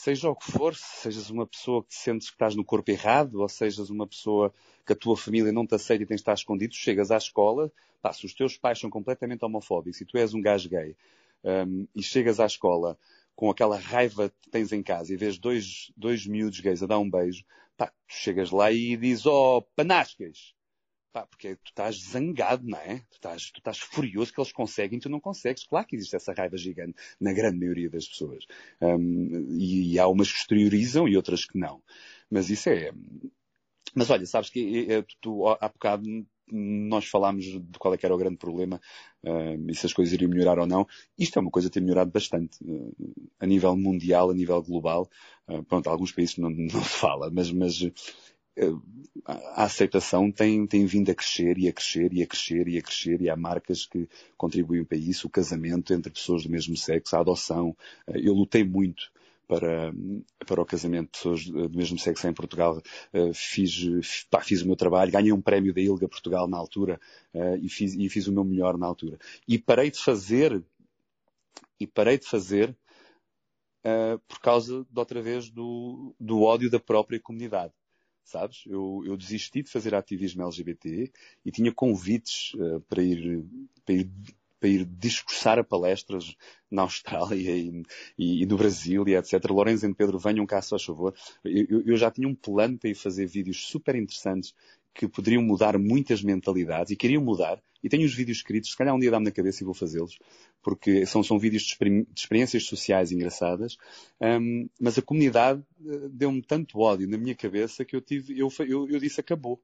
seja 0.00 0.30
o 0.30 0.34
que 0.34 0.50
for, 0.50 0.74
sejas 0.74 1.28
uma 1.28 1.46
pessoa 1.46 1.84
que 1.84 1.94
sentes 1.94 2.30
que 2.30 2.34
estás 2.34 2.56
no 2.56 2.64
corpo 2.64 2.90
errado, 2.90 3.40
ou 3.40 3.48
sejas 3.48 3.90
uma 3.90 4.06
pessoa 4.06 4.52
que 4.86 4.94
a 4.94 4.96
tua 4.96 5.14
família 5.14 5.52
não 5.52 5.66
te 5.66 5.74
aceita 5.74 6.02
e 6.02 6.06
tens 6.06 6.16
de 6.16 6.22
estar 6.22 6.32
escondido, 6.32 6.74
chegas 6.74 7.10
à 7.10 7.18
escola, 7.18 7.70
pá, 8.00 8.10
se 8.10 8.24
os 8.24 8.32
teus 8.32 8.56
pais 8.56 8.78
são 8.78 8.88
completamente 8.88 9.44
homofóbicos 9.44 10.00
e 10.00 10.06
tu 10.06 10.16
és 10.16 10.32
um 10.32 10.40
gajo 10.40 10.70
gay, 10.70 10.96
um, 11.44 11.86
e 11.94 12.02
chegas 12.02 12.40
à 12.40 12.46
escola 12.46 12.98
com 13.36 13.50
aquela 13.50 13.78
raiva 13.78 14.32
que 14.40 14.48
tens 14.48 14.72
em 14.72 14.82
casa 14.82 15.12
e 15.12 15.16
vês 15.16 15.38
dois, 15.38 15.92
dois 15.94 16.26
miúdos 16.26 16.60
gays 16.60 16.82
a 16.82 16.86
dar 16.86 16.98
um 16.98 17.10
beijo, 17.10 17.44
pá, 17.76 17.88
tu 17.88 18.14
chegas 18.14 18.50
lá 18.50 18.72
e 18.72 18.96
dizes, 18.96 19.26
oh, 19.26 19.62
panascas, 19.76 20.54
Pá, 21.12 21.26
porque 21.26 21.56
tu 21.56 21.70
estás 21.70 21.96
zangado, 21.96 22.64
não 22.66 22.78
é? 22.78 23.00
Tu 23.10 23.14
estás, 23.14 23.50
tu 23.50 23.58
estás 23.58 23.78
furioso 23.78 24.32
que 24.32 24.40
eles 24.40 24.52
conseguem 24.52 24.98
e 24.98 25.00
tu 25.00 25.08
não 25.08 25.18
consegues. 25.18 25.64
Claro 25.64 25.86
que 25.86 25.96
existe 25.96 26.14
essa 26.14 26.32
raiva 26.32 26.56
gigante 26.56 26.94
na 27.20 27.32
grande 27.32 27.58
maioria 27.58 27.90
das 27.90 28.06
pessoas. 28.06 28.44
Um, 28.80 29.56
e, 29.58 29.94
e, 29.94 29.98
há 29.98 30.06
umas 30.06 30.30
que 30.30 30.38
exteriorizam 30.38 31.08
e 31.08 31.16
outras 31.16 31.44
que 31.44 31.58
não. 31.58 31.82
Mas 32.30 32.48
isso 32.48 32.68
é. 32.68 32.92
Mas 33.94 34.08
olha, 34.08 34.24
sabes 34.24 34.50
que 34.50 34.86
é, 34.88 35.04
tu, 35.20 35.48
há 35.48 35.68
bocado 35.68 36.04
nós 36.52 37.06
falámos 37.06 37.44
de 37.44 37.78
qual 37.78 37.94
é 37.94 37.96
que 37.96 38.04
era 38.04 38.14
o 38.14 38.18
grande 38.18 38.36
problema 38.36 38.80
uh, 39.24 39.70
e 39.70 39.74
se 39.74 39.86
as 39.86 39.92
coisas 39.92 40.12
iriam 40.14 40.30
melhorar 40.30 40.58
ou 40.58 40.66
não. 40.66 40.86
Isto 41.18 41.38
é 41.38 41.42
uma 41.42 41.50
coisa 41.50 41.68
que 41.68 41.74
tem 41.74 41.82
melhorado 41.82 42.10
bastante 42.10 42.58
uh, 42.64 42.94
a 43.38 43.46
nível 43.46 43.76
mundial, 43.76 44.30
a 44.30 44.34
nível 44.34 44.62
global. 44.62 45.08
Uh, 45.48 45.62
pronto, 45.64 45.88
alguns 45.88 46.12
países 46.12 46.36
não, 46.38 46.50
não 46.50 46.82
se 46.82 46.98
fala, 46.98 47.30
mas, 47.32 47.52
mas 47.52 47.80
a 49.26 49.64
aceitação 49.64 50.30
tem, 50.30 50.66
tem 50.66 50.86
vindo 50.86 51.10
a 51.10 51.14
crescer 51.14 51.58
e 51.58 51.68
a 51.68 51.72
crescer 51.72 52.12
e 52.12 52.22
a 52.22 52.26
crescer 52.26 52.68
e 52.68 52.78
a 52.78 52.82
crescer 52.82 53.20
e 53.20 53.30
há 53.30 53.36
marcas 53.36 53.86
que 53.86 54.08
contribuem 54.36 54.84
para 54.84 54.96
isso, 54.96 55.26
o 55.26 55.30
casamento 55.30 55.92
entre 55.92 56.12
pessoas 56.12 56.44
do 56.44 56.50
mesmo 56.50 56.76
sexo, 56.76 57.16
a 57.16 57.20
adoção. 57.20 57.76
Eu 58.06 58.34
lutei 58.34 58.64
muito 58.64 59.10
para, 59.46 59.92
para 60.46 60.62
o 60.62 60.64
casamento 60.64 61.06
de 61.06 61.10
pessoas 61.12 61.44
do 61.44 61.76
mesmo 61.76 61.98
sexo 61.98 62.26
em 62.28 62.32
Portugal. 62.32 62.80
Fiz, 63.34 64.24
pá, 64.30 64.40
fiz 64.40 64.62
o 64.62 64.66
meu 64.66 64.76
trabalho, 64.76 65.12
ganhei 65.12 65.32
um 65.32 65.40
prémio 65.40 65.74
da 65.74 65.80
ILGA 65.80 66.08
Portugal 66.08 66.48
na 66.48 66.56
altura 66.56 67.00
e 67.60 67.68
fiz, 67.68 67.94
e 67.94 68.08
fiz 68.08 68.26
o 68.26 68.32
meu 68.32 68.44
melhor 68.44 68.78
na 68.78 68.86
altura. 68.86 69.18
E 69.46 69.58
parei 69.58 69.90
de 69.90 69.98
fazer, 69.98 70.62
e 71.78 71.86
parei 71.86 72.18
de 72.18 72.26
fazer 72.26 72.76
por 74.28 74.40
causa, 74.40 74.86
de 74.90 74.98
outra 74.98 75.22
vez, 75.22 75.50
do, 75.50 76.14
do 76.20 76.42
ódio 76.42 76.70
da 76.70 76.78
própria 76.78 77.18
comunidade 77.18 77.72
sabes? 78.30 78.64
Eu, 78.66 79.02
eu 79.04 79.16
desisti 79.16 79.62
de 79.62 79.70
fazer 79.70 79.94
ativismo 79.94 80.42
LGBT 80.42 81.10
e 81.44 81.50
tinha 81.50 81.72
convites 81.72 82.54
uh, 82.54 82.80
para, 82.82 83.02
ir, 83.02 83.44
para, 83.84 83.94
ir, 83.94 84.10
para 84.58 84.68
ir 84.68 84.84
discursar 84.84 85.58
a 85.58 85.64
palestras 85.64 86.36
na 86.70 86.82
Austrália 86.82 87.50
e, 87.56 87.82
e, 88.16 88.42
e 88.42 88.46
no 88.46 88.56
Brasil 88.56 89.06
e 89.08 89.16
etc. 89.16 89.44
Lourenço 89.50 89.86
e 89.86 89.94
Pedro, 89.94 90.18
venham 90.18 90.46
cá, 90.46 90.62
se 90.62 90.70
faz 90.70 90.84
favor. 90.84 91.14
Eu, 91.44 91.82
eu, 91.84 91.96
já 91.96 92.10
tinha 92.10 92.28
um 92.28 92.34
plano 92.34 92.78
para 92.78 92.90
ir 92.90 92.94
fazer 92.94 93.26
vídeos 93.26 93.66
super 93.66 93.94
interessantes 93.96 94.54
que 94.94 95.08
poderiam 95.08 95.42
mudar 95.42 95.78
muitas 95.78 96.22
mentalidades 96.22 96.90
e 96.90 96.96
queriam 96.96 97.22
mudar. 97.22 97.62
E 97.82 97.88
tenho 97.88 98.04
os 98.04 98.14
vídeos 98.14 98.38
escritos, 98.38 98.70
se 98.70 98.76
calhar 98.76 98.94
um 98.94 98.98
dia 98.98 99.10
dá-me 99.10 99.24
na 99.24 99.30
cabeça 99.30 99.62
e 99.62 99.64
vou 99.64 99.72
fazê-los, 99.72 100.18
porque 100.62 101.06
são, 101.06 101.22
são 101.22 101.38
vídeos 101.38 101.62
de, 101.62 101.76
de 101.78 102.20
experiências 102.20 102.64
sociais 102.64 103.10
engraçadas. 103.10 103.76
Um, 104.20 104.68
mas 104.78 104.98
a 104.98 105.02
comunidade 105.02 105.62
eh, 105.86 106.08
deu-me 106.10 106.42
tanto 106.42 106.78
ódio 106.78 107.08
na 107.08 107.16
minha 107.16 107.34
cabeça 107.34 107.84
que 107.84 107.96
eu 107.96 108.02
tive, 108.02 108.38
eu, 108.38 108.48
eu, 108.60 108.88
eu 108.88 109.00
disse 109.00 109.20
acabou. 109.20 109.62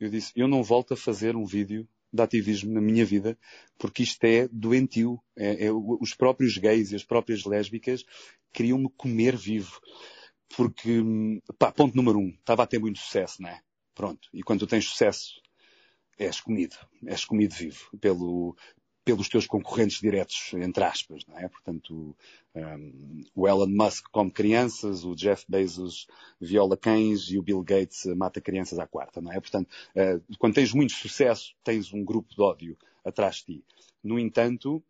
Eu 0.00 0.10
disse, 0.10 0.32
eu 0.34 0.48
não 0.48 0.62
volto 0.62 0.94
a 0.94 0.96
fazer 0.96 1.36
um 1.36 1.44
vídeo 1.44 1.88
de 2.12 2.22
ativismo 2.22 2.72
na 2.72 2.80
minha 2.80 3.04
vida, 3.04 3.38
porque 3.76 4.02
isto 4.02 4.24
é 4.24 4.48
doentio. 4.50 5.20
É, 5.36 5.66
é, 5.66 5.72
os 5.72 6.14
próprios 6.14 6.56
gays 6.56 6.90
e 6.90 6.96
as 6.96 7.04
próprias 7.04 7.44
lésbicas 7.44 8.04
queriam-me 8.52 8.88
comer 8.96 9.36
vivo. 9.36 9.80
Porque, 10.56 11.02
pá, 11.58 11.70
ponto 11.70 11.94
número 11.94 12.18
um, 12.18 12.30
estava 12.30 12.62
a 12.62 12.66
ter 12.66 12.78
muito 12.78 12.98
sucesso, 12.98 13.42
não 13.42 13.50
é? 13.50 13.60
Pronto. 13.98 14.28
E 14.32 14.44
quando 14.44 14.60
tu 14.60 14.66
tens 14.68 14.84
sucesso, 14.84 15.42
és 16.16 16.40
comido. 16.40 16.76
És 17.04 17.24
comido 17.24 17.52
vivo 17.56 17.90
pelo, 18.00 18.56
pelos 19.04 19.28
teus 19.28 19.44
concorrentes 19.44 20.00
diretos, 20.00 20.52
entre 20.54 20.84
aspas, 20.84 21.26
não 21.26 21.36
é? 21.36 21.48
Portanto, 21.48 22.16
um, 22.54 23.24
o 23.34 23.48
Elon 23.48 23.66
Musk 23.66 24.06
come 24.12 24.30
crianças, 24.30 25.04
o 25.04 25.16
Jeff 25.16 25.44
Bezos 25.48 26.06
viola 26.40 26.76
cães 26.76 27.22
e 27.28 27.38
o 27.38 27.42
Bill 27.42 27.60
Gates 27.64 28.04
mata 28.14 28.40
crianças 28.40 28.78
à 28.78 28.86
quarta, 28.86 29.20
não 29.20 29.32
é? 29.32 29.40
Portanto, 29.40 29.68
uh, 29.96 30.36
quando 30.38 30.54
tens 30.54 30.72
muito 30.72 30.92
sucesso, 30.92 31.56
tens 31.64 31.92
um 31.92 32.04
grupo 32.04 32.32
de 32.32 32.40
ódio 32.40 32.78
atrás 33.04 33.38
de 33.38 33.46
ti. 33.46 33.64
No 34.00 34.16
entanto, 34.16 34.80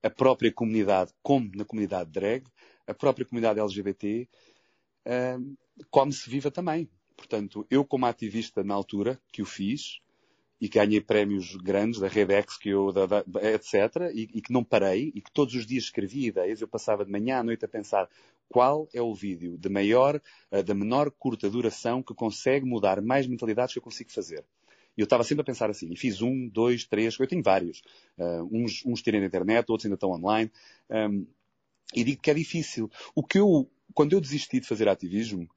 a 0.00 0.10
própria 0.10 0.52
comunidade, 0.52 1.12
como 1.24 1.50
na 1.56 1.64
comunidade 1.64 2.08
drag, 2.12 2.44
a 2.86 2.94
própria 2.94 3.26
comunidade 3.26 3.58
LGBT, 3.58 4.28
uh, 5.08 5.58
come-se 5.90 6.30
viva 6.30 6.52
também. 6.52 6.88
Portanto, 7.18 7.66
eu 7.68 7.84
como 7.84 8.06
ativista 8.06 8.62
na 8.62 8.74
altura 8.74 9.20
que 9.32 9.42
o 9.42 9.44
fiz, 9.44 10.00
e 10.60 10.68
ganhei 10.68 11.00
prémios 11.00 11.56
grandes 11.56 11.98
da 11.98 12.06
Redex, 12.06 12.56
que 12.56 12.68
eu, 12.68 12.92
da, 12.92 13.06
da, 13.06 13.24
etc., 13.52 14.10
e, 14.14 14.28
e, 14.34 14.40
que 14.40 14.52
não 14.52 14.62
parei, 14.62 15.12
e 15.14 15.20
que 15.20 15.30
todos 15.32 15.54
os 15.54 15.66
dias 15.66 15.84
escrevia 15.84 16.28
ideias, 16.28 16.60
eu 16.60 16.68
passava 16.68 17.04
de 17.04 17.10
manhã 17.10 17.38
à 17.38 17.42
noite 17.42 17.64
a 17.64 17.68
pensar 17.68 18.08
qual 18.48 18.88
é 18.94 19.02
o 19.02 19.12
vídeo 19.12 19.58
de 19.58 19.68
maior, 19.68 20.20
uh, 20.50 20.62
da 20.62 20.74
menor 20.74 21.10
curta 21.10 21.50
duração 21.50 22.02
que 22.04 22.14
consegue 22.14 22.64
mudar 22.64 23.02
mais 23.02 23.26
mentalidades 23.26 23.72
que 23.72 23.78
eu 23.78 23.82
consigo 23.82 24.12
fazer. 24.12 24.44
E 24.96 25.00
eu 25.00 25.04
estava 25.04 25.24
sempre 25.24 25.42
a 25.42 25.44
pensar 25.44 25.70
assim, 25.70 25.92
e 25.92 25.96
fiz 25.96 26.22
um, 26.22 26.48
dois, 26.48 26.84
três, 26.84 27.18
eu 27.18 27.26
tenho 27.26 27.42
vários. 27.42 27.82
Uh, 28.16 28.48
uns, 28.50 28.84
uns 28.86 29.02
tirem 29.02 29.20
da 29.20 29.26
internet, 29.26 29.68
outros 29.68 29.86
ainda 29.86 29.96
estão 29.96 30.10
online. 30.10 30.50
Um, 30.88 31.26
e 31.94 32.04
digo 32.04 32.22
que 32.22 32.30
é 32.30 32.34
difícil. 32.34 32.88
O 33.12 33.24
que 33.24 33.38
eu, 33.38 33.68
quando 33.92 34.12
eu 34.12 34.20
desisti 34.20 34.60
de 34.60 34.68
fazer 34.68 34.88
ativismo, 34.88 35.48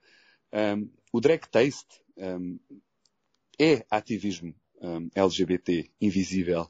um, 0.53 0.89
o 1.11 1.19
Drag 1.19 1.41
Taste 1.49 2.01
um, 2.17 2.59
é 3.59 3.85
ativismo 3.89 4.53
um, 4.81 5.09
LGBT 5.15 5.89
invisível 5.99 6.69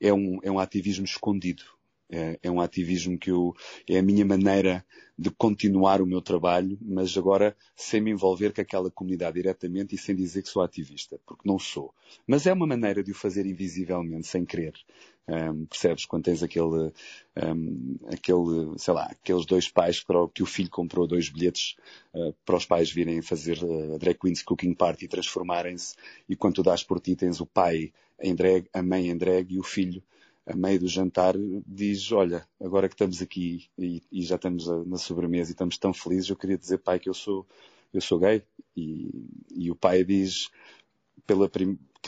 é 0.00 0.12
um, 0.12 0.38
é 0.42 0.50
um 0.50 0.58
ativismo 0.58 1.04
escondido. 1.04 1.62
É, 2.10 2.38
é, 2.42 2.50
um 2.50 2.58
ativismo 2.58 3.18
que 3.18 3.30
eu, 3.30 3.54
é 3.86 3.98
a 3.98 4.02
minha 4.02 4.24
maneira 4.24 4.82
de 5.18 5.30
continuar 5.30 6.00
o 6.00 6.06
meu 6.06 6.22
trabalho, 6.22 6.78
mas 6.80 7.14
agora 7.18 7.54
sem 7.76 8.00
me 8.00 8.10
envolver 8.10 8.50
com 8.54 8.62
aquela 8.62 8.90
comunidade 8.90 9.34
diretamente 9.34 9.94
e 9.94 9.98
sem 9.98 10.16
dizer 10.16 10.42
que 10.42 10.48
sou 10.48 10.62
ativista, 10.62 11.20
porque 11.26 11.46
não 11.46 11.58
sou. 11.58 11.92
Mas 12.26 12.46
é 12.46 12.52
uma 12.52 12.66
maneira 12.66 13.02
de 13.02 13.10
o 13.10 13.14
fazer 13.14 13.44
invisivelmente, 13.44 14.26
sem 14.26 14.42
querer. 14.46 14.72
Um, 15.28 15.66
percebes? 15.66 16.06
Quando 16.06 16.24
tens 16.24 16.42
aquele, 16.42 16.90
um, 17.36 17.96
aquele, 18.10 18.78
sei 18.78 18.94
lá, 18.94 19.04
aqueles 19.04 19.44
dois 19.44 19.68
pais 19.68 20.00
para 20.00 20.22
o, 20.22 20.28
que 20.28 20.42
o 20.42 20.46
filho 20.46 20.70
comprou 20.70 21.06
dois 21.06 21.28
bilhetes 21.28 21.76
uh, 22.14 22.34
para 22.46 22.56
os 22.56 22.64
pais 22.64 22.90
virem 22.90 23.20
fazer 23.20 23.62
uh, 23.62 23.94
a 23.94 23.98
Drag 23.98 24.18
Queen's 24.18 24.42
Cooking 24.42 24.72
Party 24.72 25.04
e 25.04 25.08
transformarem-se, 25.08 25.94
e 26.26 26.34
quando 26.34 26.54
tu 26.54 26.62
dás 26.62 26.82
por 26.82 26.98
ti 26.98 27.14
tens 27.14 27.40
o 27.40 27.46
pai 27.46 27.92
em 28.20 28.34
drag, 28.34 28.68
a 28.72 28.82
mãe 28.82 29.10
em 29.10 29.16
drag 29.16 29.54
e 29.54 29.58
o 29.58 29.62
filho 29.62 30.02
a 30.46 30.56
meio 30.56 30.80
do 30.80 30.88
jantar, 30.88 31.34
diz, 31.66 32.10
olha, 32.10 32.48
agora 32.58 32.88
que 32.88 32.94
estamos 32.94 33.20
aqui 33.20 33.68
e, 33.78 34.02
e 34.10 34.22
já 34.22 34.36
estamos 34.36 34.66
na 34.86 34.96
sobremesa 34.96 35.50
e 35.50 35.52
estamos 35.52 35.76
tão 35.76 35.92
felizes, 35.92 36.30
eu 36.30 36.36
queria 36.36 36.56
dizer, 36.56 36.78
pai, 36.78 36.98
que 36.98 37.08
eu 37.08 37.12
sou, 37.12 37.46
eu 37.92 38.00
sou 38.00 38.18
gay. 38.18 38.42
E, 38.74 39.10
e 39.54 39.70
o 39.70 39.76
pai 39.76 40.02
diz, 40.04 40.48
pela 41.26 41.50
que 41.50 41.60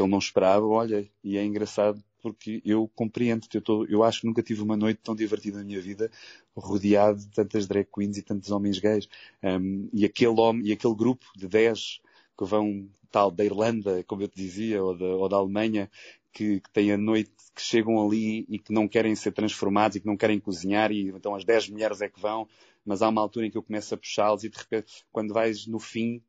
ele 0.02 0.10
não 0.10 0.18
esperava, 0.18 0.66
olha, 0.66 1.06
e 1.22 1.36
é 1.36 1.44
engraçado 1.44 2.02
porque 2.20 2.60
eu 2.64 2.90
compreendo, 2.94 3.46
eu, 3.52 3.62
tô, 3.62 3.84
eu 3.86 4.02
acho 4.02 4.20
que 4.20 4.26
nunca 4.26 4.42
tive 4.42 4.62
uma 4.62 4.76
noite 4.76 5.00
tão 5.02 5.14
divertida 5.14 5.58
na 5.58 5.64
minha 5.64 5.80
vida, 5.80 6.10
rodeado 6.54 7.20
de 7.20 7.28
tantas 7.28 7.66
drag 7.66 7.86
queens 7.92 8.18
e 8.18 8.22
tantos 8.22 8.50
homens 8.50 8.78
gays. 8.78 9.08
Um, 9.42 9.88
e 9.92 10.04
aquele 10.04 10.40
homem, 10.40 10.66
e 10.68 10.72
aquele 10.72 10.94
grupo 10.94 11.26
de 11.36 11.48
10 11.48 12.00
que 12.38 12.44
vão 12.44 12.88
tal 13.10 13.30
da 13.30 13.44
Irlanda, 13.44 14.02
como 14.04 14.22
eu 14.22 14.28
te 14.28 14.36
dizia, 14.36 14.82
ou 14.82 14.96
da, 14.96 15.04
ou 15.04 15.28
da 15.28 15.36
Alemanha, 15.36 15.90
que, 16.32 16.60
que 16.60 16.70
têm 16.70 16.92
a 16.92 16.96
noite, 16.96 17.32
que 17.54 17.62
chegam 17.62 18.04
ali 18.04 18.46
e 18.48 18.58
que 18.58 18.72
não 18.72 18.86
querem 18.88 19.14
ser 19.14 19.32
transformados 19.32 19.96
e 19.96 20.00
que 20.00 20.06
não 20.06 20.16
querem 20.16 20.38
cozinhar 20.38 20.92
e 20.92 21.08
então 21.08 21.34
as 21.34 21.44
10 21.44 21.68
mulheres 21.68 22.00
é 22.00 22.08
que 22.08 22.20
vão, 22.20 22.48
mas 22.84 23.02
há 23.02 23.08
uma 23.08 23.20
altura 23.20 23.46
em 23.46 23.50
que 23.50 23.58
eu 23.58 23.62
começo 23.62 23.94
a 23.94 23.98
puxá-los 23.98 24.44
e 24.44 24.48
de 24.48 24.56
repente, 24.56 25.04
quando 25.12 25.34
vais 25.34 25.66
no 25.66 25.78
fim, 25.78 26.22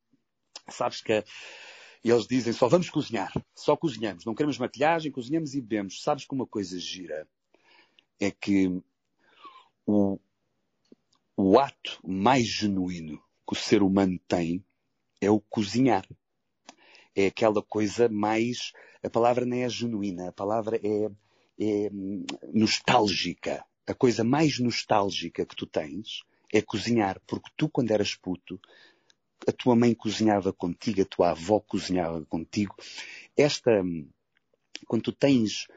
sabes 0.67 1.01
que 1.01 1.23
e 2.03 2.09
eles 2.09 2.27
dizem 2.27 2.53
só 2.53 2.67
vamos 2.67 2.89
cozinhar, 2.89 3.31
só 3.55 3.75
cozinhamos, 3.75 4.25
não 4.25 4.35
queremos 4.35 4.57
maquilhagem, 4.57 5.11
cozinhamos 5.11 5.53
e 5.53 5.61
bebemos. 5.61 6.01
Sabes 6.01 6.25
que 6.25 6.33
uma 6.33 6.47
coisa 6.47 6.79
gira 6.79 7.27
é 8.19 8.31
que 8.31 8.81
o, 9.85 10.19
o 11.35 11.59
ato 11.59 11.99
mais 12.03 12.45
genuíno 12.45 13.17
que 13.47 13.53
o 13.53 13.55
ser 13.55 13.83
humano 13.83 14.19
tem 14.27 14.63
é 15.19 15.29
o 15.29 15.39
cozinhar. 15.39 16.07
É 17.15 17.27
aquela 17.27 17.61
coisa 17.61 18.07
mais 18.07 18.71
a 19.03 19.09
palavra 19.09 19.45
não 19.45 19.57
é 19.57 19.67
genuína, 19.67 20.29
a 20.29 20.31
palavra 20.31 20.77
é, 20.77 21.09
é 21.59 21.89
nostálgica. 22.53 23.65
A 23.87 23.93
coisa 23.95 24.23
mais 24.23 24.59
nostálgica 24.59 25.45
que 25.45 25.55
tu 25.55 25.65
tens 25.65 26.23
é 26.53 26.61
cozinhar, 26.61 27.19
porque 27.25 27.49
tu, 27.57 27.67
quando 27.67 27.91
eras 27.91 28.13
puto, 28.13 28.59
a 29.47 29.51
tua 29.51 29.75
mãe 29.75 29.93
cozinhava 29.93 30.53
contigo, 30.53 31.01
a 31.01 31.05
tua 31.05 31.31
avó 31.31 31.59
cozinhava 31.59 32.25
contigo. 32.25 32.75
Esta, 33.35 33.71
quando 34.87 35.03
tu 35.03 35.11
tens 35.11 35.67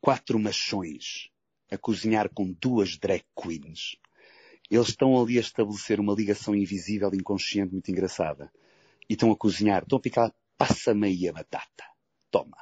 quatro 0.00 0.38
machões 0.38 1.30
a 1.70 1.78
cozinhar 1.78 2.28
com 2.28 2.52
duas 2.52 2.96
drag 2.96 3.24
queens, 3.34 3.96
eles 4.70 4.88
estão 4.88 5.20
ali 5.20 5.38
a 5.38 5.40
estabelecer 5.40 6.00
uma 6.00 6.14
ligação 6.14 6.54
invisível, 6.54 7.10
inconsciente, 7.14 7.72
muito 7.72 7.90
engraçada. 7.90 8.52
E 9.08 9.14
estão 9.14 9.30
a 9.30 9.36
cozinhar, 9.36 9.82
estão 9.82 9.98
a 9.98 10.00
picar, 10.00 10.34
passa-me 10.56 11.08
aí 11.08 11.28
a 11.28 11.32
batata. 11.32 11.84
Toma 12.30 12.56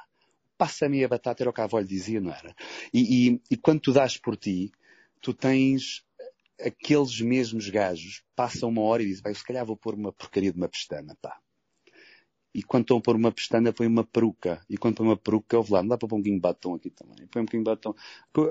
passa-me 0.63 1.03
a 1.03 1.09
batata, 1.09 1.43
era 1.43 1.49
o 1.49 1.53
que 1.53 1.59
a 1.59 1.65
avó 1.65 1.77
lhe 1.77 1.87
dizia, 1.87 2.21
não 2.21 2.31
era? 2.31 2.55
E, 2.93 3.27
e, 3.27 3.41
e 3.51 3.57
quando 3.57 3.81
tu 3.81 3.91
dás 3.91 4.17
por 4.17 4.37
ti, 4.37 4.71
tu 5.19 5.33
tens 5.33 6.05
aqueles 6.59 7.19
mesmos 7.21 7.69
gajos, 7.69 8.23
passam 8.35 8.69
uma 8.69 8.81
hora 8.81 9.03
e 9.03 9.07
dizem, 9.07 9.23
vai, 9.23 9.33
se 9.33 9.43
calhar 9.43 9.65
vou 9.65 9.77
pôr 9.77 9.95
uma 9.95 10.11
porcaria 10.11 10.51
de 10.51 10.57
uma 10.57 10.69
pestana, 10.69 11.17
pá. 11.21 11.39
E 12.53 12.61
quando 12.61 12.83
estão 12.83 12.97
a 12.97 13.01
pôr 13.01 13.15
uma 13.15 13.31
pestana, 13.31 13.73
põe 13.73 13.87
uma 13.87 14.03
peruca. 14.03 14.63
E 14.69 14.77
quando 14.77 14.97
põe 14.97 15.07
uma 15.07 15.17
peruca, 15.17 15.59
vou 15.59 15.75
lá, 15.75 15.81
não 15.81 15.89
dá 15.89 15.97
para 15.97 16.07
pôr 16.07 16.17
um 16.17 16.19
bocadinho 16.19 16.35
de 16.35 16.41
batom 16.41 16.75
aqui 16.75 16.91
também. 16.91 17.25
Põe 17.27 17.41
um 17.41 17.45
bocadinho 17.45 17.63
de 17.63 17.69
batom. 17.71 17.95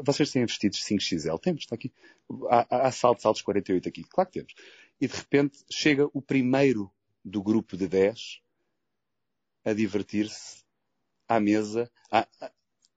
Vocês 0.05 0.33
têm 0.33 0.45
vestidos 0.45 0.81
5XL? 0.81 1.39
Temos, 1.39 1.63
está 1.63 1.77
aqui. 1.77 1.93
Há, 2.51 2.89
há 2.89 2.91
saltos, 2.91 3.23
saltos 3.23 3.43
48 3.43 3.89
aqui. 3.89 4.03
Claro 4.03 4.29
que 4.29 4.41
temos. 4.41 4.55
E 5.01 5.07
de 5.07 5.15
repente 5.15 5.65
chega 5.71 6.09
o 6.13 6.21
primeiro 6.21 6.91
do 7.25 7.41
grupo 7.41 7.77
de 7.77 7.87
10 7.87 8.41
a 9.65 9.73
divertir-se 9.73 10.65
à 11.29 11.39
mesa, 11.39 11.89
à, 12.11 12.27
à, 12.41 12.53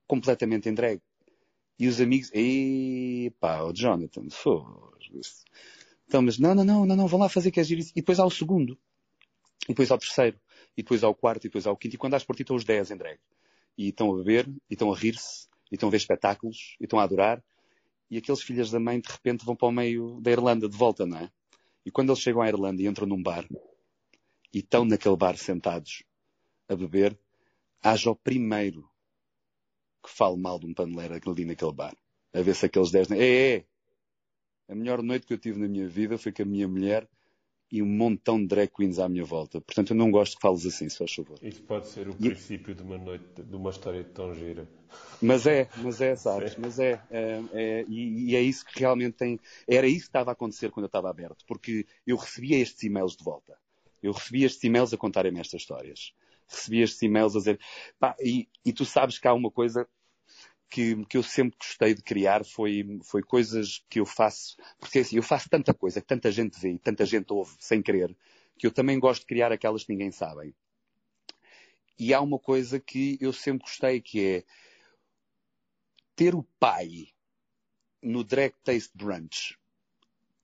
completamente 0.07 0.67
entregue. 0.67 1.03
E 1.77 1.87
os 1.87 1.99
amigos, 1.99 2.31
epá, 2.33 3.61
o 3.63 3.73
Jonathan, 3.73 4.27
Então, 6.07 6.21
mas 6.21 6.39
não, 6.39 6.55
não, 6.55 6.63
não, 6.63 6.85
não, 6.85 6.95
não, 6.95 7.07
vão 7.07 7.19
lá 7.19 7.27
fazer 7.27 7.51
que 7.51 7.59
é 7.59 7.63
giro. 7.63 7.81
E 7.81 7.95
depois 7.95 8.19
há 8.19 8.25
o 8.25 8.31
segundo. 8.31 8.77
E 9.63 9.69
depois 9.69 9.91
há 9.91 9.95
o 9.95 9.99
terceiro. 9.99 10.39
E 10.77 10.83
depois 10.83 11.03
há 11.03 11.09
o 11.09 11.15
quarto, 11.15 11.45
e 11.45 11.49
depois 11.49 11.67
há 11.67 11.71
o 11.71 11.77
quinto. 11.77 11.95
E 11.95 11.97
quando 11.97 12.13
há 12.13 12.19
por 12.21 12.35
ti 12.35 12.43
estão 12.43 12.55
os 12.55 12.63
dez 12.63 12.91
em 12.91 12.97
drag. 12.97 13.19
E 13.77 13.89
estão 13.89 14.13
a 14.13 14.17
beber, 14.17 14.47
e 14.69 14.73
estão 14.73 14.91
a 14.91 14.95
rir-se, 14.95 15.47
e 15.69 15.75
estão 15.75 15.89
a 15.89 15.91
ver 15.91 15.97
espetáculos, 15.97 16.77
e 16.79 16.85
estão 16.85 16.99
a 16.99 17.03
adorar. 17.03 17.43
E 18.09 18.17
aqueles 18.17 18.41
filhos 18.41 18.71
da 18.71 18.79
mãe, 18.79 19.01
de 19.01 19.11
repente, 19.11 19.43
vão 19.43 19.55
para 19.55 19.67
o 19.67 19.71
meio 19.71 20.21
da 20.21 20.31
Irlanda 20.31 20.69
de 20.69 20.77
volta, 20.77 21.05
não 21.05 21.17
é? 21.17 21.31
E 21.85 21.91
quando 21.91 22.09
eles 22.09 22.21
chegam 22.21 22.41
à 22.41 22.47
Irlanda 22.47 22.81
e 22.81 22.87
entram 22.87 23.05
num 23.05 23.21
bar, 23.21 23.45
e 24.53 24.59
estão 24.59 24.85
naquele 24.85 25.17
bar 25.17 25.35
sentados 25.37 26.03
a 26.69 26.75
beber, 26.75 27.19
haja 27.83 28.09
o 28.09 28.15
primeiro 28.15 28.89
que 30.05 30.11
fale 30.11 30.37
mal 30.37 30.59
de 30.59 30.65
um 30.65 30.73
paneleiro 30.73 31.19
ali 31.29 31.45
naquele 31.45 31.73
bar. 31.73 31.95
A 32.33 32.41
ver 32.41 32.55
se 32.55 32.65
aqueles 32.65 32.91
10... 32.91 33.11
É, 33.11 33.55
é! 33.55 33.65
A 34.67 34.75
melhor 34.75 35.01
noite 35.01 35.25
que 35.25 35.33
eu 35.33 35.37
tive 35.37 35.59
na 35.59 35.67
minha 35.67 35.87
vida 35.87 36.17
foi 36.17 36.31
com 36.31 36.43
a 36.43 36.45
minha 36.45 36.67
mulher 36.67 37.07
e 37.71 37.81
um 37.81 37.85
montão 37.85 38.39
de 38.39 38.47
drag 38.47 38.69
queens 38.69 38.99
à 38.99 39.09
minha 39.09 39.23
volta. 39.23 39.59
Portanto, 39.59 39.91
eu 39.91 39.95
não 39.95 40.11
gosto 40.11 40.35
que 40.35 40.41
fales 40.41 40.65
assim, 40.65 40.87
se 40.87 40.97
faz 40.97 41.13
favor. 41.13 41.37
Isso 41.41 41.61
pode 41.63 41.87
ser 41.87 42.07
o 42.07 42.11
e... 42.11 42.29
princípio 42.29 42.75
de 42.75 42.83
uma 42.83 42.97
noite, 42.97 43.41
de 43.41 43.55
uma 43.55 43.69
história 43.69 44.03
tão 44.03 44.33
gira. 44.33 44.67
Mas 45.21 45.45
é, 45.45 45.69
mas 45.77 45.99
é, 46.01 46.15
sabes? 46.17 46.53
Sim. 46.53 46.61
Mas 46.61 46.79
é, 46.79 47.01
é, 47.09 47.43
é 47.53 47.85
e, 47.87 48.31
e, 48.31 48.35
é 48.35 48.41
isso 48.41 48.65
que 48.65 48.79
realmente 48.79 49.15
tem... 49.15 49.39
Era 49.67 49.87
isso 49.87 50.01
que 50.01 50.09
estava 50.09 50.31
a 50.31 50.33
acontecer 50.33 50.71
quando 50.71 50.85
eu 50.85 50.87
estava 50.87 51.09
aberto, 51.09 51.43
porque 51.47 51.85
eu 52.05 52.17
recebia 52.17 52.59
estes 52.59 52.83
e-mails 52.83 53.15
de 53.15 53.23
volta. 53.23 53.57
Eu 54.01 54.11
recebia 54.11 54.45
estes 54.45 54.63
e-mails 54.63 54.93
a 54.93 54.97
contarem-me 54.97 55.39
estas 55.39 55.61
histórias 55.61 56.13
recebi 56.47 56.81
estes 56.81 57.01
e-mails 57.01 57.35
a 57.35 57.39
dizer, 57.39 57.59
pá, 57.99 58.15
e, 58.19 58.47
e 58.65 58.73
tu 58.73 58.85
sabes 58.85 59.17
que 59.19 59.27
há 59.27 59.33
uma 59.33 59.51
coisa 59.51 59.87
que, 60.69 61.05
que 61.05 61.17
eu 61.17 61.23
sempre 61.23 61.57
gostei 61.57 61.93
de 61.93 62.01
criar 62.01 62.43
foi, 62.45 62.99
foi 63.03 63.21
coisas 63.23 63.83
que 63.89 63.99
eu 63.99 64.05
faço, 64.05 64.57
porque 64.79 64.99
assim, 64.99 65.15
eu 65.17 65.23
faço 65.23 65.49
tanta 65.49 65.73
coisa 65.73 66.01
que 66.01 66.07
tanta 66.07 66.31
gente 66.31 66.59
vê 66.59 66.71
e 66.73 66.79
tanta 66.79 67.05
gente 67.05 67.31
ouve 67.31 67.55
sem 67.59 67.81
querer, 67.81 68.15
que 68.57 68.67
eu 68.67 68.71
também 68.71 68.99
gosto 68.99 69.21
de 69.21 69.27
criar 69.27 69.51
aquelas 69.51 69.83
que 69.83 69.91
ninguém 69.93 70.11
sabe. 70.11 70.55
e 71.97 72.13
há 72.13 72.21
uma 72.21 72.39
coisa 72.39 72.79
que 72.79 73.17
eu 73.21 73.31
sempre 73.31 73.65
gostei, 73.65 74.01
que 74.01 74.25
é 74.25 74.43
ter 76.15 76.35
o 76.35 76.43
pai 76.59 77.07
no 78.01 78.23
Drag 78.23 78.53
Taste 78.63 78.91
Brunch, 78.95 79.57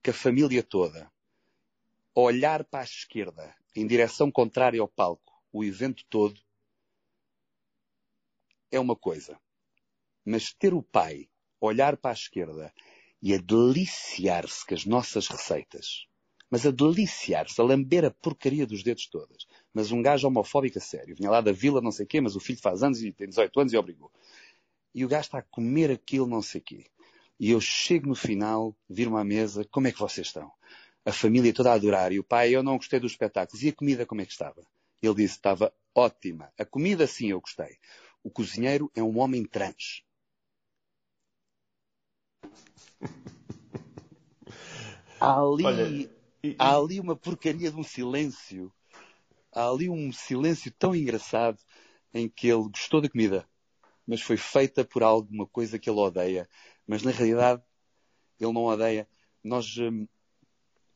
com 0.04 0.12
a 0.12 0.14
família 0.14 0.64
toda, 0.64 1.12
olhar 2.16 2.64
para 2.64 2.82
a 2.82 2.84
esquerda, 2.84 3.56
em 3.76 3.88
direção 3.88 4.32
contrária 4.32 4.82
ao 4.82 4.88
palco, 4.88 5.31
o 5.52 5.64
evento 5.64 6.04
todo, 6.10 6.40
é 8.72 8.80
uma 8.80 8.96
coisa. 8.96 9.40
Mas 10.26 10.54
ter 10.54 10.74
o 10.74 10.82
pai 10.82 11.30
olhar 11.60 11.98
para 11.98 12.12
a 12.12 12.14
esquerda 12.14 12.74
e 13.22 13.34
a 13.34 13.38
deliciar-se 13.38 14.66
com 14.66 14.74
as 14.74 14.86
nossas 14.86 15.28
receitas, 15.28 16.08
mas 16.50 16.66
a 16.66 16.72
deliciar-se, 16.72 17.60
a 17.62 17.64
lamber 17.64 18.04
a 18.04 18.12
porcaria 18.12 18.66
dos 18.66 18.84
dedos 18.84 19.08
todas. 19.08 19.46
Mas 19.74 19.92
um 19.92 20.02
gajo 20.02 20.28
homofóbico 20.28 20.78
a 20.78 20.82
sério, 20.82 21.16
vinha 21.16 21.30
lá 21.30 21.42
da 21.42 21.52
vila 21.52 21.82
não 21.82 21.92
sei 21.92 22.06
quê, 22.06 22.20
mas 22.20 22.36
o 22.36 22.40
filho 22.40 22.60
faz 22.60 22.82
anos 22.82 23.02
e 23.02 23.12
tem 23.12 23.28
18 23.28 23.60
anos 23.60 23.74
e 23.74 23.78
obrigou. 23.78 24.12
E 24.94 25.06
o 25.06 25.08
gajo 25.08 25.26
está 25.26 25.38
a 25.40 25.44
comer 25.44 25.92
aquilo 25.92 26.28
não 26.28 26.42
sei 26.42 26.62
quê. 26.62 26.86
E 27.40 27.52
eu 27.52 27.62
chego 27.62 28.08
no 28.08 28.16
final, 28.16 28.76
viro-me 28.90 29.18
à 29.18 29.24
mesa, 29.24 29.66
como 29.72 29.88
é 29.88 29.92
que 29.92 30.00
vocês 30.00 30.28
estão? 30.28 30.52
A 31.04 31.12
família 31.12 31.54
toda 31.54 31.72
a 31.72 31.74
adorar. 31.74 32.12
E 32.12 32.20
o 32.20 32.24
pai, 32.24 32.56
eu 32.56 32.62
não 32.62 32.78
gostei 32.78 33.00
dos 33.00 33.14
espetáculos. 33.14 33.64
E 33.64 33.70
a 33.70 33.74
comida 33.74 34.06
como 34.06 34.22
é 34.22 34.26
que 34.26 34.32
estava? 34.32 34.64
Ele 35.02 35.16
disse, 35.16 35.36
estava 35.36 35.74
ótima. 35.96 36.52
A 36.58 36.66
comida 36.66 37.08
sim 37.08 37.32
eu 37.32 37.42
gostei. 37.42 37.78
O 38.24 38.30
cozinheiro 38.30 38.92
é 38.96 39.02
um 39.02 39.20
homem 39.20 39.46
trans. 39.46 40.04
Há 45.20 45.40
ali, 45.40 45.64
Olha, 45.64 46.12
e, 46.44 46.56
há 46.58 46.76
ali 46.76 47.00
uma 47.00 47.16
porcaria 47.16 47.70
de 47.70 47.78
um 47.78 47.84
silêncio. 47.84 48.74
Há 49.52 49.70
ali 49.70 49.90
um 49.90 50.12
silêncio 50.12 50.74
tão 50.80 50.96
engraçado 50.96 51.60
em 52.14 52.28
que 52.28 52.48
ele 52.48 52.70
gostou 52.70 53.02
da 53.02 53.10
comida, 53.10 53.48
mas 54.08 54.22
foi 54.22 54.38
feita 54.38 54.84
por 54.84 55.04
alguma 55.04 55.46
coisa 55.46 55.78
que 55.78 55.90
ele 55.90 56.00
odeia. 56.00 56.50
Mas 56.88 57.04
na 57.04 57.12
realidade, 57.12 57.62
ele 58.40 58.52
não 58.52 58.66
odeia. 58.66 59.08
Nós. 59.44 59.76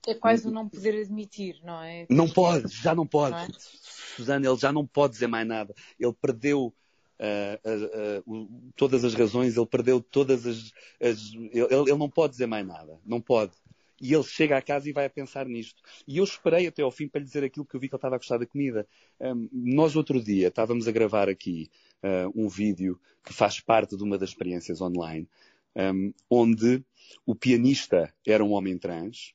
É 0.07 0.13
quase 0.13 0.47
o 0.47 0.51
não 0.51 0.69
poder 0.69 1.01
admitir, 1.01 1.59
não 1.63 1.81
é? 1.81 2.05
Não 2.09 2.29
pode, 2.29 2.67
já 2.73 2.93
não 2.93 3.07
pode. 3.07 3.31
Não 3.31 4.35
é? 4.35 4.37
Ele 4.37 4.57
já 4.57 4.71
não 4.71 4.85
pode 4.85 5.13
dizer 5.13 5.27
mais 5.27 5.47
nada. 5.47 5.73
Ele 5.99 6.13
perdeu 6.13 6.73
uh, 7.19 8.23
uh, 8.25 8.33
uh, 8.33 8.73
todas 8.75 9.03
as 9.03 9.13
razões, 9.13 9.57
ele 9.57 9.65
perdeu 9.65 10.01
todas 10.01 10.45
as. 10.45 10.71
as 11.01 11.33
ele, 11.33 11.73
ele, 11.73 11.95
não 11.95 12.09
pode 12.09 12.33
dizer 12.33 12.47
mais 12.47 12.65
nada. 12.65 12.99
Não 13.05 13.19
pode. 13.19 13.53
E 14.01 14.13
ele 14.13 14.23
chega 14.23 14.57
à 14.57 14.61
casa 14.61 14.89
e 14.89 14.93
vai 14.93 15.05
a 15.05 15.09
pensar 15.09 15.45
nisto. 15.45 15.81
E 16.07 16.17
eu 16.17 16.23
esperei 16.23 16.67
até 16.67 16.81
ao 16.81 16.91
fim 16.91 17.07
para 17.07 17.19
lhe 17.19 17.25
dizer 17.25 17.43
aquilo 17.43 17.65
que 17.65 17.75
eu 17.75 17.79
vi 17.79 17.87
que 17.87 17.95
ele 17.95 17.97
estava 17.97 18.15
a 18.15 18.17
gostar 18.17 18.37
da 18.37 18.45
comida. 18.45 18.85
Um, 19.19 19.49
nós, 19.51 19.95
outro 19.95 20.21
dia, 20.21 20.49
estávamos 20.49 20.87
a 20.87 20.91
gravar 20.91 21.29
aqui 21.29 21.69
um 22.35 22.47
vídeo 22.47 22.99
que 23.23 23.33
faz 23.33 23.59
parte 23.59 23.97
de 23.97 24.03
uma 24.03 24.15
das 24.15 24.29
experiências 24.29 24.79
online, 24.79 25.27
um, 25.75 26.13
onde 26.29 26.85
o 27.25 27.33
pianista 27.33 28.13
era 28.27 28.43
um 28.43 28.51
homem 28.51 28.77
trans, 28.77 29.33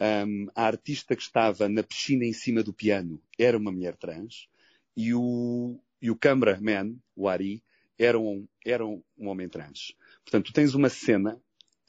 um, 0.00 0.46
a 0.54 0.64
artista 0.64 1.16
que 1.16 1.22
estava 1.22 1.68
na 1.68 1.82
piscina 1.82 2.24
em 2.24 2.32
cima 2.32 2.62
do 2.62 2.72
piano 2.72 3.20
era 3.38 3.56
uma 3.56 3.72
mulher 3.72 3.96
trans, 3.96 4.48
e 4.96 5.14
o, 5.14 5.80
e 6.00 6.10
o 6.10 6.16
cameraman, 6.16 6.96
o 7.14 7.28
Ari, 7.28 7.62
era 7.98 8.18
um, 8.18 8.46
era 8.64 8.86
um 8.86 9.02
homem 9.18 9.48
trans. 9.48 9.94
Portanto, 10.24 10.46
tu 10.46 10.52
tens 10.52 10.74
uma 10.74 10.88
cena 10.88 11.40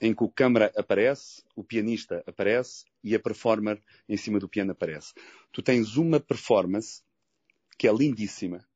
em 0.02 0.14
que 0.14 0.24
o 0.24 0.30
câmara 0.30 0.72
aparece, 0.76 1.44
o 1.56 1.64
pianista 1.64 2.24
aparece 2.26 2.86
e 3.04 3.14
a 3.14 3.20
performer 3.20 3.82
em 4.08 4.18
cima 4.18 4.40
do 4.40 4.48
piano 4.48 4.72
aparece. 4.72 5.14
Tu 5.52 5.62
tens 5.62 5.98
uma 5.98 6.20
performance 6.20 7.04
que 7.78 7.88
é 7.88 7.94
lindíssima, 7.94 8.68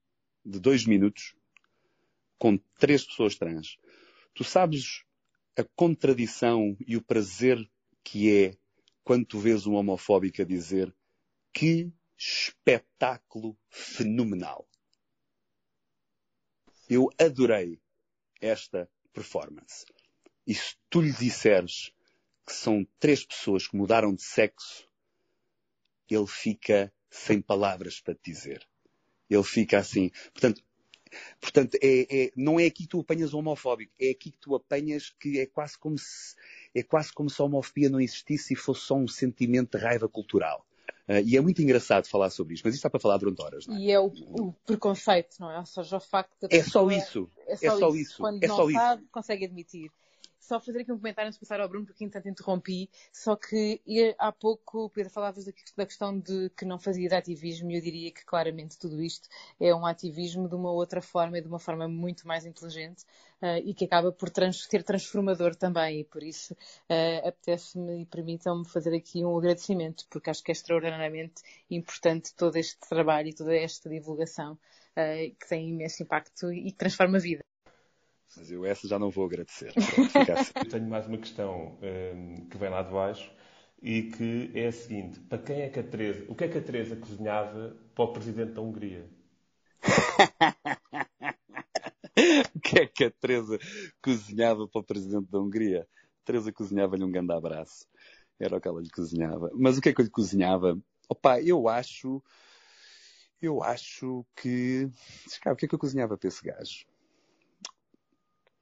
de 0.46 0.60
dois 0.60 0.86
minutos, 0.86 1.36
com 2.38 2.58
três 2.78 3.06
pessoas 3.06 3.36
trans. 3.36 3.78
Tu 4.34 4.44
sabes 4.44 5.04
a 5.58 5.64
contradição 5.76 6.76
e 6.86 6.98
o 6.98 7.02
prazer 7.02 7.58
que 8.04 8.32
é 8.32 8.58
quando 9.04 9.26
tu 9.26 9.40
vês 9.40 9.66
um 9.66 9.74
homofóbico 9.74 10.42
a 10.42 10.46
dizer 10.46 10.94
que 11.52 11.92
espetáculo 12.18 13.58
fenomenal. 13.70 14.68
Eu 16.90 17.10
adorei 17.20 17.82
esta 18.42 18.90
performance. 19.14 19.86
E 20.46 20.54
se 20.54 20.76
tu 20.90 21.02
lhe 21.02 21.12
disseres 21.12 21.94
que 22.46 22.54
são 22.54 22.86
três 23.00 23.26
pessoas 23.26 23.68
que 23.68 23.76
mudaram 23.76 24.14
de 24.14 24.22
sexo, 24.22 24.88
ele 26.10 26.28
fica 26.28 26.94
sem 27.10 27.42
palavras 27.42 28.02
para 28.02 28.16
te 28.16 28.32
dizer. 28.32 28.68
Ele 29.30 29.44
fica 29.44 29.78
assim. 29.78 30.10
Portanto, 30.32 30.62
portanto 31.40 31.78
é, 31.82 32.26
é, 32.26 32.32
não 32.36 32.60
é 32.60 32.66
aqui 32.66 32.84
que 32.84 32.90
tu 32.90 33.00
apanhas 33.00 33.34
o 33.34 33.40
homofóbico, 33.40 33.94
é 34.00 34.10
aqui 34.10 34.32
que 34.32 34.40
tu 34.40 34.56
apanhas 34.56 35.10
que 35.20 35.40
é 35.40 35.46
quase 35.46 35.78
como 35.78 35.98
se, 35.98 36.36
é 36.76 36.84
quase 36.84 37.14
como 37.14 37.30
se 37.30 37.42
a 37.42 37.46
homofobia 37.46 37.90
não 37.90 38.00
existisse 38.00 38.54
e 38.54 38.58
fosse 38.58 38.82
só 38.82 38.96
um 38.96 39.08
sentimento 39.08 39.78
de 39.78 39.84
raiva 39.84 40.08
cultural. 40.08 40.66
Uh, 41.08 41.20
e 41.26 41.36
é 41.36 41.42
muito 41.42 41.62
engraçado 41.62 42.08
falar 42.08 42.30
sobre 42.30 42.54
isto, 42.54 42.64
mas 42.64 42.74
isto 42.74 42.80
está 42.80 42.90
para 42.90 43.00
falar 43.00 43.18
durante 43.18 43.42
horas, 43.42 43.68
não 43.68 43.76
é? 43.76 43.80
E 43.80 43.92
é 43.92 44.00
o, 44.00 44.06
o 44.06 44.54
preconceito, 44.66 45.36
não 45.38 45.52
é? 45.52 45.60
Ou 45.60 45.66
seja, 45.66 45.98
o 45.98 46.00
facto 46.00 46.48
de. 46.48 46.56
É 46.56 46.64
só 46.64 46.90
isso. 46.90 47.30
É 47.46 47.58
só, 47.58 47.66
é 47.66 47.70
só 47.72 47.90
isso. 47.90 47.98
isso. 47.98 48.18
Quando 48.18 48.42
é 48.42 48.48
não 48.48 48.56
só 48.56 48.72
sabe, 48.72 49.02
isso. 49.02 49.12
consegue 49.12 49.46
admitir 49.46 49.92
só 50.54 50.60
fazer 50.60 50.82
aqui 50.82 50.92
um 50.92 50.98
comentário 50.98 51.28
antes 51.28 51.40
de 51.40 51.46
passar 51.46 51.60
ao 51.60 51.68
Bruno, 51.68 51.86
porque 51.86 52.04
entanto 52.04 52.30
interrompi. 52.30 52.88
Só 53.12 53.36
que 53.36 53.82
há 54.20 54.32
pouco, 54.32 54.88
Pedro, 54.90 55.12
falavas 55.12 55.46
da 55.46 55.86
questão 55.86 56.20
de 56.20 56.52
que 56.52 56.64
não 56.64 56.78
fazia 56.78 57.10
de 57.10 57.16
ativismo 57.16 57.72
e 57.72 57.76
eu 57.76 57.82
diria 57.82 58.12
que 58.12 58.24
claramente 58.24 58.78
tudo 58.78 59.02
isto 59.02 59.28
é 59.60 59.74
um 59.74 59.86
ativismo 59.86 60.48
de 60.48 60.54
uma 60.54 60.72
outra 60.72 61.02
forma 61.02 61.40
e 61.40 61.42
de 61.42 61.48
uma 61.48 61.58
forma 61.58 61.88
muito 61.88 62.28
mais 62.28 62.46
inteligente 62.46 63.04
uh, 63.42 63.58
e 63.66 63.74
que 63.74 63.86
acaba 63.86 64.12
por 64.12 64.30
trans 64.30 64.64
ser 64.66 64.84
transformador 64.84 65.56
também. 65.56 66.02
E 66.02 66.04
por 66.04 66.22
isso 66.22 66.54
uh, 66.54 67.28
apetece-me 67.28 68.04
e 68.04 68.06
permitam-me 68.06 68.68
fazer 68.68 68.96
aqui 68.96 69.26
um 69.26 69.36
agradecimento, 69.36 70.06
porque 70.08 70.30
acho 70.30 70.44
que 70.44 70.52
é 70.52 70.54
extraordinariamente 70.54 71.42
importante 71.70 72.34
todo 72.36 72.58
este 72.58 72.80
trabalho 72.88 73.30
e 73.30 73.34
toda 73.34 73.56
esta 73.56 73.90
divulgação 73.90 74.54
uh, 74.54 75.36
que 75.40 75.48
tem 75.50 75.70
imenso 75.70 76.04
impacto 76.04 76.54
e 76.54 76.72
que 76.72 76.78
transforma 76.78 77.18
a 77.18 77.22
vida. 77.22 77.44
Mas 78.36 78.52
eu 78.52 78.66
essa 78.66 78.88
já 78.88 78.98
não 78.98 79.10
vou 79.10 79.26
agradecer. 79.26 79.72
Assim. 79.76 80.70
Tenho 80.70 80.88
mais 80.88 81.06
uma 81.06 81.18
questão 81.18 81.78
um, 81.82 82.48
que 82.50 82.58
vem 82.58 82.70
lá 82.70 82.82
de 82.82 82.92
baixo 82.92 83.32
e 83.82 84.04
que 84.04 84.52
é 84.56 84.68
a 84.68 84.72
seguinte: 84.72 85.20
para 85.22 85.38
quem 85.38 85.62
é 85.62 85.70
que 85.70 85.80
a 85.80 85.84
Teresa, 85.84 86.26
o 86.28 86.36
que 86.36 86.46
é 86.46 86.48
que 86.48 86.58
a 86.58 86.62
Teresa 86.62 86.96
cozinhava 86.96 87.76
para 87.94 88.06
o 88.06 88.14
presidente 88.14 88.54
da 88.54 88.62
Hungria? 88.62 89.08
o 92.56 92.60
que 92.60 92.80
é 92.80 92.88
que 92.88 93.04
a 93.04 93.12
Teresa 93.12 93.60
cozinhava 94.02 94.68
para 94.68 94.82
o 94.82 94.84
presidente 94.84 95.30
da 95.30 95.40
Hungria? 95.40 95.88
A 96.22 96.26
Teresa 96.26 96.52
cozinhava-lhe 96.52 97.04
um 97.04 97.12
grande 97.12 97.34
abraço. 97.34 97.86
Era 98.40 98.58
o 98.58 98.62
que 98.62 98.68
ela 98.68 98.82
lhe 98.82 98.90
cozinhava. 98.90 99.52
Mas 99.54 99.78
o 99.78 99.82
que 99.82 99.90
é 99.90 99.94
que 99.94 100.02
eu 100.02 100.06
lhe 100.06 100.12
cozinhava? 100.12 100.78
Opa, 101.10 101.42
eu 101.42 101.68
acho. 101.68 102.24
Eu 103.42 103.62
acho 103.62 104.26
que. 104.36 104.90
o 105.46 105.56
que 105.56 105.66
é 105.66 105.68
que 105.68 105.76
eu 105.76 105.80
cozinhava 105.80 106.18
para 106.18 106.30
esse 106.30 106.42
gajo? 106.42 106.86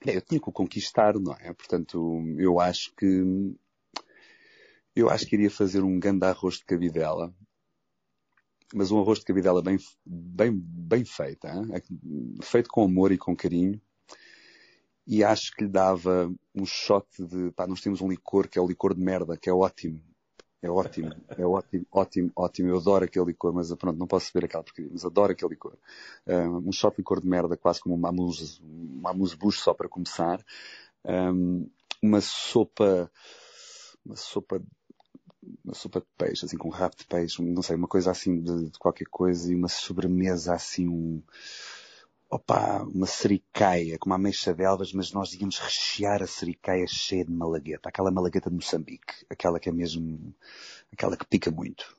É, 0.06 0.18
eu 0.18 0.22
tinha 0.22 0.40
que 0.40 0.50
o 0.50 0.52
conquistar, 0.52 1.20
não 1.20 1.34
é? 1.34 1.54
Portanto, 1.54 2.24
eu 2.38 2.60
acho 2.60 2.94
que 2.96 3.56
eu 4.96 5.10
acho 5.10 5.26
que 5.26 5.36
iria 5.36 5.50
fazer 5.50 5.84
um 5.84 6.00
grande 6.00 6.26
arroz 6.26 6.56
de 6.56 6.66
cabidela, 6.66 7.34
mas 8.74 8.92
um 8.92 9.00
arroz 9.00 9.20
de 9.20 9.26
cabidela 9.26 9.62
bem, 9.62 9.78
bem, 10.06 10.52
bem 10.54 11.06
feito, 11.06 11.48
hein? 11.48 11.68
feito 12.42 12.70
com 12.70 12.84
amor 12.84 13.12
e 13.12 13.18
com 13.18 13.36
carinho. 13.36 13.82
E 15.08 15.24
acho 15.24 15.52
que 15.54 15.64
lhe 15.64 15.70
dava 15.70 16.32
um 16.54 16.66
shot 16.66 17.08
de, 17.20 17.52
pá, 17.52 17.68
nós 17.68 17.82
temos 17.82 18.02
um 18.02 18.10
licor 18.10 18.48
que 18.48 18.60
é 18.60 18.62
o 18.62 18.68
licor 18.68 18.94
de 18.94 19.02
merda, 19.02 19.38
que 19.38 19.50
é 19.50 19.54
ótimo. 19.54 20.02
É 20.64 20.70
ótimo, 20.70 21.12
é 21.30 21.44
ótimo, 21.44 21.86
ótimo, 21.92 22.32
ótimo. 22.36 22.70
Eu 22.70 22.78
adoro 22.78 23.06
aquele 23.06 23.26
licor, 23.26 23.52
mas 23.52 23.74
pronto, 23.74 23.98
não 23.98 24.06
posso 24.06 24.32
beber 24.32 24.46
aquela 24.46 24.64
porcaria, 24.64 24.92
mas 24.94 25.04
adoro 25.04 25.32
aquele 25.32 25.50
licor. 25.50 25.74
Um, 26.28 26.70
um 26.70 26.72
shot 26.72 26.96
de 26.96 27.22
de 27.22 27.28
merda, 27.28 27.58
quase 27.58 27.82
como 27.82 27.96
uma 27.96 28.10
amuse, 28.10 28.62
uma 28.62 29.10
amuse 29.10 29.36
bush 29.36 29.60
só 29.60 29.74
para 29.74 29.90
começar. 29.90 30.40
Um, 31.04 31.68
uma 32.02 32.22
sopa, 32.22 33.12
uma 34.06 34.16
sopa, 34.16 34.62
uma 35.66 35.74
sopa 35.74 36.00
de 36.00 36.08
peixe, 36.16 36.46
assim, 36.46 36.58
com 36.58 36.68
um 36.68 36.72
rabo 36.72 36.96
de 36.96 37.06
peixe, 37.08 37.42
não 37.42 37.64
sei, 37.64 37.76
uma 37.76 37.88
coisa 37.88 38.12
assim 38.12 38.40
de, 38.40 38.70
de 38.70 38.78
qualquer 38.78 39.08
coisa 39.10 39.52
e 39.52 39.56
uma 39.56 39.68
sobremesa 39.68 40.54
assim, 40.54 40.88
um, 40.88 41.24
opa, 42.32 42.84
uma 42.84 43.06
sericaia 43.06 44.00
com 44.00 44.10
uma 44.10 44.16
ameixa 44.16 44.54
de 44.54 44.64
elvas, 44.64 44.94
mas 44.94 45.12
nós 45.12 45.34
íamos 45.34 45.60
rechear 45.60 46.24
a 46.24 46.28
sericaia 46.28 46.88
cheia 46.88 47.26
de 47.26 47.32
malagueta. 47.32 47.90
Aquela 47.90 48.10
malagueta 48.10 48.50
de 48.50 48.56
Moçambique. 48.56 49.26
Aquela 49.30 49.60
que 49.60 49.68
é 49.68 49.72
mesmo, 49.72 50.34
aquela 50.94 51.18
que 51.18 51.26
pica 51.26 51.52
muito. 51.52 51.94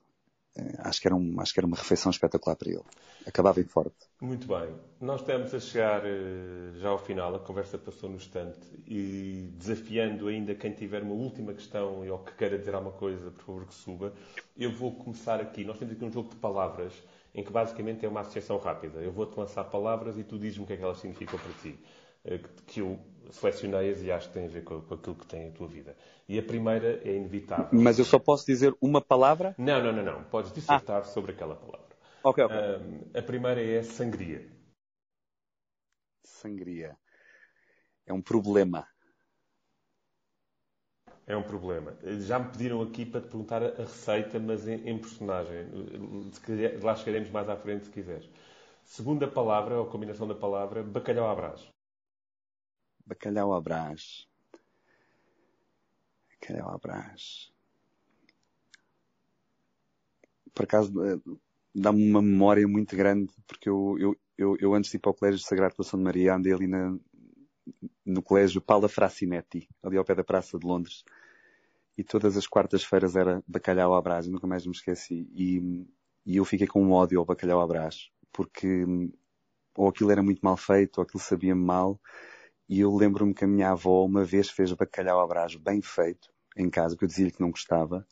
Eh, 0.56 0.76
acho 0.80 1.00
que, 1.00 1.06
era 1.06 1.14
um, 1.14 1.38
acho 1.38 1.52
que 1.52 1.60
era 1.60 1.66
uma 1.66 1.76
refeição 1.76 2.10
espetacular 2.10 2.56
para 2.56 2.70
ele. 2.70 2.82
Acabava 3.26 3.60
em 3.60 3.64
forte. 3.64 3.94
Muito 4.20 4.46
bem. 4.46 4.74
Nós 5.00 5.20
estamos 5.20 5.54
a 5.54 5.60
chegar 5.60 6.02
eh, 6.04 6.72
já 6.76 6.88
ao 6.88 6.98
final. 6.98 7.34
A 7.34 7.38
conversa 7.38 7.76
passou 7.76 8.08
no 8.08 8.16
instante. 8.16 8.58
E 8.86 9.50
desafiando 9.58 10.28
ainda 10.28 10.54
quem 10.54 10.72
tiver 10.72 11.02
uma 11.02 11.14
última 11.14 11.52
questão 11.52 12.08
ou 12.08 12.18
que 12.20 12.34
queira 12.34 12.58
dizer 12.58 12.74
alguma 12.74 12.92
coisa, 12.92 13.30
por 13.30 13.44
favor 13.44 13.66
que 13.66 13.74
suba. 13.74 14.14
Eu 14.56 14.72
vou 14.72 14.92
começar 14.94 15.40
aqui. 15.42 15.62
Nós 15.62 15.78
temos 15.78 15.94
aqui 15.94 16.04
um 16.06 16.10
jogo 16.10 16.30
de 16.30 16.36
palavras 16.36 16.94
em 17.34 17.42
que 17.42 17.52
basicamente 17.52 18.04
é 18.04 18.08
uma 18.08 18.20
associação 18.20 18.58
rápida. 18.58 19.00
Eu 19.00 19.12
vou-te 19.12 19.38
lançar 19.38 19.64
palavras 19.64 20.18
e 20.18 20.24
tu 20.24 20.38
dizes-me 20.38 20.64
o 20.64 20.66
que 20.66 20.74
é 20.74 20.76
que 20.76 20.82
elas 20.82 20.98
significam 20.98 21.38
para 21.38 21.52
ti. 21.62 21.78
Eh, 22.24 22.40
que 22.66 22.80
eu 22.80 22.98
selecionei-as 23.30 24.02
e 24.02 24.12
acho 24.12 24.28
que 24.28 24.34
tem 24.34 24.44
a 24.44 24.48
ver 24.48 24.62
com, 24.62 24.80
com 24.80 24.94
aquilo 24.94 25.16
que 25.16 25.26
tem 25.26 25.48
a 25.48 25.52
tua 25.52 25.66
vida. 25.66 25.96
E 26.28 26.38
a 26.38 26.42
primeira 26.42 27.00
é 27.04 27.16
inevitável. 27.16 27.68
Mas 27.72 27.98
eu 27.98 28.04
só 28.04 28.18
posso 28.18 28.46
dizer 28.46 28.74
uma 28.80 29.00
palavra? 29.00 29.54
Não, 29.58 29.82
não, 29.82 29.92
não, 29.92 30.04
não. 30.04 30.24
Podes 30.24 30.52
dissertar 30.52 31.00
ah. 31.00 31.04
sobre 31.04 31.32
aquela 31.32 31.56
palavra. 31.56 31.92
Ok, 32.22 32.44
ok. 32.44 32.56
a 33.14 33.22
primeira 33.22 33.60
é 33.60 33.82
sangria. 33.82 34.48
Sangria. 36.24 36.96
É 38.06 38.12
um 38.12 38.22
problema. 38.22 38.86
É 41.26 41.36
um 41.36 41.42
problema. 41.42 41.96
Já 42.20 42.38
me 42.38 42.50
pediram 42.50 42.82
aqui 42.82 43.06
para 43.06 43.20
te 43.20 43.28
perguntar 43.28 43.62
a 43.62 43.82
receita, 43.82 44.40
mas 44.40 44.66
em, 44.66 44.88
em 44.88 44.98
personagem. 44.98 45.68
Lá 46.82 46.96
chegaremos 46.96 47.30
mais 47.30 47.48
à 47.48 47.56
frente 47.56 47.84
se 47.84 47.90
quiseres. 47.90 48.28
Segunda 48.84 49.28
palavra, 49.28 49.78
ou 49.78 49.86
combinação 49.86 50.26
da 50.26 50.34
palavra, 50.34 50.82
bacalhau 50.82 51.30
à 51.30 51.34
brás. 51.34 51.68
Bacalhau 53.06 53.54
à 53.54 53.60
brás. 53.60 54.26
Bacalhau 56.30 56.70
à 56.70 56.78
brás. 56.78 57.52
Por 60.52 60.64
acaso, 60.64 60.92
eh, 61.04 61.18
dá-me 61.74 62.10
uma 62.10 62.20
memória 62.20 62.66
muito 62.66 62.96
grande, 62.96 63.32
porque 63.46 63.68
eu, 63.68 63.96
eu, 63.98 64.16
eu, 64.36 64.56
eu 64.60 64.74
antes 64.74 64.90
de 64.90 64.96
ir 64.96 65.00
para 65.00 65.10
o 65.10 65.14
Colégio 65.14 65.40
Sagrado 65.40 65.76
Coração 65.76 65.98
de 65.98 66.04
Maria, 66.04 66.34
andei 66.34 66.52
ali 66.52 66.66
na, 66.66 66.98
no 68.04 68.22
Colégio 68.22 68.60
Paula 68.60 68.88
Fracinetti, 68.88 69.68
ali 69.82 69.96
ao 69.96 70.04
pé 70.04 70.14
da 70.14 70.24
Praça 70.24 70.58
de 70.58 70.66
Londres, 70.66 71.04
e 71.96 72.02
todas 72.02 72.36
as 72.36 72.46
quartas-feiras 72.46 73.16
era 73.16 73.42
bacalhau 73.46 73.94
à 73.94 74.00
brás, 74.00 74.26
nunca 74.26 74.46
mais 74.46 74.66
me 74.66 74.72
esqueci. 74.72 75.28
E, 75.34 75.86
e 76.24 76.36
eu 76.36 76.44
fiquei 76.44 76.66
com 76.66 76.82
um 76.82 76.92
ódio 76.92 77.18
ao 77.18 77.24
bacalhau 77.24 77.60
à 77.60 77.66
brás, 77.66 78.10
porque 78.32 78.84
ou 79.76 79.88
aquilo 79.88 80.10
era 80.10 80.22
muito 80.22 80.40
mal 80.40 80.56
feito, 80.56 80.98
ou 80.98 81.02
aquilo 81.02 81.20
sabia-me 81.22 81.62
mal, 81.62 82.00
e 82.68 82.80
eu 82.80 82.94
lembro-me 82.94 83.34
que 83.34 83.44
a 83.44 83.48
minha 83.48 83.70
avó 83.70 84.04
uma 84.04 84.24
vez 84.24 84.50
fez 84.50 84.72
bacalhau 84.72 85.20
à 85.20 85.26
brás 85.26 85.54
bem 85.56 85.80
feito, 85.80 86.30
em 86.56 86.68
casa, 86.68 86.94
porque 86.94 87.04
eu 87.04 87.08
dizia-lhe 87.08 87.32
que 87.32 87.40
não 87.40 87.50
gostava, 87.50 88.06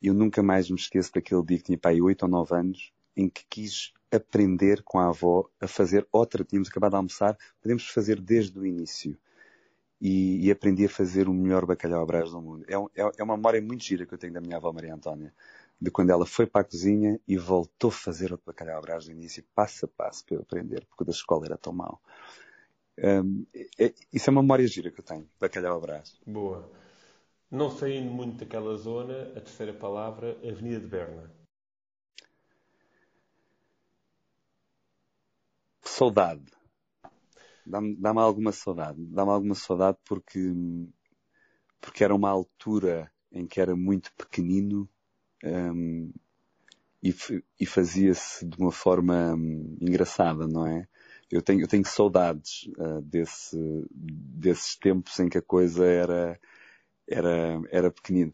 e 0.00 0.08
eu 0.08 0.14
nunca 0.14 0.42
mais 0.42 0.68
me 0.68 0.76
esqueço 0.76 1.12
daquele 1.14 1.44
dia 1.44 1.58
que 1.58 1.64
tinha 1.64 1.78
pai 1.78 2.00
oito 2.00 2.24
ou 2.24 2.28
nove 2.28 2.54
anos, 2.54 2.92
em 3.16 3.28
que 3.28 3.44
quis 3.48 3.92
aprender 4.12 4.82
com 4.82 4.98
a 4.98 5.08
avó 5.08 5.48
a 5.60 5.66
fazer 5.66 6.06
outra, 6.12 6.44
tínhamos 6.44 6.68
acabado 6.68 6.92
de 6.92 6.96
almoçar, 6.96 7.36
podemos 7.60 7.88
fazer 7.88 8.20
desde 8.20 8.58
o 8.58 8.66
início. 8.66 9.16
E, 10.00 10.46
e 10.46 10.50
aprendi 10.50 10.84
a 10.84 10.88
fazer 10.88 11.28
o 11.28 11.32
melhor 11.32 11.64
bacalhau 11.64 12.02
à 12.02 12.20
do 12.22 12.42
mundo. 12.42 12.64
É, 12.68 12.74
é, 13.00 13.12
é, 13.18 13.22
uma 13.22 13.36
memória 13.36 13.62
muito 13.62 13.84
gira 13.84 14.04
que 14.04 14.12
eu 14.12 14.18
tenho 14.18 14.32
da 14.32 14.40
minha 14.40 14.56
avó 14.56 14.72
Maria 14.72 14.92
Antónia, 14.92 15.32
de 15.80 15.92
quando 15.92 16.10
ela 16.10 16.26
foi 16.26 16.44
para 16.44 16.62
a 16.62 16.64
cozinha 16.64 17.20
e 17.26 17.36
voltou 17.36 17.88
a 17.88 17.92
fazer 17.92 18.32
outro 18.32 18.46
bacalhau 18.46 18.78
à 18.78 18.80
brás 18.80 19.04
do 19.04 19.12
início, 19.12 19.44
passo 19.54 19.84
a 19.84 19.88
passo, 19.88 20.24
para 20.24 20.34
eu 20.34 20.40
aprender, 20.40 20.84
porque 20.86 21.04
o 21.04 21.06
da 21.06 21.12
escola 21.12 21.46
era 21.46 21.56
tão 21.56 21.72
mau. 21.72 22.00
Um, 22.98 23.46
é, 23.78 23.94
isso 24.12 24.28
é 24.28 24.30
uma 24.32 24.42
memória 24.42 24.66
gira 24.66 24.90
que 24.90 24.98
eu 24.98 25.04
tenho, 25.04 25.28
bacalhau 25.40 25.80
à. 25.84 26.02
Boa. 26.26 26.68
Não 27.48 27.70
saindo 27.70 28.10
muito 28.10 28.38
daquela 28.38 28.74
zona, 28.76 29.22
a 29.36 29.40
terceira 29.40 29.72
palavra, 29.72 30.36
Avenida 30.42 30.80
de 30.80 30.86
Berna. 30.86 31.41
Saudade. 36.02 36.42
Dá-me 37.64 37.94
dá 37.96 38.10
alguma 38.10 38.50
saudade. 38.50 38.98
Dá-me 39.06 39.30
alguma 39.30 39.54
saudade 39.54 39.96
porque, 40.04 40.52
porque 41.80 42.02
era 42.02 42.12
uma 42.12 42.28
altura 42.28 43.08
em 43.30 43.46
que 43.46 43.60
era 43.60 43.76
muito 43.76 44.12
pequenino 44.14 44.88
um, 45.44 46.12
e, 47.00 47.14
e 47.60 47.64
fazia-se 47.64 48.44
de 48.44 48.56
uma 48.58 48.72
forma 48.72 49.34
um, 49.34 49.76
engraçada, 49.80 50.48
não 50.48 50.66
é? 50.66 50.88
Eu 51.30 51.40
tenho, 51.40 51.60
eu 51.62 51.68
tenho 51.68 51.86
saudades 51.86 52.68
uh, 52.78 53.00
desse, 53.02 53.56
desses 53.90 54.74
tempos 54.76 55.18
em 55.20 55.28
que 55.28 55.38
a 55.38 55.42
coisa 55.42 55.84
era, 55.86 56.40
era, 57.08 57.60
era 57.70 57.90
pequenino. 57.92 58.32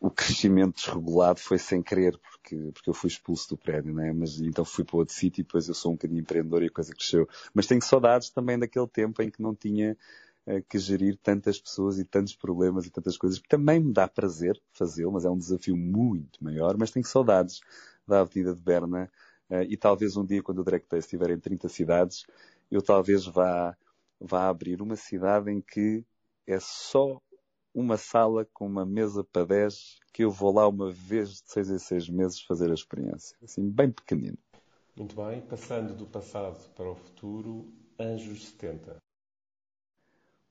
O 0.00 0.10
crescimento 0.10 0.76
desregulado 0.76 1.40
foi 1.40 1.58
sem 1.58 1.82
querer, 1.82 2.16
porque, 2.18 2.56
porque 2.72 2.88
eu 2.88 2.94
fui 2.94 3.08
expulso 3.08 3.48
do 3.50 3.56
prédio, 3.56 3.92
né? 3.92 4.12
Mas 4.12 4.40
então 4.40 4.64
fui 4.64 4.84
para 4.84 4.96
outro 4.96 5.14
sítio 5.14 5.40
e 5.40 5.44
depois 5.44 5.68
eu 5.68 5.74
sou 5.74 5.92
um 5.92 5.94
bocadinho 5.94 6.20
empreendedor 6.20 6.62
e 6.62 6.66
a 6.66 6.70
coisa 6.70 6.94
cresceu. 6.94 7.28
Mas 7.52 7.66
tenho 7.66 7.82
saudades 7.82 8.30
também 8.30 8.58
daquele 8.58 8.86
tempo 8.86 9.20
em 9.22 9.30
que 9.30 9.42
não 9.42 9.54
tinha 9.54 9.96
uh, 10.46 10.62
que 10.68 10.78
gerir 10.78 11.18
tantas 11.20 11.60
pessoas 11.60 11.98
e 11.98 12.04
tantos 12.04 12.36
problemas 12.36 12.86
e 12.86 12.90
tantas 12.90 13.16
coisas, 13.16 13.40
que 13.40 13.48
também 13.48 13.80
me 13.80 13.92
dá 13.92 14.06
prazer 14.06 14.60
fazê-lo, 14.72 15.12
mas 15.12 15.24
é 15.24 15.30
um 15.30 15.38
desafio 15.38 15.76
muito 15.76 16.42
maior, 16.42 16.76
mas 16.78 16.92
tenho 16.92 17.04
saudades 17.04 17.60
da 18.06 18.20
Avenida 18.20 18.54
de 18.54 18.62
Berna 18.62 19.10
uh, 19.50 19.62
e 19.68 19.76
talvez 19.76 20.16
um 20.16 20.24
dia 20.24 20.42
quando 20.42 20.60
o 20.60 20.64
Direct 20.64 20.88
Day 20.88 21.00
estiver 21.00 21.30
em 21.30 21.40
30 21.40 21.68
cidades, 21.68 22.24
eu 22.70 22.80
talvez 22.80 23.26
vá, 23.26 23.76
vá 24.20 24.48
abrir 24.48 24.80
uma 24.80 24.94
cidade 24.94 25.50
em 25.50 25.60
que 25.60 26.04
é 26.46 26.60
só 26.60 27.20
uma 27.78 27.96
sala 27.96 28.44
com 28.52 28.66
uma 28.66 28.84
mesa 28.84 29.22
para 29.22 29.46
10 29.46 30.00
que 30.12 30.24
eu 30.24 30.30
vou 30.32 30.52
lá 30.52 30.66
uma 30.66 30.90
vez 30.90 31.40
de 31.40 31.52
6 31.52 31.70
em 31.70 31.78
6 31.78 32.08
meses 32.08 32.42
fazer 32.42 32.70
a 32.70 32.74
experiência. 32.74 33.36
Assim, 33.40 33.70
bem 33.70 33.92
pequenino. 33.92 34.38
Muito 34.96 35.14
bem. 35.14 35.40
Passando 35.42 35.94
do 35.94 36.04
passado 36.04 36.58
para 36.74 36.90
o 36.90 36.96
futuro, 36.96 37.72
Anjos 37.98 38.48
70. 38.48 39.00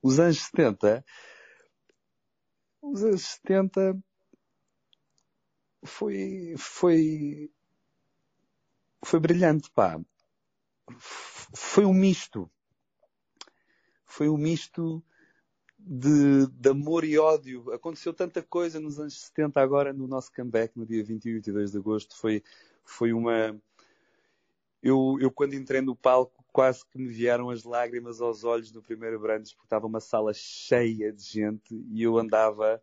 Os 0.02 0.20
Anjos 0.20 0.44
70... 0.44 1.06
Os 2.82 3.04
Anjos 3.04 3.26
70 3.44 4.00
foi, 5.84 6.56
foi, 6.58 7.52
foi 9.04 9.20
brilhante, 9.20 9.70
pá. 9.72 10.00
Foi 11.54 11.84
um 11.84 11.94
misto. 11.94 12.50
Foi 14.06 14.30
um 14.30 14.38
misto 14.38 15.04
de, 15.88 16.48
de, 16.48 16.70
amor 16.70 17.06
e 17.06 17.18
ódio. 17.18 17.72
Aconteceu 17.72 18.14
tanta 18.14 18.44
coisa 18.44 18.80
nos 18.80 19.00
anos 19.00 19.22
70, 19.22 19.62
agora 19.62 19.94
no 19.94 20.08
nosso 20.08 20.32
comeback, 20.34 20.78
no 20.78 20.86
dia 20.86 21.04
21 21.04 21.30
e 21.30 21.34
22 21.36 21.72
de 21.72 21.78
agosto, 21.78 22.16
foi, 22.18 22.44
foi 22.84 23.14
uma. 23.14 23.58
Eu, 24.84 25.18
eu, 25.20 25.32
quando 25.32 25.56
entrei 25.56 25.82
no 25.82 25.96
palco, 25.96 26.44
quase 26.52 26.86
que 26.86 26.98
me 26.98 27.08
vieram 27.08 27.50
as 27.50 27.64
lágrimas 27.64 28.20
aos 28.22 28.44
olhos 28.44 28.72
no 28.72 28.82
primeiro 28.82 29.20
Brandes, 29.20 29.54
porque 29.54 29.66
estava 29.66 29.88
uma 29.88 30.00
sala 30.00 30.34
cheia 30.34 31.12
de 31.12 31.24
gente 31.24 31.74
e 31.90 32.04
eu 32.04 32.18
andava 32.18 32.82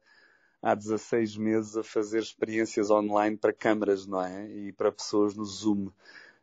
há 0.63 0.75
16 0.75 1.37
meses 1.37 1.77
a 1.77 1.83
fazer 1.83 2.21
experiências 2.21 2.91
online 2.91 3.37
para 3.37 3.53
câmaras, 3.53 4.07
não 4.07 4.23
é? 4.25 4.51
E 4.51 4.73
para 4.73 4.91
pessoas 4.91 5.37
no 5.37 5.45
Zoom. 5.45 5.89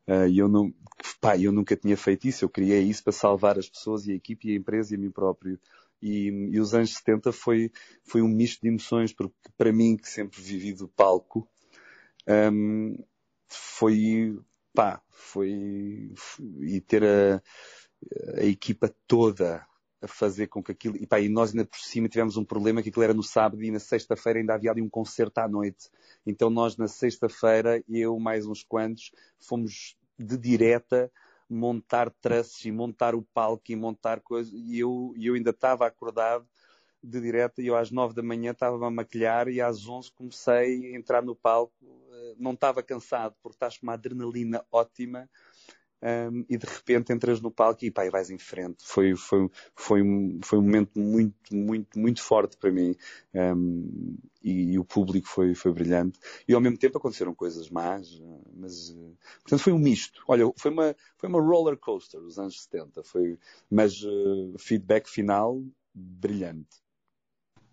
Uh, 0.07 0.27
e 0.29 0.37
eu, 0.39 0.47
não, 0.47 0.73
pá, 1.19 1.37
eu 1.37 1.51
nunca 1.51 1.75
tinha 1.75 1.97
feito 1.97 2.27
isso, 2.27 2.45
eu 2.45 2.49
criei 2.49 2.81
isso 2.83 3.03
para 3.03 3.13
salvar 3.13 3.57
as 3.57 3.69
pessoas 3.69 4.05
e 4.07 4.11
a 4.11 4.15
equipe 4.15 4.47
e 4.47 4.53
a 4.53 4.57
empresa 4.57 4.93
e 4.93 4.97
a 4.97 4.99
mim 4.99 5.11
próprio. 5.11 5.59
E, 6.01 6.27
e, 6.51 6.59
os 6.59 6.73
anos 6.73 6.93
70 6.93 7.31
foi, 7.31 7.71
foi 8.03 8.21
um 8.21 8.27
misto 8.27 8.61
de 8.61 8.69
emoções, 8.69 9.13
porque 9.13 9.33
para 9.57 9.71
mim, 9.71 9.97
que 9.97 10.09
sempre 10.09 10.41
vivi 10.41 10.73
do 10.73 10.87
palco, 10.87 11.47
um, 12.27 12.97
foi, 13.47 14.39
pá, 14.73 15.01
foi, 15.09 16.13
e 16.61 16.81
ter 16.81 17.03
a, 17.03 17.41
a 18.37 18.45
equipa 18.45 18.93
toda 19.07 19.65
a 20.01 20.07
fazer 20.07 20.47
com 20.47 20.63
que 20.63 20.71
aquilo, 20.71 20.97
e 20.97 21.05
pá, 21.05 21.19
e 21.19 21.29
nós 21.29 21.51
ainda 21.51 21.65
por 21.65 21.77
cima 21.77 22.09
tivemos 22.09 22.35
um 22.35 22.43
problema 22.43 22.81
que 22.81 22.89
aquilo 22.89 23.03
era 23.03 23.13
no 23.13 23.21
sábado 23.21 23.63
e 23.63 23.69
na 23.69 23.79
sexta-feira 23.79 24.39
ainda 24.39 24.55
havia 24.55 24.71
ali 24.71 24.81
um 24.81 24.89
concerto 24.89 25.39
à 25.39 25.47
noite. 25.47 25.89
Então 26.25 26.49
nós 26.49 26.75
na 26.75 26.87
sexta-feira, 26.87 27.83
eu 27.87 28.19
mais 28.19 28.47
uns 28.47 28.63
quantos, 28.63 29.11
fomos 29.39 29.95
de 30.17 30.37
direta 30.37 31.11
montar 31.53 32.09
trusses 32.09 32.63
e 32.65 32.71
montar 32.71 33.15
o 33.15 33.21
palco 33.33 33.63
e 33.69 33.75
montar 33.75 34.21
coisas. 34.21 34.53
E 34.53 34.79
eu, 34.79 35.13
eu 35.17 35.35
ainda 35.35 35.51
estava 35.51 35.85
acordado 35.85 36.47
de 37.03 37.19
direto 37.19 37.61
e 37.61 37.67
eu 37.67 37.75
às 37.75 37.91
nove 37.91 38.13
da 38.13 38.23
manhã 38.23 38.51
estava 38.51 38.87
a 38.87 38.91
maquilhar 38.91 39.47
e 39.47 39.59
às 39.59 39.87
onze 39.87 40.11
comecei 40.11 40.93
a 40.93 40.97
entrar 40.97 41.23
no 41.23 41.35
palco. 41.35 41.73
Eh, 42.13 42.35
não 42.37 42.53
estava 42.53 42.81
cansado 42.83 43.35
porque 43.41 43.55
estás 43.55 43.77
com 43.77 43.87
uma 43.87 43.93
adrenalina 43.93 44.65
ótima 44.71 45.29
um, 46.01 46.45
e 46.49 46.57
de 46.57 46.65
repente 46.65 47.13
entras 47.13 47.39
no 47.41 47.51
palco 47.51 47.85
e 47.85 47.91
pá, 47.91 48.05
e 48.05 48.09
vais 48.09 48.29
em 48.29 48.37
frente. 48.37 48.83
Foi, 48.83 49.15
foi, 49.15 49.49
foi, 49.75 50.01
um, 50.01 50.39
foi 50.43 50.59
um 50.59 50.61
momento 50.61 50.99
muito, 50.99 51.55
muito, 51.55 51.99
muito 51.99 52.21
forte 52.21 52.57
para 52.57 52.71
mim 52.71 52.95
um, 53.33 54.17
e, 54.41 54.73
e, 54.73 54.79
o 54.79 54.83
público 54.83 55.27
foi, 55.27 55.53
foi 55.53 55.71
brilhante. 55.71 56.19
E 56.47 56.53
ao 56.53 56.61
mesmo 56.61 56.77
tempo 56.77 56.97
aconteceram 56.97 57.35
coisas 57.35 57.69
más, 57.69 58.21
mas 58.55 58.95
portanto 59.43 59.63
foi 59.63 59.73
um 59.73 59.79
misto. 59.79 60.23
Olha, 60.27 60.51
foi 60.57 60.71
uma, 60.71 60.95
foi 61.17 61.29
uma 61.29 61.41
roller 61.41 61.77
coaster 61.77 62.19
os 62.19 62.39
anos 62.39 62.61
70, 62.63 63.03
foi, 63.03 63.37
mas 63.69 64.01
uh, 64.01 64.55
feedback 64.57 65.07
final 65.07 65.63
brilhante. 65.93 66.81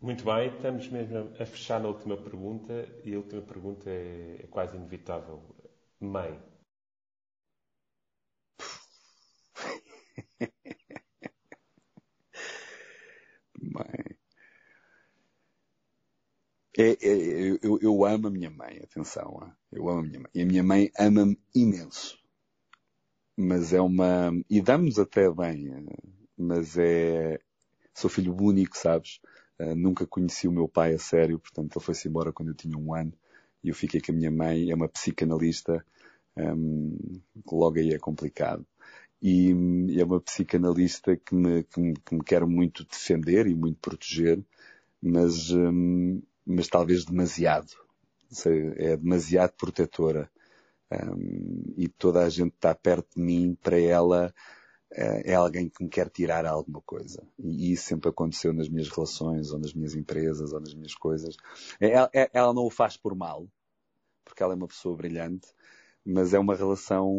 Muito 0.01 0.25
bem, 0.25 0.49
estamos 0.49 0.89
mesmo 0.91 1.33
a 1.41 1.45
fechar 1.45 1.81
na 1.81 1.89
última 1.89 2.17
pergunta 2.17 2.89
e 3.05 3.15
a 3.15 3.19
última 3.19 3.43
pergunta 3.43 3.91
é, 3.91 4.43
é 4.45 4.47
quase 4.49 4.77
inevitável. 4.77 5.43
Mãe, 5.99 6.39
Mãe. 13.61 14.19
É, 16.77 16.91
é, 16.91 17.59
eu, 17.61 17.79
eu 17.83 18.05
amo 18.05 18.29
a 18.29 18.31
minha 18.31 18.51
mãe, 18.51 18.79
atenção, 18.79 19.53
eu 19.73 19.89
amo 19.89 20.01
a 20.01 20.03
minha 20.03 20.21
mãe. 20.21 20.31
E 20.35 20.43
a 20.43 20.47
minha 20.47 20.63
mãe 20.63 20.91
ama-me 20.99 21.37
imenso. 21.55 22.17
Mas 23.37 23.73
é 23.73 23.81
uma. 23.81 24.33
E 24.49 24.61
damos 24.61 24.99
até 24.99 25.31
bem, 25.31 25.87
mas 26.37 26.77
é. 26.79 27.41
Sou 27.95 28.09
filho 28.09 28.37
único, 28.41 28.77
sabes? 28.77 29.21
Uh, 29.59 29.75
nunca 29.75 30.07
conheci 30.07 30.47
o 30.47 30.53
meu 30.53 30.69
pai 30.69 30.95
a 30.95 30.99
sério, 30.99 31.39
portanto 31.41 31.77
ele 31.77 31.85
foi-se 31.85 32.09
embora 32.09 32.33
quando 32.33 32.51
eu 32.51 32.55
tinha 32.55 32.79
um 32.79 32.95
ano 32.95 33.13
e 33.63 33.69
eu 33.71 33.75
fiquei 33.75 34.01
com 34.01 34.13
a 34.13 34.15
minha 34.15 34.31
mãe, 34.31 34.71
é 34.71 34.75
uma 34.75 34.89
psicanalista, 34.89 35.85
um, 36.37 36.97
logo 37.51 37.79
aí 37.79 37.93
é 37.93 37.99
complicado. 37.99 38.65
E, 39.21 39.51
é 39.99 40.05
uma 40.05 40.21
psicanalista 40.21 41.17
que 41.17 41.35
me, 41.35 41.65
que 41.65 41.81
me, 41.81 41.95
que 41.95 42.15
me 42.15 42.47
muito 42.47 42.85
defender 42.85 43.47
e 43.47 43.55
muito 43.55 43.79
proteger, 43.81 44.43
mas, 45.03 45.51
um, 45.51 46.23
mas 46.47 46.69
talvez 46.69 47.05
demasiado. 47.05 47.73
Sei, 48.31 48.73
é 48.77 48.97
demasiado 48.97 49.53
protetora. 49.53 50.31
Um, 50.91 51.75
e 51.77 51.89
toda 51.89 52.25
a 52.25 52.29
gente 52.29 52.55
está 52.55 52.75
perto 52.75 53.17
de 53.17 53.23
mim 53.23 53.57
para 53.61 53.79
ela 53.79 54.33
é, 54.91 55.33
é 55.33 55.35
alguém 55.35 55.69
que 55.69 55.83
me 55.83 55.91
quer 55.91 56.09
tirar 56.09 56.47
alguma 56.47 56.81
coisa. 56.83 57.23
E 57.39 57.73
isso 57.73 57.85
sempre 57.85 58.09
aconteceu 58.09 58.53
nas 58.53 58.69
minhas 58.69 58.89
relações, 58.89 59.53
ou 59.53 59.59
nas 59.59 59.75
minhas 59.75 59.95
empresas, 59.95 60.53
ou 60.53 60.61
nas 60.61 60.75
minhas 60.75 60.95
coisas. 60.95 61.37
Ela, 61.81 62.11
é, 62.13 62.23
é, 62.23 62.31
ela 62.33 62.55
não 62.55 62.65
o 62.65 62.71
faz 62.71 62.97
por 62.97 63.15
mal, 63.15 63.47
porque 64.25 64.43
ela 64.43 64.55
é 64.55 64.57
uma 64.57 64.69
pessoa 64.69 64.97
brilhante, 64.97 65.49
mas 66.05 66.33
é 66.33 66.39
uma 66.39 66.55
relação 66.55 67.13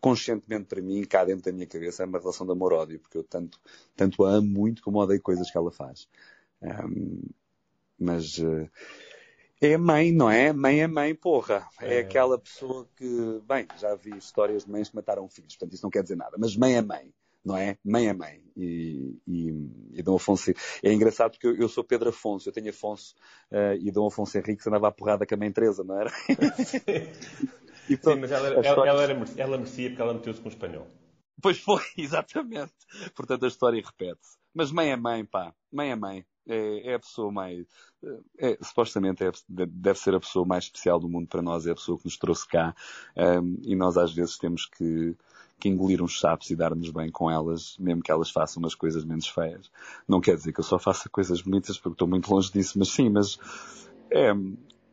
conscientemente 0.00 0.66
para 0.66 0.80
mim, 0.80 1.04
cá 1.04 1.24
dentro 1.24 1.44
da 1.44 1.52
minha 1.52 1.66
cabeça, 1.66 2.02
é 2.02 2.06
uma 2.06 2.18
relação 2.18 2.46
de 2.46 2.52
amor-ódio, 2.52 3.00
porque 3.00 3.18
eu 3.18 3.24
tanto, 3.24 3.58
tanto 3.96 4.24
a 4.24 4.32
amo 4.32 4.48
muito 4.48 4.82
como 4.82 4.98
odeio 4.98 5.20
coisas 5.20 5.50
que 5.50 5.56
ela 5.56 5.70
faz. 5.70 6.08
Um, 6.62 7.22
mas 7.98 8.38
uh, 8.38 8.68
é 9.60 9.76
mãe, 9.76 10.12
não 10.12 10.30
é? 10.30 10.52
Mãe 10.52 10.80
é 10.80 10.86
mãe, 10.86 11.14
porra. 11.14 11.68
É, 11.80 11.96
é, 11.96 11.98
aquela 12.00 12.38
pessoa 12.38 12.88
que, 12.96 13.42
bem, 13.46 13.66
já 13.78 13.94
vi 13.94 14.16
histórias 14.16 14.64
de 14.64 14.70
mães 14.70 14.88
que 14.88 14.96
mataram 14.96 15.28
filhos, 15.28 15.54
portanto 15.56 15.74
isso 15.74 15.84
não 15.84 15.90
quer 15.90 16.02
dizer 16.02 16.16
nada, 16.16 16.36
mas 16.38 16.56
mãe 16.56 16.76
é 16.76 16.82
mãe, 16.82 17.12
não 17.44 17.56
é? 17.56 17.76
Mãe 17.84 18.08
é 18.08 18.12
mãe. 18.12 18.42
E, 18.56 19.18
e, 19.26 19.70
e 19.92 20.02
Dom 20.02 20.16
Afonso. 20.16 20.52
É 20.82 20.92
engraçado 20.92 21.32
porque 21.32 21.46
eu, 21.46 21.56
eu, 21.56 21.68
sou 21.68 21.82
Pedro 21.82 22.10
Afonso, 22.10 22.48
eu 22.48 22.52
tenho 22.52 22.70
Afonso 22.70 23.14
uh, 23.50 23.74
e 23.80 23.90
Dom 23.90 24.06
Afonso 24.06 24.36
Henrique 24.38 24.66
andava 24.68 24.88
à 24.88 24.92
porrada 24.92 25.26
com 25.26 25.34
a 25.34 25.38
mãe 25.38 25.52
Teresa, 25.52 25.82
não 25.84 25.98
era? 25.98 26.10
e, 27.90 27.96
pronto, 27.96 28.14
Sim, 28.14 28.20
mas 28.20 28.32
ela, 28.32 28.48
ela, 28.48 28.60
história... 28.60 28.90
ela, 28.90 29.02
era, 29.02 29.24
ela 29.36 29.58
merecia 29.58 29.88
porque 29.90 30.02
ela 30.02 30.14
meteu-se 30.14 30.40
com 30.40 30.48
o 30.48 30.52
espanhol. 30.52 30.86
Pois 31.42 31.58
foi, 31.58 31.82
exatamente. 31.98 32.72
Portanto, 33.14 33.44
a 33.44 33.48
história 33.48 33.82
repete-se. 33.84 34.38
Mas 34.54 34.70
mãe 34.72 34.90
é 34.90 34.96
mãe, 34.96 35.24
pá. 35.24 35.54
Mãe 35.72 35.90
é 35.90 35.96
mãe 35.96 36.26
é, 36.50 36.90
é 36.90 36.94
a 36.94 36.98
pessoa 36.98 37.30
mais. 37.30 37.66
É, 38.38 38.58
supostamente 38.62 39.24
é, 39.24 39.30
deve 39.48 39.98
ser 39.98 40.14
a 40.14 40.20
pessoa 40.20 40.44
mais 40.44 40.64
especial 40.64 40.98
do 40.98 41.08
mundo 41.08 41.28
para 41.28 41.42
nós, 41.42 41.66
é 41.66 41.70
a 41.70 41.74
pessoa 41.74 41.98
que 41.98 42.04
nos 42.04 42.16
trouxe 42.16 42.46
cá. 42.46 42.74
Um, 43.16 43.58
e 43.62 43.76
nós 43.76 43.96
às 43.96 44.12
vezes 44.12 44.36
temos 44.36 44.66
que, 44.66 45.14
que 45.58 45.68
engolir 45.68 46.02
uns 46.02 46.18
sapos 46.18 46.50
e 46.50 46.56
dar-nos 46.56 46.90
bem 46.90 47.10
com 47.10 47.30
elas, 47.30 47.76
mesmo 47.78 48.02
que 48.02 48.10
elas 48.10 48.30
façam 48.30 48.60
umas 48.60 48.74
coisas 48.74 49.04
menos 49.04 49.28
feias. 49.28 49.70
Não 50.08 50.20
quer 50.20 50.36
dizer 50.36 50.52
que 50.52 50.60
eu 50.60 50.64
só 50.64 50.78
faça 50.78 51.08
coisas 51.08 51.40
bonitas 51.40 51.78
porque 51.78 51.94
estou 51.94 52.08
muito 52.08 52.32
longe 52.32 52.50
disso, 52.52 52.78
mas 52.78 52.88
sim, 52.88 53.08
mas 53.08 53.38
é, 54.10 54.32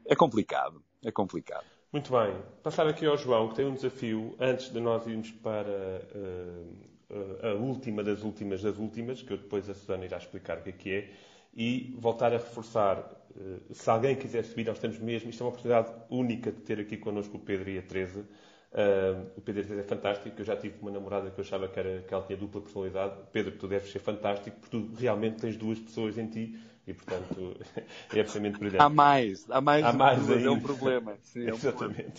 é 0.05 0.15
complicado. 0.15 0.83
É 1.03 1.11
complicado. 1.11 1.65
Muito 1.91 2.11
bem. 2.11 2.35
Passar 2.61 2.85
aqui 2.87 3.05
ao 3.05 3.17
João, 3.17 3.47
que 3.49 3.55
tem 3.55 3.65
um 3.65 3.73
desafio 3.73 4.35
antes 4.39 4.71
de 4.71 4.79
nós 4.79 5.07
irmos 5.07 5.31
para 5.31 6.05
uh, 6.15 7.13
uh, 7.13 7.47
a 7.47 7.53
última 7.53 8.03
das 8.03 8.23
últimas 8.23 8.61
das 8.61 8.77
últimas, 8.77 9.21
que 9.21 9.31
eu 9.31 9.37
depois 9.37 9.69
a 9.69 9.73
Susana 9.73 10.03
irá 10.03 10.17
explicar 10.17 10.57
o 10.57 10.63
que 10.63 10.69
é 10.69 10.73
que 10.73 10.91
é 10.93 11.09
e 11.55 11.95
voltar 11.97 12.33
a 12.33 12.37
reforçar, 12.37 12.99
eh, 13.35 13.73
se 13.73 13.89
alguém 13.89 14.15
quiser 14.15 14.43
subir, 14.45 14.67
nós 14.67 14.77
temos 14.77 14.99
mesmo, 14.99 15.31
isto 15.31 15.41
é 15.41 15.43
uma 15.43 15.49
oportunidade 15.49 15.91
única 16.07 16.51
de 16.51 16.61
ter 16.61 16.79
aqui 16.79 16.97
connosco 16.97 17.37
o 17.37 17.39
Pedro 17.39 17.67
e 17.71 17.79
a 17.79 17.81
Teresa. 17.81 18.27
Uh, 18.71 19.31
o 19.35 19.41
Pedro 19.41 19.79
é 19.79 19.81
fantástico. 19.81 20.39
Eu 20.39 20.45
já 20.45 20.55
tive 20.55 20.75
uma 20.81 20.91
namorada 20.91 21.31
que 21.31 21.39
eu 21.39 21.43
achava 21.43 21.67
que, 21.67 21.79
era, 21.79 22.03
que 22.03 22.13
ela 22.13 22.23
tinha 22.23 22.37
dupla 22.37 22.61
personalidade. 22.61 23.15
Pedro, 23.31 23.53
tu 23.53 23.67
deves 23.67 23.91
ser 23.91 23.99
fantástico, 23.99 24.57
porque 24.59 24.77
tu 24.77 24.93
realmente 24.93 25.37
tens 25.37 25.57
duas 25.57 25.79
pessoas 25.79 26.15
em 26.17 26.27
ti 26.27 26.59
e, 26.87 26.93
portanto, 26.93 27.59
é 28.13 28.21
absolutamente 28.21 28.59
brilhante. 28.59 28.81
Há 28.81 28.89
mais, 28.89 29.45
há 29.51 29.61
mais, 29.61 29.85
há 29.85 29.93
mais 29.93 30.29
é 30.29 30.49
um 30.49 30.59
problema. 30.59 31.17
Sim, 31.21 31.47
é 31.47 31.53
um 31.53 31.55
Exatamente. 31.55 31.97
Problema. 31.97 32.13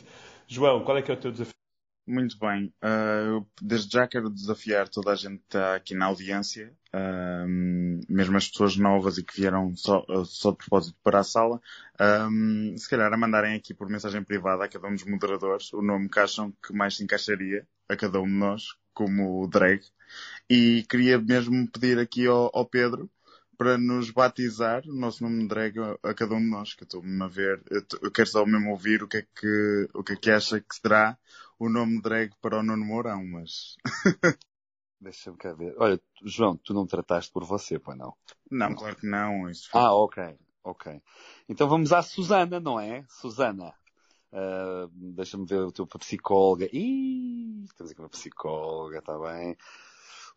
João, 0.46 0.84
qual 0.84 0.98
é 0.98 1.02
que 1.02 1.10
é 1.10 1.14
o 1.14 1.16
teu 1.16 1.32
desafio? 1.32 1.54
Muito 2.06 2.38
bem. 2.38 2.72
Uh, 2.82 3.46
desde 3.60 3.92
já 3.92 4.08
quero 4.08 4.30
desafiar 4.30 4.88
toda 4.88 5.12
a 5.12 5.14
gente 5.14 5.40
que 5.40 5.44
está 5.44 5.74
aqui 5.74 5.94
na 5.94 6.06
audiência, 6.06 6.74
uh, 6.94 7.46
mesmo 8.08 8.36
as 8.38 8.48
pessoas 8.48 8.78
novas 8.78 9.18
e 9.18 9.22
que 9.22 9.38
vieram 9.38 9.76
só, 9.76 10.06
só 10.24 10.52
de 10.52 10.56
propósito 10.56 10.96
para 11.02 11.18
a 11.18 11.22
sala, 11.24 11.56
uh, 11.56 12.78
se 12.78 12.88
calhar 12.88 13.12
a 13.12 13.16
mandarem 13.16 13.54
aqui 13.54 13.74
por 13.74 13.90
mensagem 13.90 14.24
privada 14.24 14.64
a 14.64 14.68
cada 14.68 14.88
um 14.88 14.94
dos 14.94 15.04
moderadores 15.04 15.70
o 15.74 15.82
nome 15.82 16.08
que 16.08 16.18
acham 16.18 16.50
que 16.66 16.72
mais 16.72 16.96
se 16.96 17.04
encaixaria 17.04 17.66
a 17.86 17.94
cada 17.94 18.20
um 18.22 18.26
de 18.26 18.32
nós, 18.32 18.74
como 18.94 19.46
drag. 19.46 19.82
E 20.48 20.86
queria 20.88 21.18
mesmo 21.18 21.70
pedir 21.70 21.98
aqui 21.98 22.26
ao, 22.26 22.50
ao 22.54 22.64
Pedro 22.64 23.10
para 23.58 23.76
nos 23.76 24.10
batizar 24.10 24.84
o 24.86 24.94
nosso 24.94 25.24
nome 25.24 25.42
de 25.42 25.48
drag 25.48 25.74
a, 26.02 26.14
cada 26.14 26.36
um 26.36 26.40
de 26.40 26.48
nós, 26.48 26.74
que 26.74 26.84
eu 26.84 26.86
estou-me 26.86 27.22
a 27.22 27.26
ver, 27.26 27.60
eu, 27.68 27.82
eu, 28.02 28.10
quero 28.12 28.28
só 28.28 28.46
mesmo 28.46 28.70
ouvir 28.70 29.02
o 29.02 29.08
que 29.08 29.16
é 29.16 29.22
que, 29.22 29.88
o 29.92 30.04
que 30.04 30.12
é 30.12 30.16
que 30.16 30.30
acha 30.30 30.60
que 30.60 30.76
será 30.76 31.18
o 31.58 31.68
nome 31.68 32.00
drag 32.00 32.30
para 32.40 32.60
o 32.60 32.62
Nuno 32.62 32.84
Mourão, 32.84 33.24
mas. 33.26 33.76
Deixa-me 35.00 35.36
cá 35.36 35.52
ver. 35.52 35.74
Olha, 35.76 36.00
João, 36.24 36.56
tu 36.56 36.72
não 36.72 36.86
trataste 36.86 37.32
por 37.32 37.44
você, 37.44 37.78
pois 37.78 37.98
não? 37.98 38.14
Não, 38.50 38.74
claro 38.74 38.96
que 38.96 39.06
não. 39.06 39.48
Isso 39.50 39.68
foi... 39.70 39.80
Ah, 39.80 39.92
ok, 39.92 40.38
ok. 40.62 41.02
Então 41.48 41.68
vamos 41.68 41.92
à 41.92 42.00
Susana, 42.00 42.60
não 42.60 42.78
é? 42.78 43.04
Susana. 43.08 43.74
Uh, 44.32 44.88
Deixa-me 44.92 45.46
ver 45.46 45.60
o 45.60 45.72
teu 45.72 45.86
psicóloga. 45.86 46.68
Ih, 46.72 47.64
temos 47.76 47.92
aqui 47.92 48.00
uma 48.00 48.08
psicóloga, 48.08 48.98
está 48.98 49.18
bem. 49.18 49.56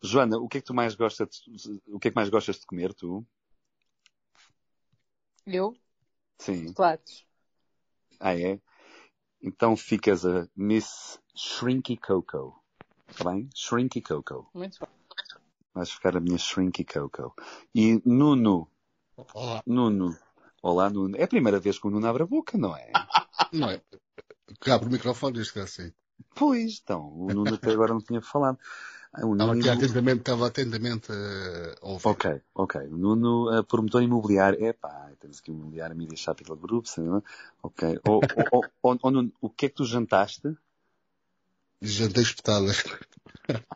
Joana, 0.03 0.37
o 0.37 0.47
que 0.47 0.57
é 0.57 0.61
que 0.61 0.67
tu 0.67 0.73
mais 0.73 0.95
gostas 0.95 1.43
de, 1.45 1.81
o 1.87 1.99
que 1.99 2.07
é 2.07 2.11
que 2.11 2.15
mais 2.15 2.29
gostas 2.29 2.59
de 2.59 2.65
comer, 2.65 2.93
tu? 2.93 3.25
Eu? 5.45 5.75
Sim. 6.39 6.67
Chocolates. 6.67 7.25
Ah, 8.19 8.37
é? 8.37 8.59
Então 9.41 9.75
ficas 9.75 10.25
a 10.25 10.47
Miss 10.55 11.19
Shrinky 11.35 11.97
Coco. 11.97 12.63
Está 13.07 13.31
bem? 13.31 13.49
Shrinky 13.55 14.01
Coco. 14.01 14.49
Muito 14.53 14.79
bom. 14.79 14.87
Vais 15.73 15.91
ficar 15.91 16.17
a 16.17 16.19
minha 16.19 16.37
Shrinky 16.37 16.83
Coco. 16.83 17.35
E 17.73 18.01
Nuno. 18.05 18.67
Olá. 19.33 19.63
Nuno. 19.65 20.17
Olá, 20.61 20.89
Nuno. 20.89 21.15
É 21.17 21.23
a 21.23 21.27
primeira 21.27 21.59
vez 21.59 21.79
que 21.79 21.87
o 21.87 21.89
Nuno 21.89 22.07
abre 22.07 22.23
a 22.23 22.27
boca, 22.27 22.57
não 22.57 22.75
é? 22.75 22.91
não 23.51 23.69
é. 23.69 23.81
Abre 24.67 24.87
o 24.87 24.91
microfone, 24.91 25.33
diz 25.33 25.51
que 25.51 25.59
assim. 25.59 25.91
Pois, 26.35 26.79
então. 26.83 27.11
O 27.13 27.27
Nuno 27.33 27.55
até 27.55 27.71
agora 27.71 27.93
não 27.93 28.01
tinha 28.01 28.21
falado. 28.21 28.59
O 29.17 29.35
Nuno... 29.35 29.57
Estava 29.57 29.75
atentamente, 29.75 30.19
estava 30.19 30.47
atentamente 30.47 31.11
a 31.11 31.85
ouvir. 31.85 32.07
Ok, 32.07 32.41
ok. 32.55 32.81
O 32.87 32.97
Nuno, 32.97 33.59
uh, 33.59 33.63
promotor 33.63 34.01
imobiliário. 34.01 34.63
Epá, 34.65 35.11
temos 35.19 35.39
aqui 35.39 35.51
o 35.51 35.53
imobiliário 35.53 35.95
Media 35.95 36.17
Capital 36.25 36.55
Group, 36.55 36.85
não 36.97 37.21
Ok. 37.61 37.99
Oh, 38.07 38.21
oh, 38.53 38.61
oh, 38.81 38.97
oh, 39.01 39.11
Nuno, 39.11 39.33
o 39.41 39.49
que 39.49 39.65
é 39.65 39.69
que 39.69 39.75
tu 39.75 39.85
jantaste? 39.85 40.55
Jantei 41.81 42.23
espetadas. 42.23 42.83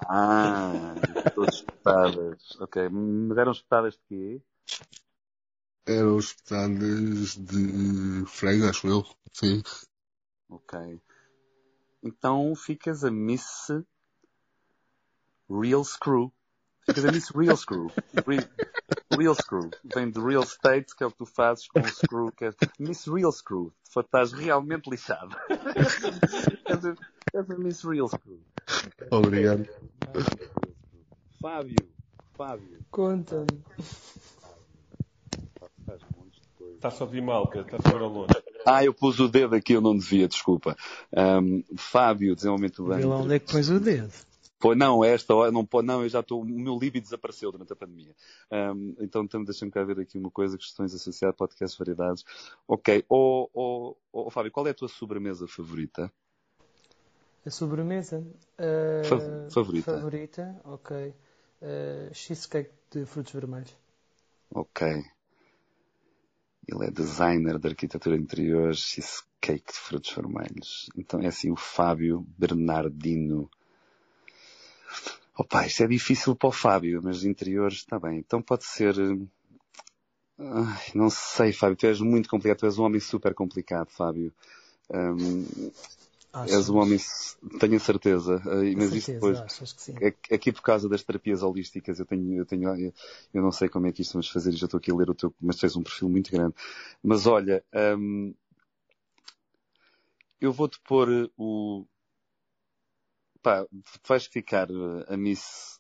Ah, 0.07 0.95
todas 1.33 1.55
espetadas. 1.55 2.61
Ok. 2.61 2.87
Mas 2.89 3.37
eram 3.37 3.51
espetadas 3.51 3.95
de 3.95 3.99
quê? 4.07 4.41
Eram 5.85 6.17
espetadas 6.17 7.35
de 7.35 8.23
frango, 8.27 8.69
acho 8.69 8.87
eu. 8.87 9.05
Sim. 9.33 9.61
Ok. 10.47 11.01
Então 12.01 12.55
ficas 12.55 13.03
a 13.03 13.11
Miss 13.11 13.67
Real 15.49 15.83
Screw. 15.83 16.31
Ficas 16.85 17.05
a 17.05 17.11
Miss 17.11 17.29
Real 17.29 17.57
Screw. 17.57 17.87
Real, 18.27 18.43
real 19.17 19.35
Screw. 19.35 19.71
Vem 19.95 20.11
de 20.11 20.19
Real 20.19 20.43
Estate, 20.43 20.95
que 20.95 21.03
é 21.03 21.07
o 21.07 21.11
que 21.11 21.17
tu 21.17 21.25
fazes 21.25 21.67
com 21.67 21.79
o 21.79 21.87
Screw, 21.87 22.31
que 22.31 22.45
é 22.45 22.51
Miss 22.79 23.05
Real 23.07 23.31
Screw. 23.31 23.73
Estás 23.97 24.33
realmente 24.33 24.89
lixado. 24.89 25.35
és 27.33 27.49
a 27.49 27.57
Miss 27.57 27.83
Real 27.83 28.07
Screw. 28.07 28.39
Obrigado. 29.11 29.67
Fábio. 31.41 31.75
Fábio. 32.37 32.79
Conta-me. 32.91 33.63
Está 36.75 36.91
só 36.91 37.05
de 37.05 37.21
mal, 37.21 37.51
está 37.53 37.77
só 37.81 37.97
ao 37.97 38.09
longe. 38.09 38.33
Ah, 38.65 38.83
eu 38.83 38.93
pus 38.93 39.19
o 39.19 39.27
dedo 39.27 39.55
aqui, 39.55 39.73
eu 39.73 39.81
não 39.81 39.97
devia, 39.97 40.27
desculpa. 40.27 40.75
Um, 41.13 41.63
Fábio, 41.75 42.35
desenvolvimento 42.35 42.83
do 42.83 42.89
banco. 42.89 43.01
Vê 43.01 43.05
lá 43.05 43.17
onde 43.17 43.35
é 43.35 43.39
que 43.39 43.51
pões 43.51 43.69
o 43.69 43.79
dedo. 43.79 44.13
Pô, 44.65 44.73
não, 44.73 45.03
esta 45.05 45.35
hora, 45.35 45.51
não, 45.51 45.63
pô, 45.63 45.83
não, 45.83 46.01
eu 46.01 46.09
já 46.09 46.21
estou, 46.21 46.41
o 46.41 46.43
meu 46.43 46.75
libido 46.75 47.03
desapareceu 47.03 47.51
durante 47.51 47.71
a 47.71 47.75
pandemia. 47.75 48.15
Um, 48.51 48.95
então, 48.99 49.27
deixa-me 49.43 49.69
cá 49.71 49.83
ver 49.83 49.99
aqui 49.99 50.17
uma 50.17 50.31
coisa, 50.31 50.57
questões 50.57 50.91
associadas, 50.91 51.37
podcast 51.37 51.77
variedades. 51.77 52.25
Ok, 52.67 53.05
ô, 53.07 53.47
oh, 53.53 53.95
oh, 54.11 54.25
oh, 54.25 54.29
Fábio, 54.31 54.51
qual 54.51 54.65
é 54.65 54.71
a 54.71 54.73
tua 54.73 54.87
sobremesa 54.87 55.47
favorita? 55.47 56.11
A 57.45 57.49
sobremesa? 57.51 58.25
Uh, 58.57 59.51
favorita. 59.51 59.93
Favorita, 59.93 60.59
ok. 60.63 61.13
Uh, 61.61 62.11
cheesecake 62.11 62.71
de 62.89 63.05
frutos 63.05 63.33
vermelhos. 63.33 63.77
Ok. 64.49 64.87
Ele 66.67 66.85
é 66.87 66.89
designer 66.89 67.59
de 67.59 67.67
arquitetura 67.67 68.17
de 68.17 68.23
interiores, 68.23 68.79
cheesecake 68.79 69.71
de 69.71 69.77
frutos 69.77 70.11
vermelhos. 70.11 70.89
Então 70.97 71.21
é 71.21 71.27
assim, 71.27 71.51
o 71.51 71.55
Fábio 71.55 72.25
Bernardino. 72.35 73.47
Opa, 75.37 75.67
isto 75.67 75.83
é 75.83 75.87
difícil 75.87 76.35
para 76.35 76.49
o 76.49 76.51
Fábio, 76.51 77.01
mas 77.03 77.25
interiores 77.25 77.79
está 77.79 77.99
bem. 77.99 78.19
Então 78.19 78.41
pode 78.41 78.65
ser. 78.65 78.95
Ai, 80.37 80.91
não 80.93 81.09
sei, 81.09 81.51
Fábio, 81.51 81.75
tu 81.75 81.85
és 81.85 81.99
muito 81.99 82.29
complicado, 82.29 82.59
tu 82.59 82.65
és 82.65 82.77
um 82.77 82.83
homem 82.83 82.99
super 82.99 83.33
complicado, 83.33 83.89
Fábio. 83.89 84.33
Um, 84.89 85.71
és 86.47 86.69
um 86.69 86.77
homem, 86.77 86.99
tenho 87.59 87.75
a 87.75 87.79
certeza, 87.79 88.37
uh, 88.45 88.77
mas 88.77 88.93
isto 88.93 89.13
depois, 89.13 89.39
aqui 90.31 90.51
por 90.51 90.61
causa 90.61 90.87
das 90.87 91.01
terapias 91.01 91.41
holísticas, 91.41 91.99
eu 91.99 92.05
tenho, 92.05 92.37
eu 92.37 92.45
tenho, 92.45 92.93
eu 93.33 93.41
não 93.41 93.51
sei 93.51 93.67
como 93.69 93.87
é 93.87 93.91
que 93.91 94.01
isto 94.01 94.13
vamos 94.13 94.29
fazer, 94.29 94.51
já 94.51 94.65
estou 94.65 94.77
aqui 94.77 94.91
a 94.91 94.95
ler 94.95 95.09
o 95.09 95.15
teu, 95.15 95.33
mas 95.41 95.55
tens 95.55 95.75
um 95.75 95.81
perfil 95.81 96.09
muito 96.09 96.31
grande. 96.31 96.53
Mas 97.01 97.25
olha, 97.25 97.63
um, 97.97 98.33
eu 100.39 100.51
vou-te 100.51 100.79
pôr 100.81 101.31
o, 101.37 101.85
pá, 103.45 103.63
vais 104.07 104.25
ficar 104.25 104.67
a 105.07 105.15
Miss, 105.15 105.79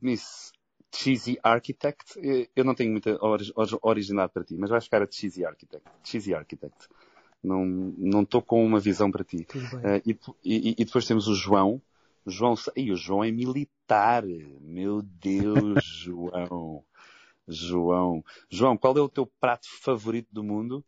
Miss 0.00 0.52
Cheesy 0.94 1.36
Architect. 1.42 2.14
Eu 2.54 2.64
não 2.64 2.76
tenho 2.76 2.92
muita 2.92 3.18
originalidade 3.82 4.32
para 4.32 4.44
ti, 4.44 4.56
mas 4.56 4.70
vais 4.70 4.84
ficar 4.84 5.02
a 5.02 5.10
Cheesy 5.10 5.44
Architect. 5.44 5.84
Cheesy 6.04 6.32
Architect. 6.32 6.88
Não 7.42 7.64
não 7.66 8.22
estou 8.22 8.40
com 8.40 8.64
uma 8.64 8.78
visão 8.78 9.10
para 9.10 9.24
ti. 9.24 9.48
Uh, 9.52 10.00
e, 10.06 10.12
e, 10.44 10.70
e, 10.78 10.84
depois 10.84 11.06
temos 11.06 11.26
o 11.26 11.34
João. 11.34 11.82
João, 12.24 12.54
e 12.76 12.92
o 12.92 12.96
João 12.96 13.24
é 13.24 13.32
militar. 13.32 14.22
Meu 14.60 15.02
Deus, 15.02 15.82
João. 16.04 16.84
João. 17.48 18.24
João, 18.48 18.76
qual 18.76 18.96
é 18.96 19.00
o 19.00 19.08
teu 19.08 19.26
prato 19.26 19.66
favorito 19.80 20.28
do 20.30 20.44
mundo? 20.44 20.84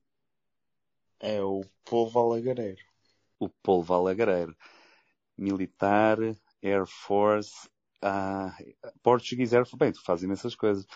É 1.19 1.43
o 1.43 1.65
polvo 1.85 2.21
alagareiro. 2.21 2.92
O 3.43 3.49
polvo 3.49 3.95
alagareiro. 3.95 4.57
Militar, 5.37 6.19
Air 6.63 6.87
Force, 6.87 7.69
ah, 8.01 8.57
Portuguese 9.03 9.57
Air 9.57 9.65
Force. 9.65 9.77
Bem, 9.77 9.93
tu 9.93 10.03
fazes 10.05 10.23
imensas 10.23 10.55
coisas. 10.55 10.87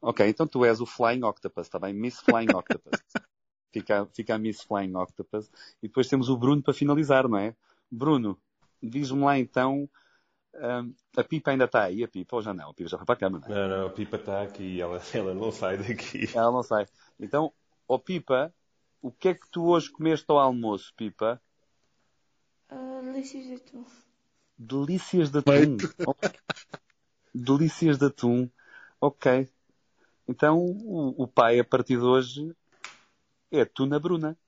Ok, 0.00 0.26
então 0.26 0.48
tu 0.48 0.64
és 0.64 0.80
o 0.80 0.86
Flying 0.86 1.22
Octopus, 1.22 1.66
está 1.66 1.78
bem? 1.78 1.94
Miss 1.94 2.18
Flying 2.18 2.52
Octopus. 2.52 3.00
fica, 3.72 4.04
fica 4.06 4.34
a 4.34 4.38
Miss 4.38 4.62
Flying 4.62 4.96
Octopus. 4.96 5.48
E 5.80 5.86
depois 5.86 6.08
temos 6.08 6.28
o 6.28 6.36
Bruno 6.36 6.60
para 6.60 6.74
finalizar, 6.74 7.28
não 7.28 7.38
é? 7.38 7.54
Bruno, 7.88 8.36
diz-me 8.82 9.22
lá 9.22 9.38
então, 9.38 9.88
um, 10.54 10.94
a 11.16 11.22
Pipa 11.22 11.52
ainda 11.52 11.66
está 11.66 11.84
aí, 11.84 12.02
a 12.02 12.08
Pipa, 12.08 12.34
ou 12.34 12.42
já 12.42 12.52
não? 12.52 12.70
A 12.70 12.74
Pipa 12.74 12.90
já 12.90 12.96
foi 12.96 13.06
para 13.06 13.14
a 13.14 13.18
cama, 13.18 13.38
não 13.38 13.46
é? 13.46 13.50
Não, 13.50 13.68
não, 13.68 13.86
a 13.86 13.90
Pipa 13.90 14.16
está 14.16 14.42
aqui, 14.42 14.80
ela, 14.80 15.00
ela 15.14 15.34
não 15.34 15.52
sai 15.52 15.78
daqui. 15.78 16.28
Ela 16.34 16.50
não 16.50 16.64
sai. 16.64 16.86
Então, 17.20 17.52
ó 17.86 17.96
Pipa, 17.96 18.52
o 19.00 19.10
que 19.10 19.28
é 19.28 19.34
que 19.34 19.48
tu 19.50 19.66
hoje 19.66 19.90
comeste 19.90 20.26
ao 20.28 20.38
almoço, 20.38 20.92
Pipa? 20.96 21.40
Uh, 22.72 23.02
delícias 23.12 23.44
de 23.44 23.54
atum. 23.54 23.84
Delícias 24.58 25.30
de 25.30 25.38
atum. 25.38 25.76
delícias 27.34 27.98
de 27.98 28.06
atum. 28.06 28.48
Ok. 29.00 29.48
Então, 30.26 30.58
o, 30.58 31.22
o 31.22 31.28
pai, 31.28 31.58
a 31.58 31.64
partir 31.64 31.98
de 31.98 32.04
hoje, 32.04 32.54
é 33.50 33.64
Tuna 33.64 33.98
Bruna. 33.98 34.38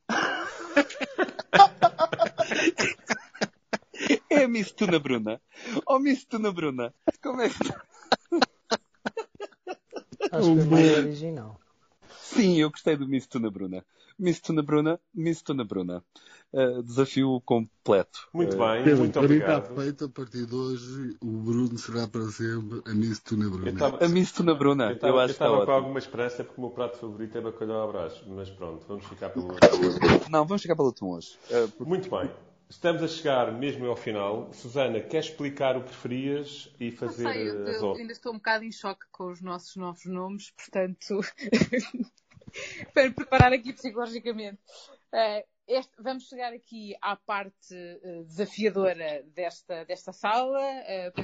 é 4.31 4.45
a 4.45 4.49
Miss 4.49 4.73
Tuna 4.73 4.99
Bruna. 4.99 5.41
Oh, 5.87 5.99
Miss 5.99 6.25
Tuna 6.25 6.53
Bruna. 6.53 6.95
Como 7.23 7.43
é 7.43 7.49
que 7.51 7.55
Acho 10.31 10.55
que 10.55 10.61
é 10.61 10.65
mais 10.65 10.99
original. 10.99 11.61
Sim, 12.19 12.59
eu 12.59 12.71
gostei 12.71 12.97
do 12.97 13.07
Miss 13.07 13.27
Tuna 13.27 13.51
Bruna. 13.51 13.85
Miss 14.19 14.41
Tuna 14.41 14.63
Bruna, 14.63 15.01
Miss 15.15 15.43
Tuna 15.43 15.65
Bruna. 15.65 16.05
Uh, 16.53 16.83
desafio 16.85 17.41
completo. 17.45 18.29
Muito 18.33 18.57
bem, 18.57 18.95
uh, 18.95 18.99
muito 18.99 19.19
obrigado. 19.19 19.65
Está 19.65 19.83
feito, 19.83 20.05
a 20.05 20.09
partir 20.09 20.47
de 20.47 20.55
hoje, 20.55 21.17
o 21.21 21.27
Bruno 21.27 21.77
será 21.77 22.07
para 22.07 22.27
sempre 22.29 22.81
a 22.87 22.95
Miss 22.95 23.19
Tuna 23.21 23.51
Bruna. 23.51 23.77
Tava, 23.77 24.05
a 24.05 24.09
Miss 24.09 24.31
Tuna 24.31 24.55
Bruna. 24.55 24.91
Eu, 24.93 24.99
tava, 24.99 25.23
eu 25.23 25.27
estava 25.27 25.67
com 25.67 25.73
alguma 25.73 25.99
esperança 25.99 26.45
porque 26.45 26.61
o 26.61 26.65
meu 26.65 26.71
prato 26.71 26.99
favorito 26.99 27.37
é 27.37 27.41
bacalhau 27.41 27.89
à 27.89 27.93
brás. 27.93 28.23
Mas 28.29 28.51
pronto, 28.51 28.87
vamos 28.87 29.05
ficar 29.05 29.31
pelo... 29.31 29.49
Não, 30.31 30.47
vamos 30.47 30.63
ficar 30.63 30.77
pelo 30.77 30.91
atum 30.91 31.09
hoje. 31.09 31.37
Uh, 31.51 31.69
porque... 31.71 31.89
Muito 31.89 32.09
bem. 32.09 32.31
Estamos 32.69 33.03
a 33.03 33.09
chegar 33.09 33.53
mesmo 33.53 33.87
ao 33.87 33.97
final. 33.97 34.51
Susana, 34.53 35.01
quer 35.01 35.21
explicar 35.21 35.77
o 35.77 35.83
que 35.83 35.89
preferias 35.89 36.73
e 36.81 36.91
fazer 36.91 37.25
não 37.25 37.33
sei, 37.33 37.51
eu, 37.51 37.67
as 37.67 37.83
eu 37.83 37.95
ainda 37.95 38.13
estou 38.13 38.33
um 38.33 38.37
bocado 38.37 38.65
em 38.65 38.73
choque 38.73 39.05
com 39.13 39.31
os 39.31 39.41
nossos 39.43 39.77
novos 39.77 40.05
nomes, 40.07 40.51
portanto, 40.51 41.21
para 42.95 43.11
preparar 43.13 43.53
aqui 43.53 43.73
psicologicamente. 43.73 44.61
Uh, 45.13 45.45
este, 45.67 45.93
vamos 45.99 46.29
chegar 46.29 46.53
aqui 46.53 46.95
à 47.01 47.17
parte 47.17 47.75
uh, 47.75 48.25
desafiadora 48.25 49.23
desta, 49.35 49.85
desta 49.85 50.13
sala, 50.13 50.61
uh, 50.61 51.21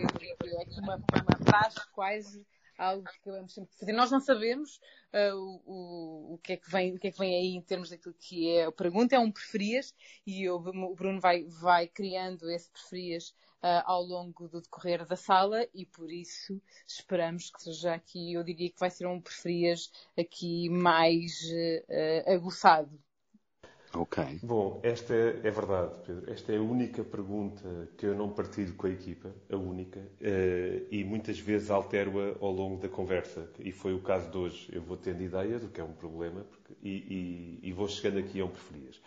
aqui 0.63 0.81
uma, 0.81 0.97
uma 0.97 1.45
praxe 1.45 1.81
quase 1.93 2.45
algo 2.81 3.05
que 3.05 3.19
acabamos 3.21 3.53
sempre 3.53 3.71
de 3.73 3.79
fazer. 3.79 3.93
Nós 3.93 4.11
não 4.11 4.21
sabemos 4.21 4.81
uh, 5.13 5.61
o, 5.67 6.35
o, 6.35 6.39
que 6.39 6.55
é 6.55 6.57
que 6.57 6.71
vem, 6.71 6.95
o 6.95 6.99
que 6.99 7.09
é 7.09 7.13
que 7.13 7.19
vem 7.19 7.35
aí 7.35 7.55
em 7.55 7.61
termos 7.61 7.91
daquilo 7.91 8.15
que 8.19 8.49
é 8.51 8.65
a 8.65 8.73
pergunta, 8.73 9.15
é 9.15 9.19
um 9.19 9.31
preferias, 9.31 9.95
e 10.27 10.45
eu, 10.45 10.57
o 10.57 10.95
Bruno 10.95 11.21
vai, 11.21 11.45
vai 11.45 11.87
criando 11.87 12.51
esse 12.51 12.71
preferias 12.71 13.35
uh, 13.63 13.83
ao 13.85 14.03
longo 14.03 14.49
do 14.49 14.61
decorrer 14.61 15.07
da 15.07 15.17
sala, 15.17 15.67
e 15.75 15.87
por 15.87 16.11
isso 16.11 16.61
esperamos 16.87 17.51
que 17.51 17.63
seja 17.63 17.95
aqui, 17.95 18.35
eu 18.35 18.43
diria 18.43 18.71
que 18.71 18.79
vai 18.79 18.91
ser 18.91 19.07
um 19.07 19.21
preferias 19.21 19.91
aqui 20.17 20.69
mais 20.69 21.41
uh, 21.43 22.33
aguçado. 22.35 22.99
Ok. 23.93 24.39
Bom, 24.43 24.79
esta 24.85 25.13
é, 25.13 25.41
é, 25.43 25.51
verdade, 25.51 25.93
Pedro. 26.07 26.33
Esta 26.33 26.53
é 26.53 26.59
a 26.59 26.63
única 26.63 27.03
pergunta 27.03 27.89
que 27.99 28.07
eu 28.07 28.15
não 28.15 28.31
partilho 28.31 28.73
com 28.75 28.87
a 28.87 28.91
equipa, 28.91 29.35
a 29.51 29.57
única, 29.57 29.99
uh, 29.99 30.87
e 30.91 31.03
muitas 31.05 31.41
vezes 31.41 31.71
altero-a 31.71 32.37
ao 32.41 32.53
longo 32.53 32.81
da 32.81 32.89
conversa. 32.89 33.51
E 33.59 33.73
foi 33.73 33.93
o 33.93 34.01
caso 34.01 34.31
de 34.31 34.39
hoje. 34.39 34.69
Eu 34.73 34.83
vou 34.83 34.97
tendo 34.97 35.23
ideias, 35.23 35.65
o 35.65 35.69
que 35.69 35.81
é 35.81 35.85
um 35.85 35.93
problema, 35.93 36.45
porque, 36.45 36.73
e, 36.83 37.59
e, 37.63 37.69
e, 37.69 37.73
vou 37.73 37.89
chegando 37.89 38.21
aqui 38.21 38.41
a 38.41 38.45
um 38.45 38.49
preferias. 38.49 39.01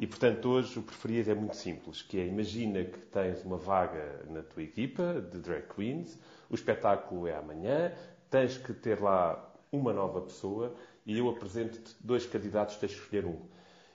E, 0.00 0.06
portanto, 0.06 0.48
hoje 0.48 0.78
o 0.78 0.82
preferias 0.82 1.28
é 1.28 1.34
muito 1.34 1.54
simples, 1.54 2.00
que 2.00 2.18
é, 2.18 2.26
imagina 2.26 2.82
que 2.82 2.98
tens 3.12 3.44
uma 3.44 3.58
vaga 3.58 4.24
na 4.30 4.42
tua 4.42 4.62
equipa 4.62 5.20
de 5.20 5.38
drag 5.38 5.66
queens, 5.74 6.18
o 6.48 6.54
espetáculo 6.54 7.26
é 7.26 7.36
amanhã, 7.36 7.92
tens 8.30 8.56
que 8.56 8.72
ter 8.72 8.98
lá 8.98 9.54
uma 9.70 9.92
nova 9.92 10.22
pessoa 10.22 10.74
e 11.04 11.18
eu 11.18 11.28
apresento-te 11.28 11.94
dois 12.00 12.24
candidatos, 12.24 12.76
tens 12.76 12.94
que 12.94 12.98
escolher 12.98 13.26
um. 13.26 13.42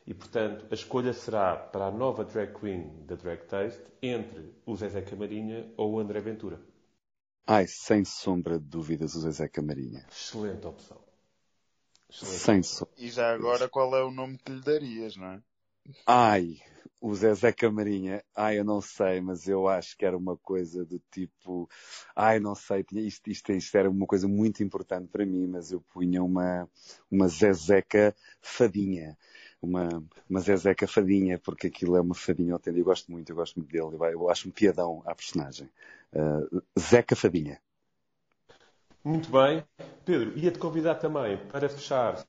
E, 0.05 0.13
portanto, 0.13 0.67
a 0.69 0.75
escolha 0.75 1.11
será 1.11 1.55
para 1.55 1.87
a 1.87 1.91
nova 1.91 2.23
drag 2.23 2.53
queen 2.53 3.03
da 3.07 3.15
Drag 3.15 3.43
Taste 3.47 3.83
entre 3.99 4.53
o 4.63 4.75
Zezé 4.75 5.01
Camarinha 5.01 5.65
ou 5.75 5.93
o 5.93 5.99
André 5.99 6.19
Ventura. 6.19 6.61
Ai, 7.47 7.65
sem 7.65 8.05
sombra 8.05 8.59
de 8.59 8.65
dúvidas, 8.65 9.15
o 9.15 9.21
Zezé 9.21 9.47
Camarinha. 9.47 10.05
Excelente 10.11 10.67
opção. 10.67 11.01
Excelente 12.07 12.37
sem 12.37 12.61
sombra. 12.61 12.93
E 12.95 13.09
já 13.09 13.33
agora, 13.33 13.67
qual 13.67 13.95
é 13.95 14.03
o 14.03 14.11
nome 14.11 14.37
que 14.37 14.51
lhe 14.51 14.61
darias, 14.61 15.17
não 15.17 15.31
é? 15.31 15.41
Ai, 16.05 16.59
o 17.01 17.13
Zezé 17.13 17.51
Camarinha, 17.53 18.23
ai, 18.35 18.59
eu 18.59 18.63
não 18.63 18.81
sei, 18.81 19.21
mas 19.21 19.47
eu 19.47 19.67
acho 19.67 19.97
que 19.97 20.05
era 20.05 20.17
uma 20.17 20.37
coisa 20.37 20.85
do 20.85 20.99
tipo, 21.11 21.69
ai, 22.15 22.39
não 22.39 22.55
sei, 22.55 22.83
tinha, 22.83 23.01
isto, 23.01 23.29
isto, 23.29 23.51
isto 23.51 23.77
era 23.77 23.89
uma 23.89 24.07
coisa 24.07 24.27
muito 24.27 24.63
importante 24.63 25.07
para 25.09 25.25
mim, 25.25 25.47
mas 25.47 25.71
eu 25.71 25.81
punha 25.81 26.23
uma, 26.23 26.69
uma 27.11 27.27
Zezeca 27.27 28.15
fadinha 28.41 29.17
uma, 29.65 30.03
uma 30.29 30.39
Zezeca 30.39 30.87
fadinha, 30.87 31.39
porque 31.39 31.67
aquilo 31.67 31.95
é 31.95 32.01
uma 32.01 32.15
fadinha 32.15 32.53
autêntica. 32.53 32.79
Eu 32.79 32.85
gosto 32.85 33.11
muito, 33.11 33.29
eu 33.29 33.35
gosto 33.35 33.55
muito 33.57 33.71
dele. 33.71 34.13
Eu 34.13 34.29
acho 34.29 34.47
um 34.47 34.51
piadão 34.51 35.01
à 35.05 35.13
personagem. 35.13 35.69
Uh, 36.13 36.61
Zeca 36.79 37.15
Fadinha. 37.15 37.59
Muito 39.03 39.29
bem. 39.31 39.63
Pedro, 40.05 40.37
ia-te 40.37 40.59
convidar 40.59 40.95
também 40.95 41.37
para 41.47 41.67
fechar. 41.67 42.23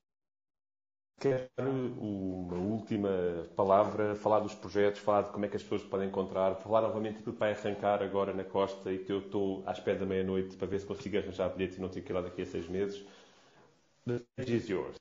Quero 1.18 1.48
uma 1.98 2.59
última 2.59 3.09
palavra, 3.56 4.14
falar 4.16 4.40
dos 4.40 4.55
projetos, 4.55 5.01
falar 5.01 5.22
de 5.22 5.30
como 5.30 5.47
é 5.47 5.48
que 5.48 5.56
as 5.56 5.62
pessoas 5.62 5.82
podem 5.82 6.09
encontrar, 6.09 6.56
falar 6.56 6.82
novamente 6.82 7.22
que 7.22 7.30
vai 7.30 7.52
arrancar 7.52 8.02
agora 8.02 8.34
na 8.34 8.44
Costa 8.44 8.93
e 8.93 8.98
que 8.98 9.10
eu 9.10 9.20
estou 9.20 9.62
à 9.66 9.72
espera 9.72 9.98
da 9.98 10.05
meia-noite 10.05 10.56
para 10.56 10.66
ver 10.66 10.78
se 10.78 10.84
consigo 10.84 11.16
arranjar 11.16 11.48
bilhetes 11.48 11.78
e 11.78 11.80
não 11.80 11.88
tenho 11.88 12.05
que 12.05 12.12
ir 12.12 12.14
lá 12.14 12.20
daqui 12.20 12.43
a 12.43 12.47
seis 12.47 12.68
meses. 12.68 13.02
The 14.06 14.20
stage 14.38 14.56
is 14.56 14.68
yours. 14.68 14.97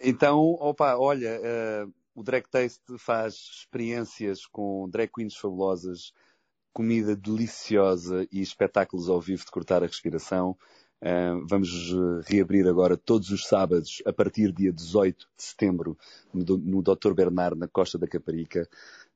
Então, 0.00 0.56
opa, 0.60 0.96
olha, 0.96 1.38
uh, 1.40 1.92
o 2.14 2.22
Drag 2.22 2.48
Taste 2.48 2.96
faz 2.98 3.34
experiências 3.34 4.46
com 4.46 4.88
drag 4.88 5.12
queens 5.12 5.36
fabulosas, 5.36 6.12
comida 6.72 7.14
deliciosa 7.14 8.26
e 8.32 8.40
espetáculos 8.40 9.08
ao 9.08 9.20
vivo 9.20 9.44
de 9.44 9.50
cortar 9.50 9.82
a 9.82 9.86
respiração. 9.86 10.56
Uh, 11.00 11.46
vamos 11.46 11.94
reabrir 12.26 12.66
agora 12.66 12.96
todos 12.96 13.30
os 13.30 13.46
sábados, 13.46 14.02
a 14.04 14.12
partir 14.12 14.50
dia 14.50 14.72
18 14.72 15.28
de 15.36 15.42
setembro, 15.44 15.96
no, 16.34 16.82
Dr. 16.82 17.14
Bernard, 17.14 17.56
na 17.56 17.68
Costa 17.68 17.96
da 17.96 18.08
Caparica. 18.08 18.68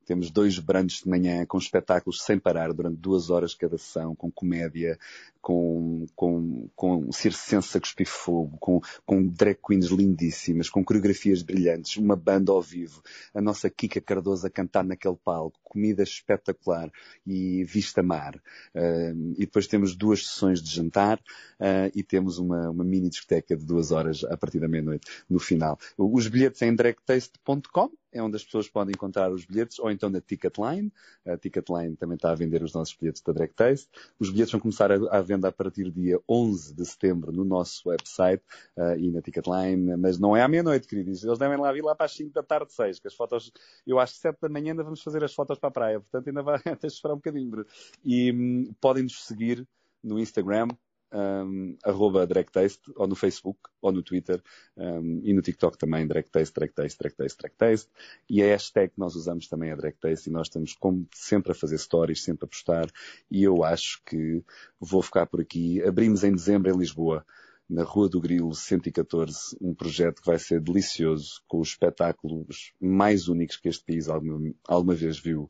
Temos 0.05 0.29
dois 0.29 0.59
brunches 0.59 1.03
de 1.03 1.09
manhã 1.09 1.45
com 1.45 1.57
espetáculos 1.57 2.21
sem 2.21 2.37
parar 2.37 2.73
durante 2.73 2.97
duas 2.97 3.29
horas 3.29 3.55
cada 3.55 3.77
sessão, 3.77 4.15
com 4.15 4.31
comédia, 4.31 4.97
com, 5.41 6.05
com, 6.15 6.69
com 6.75 7.11
circense 7.11 7.77
a 7.77 7.81
cuspir 7.81 8.07
fogo, 8.07 8.57
com, 8.59 8.79
com 9.05 9.27
drag 9.27 9.57
queens 9.65 9.87
lindíssimas, 9.87 10.69
com 10.69 10.83
coreografias 10.83 11.41
brilhantes, 11.41 11.97
uma 11.97 12.15
banda 12.15 12.51
ao 12.51 12.61
vivo, 12.61 13.01
a 13.33 13.41
nossa 13.41 13.69
Kika 13.69 13.99
Cardoso 13.99 14.47
a 14.47 14.49
cantar 14.49 14.83
naquele 14.83 15.17
palco, 15.17 15.59
comida 15.63 16.03
espetacular 16.03 16.89
e 17.25 17.63
vista 17.63 18.01
mar. 18.01 18.35
Uh, 18.73 19.33
e 19.35 19.41
depois 19.41 19.67
temos 19.67 19.95
duas 19.95 20.25
sessões 20.25 20.61
de 20.61 20.73
jantar 20.73 21.17
uh, 21.17 21.91
e 21.93 22.03
temos 22.03 22.37
uma, 22.37 22.69
uma 22.69 22.83
mini 22.83 23.09
discoteca 23.09 23.55
de 23.55 23.65
duas 23.65 23.91
horas 23.91 24.23
a 24.23 24.37
partir 24.37 24.59
da 24.59 24.67
meia-noite 24.67 25.07
no 25.29 25.39
final. 25.39 25.77
Os 25.97 26.27
bilhetes 26.27 26.61
em 26.61 26.73
dragtaste.com 26.73 27.91
é 28.13 28.21
onde 28.21 28.35
as 28.35 28.43
pessoas 28.43 28.69
podem 28.69 28.93
encontrar 28.93 29.31
os 29.31 29.45
bilhetes, 29.45 29.79
ou 29.79 29.91
então 29.91 30.09
na 30.09 30.21
Ticketline. 30.21 30.91
A 31.25 31.37
Ticketline 31.37 31.95
também 31.95 32.15
está 32.15 32.31
a 32.31 32.35
vender 32.35 32.63
os 32.63 32.73
nossos 32.73 32.95
bilhetes 32.95 33.21
da 33.21 33.33
Drag 33.33 33.51
Taste. 33.53 33.89
Os 34.19 34.29
bilhetes 34.29 34.51
vão 34.51 34.61
começar 34.61 34.91
à 34.91 35.21
venda 35.21 35.47
a 35.47 35.51
partir 35.51 35.85
do 35.85 36.01
dia 36.01 36.19
11 36.29 36.73
de 36.73 36.85
setembro 36.85 37.31
no 37.31 37.43
nosso 37.43 37.89
website 37.89 38.43
uh, 38.77 38.97
e 38.97 39.11
na 39.11 39.21
Ticketline, 39.21 39.97
mas 39.97 40.19
não 40.19 40.35
é 40.35 40.41
à 40.41 40.47
meia-noite, 40.47 40.87
queridos. 40.87 41.23
Eles 41.23 41.39
devem 41.39 41.57
lá 41.57 41.71
vir 41.71 41.83
lá 41.83 41.95
para 41.95 42.05
as 42.05 42.15
5 42.15 42.31
da 42.31 42.43
tarde, 42.43 42.71
6, 42.71 42.99
que 42.99 43.07
as 43.07 43.13
fotos, 43.13 43.51
eu 43.85 43.99
acho 43.99 44.13
que 44.13 44.19
7 44.19 44.37
da 44.41 44.49
manhã 44.49 44.71
ainda 44.71 44.83
vamos 44.83 45.01
fazer 45.01 45.23
as 45.23 45.33
fotos 45.33 45.57
para 45.57 45.69
a 45.69 45.71
praia, 45.71 45.99
portanto 45.99 46.27
ainda 46.27 46.43
vai 46.43 46.59
de 46.79 46.87
esperar 46.87 47.13
um 47.13 47.17
bocadinho. 47.17 47.65
E 48.05 48.31
um, 48.31 48.73
podem 48.79 49.03
nos 49.03 49.25
seguir 49.25 49.67
no 50.03 50.19
Instagram, 50.19 50.67
um, 51.13 51.77
arroba 51.83 52.25
DragTaste, 52.25 52.91
ou 52.95 53.07
no 53.07 53.15
Facebook, 53.15 53.59
ou 53.81 53.91
no 53.91 54.01
Twitter, 54.01 54.41
um, 54.75 55.21
e 55.23 55.33
no 55.33 55.41
TikTok 55.41 55.77
também, 55.77 56.07
DragTaste, 56.07 56.53
DragTaste, 56.53 56.97
DragTaste, 56.99 57.37
DragTaste. 57.37 57.91
E 58.29 58.41
a 58.41 58.47
hashtag 58.47 58.93
que 58.93 58.99
nós 58.99 59.15
usamos 59.15 59.47
também 59.47 59.69
é 59.69 59.75
DragTaste, 59.75 60.29
e 60.29 60.33
nós 60.33 60.47
estamos 60.47 60.73
como 60.73 61.07
sempre 61.13 61.51
a 61.51 61.55
fazer 61.55 61.77
stories, 61.77 62.23
sempre 62.23 62.45
a 62.45 62.47
postar, 62.47 62.89
e 63.29 63.43
eu 63.43 63.63
acho 63.63 64.01
que 64.05 64.43
vou 64.79 65.01
ficar 65.01 65.27
por 65.27 65.39
aqui. 65.39 65.81
Abrimos 65.83 66.23
em 66.23 66.33
dezembro 66.33 66.71
em 66.71 66.77
Lisboa, 66.77 67.25
na 67.69 67.83
Rua 67.83 68.09
do 68.09 68.19
Grilo 68.19 68.53
114, 68.53 69.57
um 69.61 69.73
projeto 69.73 70.21
que 70.21 70.27
vai 70.27 70.37
ser 70.37 70.59
delicioso, 70.59 71.41
com 71.47 71.59
os 71.59 71.69
espetáculos 71.69 72.73
mais 72.79 73.27
únicos 73.27 73.57
que 73.57 73.69
este 73.69 73.85
país 73.85 74.09
alguma, 74.09 74.53
alguma 74.67 74.93
vez 74.93 75.17
viu, 75.17 75.49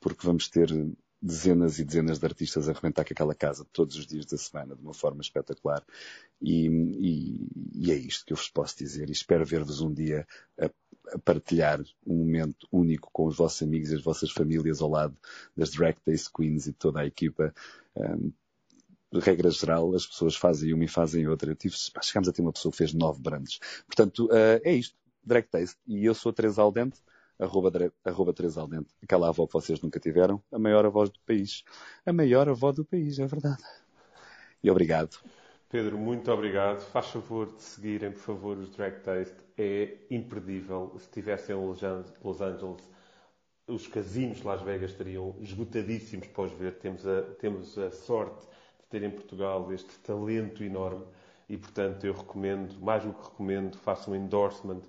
porque 0.00 0.26
vamos 0.26 0.48
ter 0.48 0.68
dezenas 1.22 1.78
e 1.78 1.84
dezenas 1.84 2.18
de 2.18 2.26
artistas 2.26 2.68
a 2.68 2.72
arrebentar 2.72 3.04
com 3.04 3.12
aquela 3.12 3.34
casa 3.34 3.64
todos 3.72 3.96
os 3.96 4.06
dias 4.06 4.26
da 4.26 4.36
semana 4.36 4.74
de 4.74 4.82
uma 4.82 4.92
forma 4.92 5.22
espetacular. 5.22 5.84
E, 6.40 6.66
e, 6.66 7.48
e 7.74 7.92
é 7.92 7.94
isto 7.94 8.26
que 8.26 8.32
eu 8.32 8.36
vos 8.36 8.48
posso 8.48 8.76
dizer. 8.76 9.08
E 9.08 9.12
espero 9.12 9.46
ver-vos 9.46 9.80
um 9.80 9.92
dia 9.92 10.26
a, 10.58 10.66
a, 11.14 11.18
partilhar 11.20 11.80
um 12.04 12.16
momento 12.16 12.66
único 12.72 13.08
com 13.12 13.26
os 13.26 13.36
vossos 13.36 13.62
amigos 13.62 13.90
e 13.90 13.94
as 13.94 14.02
vossas 14.02 14.32
famílias 14.32 14.82
ao 14.82 14.90
lado 14.90 15.16
das 15.56 15.70
Drag 15.70 15.96
Days 16.04 16.26
Queens 16.26 16.66
e 16.66 16.72
toda 16.72 17.00
a 17.00 17.06
equipa. 17.06 17.54
Um, 17.94 18.32
regra 19.14 19.50
geral, 19.50 19.94
as 19.94 20.06
pessoas 20.06 20.34
fazem 20.34 20.72
uma 20.72 20.84
e 20.84 20.88
fazem 20.88 21.28
outra. 21.28 21.52
Eu 21.52 21.56
tive, 21.56 21.76
chegámos 22.02 22.28
a 22.28 22.32
ter 22.32 22.42
uma 22.42 22.52
pessoa 22.52 22.72
que 22.72 22.78
fez 22.78 22.92
nove 22.92 23.22
brands. 23.22 23.60
Portanto, 23.86 24.26
uh, 24.26 24.60
é 24.64 24.74
isto. 24.74 24.96
Drag 25.24 25.46
Taste. 25.46 25.78
E 25.86 26.04
eu 26.04 26.14
sou 26.14 26.32
Teresa 26.32 26.62
Aldente 26.62 26.98
arroba, 27.42 27.70
arroba 28.04 28.32
Teresa 28.32 28.60
Aldente, 28.60 28.94
aquela 29.02 29.28
avó 29.28 29.46
que 29.46 29.52
vocês 29.52 29.80
nunca 29.80 29.98
tiveram, 29.98 30.42
a 30.52 30.58
maior 30.58 30.86
avó 30.86 31.04
do 31.04 31.18
país. 31.26 31.64
A 32.06 32.12
maior 32.12 32.48
avó 32.48 32.72
do 32.72 32.84
país, 32.84 33.18
é 33.18 33.26
verdade. 33.26 33.62
E 34.62 34.70
obrigado. 34.70 35.18
Pedro, 35.68 35.98
muito 35.98 36.30
obrigado. 36.30 36.82
Faz 36.82 37.06
favor 37.06 37.46
de 37.46 37.62
seguirem, 37.62 38.12
por 38.12 38.20
favor, 38.20 38.58
os 38.58 38.70
Drag 38.70 39.00
Taste. 39.00 39.36
É 39.56 39.96
imperdível. 40.10 40.92
Se 40.98 41.04
estivessem 41.04 41.56
em 41.56 41.66
Los 41.66 41.82
Angeles, 41.82 42.88
os 43.66 43.86
casinos 43.86 44.38
de 44.38 44.46
Las 44.46 44.60
Vegas 44.62 44.90
estariam 44.90 45.34
esgotadíssimos 45.40 46.28
para 46.28 46.44
os 46.44 46.52
ver. 46.52 46.74
Temos 46.78 47.06
a, 47.06 47.22
temos 47.40 47.78
a 47.78 47.90
sorte 47.90 48.46
de 48.46 48.86
ter 48.90 49.02
em 49.02 49.10
Portugal 49.10 49.72
este 49.72 49.98
talento 50.00 50.62
enorme 50.62 51.04
e, 51.48 51.56
portanto, 51.56 52.04
eu 52.06 52.12
recomendo, 52.12 52.78
mais 52.80 53.02
do 53.04 53.12
que 53.12 53.24
recomendo, 53.24 53.76
façam 53.78 54.12
um 54.12 54.16
endorsement 54.16 54.82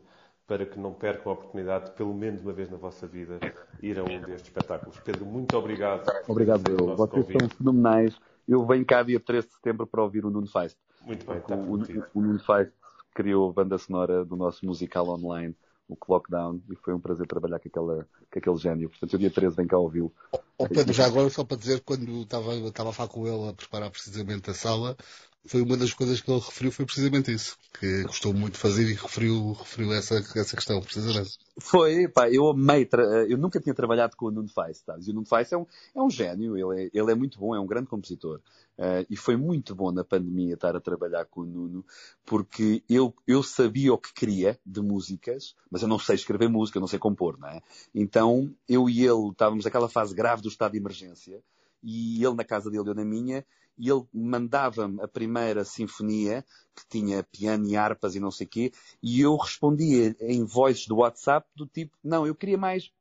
para 0.47 0.65
que 0.65 0.77
não 0.79 0.93
percam 0.93 1.31
a 1.31 1.35
oportunidade, 1.35 1.91
pelo 1.91 2.13
menos 2.13 2.41
uma 2.41 2.53
vez 2.53 2.69
na 2.69 2.77
vossa 2.77 3.07
vida, 3.07 3.39
ir 3.81 3.97
a 3.97 4.03
um 4.03 4.21
destes 4.21 4.47
espetáculos. 4.47 4.99
Pedro, 4.99 5.25
muito 5.25 5.55
obrigado. 5.57 6.03
Obrigado, 6.27 6.69
eu. 6.69 6.95
Vocês 6.95 7.25
convite. 7.25 7.39
são 7.39 7.49
fenomenais. 7.57 8.15
Eu 8.47 8.65
venho 8.65 8.85
cá 8.85 9.03
dia 9.03 9.19
13 9.19 9.47
de 9.47 9.53
setembro 9.53 9.87
para 9.87 10.03
ouvir 10.03 10.25
o 10.25 10.29
Nuno 10.29 10.47
Feist. 10.47 10.77
Muito 11.01 11.25
bem, 11.25 11.37
está 11.37 11.55
o, 11.55 11.73
o 12.13 12.21
Nuno 12.21 12.39
Feist 12.39 12.73
criou 13.13 13.49
a 13.49 13.53
banda 13.53 13.77
sonora 13.77 14.25
do 14.25 14.35
nosso 14.35 14.65
musical 14.65 15.07
online, 15.07 15.55
o 15.87 15.95
Clockdown, 15.95 16.61
e 16.69 16.75
foi 16.75 16.93
um 16.93 16.99
prazer 16.99 17.27
trabalhar 17.27 17.59
com, 17.59 17.67
aquela, 17.67 18.07
com 18.31 18.39
aquele 18.39 18.57
gênio. 18.57 18.89
Portanto, 18.89 19.13
o 19.13 19.17
dia 19.17 19.29
13 19.29 19.55
vem 19.55 19.67
cá 19.67 19.77
ouvi-lo. 19.77 20.11
Oh, 20.57 20.67
Pedro, 20.67 20.93
já 20.93 21.05
agora 21.05 21.29
só 21.29 21.43
para 21.43 21.57
dizer, 21.57 21.81
quando 21.81 22.21
estava, 22.21 22.53
estava 22.55 22.89
a 22.89 22.93
falar 22.93 23.09
com 23.09 23.27
ele 23.27 23.49
a 23.49 23.53
preparar 23.53 23.91
precisamente 23.91 24.49
a 24.49 24.53
sala, 24.53 24.97
foi 25.45 25.61
uma 25.61 25.75
das 25.75 25.93
coisas 25.93 26.21
que 26.21 26.31
ele 26.31 26.39
referiu 26.39 26.71
foi 26.71 26.85
precisamente 26.85 27.31
isso, 27.31 27.57
que 27.77 28.03
gostou 28.03 28.33
muito 28.33 28.53
de 28.53 28.59
fazer 28.59 28.83
e 28.83 28.93
referiu, 28.93 29.51
referiu 29.51 29.91
essa, 29.93 30.15
essa 30.15 30.55
questão, 30.55 30.81
precisamente. 30.81 31.37
Foi, 31.59 32.07
pá, 32.07 32.29
eu 32.29 32.49
amei, 32.49 32.87
eu 33.27 33.37
nunca 33.37 33.59
tinha 33.59 33.75
trabalhado 33.75 34.15
com 34.15 34.27
o 34.27 34.31
Nuno 34.31 34.47
Fais, 34.47 34.81
tá? 34.81 34.97
e 35.05 35.11
o 35.11 35.13
Nuno 35.13 35.25
Fais 35.25 35.51
é 35.51 35.57
um, 35.57 35.65
é 35.93 36.01
um 36.01 36.09
gênio, 36.09 36.57
ele 36.57 36.85
é, 36.85 36.89
ele 36.93 37.11
é 37.11 37.15
muito 37.15 37.37
bom, 37.39 37.53
é 37.53 37.59
um 37.59 37.67
grande 37.67 37.87
compositor, 37.87 38.39
uh, 38.77 39.05
e 39.09 39.17
foi 39.17 39.35
muito 39.35 39.75
bom 39.75 39.91
na 39.91 40.03
pandemia 40.03 40.53
estar 40.53 40.77
a 40.77 40.79
trabalhar 40.79 41.25
com 41.25 41.41
o 41.41 41.45
Nuno, 41.45 41.85
porque 42.25 42.81
eu, 42.89 43.13
eu 43.27 43.43
sabia 43.43 43.93
o 43.93 43.97
que 43.97 44.13
queria 44.13 44.57
de 44.65 44.81
músicas, 44.81 45.55
mas 45.69 45.81
eu 45.81 45.89
não 45.89 45.99
sei 45.99 46.15
escrever 46.15 46.47
música, 46.47 46.77
eu 46.77 46.81
não 46.81 46.87
sei 46.87 46.99
compor, 46.99 47.37
não 47.37 47.49
é? 47.49 47.61
Então, 47.93 48.49
eu 48.67 48.89
e 48.89 49.05
ele 49.05 49.29
estávamos 49.29 49.65
naquela 49.65 49.89
fase 49.89 50.15
grave 50.15 50.41
do 50.41 50.47
estado 50.47 50.71
de 50.71 50.77
emergência, 50.77 51.43
e 51.83 52.23
ele 52.23 52.35
na 52.35 52.45
casa 52.45 52.71
dele, 52.71 52.89
eu 52.89 52.95
na 52.95 53.03
minha, 53.03 53.45
e 53.77 53.89
ele 53.89 54.05
mandava-me 54.13 55.01
a 55.01 55.07
primeira 55.07 55.63
sinfonia, 55.63 56.45
que 56.75 56.87
tinha 56.87 57.23
piano 57.23 57.65
e 57.67 57.75
harpas 57.75 58.15
e 58.15 58.19
não 58.19 58.31
sei 58.31 58.47
o 58.47 58.49
quê, 58.49 58.71
e 59.01 59.21
eu 59.21 59.35
respondia 59.35 60.15
em 60.19 60.43
voices 60.43 60.87
do 60.87 60.97
WhatsApp 60.97 61.47
do 61.55 61.67
tipo, 61.67 61.97
não, 62.03 62.25
eu 62.25 62.35
queria 62.35 62.57
mais 62.57 62.91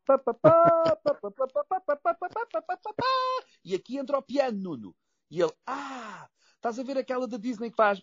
e 3.65 3.75
aqui 3.75 3.99
entra 3.99 4.19
o 4.19 4.23
piano, 4.23 4.59
Nuno. 4.59 4.95
E 5.31 5.41
ele, 5.41 5.53
ah, 5.67 6.29
Estás 6.63 6.79
a 6.79 6.85
ver 6.85 6.97
aquela 6.97 7.27
da 7.27 7.37
Disney 7.37 7.71
que 7.71 7.77
faz. 7.77 8.01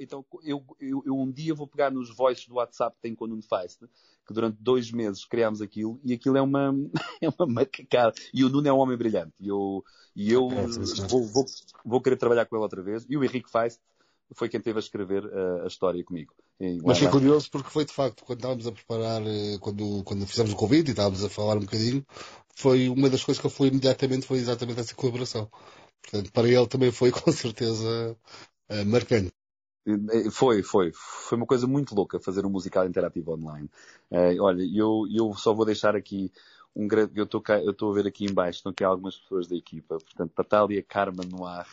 Então, 0.00 0.24
eu, 0.42 0.64
eu, 0.80 1.02
eu, 1.04 1.14
um 1.14 1.30
dia 1.30 1.54
vou 1.54 1.66
pegar 1.66 1.90
nos 1.90 2.08
voices 2.08 2.48
do 2.48 2.54
WhatsApp 2.54 2.96
que 2.96 3.02
tem 3.02 3.14
com 3.14 3.26
o 3.26 3.28
Nuno 3.28 3.42
Feist, 3.42 3.80
que 4.26 4.32
durante 4.32 4.56
dois 4.58 4.90
meses 4.90 5.26
criámos 5.26 5.60
aquilo, 5.60 6.00
e 6.02 6.14
aquilo 6.14 6.38
é 6.38 6.40
uma, 6.40 6.74
é 7.20 7.28
uma 7.28 7.46
macacada. 7.46 8.14
E 8.32 8.42
o 8.42 8.48
Nuno 8.48 8.66
é 8.66 8.72
um 8.72 8.78
homem 8.78 8.96
brilhante. 8.96 9.34
E 9.38 9.46
eu, 9.46 9.84
e 10.16 10.32
eu 10.32 10.48
é, 10.50 10.66
vou, 11.06 11.22
vou, 11.26 11.44
vou 11.84 12.00
querer 12.00 12.16
trabalhar 12.16 12.46
com 12.46 12.56
ele 12.56 12.62
outra 12.62 12.82
vez. 12.82 13.04
E 13.06 13.14
o 13.14 13.22
Henrique 13.22 13.52
Feist 13.52 13.78
foi 14.32 14.48
quem 14.48 14.62
teve 14.62 14.78
a 14.78 14.80
escrever 14.80 15.26
a, 15.26 15.64
a 15.64 15.66
história 15.66 16.02
comigo. 16.02 16.32
Mas 16.82 16.98
foi 16.98 17.08
curioso 17.08 17.50
porque 17.50 17.68
foi 17.68 17.84
de 17.84 17.92
facto, 17.92 18.24
quando 18.24 18.38
estávamos 18.38 18.66
a 18.66 18.72
preparar, 18.72 19.20
eh, 19.26 19.58
quando, 19.60 20.02
quando 20.02 20.26
fizemos 20.26 20.52
o 20.54 20.56
convite 20.56 20.88
e 20.88 20.90
estávamos 20.92 21.22
a 21.22 21.28
falar 21.28 21.58
um 21.58 21.60
bocadinho, 21.60 22.04
foi 22.56 22.88
uma 22.88 23.10
das 23.10 23.22
coisas 23.22 23.38
que 23.38 23.46
ele 23.46 23.54
falou 23.54 23.70
imediatamente 23.70 24.26
foi 24.26 24.38
exatamente 24.38 24.80
essa 24.80 24.94
colaboração. 24.94 25.48
Portanto, 26.02 26.32
para 26.32 26.48
ele 26.48 26.66
também 26.66 26.90
foi 26.90 27.10
com 27.12 27.30
certeza 27.32 28.16
uh, 28.70 28.86
marcante. 28.86 29.32
Foi, 30.30 30.62
foi. 30.62 30.92
Foi 30.92 31.38
uma 31.38 31.46
coisa 31.46 31.66
muito 31.66 31.94
louca 31.94 32.20
fazer 32.20 32.44
um 32.44 32.50
musical 32.50 32.86
interativo 32.86 33.32
online. 33.32 33.70
Uh, 34.10 34.42
olha, 34.42 34.62
eu, 34.62 35.04
eu 35.10 35.32
só 35.34 35.54
vou 35.54 35.64
deixar 35.64 35.96
aqui 35.96 36.30
um 36.76 36.86
grande. 36.86 37.12
Eu 37.16 37.24
estou 37.24 37.90
a 37.90 37.94
ver 37.94 38.06
aqui 38.06 38.24
embaixo, 38.24 38.58
estão 38.58 38.70
aqui 38.70 38.84
algumas 38.84 39.16
pessoas 39.16 39.48
da 39.48 39.56
equipa. 39.56 39.98
Portanto, 39.98 40.32
Natália 40.36 40.82
Carmen 40.82 41.28
Noir, 41.28 41.66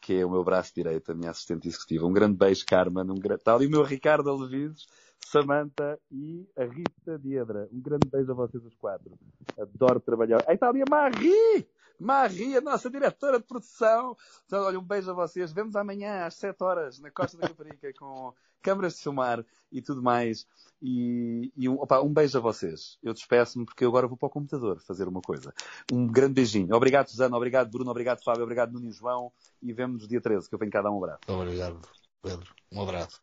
que 0.00 0.14
é 0.14 0.26
o 0.26 0.30
meu 0.30 0.42
braço 0.44 0.74
direito, 0.74 1.12
a 1.12 1.14
minha 1.14 1.30
assistente 1.30 1.68
executiva. 1.68 2.06
Um 2.06 2.12
grande 2.12 2.36
beijo, 2.36 2.64
Carmen. 2.66 3.04
Um 3.04 3.14
grande... 3.14 3.40
Está 3.40 3.54
ali 3.54 3.66
o 3.66 3.70
meu 3.70 3.82
Ricardo 3.82 4.28
Alevides, 4.28 4.86
Samantha 5.24 5.98
e 6.10 6.46
a 6.56 6.64
Rita 6.64 7.18
Diedra. 7.18 7.68
Um 7.72 7.80
grande 7.80 8.08
beijo 8.10 8.30
a 8.32 8.34
vocês 8.34 8.64
os 8.64 8.74
quatro. 8.74 9.12
Adoro 9.58 10.00
trabalhar. 10.00 10.44
Aí 10.46 10.56
está 10.56 10.68
ali 10.68 10.82
a 10.82 10.90
Marie! 10.90 11.66
Maria, 11.98 12.60
nossa 12.60 12.90
diretora 12.90 13.38
de 13.38 13.44
produção. 13.46 14.16
Então, 14.46 14.64
olha, 14.64 14.78
um 14.78 14.84
beijo 14.84 15.10
a 15.10 15.14
vocês. 15.14 15.52
Vemos 15.52 15.76
amanhã 15.76 16.26
às 16.26 16.34
7 16.34 16.62
horas 16.62 16.98
na 16.98 17.10
Costa 17.10 17.36
da 17.36 17.48
Caparica 17.48 17.92
com 17.94 18.32
câmaras 18.62 18.96
de 18.96 19.02
filmar 19.02 19.44
e 19.70 19.82
tudo 19.82 20.02
mais. 20.02 20.46
E, 20.82 21.52
e 21.56 21.68
um, 21.68 21.74
opa, 21.74 22.00
um 22.00 22.12
beijo 22.12 22.38
a 22.38 22.40
vocês. 22.40 22.98
Eu 23.02 23.12
despeço-me 23.12 23.64
porque 23.64 23.84
eu 23.84 23.88
agora 23.88 24.08
vou 24.08 24.16
para 24.16 24.26
o 24.26 24.30
computador 24.30 24.80
fazer 24.80 25.06
uma 25.06 25.20
coisa. 25.20 25.52
Um 25.92 26.06
grande 26.06 26.34
beijinho. 26.34 26.74
Obrigado, 26.74 27.08
Susana. 27.08 27.36
Obrigado, 27.36 27.70
Bruno. 27.70 27.90
Obrigado, 27.90 28.22
Fábio. 28.24 28.42
Obrigado, 28.42 28.72
Nuno 28.72 28.88
e 28.88 28.92
João. 28.92 29.30
E 29.62 29.72
vemos 29.72 30.08
dia 30.08 30.20
13, 30.20 30.48
que 30.48 30.54
eu 30.54 30.58
venho 30.58 30.72
cá 30.72 30.82
dar 30.82 30.90
um 30.90 30.98
abraço. 30.98 31.20
Obrigado, 31.28 31.80
Pedro. 32.22 32.54
Um 32.72 32.82
abraço. 32.82 33.20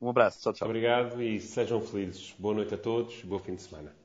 Um 0.00 0.08
abraço. 0.10 0.40
Tchau, 0.40 0.52
tchau. 0.52 0.68
Obrigado 0.68 1.22
e 1.22 1.40
sejam 1.40 1.80
felizes. 1.80 2.34
Boa 2.38 2.54
noite 2.54 2.74
a 2.74 2.78
todos. 2.78 3.22
Bom 3.22 3.38
fim 3.38 3.54
de 3.54 3.62
semana. 3.62 3.99